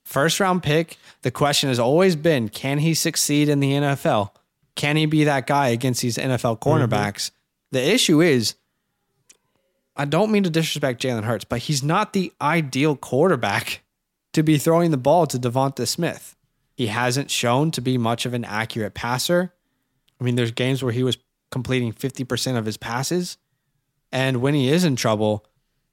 First 0.04 0.40
round 0.40 0.62
pick. 0.62 0.96
The 1.22 1.30
question 1.30 1.68
has 1.68 1.78
always 1.78 2.16
been, 2.16 2.48
can 2.48 2.78
he 2.78 2.94
succeed 2.94 3.48
in 3.48 3.60
the 3.60 3.72
NFL? 3.72 4.30
Can 4.74 4.96
he 4.96 5.06
be 5.06 5.24
that 5.24 5.46
guy 5.46 5.68
against 5.68 6.02
these 6.02 6.16
NFL 6.16 6.60
cornerbacks? 6.60 7.30
The 7.72 7.82
issue 7.82 8.20
is 8.20 8.54
I 9.96 10.04
don't 10.04 10.30
mean 10.30 10.44
to 10.44 10.50
disrespect 10.50 11.02
Jalen 11.02 11.24
Hurts, 11.24 11.44
but 11.44 11.58
he's 11.58 11.82
not 11.82 12.12
the 12.12 12.32
ideal 12.40 12.94
quarterback 12.94 13.82
to 14.38 14.42
be 14.42 14.58
throwing 14.58 14.90
the 14.90 14.96
ball 14.96 15.26
to 15.26 15.38
Devonta 15.38 15.86
Smith. 15.86 16.36
He 16.76 16.86
hasn't 16.86 17.30
shown 17.30 17.70
to 17.72 17.80
be 17.80 17.98
much 17.98 18.24
of 18.24 18.34
an 18.34 18.44
accurate 18.44 18.94
passer. 18.94 19.52
I 20.20 20.24
mean, 20.24 20.36
there's 20.36 20.52
games 20.52 20.82
where 20.82 20.92
he 20.92 21.02
was 21.02 21.18
completing 21.50 21.92
50% 21.92 22.56
of 22.56 22.66
his 22.66 22.76
passes. 22.76 23.36
And 24.10 24.40
when 24.40 24.54
he 24.54 24.70
is 24.70 24.84
in 24.84 24.96
trouble, 24.96 25.44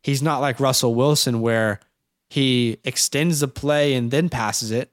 He's 0.06 0.22
not 0.22 0.38
like 0.38 0.60
Russell 0.60 0.94
Wilson 0.94 1.42
where 1.42 1.80
he 2.30 2.78
extends 2.84 3.40
the 3.40 3.48
play 3.48 3.96
and 3.96 4.12
then 4.12 4.30
passes 4.30 4.70
it. 4.70 4.92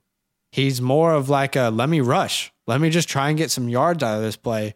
He's 0.51 0.81
more 0.81 1.13
of 1.13 1.29
like 1.29 1.55
a 1.55 1.69
let 1.69 1.91
me 1.91 2.01
rush. 2.01 2.51
Let 2.67 2.81
me 2.81 2.89
just 2.89 3.11
try 3.11 3.29
and 3.29 3.37
get 3.37 3.51
some 3.51 3.69
yards 3.69 4.03
out 4.03 4.17
of 4.17 4.23
this 4.23 4.37
play. 4.37 4.75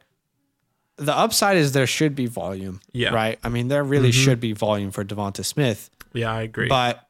The 0.97 1.17
upside 1.17 1.57
is 1.57 1.73
there 1.73 1.87
should 1.87 2.15
be 2.15 2.27
volume. 2.27 2.83
Yeah. 2.93 3.15
Right. 3.15 3.39
I 3.43 3.49
mean, 3.49 3.69
there 3.69 3.83
really 3.83 4.11
mm-hmm. 4.11 4.25
should 4.25 4.39
be 4.39 4.53
volume 4.53 4.91
for 4.91 5.07
Devonta 5.07 5.43
Smith. 5.43 5.89
Yeah, 6.13 6.31
I 6.31 6.43
agree. 6.43 6.69
But 6.69 7.06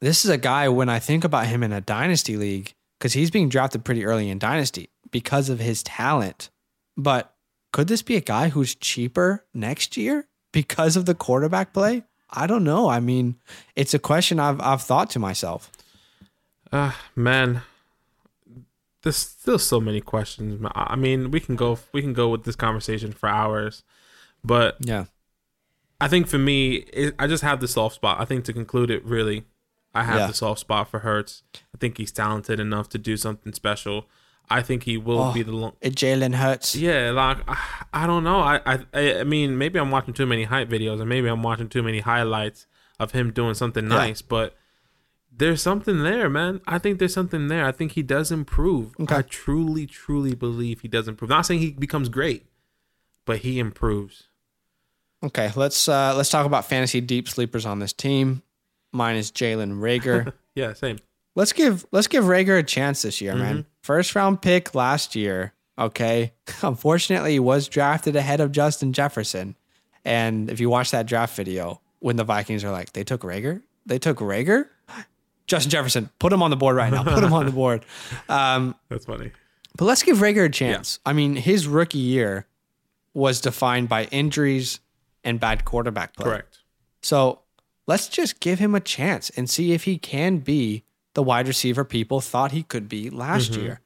this 0.00 0.24
is 0.24 0.30
a 0.30 0.38
guy 0.38 0.68
when 0.68 0.88
I 0.88 0.98
think 0.98 1.24
about 1.24 1.46
him 1.46 1.62
in 1.62 1.72
a 1.72 1.80
dynasty 1.80 2.36
league, 2.36 2.74
because 2.98 3.12
he's 3.12 3.30
being 3.30 3.48
drafted 3.48 3.84
pretty 3.84 4.04
early 4.04 4.28
in 4.30 4.38
dynasty 4.38 4.90
because 5.10 5.48
of 5.48 5.60
his 5.60 5.82
talent. 5.82 6.50
But 6.96 7.34
could 7.72 7.88
this 7.88 8.02
be 8.02 8.16
a 8.16 8.20
guy 8.20 8.48
who's 8.48 8.74
cheaper 8.74 9.44
next 9.54 9.96
year 9.96 10.26
because 10.52 10.96
of 10.96 11.06
the 11.06 11.14
quarterback 11.14 11.72
play? 11.72 12.04
I 12.30 12.46
don't 12.46 12.64
know. 12.64 12.88
I 12.88 13.00
mean, 13.00 13.36
it's 13.74 13.94
a 13.94 13.98
question 13.98 14.38
I've 14.38 14.60
I've 14.60 14.82
thought 14.82 15.10
to 15.10 15.18
myself. 15.18 15.70
Uh, 16.72 16.92
man, 17.16 17.62
there's 19.02 19.16
still 19.16 19.58
so 19.58 19.80
many 19.80 20.00
questions. 20.00 20.64
I 20.74 20.92
I 20.92 20.96
mean, 20.96 21.30
we 21.30 21.40
can 21.40 21.56
go 21.56 21.78
we 21.92 22.02
can 22.02 22.12
go 22.12 22.28
with 22.28 22.44
this 22.44 22.56
conversation 22.56 23.12
for 23.12 23.28
hours, 23.28 23.82
but 24.44 24.76
Yeah. 24.80 25.06
I 26.02 26.08
think 26.08 26.28
for 26.28 26.38
me, 26.38 26.76
it, 26.94 27.14
I 27.18 27.26
just 27.26 27.42
have 27.42 27.60
the 27.60 27.68
soft 27.68 27.96
spot. 27.96 28.20
I 28.20 28.24
think 28.24 28.44
to 28.46 28.54
conclude 28.54 28.90
it, 28.90 29.04
really, 29.04 29.44
I 29.94 30.04
have 30.04 30.18
Yeah. 30.18 30.26
the 30.28 30.34
soft 30.34 30.60
spot 30.60 30.88
for 30.90 31.00
Hurts. 31.00 31.42
I 31.74 31.78
think 31.78 31.98
he's 31.98 32.12
talented 32.12 32.60
enough 32.60 32.88
to 32.90 32.98
do 32.98 33.16
something 33.16 33.52
special. 33.52 34.06
I 34.48 34.62
think 34.62 34.82
he 34.84 34.96
will 34.96 35.20
Oh. 35.20 35.32
be 35.32 35.42
the 35.42 35.52
long. 35.52 35.72
Jalen 35.82 36.34
Hurts. 36.34 36.74
Yeah, 36.74 37.10
like 37.10 37.38
I, 37.48 37.56
I 37.92 38.06
don't 38.06 38.24
know. 38.24 38.40
I, 38.40 38.60
I 38.66 39.18
I 39.20 39.24
mean, 39.24 39.56
maybe 39.58 39.78
I'm 39.78 39.90
watching 39.90 40.14
too 40.14 40.26
many 40.26 40.44
hype 40.44 40.68
videos, 40.68 41.00
and 41.00 41.08
maybe 41.08 41.28
I'm 41.28 41.42
watching 41.42 41.68
too 41.68 41.82
many 41.82 42.00
highlights 42.00 42.66
of 42.98 43.12
him 43.12 43.32
doing 43.32 43.54
something 43.54 43.84
Yeah. 43.84 43.96
nice. 43.96 44.22
But 44.22 44.56
there's 45.32 45.62
something 45.62 46.02
there, 46.02 46.28
man. 46.28 46.60
I 46.66 46.78
think 46.78 46.98
there's 46.98 47.14
something 47.14 47.46
there. 47.48 47.64
I 47.64 47.70
think 47.72 47.92
he 47.92 48.02
does 48.02 48.32
improve. 48.32 48.92
Okay. 48.98 49.14
I 49.16 49.22
truly, 49.22 49.86
truly 49.86 50.34
believe 50.34 50.80
he 50.80 50.88
does 50.88 51.06
improve. 51.08 51.28
Not 51.30 51.46
saying 51.46 51.60
he 51.60 51.70
becomes 51.70 52.08
great, 52.08 52.46
but 53.24 53.38
he 53.38 53.58
improves. 53.60 54.24
Okay, 55.22 55.52
let's 55.54 55.88
uh 55.88 56.14
let's 56.16 56.28
talk 56.30 56.46
about 56.46 56.64
fantasy 56.64 57.00
deep 57.00 57.28
sleepers 57.28 57.64
on 57.66 57.78
this 57.78 57.92
team. 57.92 58.42
Mine 58.92 59.16
is 59.16 59.30
Jalen 59.30 59.78
Reagor. 59.80 60.32
Yeah, 60.56 60.72
same. 60.72 60.98
let's 61.36 61.52
give 61.52 61.86
let's 61.92 62.08
give 62.08 62.24
Reagor 62.24 62.58
a 62.58 62.62
chance 62.64 63.02
this 63.02 63.20
year, 63.20 63.36
man. 63.36 63.64
First 63.82 64.16
round 64.16 64.42
pick 64.42 64.74
last 64.74 65.14
year. 65.14 65.54
Okay, 65.78 66.32
unfortunately, 66.62 67.32
he 67.32 67.38
was 67.38 67.68
drafted 67.68 68.16
ahead 68.16 68.40
of 68.40 68.50
Justin 68.50 68.92
Jefferson. 68.92 69.54
And 70.04 70.50
if 70.50 70.58
you 70.58 70.68
watch 70.68 70.90
that 70.90 71.06
draft 71.06 71.36
video, 71.36 71.80
when 72.00 72.16
the 72.16 72.24
Vikings 72.24 72.64
are 72.64 72.72
like, 72.72 72.92
they 72.94 73.04
took 73.04 73.20
Reagor, 73.22 73.62
they 73.86 73.98
took 73.98 74.18
Reagor, 74.18 74.66
Justin 75.46 75.70
Jefferson, 75.70 76.10
put 76.18 76.32
him 76.32 76.42
on 76.42 76.50
the 76.50 76.56
board 76.56 76.74
right 76.76 76.92
now. 76.92 77.04
Put 77.04 77.22
him 77.22 77.32
on 77.32 77.46
the 77.46 77.52
board. 77.62 77.86
Um, 78.28 78.74
That's 78.88 79.06
funny. 79.06 79.30
but 79.76 79.84
let's 79.84 80.02
give 80.02 80.18
Reagor 80.18 80.46
a 80.46 80.50
chance. 80.50 80.98
I 81.06 81.12
mean, 81.12 81.36
his 81.36 81.66
rookie 81.68 81.98
year 81.98 82.46
was 83.14 83.40
defined 83.40 83.88
by 83.88 84.04
injuries 84.06 84.80
and 85.22 85.38
bad 85.38 85.64
quarterback 85.64 86.16
play. 86.16 86.24
Correct. 86.24 86.58
So 87.02 87.40
let's 87.90 88.08
just 88.08 88.38
give 88.40 88.58
him 88.60 88.74
a 88.74 88.80
chance 88.80 89.30
and 89.36 89.50
see 89.50 89.72
if 89.72 89.82
he 89.84 89.98
can 89.98 90.38
be 90.38 90.84
the 91.14 91.22
wide 91.22 91.48
receiver 91.48 91.84
people 91.84 92.20
thought 92.20 92.52
he 92.52 92.62
could 92.62 92.88
be 92.88 93.10
last 93.10 93.50
Mm-hmm. 93.52 93.62
year. 93.62 93.80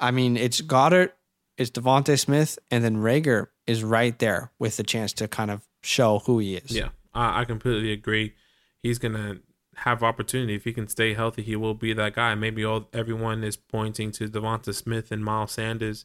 I 0.00 0.10
mean, 0.10 0.36
it's 0.36 0.60
Goedert, 0.60 1.12
it's 1.56 1.70
DeVonta 1.70 2.18
Smith, 2.18 2.58
and 2.70 2.82
then 2.84 2.96
Reagor 2.96 3.46
is 3.66 3.82
right 3.84 4.18
there 4.18 4.50
with 4.58 4.76
the 4.76 4.82
chance 4.82 5.12
to 5.14 5.28
kind 5.28 5.50
of 5.50 5.66
show 5.82 6.18
who 6.26 6.38
he 6.40 6.56
is. 6.56 6.70
Yeah, 6.70 6.90
I, 7.14 7.44
completely 7.44 7.92
agree. 7.92 8.34
He's 8.82 8.98
gonna 8.98 9.38
have 9.76 10.02
opportunity 10.02 10.54
if 10.56 10.64
he 10.64 10.72
can 10.72 10.88
stay 10.88 11.14
healthy. 11.14 11.42
He 11.42 11.54
will 11.56 11.74
be 11.74 11.92
that 11.94 12.14
guy. 12.14 12.34
Maybe 12.34 12.64
all 12.64 12.88
everyone 12.92 13.44
is 13.44 13.56
pointing 13.56 14.10
to 14.12 14.28
DeVonta 14.28 14.74
Smith 14.74 15.12
and 15.12 15.24
Miles 15.24 15.52
Sanders. 15.52 16.04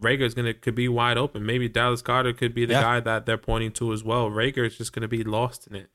Reagor's 0.00 0.34
gonna 0.34 0.54
could 0.54 0.74
be 0.76 0.88
wide 0.88 1.18
open. 1.18 1.44
Maybe 1.44 1.68
Dallas 1.68 2.02
Carter 2.02 2.32
could 2.32 2.54
be 2.54 2.64
the 2.64 2.74
Yeah. 2.74 2.82
guy 2.82 3.00
that 3.00 3.26
they're 3.26 3.38
pointing 3.50 3.72
to 3.72 3.92
as 3.92 4.04
well. 4.04 4.30
Reagor 4.30 4.66
is 4.66 4.76
just 4.78 4.92
gonna 4.92 5.08
be 5.08 5.24
lost 5.24 5.66
in 5.66 5.74
it. 5.74 5.90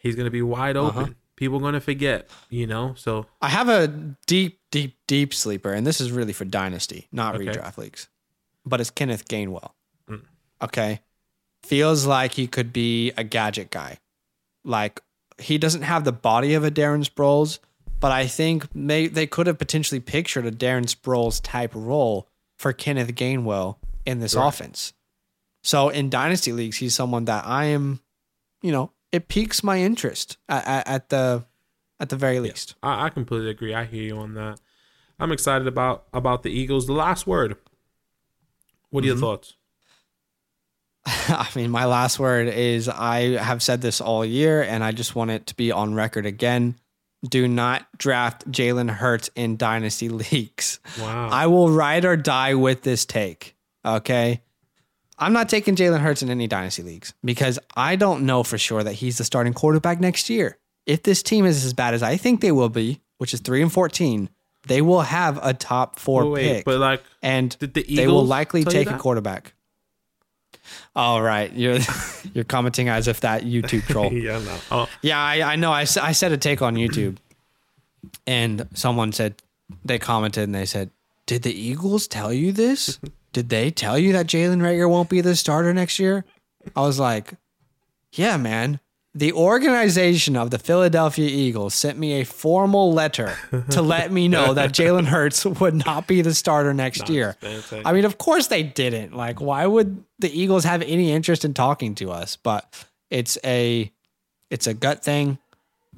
He's 0.00 0.16
gonna 0.16 0.30
be 0.30 0.42
wide 0.42 0.76
Uh-huh. 0.76 1.00
open. 1.02 1.16
People 1.36 1.60
gonna 1.60 1.80
forget, 1.80 2.28
you 2.50 2.66
know. 2.66 2.94
So 2.96 3.26
I 3.40 3.48
have 3.48 3.68
a 3.68 3.88
deep, 4.26 4.60
deep, 4.70 4.96
deep 5.06 5.32
sleeper, 5.32 5.72
and 5.72 5.86
this 5.86 6.00
is 6.00 6.10
really 6.12 6.32
for 6.34 6.44
dynasty, 6.44 7.06
not 7.12 7.34
Okay. 7.36 7.46
redraft 7.46 7.78
leagues. 7.78 8.08
But 8.66 8.80
it's 8.80 8.90
Kenneth 8.90 9.26
Gainwell. 9.28 9.70
Mm. 10.08 10.22
Okay. 10.62 11.00
Feels 11.62 12.04
like 12.06 12.32
he 12.32 12.46
could 12.46 12.72
be 12.72 13.12
a 13.16 13.24
gadget 13.24 13.70
guy. 13.70 13.98
Like 14.64 15.00
he 15.38 15.56
doesn't 15.56 15.82
have 15.82 16.04
the 16.04 16.12
body 16.12 16.52
of 16.54 16.64
a 16.64 16.70
Darren 16.70 17.04
Sproles, 17.08 17.58
but 18.00 18.12
I 18.12 18.26
think 18.26 18.66
they, 18.74 19.06
they 19.08 19.26
could 19.26 19.46
have 19.46 19.56
potentially 19.58 20.00
pictured 20.00 20.44
a 20.46 20.50
Darren 20.52 20.84
Sproles 20.94 21.40
type 21.42 21.72
role 21.74 22.28
for 22.58 22.72
Kenneth 22.74 23.14
Gainwell 23.14 23.76
in 24.04 24.20
this 24.20 24.34
Right. 24.34 24.46
offense. 24.46 24.92
So 25.62 25.88
in 25.88 26.10
dynasty 26.10 26.52
leagues, 26.52 26.76
he's 26.78 26.94
someone 26.94 27.24
that 27.26 27.46
I 27.46 27.66
am, 27.66 28.00
you 28.62 28.72
know, 28.72 28.92
it 29.12 29.28
piques 29.28 29.62
my 29.64 29.78
interest 29.78 30.36
at, 30.48 30.86
at, 30.86 31.08
the 31.08 31.44
at 31.98 32.08
the 32.08 32.16
very 32.16 32.40
least. 32.40 32.74
I, 32.82 33.06
I 33.06 33.08
completely 33.10 33.50
agree. 33.50 33.74
I 33.74 33.84
hear 33.84 34.02
you 34.04 34.18
on 34.18 34.34
that. 34.34 34.60
I'm 35.18 35.32
excited 35.32 35.66
about 35.66 36.06
about 36.12 36.42
the 36.42 36.50
Eagles. 36.50 36.86
The 36.86 36.92
last 36.94 37.26
word. 37.26 37.56
What 38.90 39.04
are 39.04 39.06
your 39.06 39.16
Mhm. 39.16 39.20
thoughts? 39.20 39.54
I 41.06 41.48
mean, 41.54 41.70
my 41.70 41.84
last 41.86 42.18
word 42.18 42.48
is 42.48 42.88
I 42.88 43.36
have 43.42 43.62
said 43.62 43.80
this 43.82 44.00
all 44.00 44.24
year, 44.24 44.62
and 44.62 44.82
I 44.84 44.92
just 44.92 45.14
want 45.14 45.30
it 45.30 45.46
to 45.48 45.54
be 45.56 45.72
on 45.72 45.94
record 45.94 46.26
again. 46.26 46.76
Do 47.28 47.46
not 47.46 47.86
draft 47.98 48.50
Jalen 48.50 48.90
Hurts 48.90 49.28
in 49.34 49.56
dynasty 49.56 50.08
leagues. 50.32 50.80
Wow. 50.98 51.28
I 51.30 51.46
will 51.46 51.70
ride 51.70 52.04
or 52.04 52.16
die 52.16 52.54
with 52.54 52.82
this 52.82 53.04
take. 53.04 53.56
Okay. 53.84 54.40
I'm 55.20 55.34
not 55.34 55.48
taking 55.48 55.76
Jalen 55.76 56.00
Hurts 56.00 56.22
in 56.22 56.30
any 56.30 56.46
dynasty 56.46 56.82
leagues 56.82 57.12
because 57.22 57.58
I 57.76 57.96
don't 57.96 58.24
know 58.24 58.42
for 58.42 58.56
sure 58.56 58.82
that 58.82 58.94
he's 58.94 59.18
the 59.18 59.24
starting 59.24 59.52
quarterback 59.52 60.00
next 60.00 60.30
year. 60.30 60.58
If 60.86 61.02
this 61.02 61.22
team 61.22 61.44
is 61.44 61.64
as 61.64 61.74
bad 61.74 61.92
as 61.92 62.02
I 62.02 62.16
think 62.16 62.40
they 62.40 62.52
will 62.52 62.70
be, 62.70 63.00
which 63.18 63.34
is 63.34 63.40
3 63.40 63.62
and 63.62 63.72
14, 63.72 64.30
they 64.66 64.80
will 64.80 65.02
have 65.02 65.38
a 65.44 65.52
top 65.54 65.98
four 65.98 66.28
Wait, 66.30 66.42
pick. 66.42 66.64
but 66.64 66.78
like, 66.78 67.02
and 67.22 67.56
did 67.58 67.74
the 67.74 67.82
Eagles 67.82 67.96
they 67.96 68.06
will 68.06 68.26
likely 68.26 68.64
take 68.64 68.90
a 68.90 68.98
quarterback. 68.98 69.52
All 70.94 71.22
right, 71.22 71.52
you're 71.52 71.78
you're 72.34 72.44
commenting 72.44 72.88
as 72.88 73.08
if 73.08 73.20
that 73.20 73.42
YouTube 73.42 73.82
troll. 73.86 74.12
yeah, 74.12 74.38
no. 74.38 74.56
Oh, 74.70 74.88
Yeah, 75.02 75.18
I, 75.18 75.52
I 75.52 75.56
know. 75.56 75.72
I, 75.72 75.82
I 75.82 76.12
said 76.12 76.32
a 76.32 76.36
take 76.36 76.62
on 76.62 76.74
YouTube, 76.76 77.16
and 78.26 78.68
someone 78.74 79.12
said 79.12 79.34
they 79.84 79.98
commented 79.98 80.44
and 80.44 80.54
they 80.54 80.66
said, 80.66 80.90
"Did 81.26 81.42
the 81.42 81.52
Eagles 81.52 82.06
tell 82.06 82.32
you 82.32 82.52
this? 82.52 82.98
Did 83.32 83.48
they 83.48 83.70
tell 83.70 83.98
you 83.98 84.12
that 84.12 84.26
Jalen 84.26 84.58
Reagor 84.58 84.88
won't 84.88 85.08
be 85.08 85.20
the 85.20 85.36
starter 85.36 85.72
next 85.72 85.98
year?" 85.98 86.24
I 86.74 86.82
was 86.82 86.98
like, 86.98 87.34
"Yeah, 88.12 88.36
man." 88.36 88.80
The 89.12 89.32
organization 89.32 90.36
of 90.36 90.50
the 90.52 90.58
Philadelphia 90.58 91.28
Eagles 91.28 91.74
sent 91.74 91.98
me 91.98 92.20
a 92.20 92.24
formal 92.24 92.92
letter 92.92 93.34
to 93.70 93.82
let 93.96 94.12
me 94.12 94.28
know 94.28 94.54
that 94.54 94.70
Jalen 94.70 95.06
Hurts 95.06 95.44
would 95.44 95.84
not 95.84 96.06
be 96.06 96.22
the 96.22 96.32
starter 96.32 96.72
next 96.72 97.08
year. 97.08 97.36
fantastic. 97.40 97.82
I 97.84 97.92
mean, 97.92 98.04
of 98.04 98.18
course 98.18 98.46
they 98.46 98.62
didn't. 98.62 99.12
Like, 99.12 99.40
why 99.40 99.66
would 99.66 100.04
the 100.20 100.30
Eagles 100.30 100.62
have 100.62 100.82
any 100.82 101.10
interest 101.10 101.44
in 101.44 101.54
talking 101.54 101.96
to 101.96 102.12
us? 102.12 102.36
But 102.36 102.72
it's 103.10 103.36
a 103.44 103.90
it's 104.48 104.68
a 104.68 104.74
gut 104.74 105.02
thing. 105.02 105.38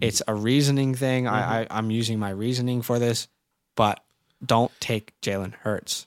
It's 0.01 0.22
a 0.26 0.35
reasoning 0.35 0.95
thing. 0.95 1.28
I, 1.28 1.41
mm-hmm. 1.41 1.53
I 1.74 1.78
I'm 1.78 1.91
using 1.91 2.18
my 2.18 2.30
reasoning 2.30 2.80
for 2.80 2.99
this, 2.99 3.28
but 3.76 4.03
don't 4.45 4.72
take 4.80 5.12
Jalen 5.20 5.55
Hurts. 5.55 6.07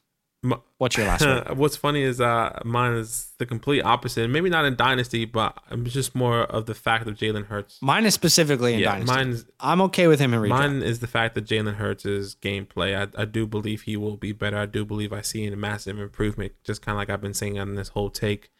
What's 0.77 0.97
your 0.97 1.07
last 1.07 1.25
one? 1.25 1.43
What's 1.57 1.77
funny 1.77 2.01
is 2.01 2.19
uh, 2.19 2.59
mine 2.65 2.95
is 2.95 3.31
the 3.37 3.45
complete 3.45 3.81
opposite. 3.81 4.29
Maybe 4.29 4.49
not 4.49 4.65
in 4.65 4.75
Dynasty, 4.75 5.23
but 5.23 5.57
it's 5.71 5.93
just 5.93 6.13
more 6.15 6.41
of 6.41 6.65
the 6.65 6.75
fact 6.75 7.07
of 7.07 7.15
Jalen 7.15 7.45
Hurts. 7.45 7.79
Mine 7.81 8.05
is 8.05 8.13
specifically 8.13 8.73
in 8.73 8.79
Yeah, 8.81 8.91
Dynasty. 8.93 9.15
mine's 9.15 9.45
I'm 9.61 9.79
okay 9.83 10.07
with 10.07 10.19
him 10.19 10.33
in 10.33 10.41
redraft. 10.41 10.49
mine 10.49 10.81
is 10.81 10.99
the 10.99 11.07
fact 11.07 11.33
that 11.35 11.45
Jalen 11.45 11.75
Hurts' 11.75 12.35
gameplay. 12.35 12.93
I, 13.15 13.21
I 13.21 13.23
do 13.25 13.47
believe 13.47 13.83
he 13.83 13.95
will 13.95 14.17
be 14.17 14.33
better. 14.33 14.57
I 14.57 14.65
do 14.65 14.83
believe 14.83 15.13
I 15.13 15.21
see 15.21 15.45
a 15.47 15.55
massive 15.55 15.97
improvement. 15.97 16.51
Just 16.65 16.81
kind 16.81 16.95
of 16.95 16.97
like 16.97 17.09
I've 17.09 17.21
been 17.21 17.33
saying 17.33 17.57
on 17.57 17.75
this 17.75 17.89
whole 17.89 18.09
take. 18.09 18.51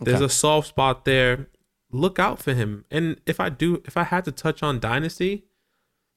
There's 0.00 0.20
a 0.20 0.28
soft 0.28 0.68
spot 0.68 1.06
there. 1.06 1.48
Look 1.90 2.18
out 2.18 2.38
for 2.42 2.52
him. 2.52 2.84
And 2.90 3.18
if 3.24 3.40
I 3.40 3.48
do, 3.48 3.80
if 3.86 3.96
I 3.96 4.02
had 4.02 4.24
to 4.26 4.32
touch 4.32 4.62
on 4.62 4.78
Dynasty, 4.78 5.44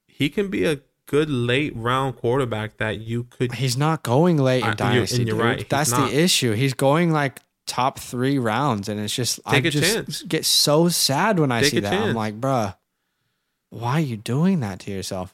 he 0.08 0.28
can 0.30 0.50
be 0.50 0.66
a 0.66 0.82
good 1.08 1.30
late 1.30 1.74
round 1.76 2.16
quarterback 2.18 2.78
that 2.78 3.00
you 3.00 3.24
could 3.26 3.54
He's 3.54 3.76
not 3.78 4.04
going 4.04 4.38
late 4.38 4.64
I- 4.64 4.72
in 4.72 4.78
you're- 4.78 4.94
Dynasty. 4.96 5.18
you're 5.24 5.36
dude. 5.38 5.40
right, 5.46 5.70
That's 5.70 5.92
the 5.92 6.08
issue. 6.14 6.52
He's 6.54 6.74
going 6.76 7.12
like 7.12 7.40
top 7.66 7.98
three 8.00 8.38
rounds, 8.38 8.88
and 8.88 9.00
it's 9.00 9.14
just 9.16 9.40
I 9.46 9.56
Take 9.56 9.66
a 9.66 9.70
just 9.72 9.94
chance. 9.94 10.22
get 10.24 10.46
so 10.46 10.88
sad 10.90 11.40
when 11.40 11.52
I 11.52 11.62
Take 11.62 11.72
see 11.72 11.80
that. 11.82 11.94
I'm 11.94 12.14
like, 12.16 12.40
bruh, 12.40 12.76
why 13.70 13.94
are 13.94 14.00
you 14.00 14.16
doing 14.18 14.60
that 14.62 14.80
to 14.82 14.92
yourself? 14.92 15.34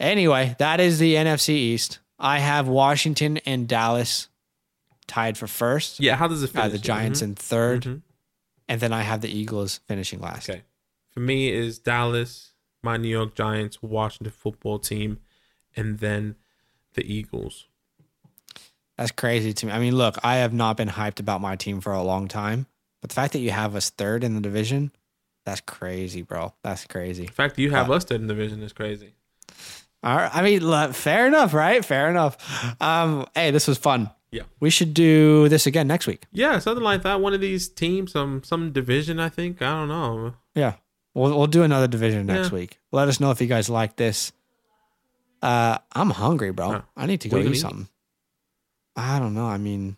Anyway, 0.00 0.56
that 0.58 0.80
is 0.80 0.98
the 0.98 1.14
NFC 1.14 1.50
East. 1.54 2.00
I 2.18 2.38
have 2.40 2.68
Washington 2.68 3.38
and 3.46 3.66
Dallas 3.68 4.28
tied 5.06 5.36
for 5.38 5.46
first. 5.46 6.00
Yeah, 6.00 6.16
how 6.16 6.28
does 6.28 6.42
it 6.42 6.48
feel? 6.50 6.62
Uh, 6.62 6.68
the 6.68 6.78
Giants 6.78 7.22
in 7.22 7.34
3rd 7.34 7.82
Mhm. 7.84 8.02
and 8.68 8.80
then 8.80 8.92
I 8.92 9.02
have 9.02 9.20
the 9.20 9.28
Eagles 9.30 9.80
finishing 9.88 10.20
last. 10.20 10.48
Okay. 10.48 10.62
For 11.10 11.20
me 11.20 11.50
is 11.50 11.78
Dallas, 11.78 12.51
my 12.82 12.96
New 12.96 13.08
York 13.08 13.34
Giants, 13.34 13.82
Washington 13.82 14.32
football 14.32 14.78
team, 14.78 15.18
and 15.76 15.98
then 15.98 16.36
the 16.94 17.04
Eagles. 17.10 17.66
That's 18.98 19.10
crazy 19.12 19.52
to 19.52 19.66
me. 19.66 19.72
I 19.72 19.78
mean, 19.78 19.96
look, 19.96 20.18
I 20.22 20.36
have 20.36 20.52
not 20.52 20.76
been 20.76 20.88
hyped 20.88 21.20
about 21.20 21.40
my 21.40 21.56
team 21.56 21.80
for 21.80 21.92
a 21.92 22.02
long 22.02 22.28
time, 22.28 22.66
but 23.00 23.10
the 23.10 23.14
fact 23.14 23.32
that 23.32 23.40
you 23.40 23.50
have 23.50 23.74
us 23.74 23.90
third 23.90 24.22
in 24.22 24.34
the 24.34 24.40
division, 24.40 24.92
that's 25.44 25.60
crazy, 25.60 26.22
bro. 26.22 26.52
That's 26.62 26.84
crazy. 26.86 27.26
The 27.26 27.32
fact 27.32 27.56
that 27.56 27.62
you 27.62 27.70
have 27.70 27.90
us 27.90 28.04
third 28.04 28.20
in 28.20 28.26
the 28.26 28.34
division 28.34 28.62
is 28.62 28.72
crazy. 28.72 29.14
All 30.04 30.16
right. 30.16 30.30
I 30.32 30.42
mean, 30.42 30.66
look, 30.66 30.94
fair 30.94 31.26
enough, 31.26 31.54
right? 31.54 31.84
Fair 31.84 32.10
enough. 32.10 32.36
Um, 32.80 33.26
hey, 33.34 33.50
this 33.50 33.68
was 33.68 33.78
fun. 33.78 34.10
Yeah. 34.32 34.42
We 34.60 34.70
should 34.70 34.94
do 34.94 35.48
this 35.48 35.66
again 35.66 35.86
next 35.86 36.06
week. 36.06 36.24
Yeah, 36.32 36.58
something 36.58 36.82
like 36.82 37.02
that. 37.02 37.20
One 37.20 37.34
of 37.34 37.40
these 37.40 37.68
teams, 37.68 38.12
some 38.12 38.42
some 38.42 38.72
division, 38.72 39.20
I 39.20 39.28
think. 39.28 39.60
I 39.60 39.70
don't 39.70 39.88
know. 39.88 40.34
Yeah. 40.54 40.74
We'll 41.14 41.36
we'll 41.36 41.46
do 41.46 41.62
another 41.62 41.88
division 41.88 42.26
next 42.26 42.48
Yeah. 42.50 42.54
week. 42.58 42.78
Let 42.90 43.08
us 43.08 43.20
know 43.20 43.30
if 43.30 43.40
you 43.40 43.46
guys 43.46 43.68
like 43.68 43.96
this. 43.96 44.32
Uh 45.42 45.78
I'm 45.92 46.10
hungry, 46.10 46.52
bro. 46.52 46.70
Huh. 46.72 46.82
I 46.96 47.06
need 47.06 47.20
to 47.22 47.28
go 47.28 47.38
eat 47.38 47.54
something. 47.56 47.88
I 48.96 49.18
don't 49.18 49.34
know. 49.34 49.46
I 49.46 49.58
mean, 49.58 49.96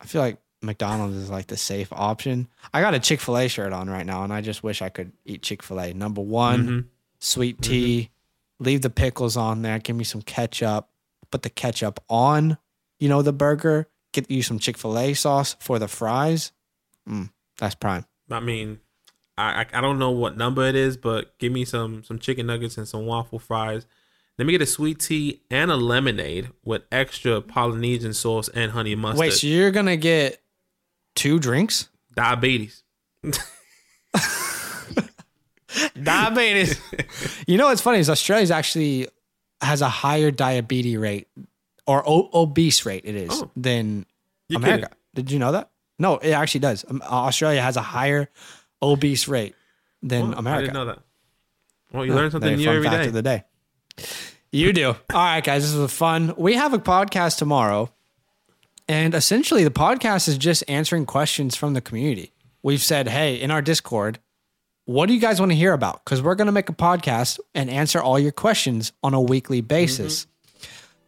I 0.00 0.06
feel 0.06 0.22
like 0.22 0.38
McDonald's 0.62 1.16
is 1.16 1.30
like 1.30 1.46
the 1.46 1.56
safe 1.56 1.88
option. 1.92 2.48
I 2.72 2.80
got 2.80 2.94
a 2.94 2.98
Chick-fil-A 2.98 3.48
shirt 3.48 3.72
on 3.72 3.88
right 3.88 4.04
now 4.04 4.24
and 4.24 4.32
I 4.32 4.40
just 4.40 4.62
wish 4.62 4.82
I 4.82 4.88
could 4.88 5.12
eat 5.24 5.42
Chick-fil-A. 5.42 5.92
Number 5.94 6.20
1, 6.20 6.66
Mhm. 6.66 6.84
sweet 7.18 7.60
tea. 7.62 8.10
Leave 8.58 8.82
the 8.82 8.90
pickles 8.90 9.36
on 9.36 9.62
there. 9.62 9.78
Give 9.78 9.96
me 9.96 10.04
some 10.04 10.20
ketchup. 10.22 10.88
Put 11.30 11.42
the 11.42 11.50
ketchup 11.50 12.02
on, 12.08 12.58
you 12.98 13.08
know, 13.08 13.22
the 13.22 13.32
burger. 13.32 13.88
Get 14.12 14.30
you 14.30 14.42
some 14.42 14.58
Chick-fil-A 14.58 15.14
sauce 15.14 15.56
for 15.60 15.78
the 15.78 15.88
fries. 15.88 16.52
Mm, 17.08 17.30
that's 17.58 17.74
prime. 17.74 18.04
I 18.30 18.40
mean, 18.40 18.80
I, 19.40 19.66
I 19.72 19.80
don't 19.80 19.98
know 19.98 20.10
what 20.10 20.36
number 20.36 20.64
it 20.66 20.74
is, 20.74 20.96
but 20.96 21.36
give 21.38 21.52
me 21.52 21.64
some 21.64 22.02
some 22.04 22.18
chicken 22.18 22.46
nuggets 22.46 22.76
and 22.78 22.86
some 22.88 23.06
waffle 23.06 23.38
fries. 23.38 23.86
Let 24.38 24.46
me 24.46 24.52
get 24.52 24.62
a 24.62 24.66
sweet 24.66 24.98
tea 25.00 25.42
and 25.50 25.70
a 25.70 25.76
lemonade 25.76 26.50
with 26.64 26.82
extra 26.90 27.40
Polynesian 27.42 28.14
sauce 28.14 28.48
and 28.48 28.72
honey 28.72 28.94
mustard. 28.94 29.20
Wait, 29.20 29.32
so 29.34 29.46
you're 29.46 29.70
gonna 29.70 29.96
get 29.96 30.40
two 31.14 31.38
drinks? 31.38 31.88
Diabetes. 32.14 32.82
Diabetes. 36.02 36.80
you 37.46 37.56
know 37.56 37.66
what's 37.66 37.80
funny 37.80 37.98
is 37.98 38.10
Australia's 38.10 38.50
actually 38.50 39.08
has 39.60 39.82
a 39.82 39.88
higher 39.88 40.30
diabetes 40.30 40.96
rate 40.96 41.28
or 41.86 42.02
o- 42.08 42.28
obese 42.34 42.84
rate 42.86 43.02
it 43.04 43.14
is 43.14 43.30
Oh. 43.42 43.50
than 43.56 44.04
America. 44.54 44.86
kidding? 44.88 44.96
Did 45.14 45.30
you 45.30 45.38
know 45.38 45.52
that? 45.52 45.70
No, 45.98 46.16
it 46.18 46.30
actually 46.32 46.60
does. 46.60 46.84
Um, 46.88 47.02
Australia 47.04 47.60
has 47.62 47.76
a 47.76 47.82
higher 47.82 48.28
obese 48.82 49.28
rate 49.28 49.54
than 50.02 50.32
America. 50.34 50.48
I 50.50 50.60
didn't 50.62 50.74
know 50.74 50.84
that. 50.86 50.98
Well, 51.92 52.04
you 52.06 52.12
Huh, 52.12 52.18
learn 52.18 52.30
something 52.30 52.56
new 52.56 52.70
every 52.70 52.88
day. 52.88 53.06
of 53.06 53.12
the 53.12 53.22
day. 53.22 53.44
You 54.52 54.72
do. 54.72 54.88
All 54.88 54.96
right, 55.12 55.44
guys, 55.44 55.62
this 55.70 55.78
was 55.78 55.92
fun. 55.92 56.34
We 56.36 56.54
have 56.54 56.72
a 56.72 56.78
podcast 56.78 57.38
tomorrow, 57.38 57.92
and 58.88 59.14
essentially 59.14 59.62
the 59.64 59.70
podcast 59.70 60.28
is 60.28 60.38
just 60.38 60.64
answering 60.68 61.06
questions 61.06 61.54
from 61.56 61.74
the 61.74 61.80
community. 61.80 62.32
We've 62.62 62.82
said, 62.82 63.08
hey, 63.08 63.36
in 63.40 63.50
our 63.50 63.62
Discord, 63.62 64.18
what 64.84 65.06
do 65.06 65.14
you 65.14 65.20
guys 65.20 65.38
want 65.40 65.52
to 65.52 65.56
hear 65.56 65.72
about? 65.72 66.04
Because 66.04 66.20
we're 66.22 66.34
going 66.34 66.46
to 66.46 66.52
make 66.52 66.68
a 66.68 66.72
podcast 66.74 67.38
and 67.54 67.70
answer 67.70 68.00
all 68.00 68.18
your 68.18 68.32
questions 68.32 68.92
on 69.02 69.14
a 69.14 69.20
weekly 69.20 69.60
basis. 69.60 70.22
Mm-hmm. 70.22 70.29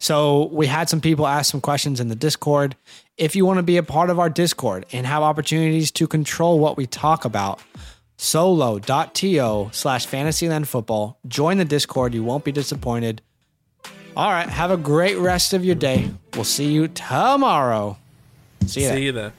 So 0.02 0.46
we 0.46 0.66
had 0.66 0.88
some 0.88 1.00
people 1.00 1.28
ask 1.28 1.52
some 1.52 1.60
questions 1.60 2.00
in 2.00 2.08
the 2.08 2.16
Discord. 2.16 2.74
If 3.16 3.36
you 3.36 3.46
want 3.46 3.58
to 3.58 3.62
be 3.62 3.76
a 3.76 3.84
part 3.84 4.10
of 4.10 4.18
our 4.18 4.28
Discord 4.28 4.84
and 4.90 5.06
have 5.06 5.22
opportunities 5.22 5.92
to 5.92 6.08
control 6.08 6.58
what 6.58 6.76
we 6.76 6.88
talk 6.88 7.24
about, 7.24 7.62
solo.to 8.16 9.70
slash 9.70 10.06
fantasyland 10.06 10.66
football. 10.66 11.20
Join 11.28 11.58
the 11.58 11.64
Discord. 11.64 12.14
You 12.14 12.24
won't 12.24 12.42
be 12.42 12.50
disappointed. 12.50 13.22
All 14.16 14.28
right. 14.28 14.48
Have 14.48 14.72
a 14.72 14.76
great 14.76 15.18
rest 15.18 15.52
of 15.52 15.64
your 15.64 15.76
day. 15.76 16.10
We'll 16.34 16.42
see 16.42 16.72
you 16.72 16.88
tomorrow. 16.88 17.96
See 18.66 18.80
you. 18.80 18.88
See 18.88 18.92
then. 18.92 19.02
you 19.02 19.12
there. 19.12 19.32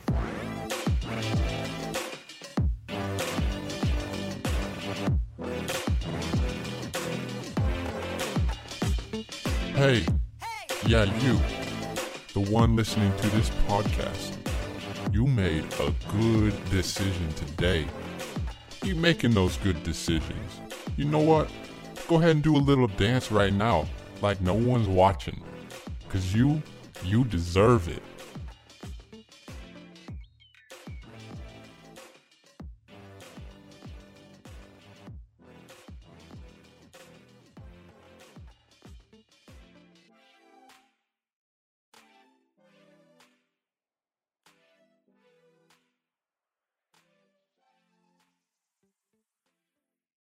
Hey, 9.76 10.06
yeah, 10.88 11.06
you, 11.22 11.40
the 12.34 12.52
one 12.52 12.76
listening 12.76 13.16
to 13.18 13.30
this 13.30 13.50
podcast, 13.68 14.34
you 15.14 15.26
made 15.26 15.64
a 15.80 15.94
good 16.12 16.54
decision 16.70 17.30
today. 17.36 17.86
Keep 18.82 18.98
making 18.98 19.32
those 19.32 19.56
good 19.58 19.82
decisions. 19.84 20.60
You 20.98 21.06
know 21.06 21.20
what? 21.20 21.50
Go 22.08 22.18
ahead 22.18 22.32
and 22.32 22.44
do 22.44 22.56
a 22.56 22.58
little 22.58 22.88
dance 22.88 23.32
right 23.32 23.54
now, 23.54 23.88
like 24.22 24.42
no 24.42 24.54
one's 24.54 24.88
watching. 24.88 25.42
Cause 26.10 26.34
you, 26.34 26.62
you 27.04 27.24
deserve 27.26 27.88
it. 27.88 28.04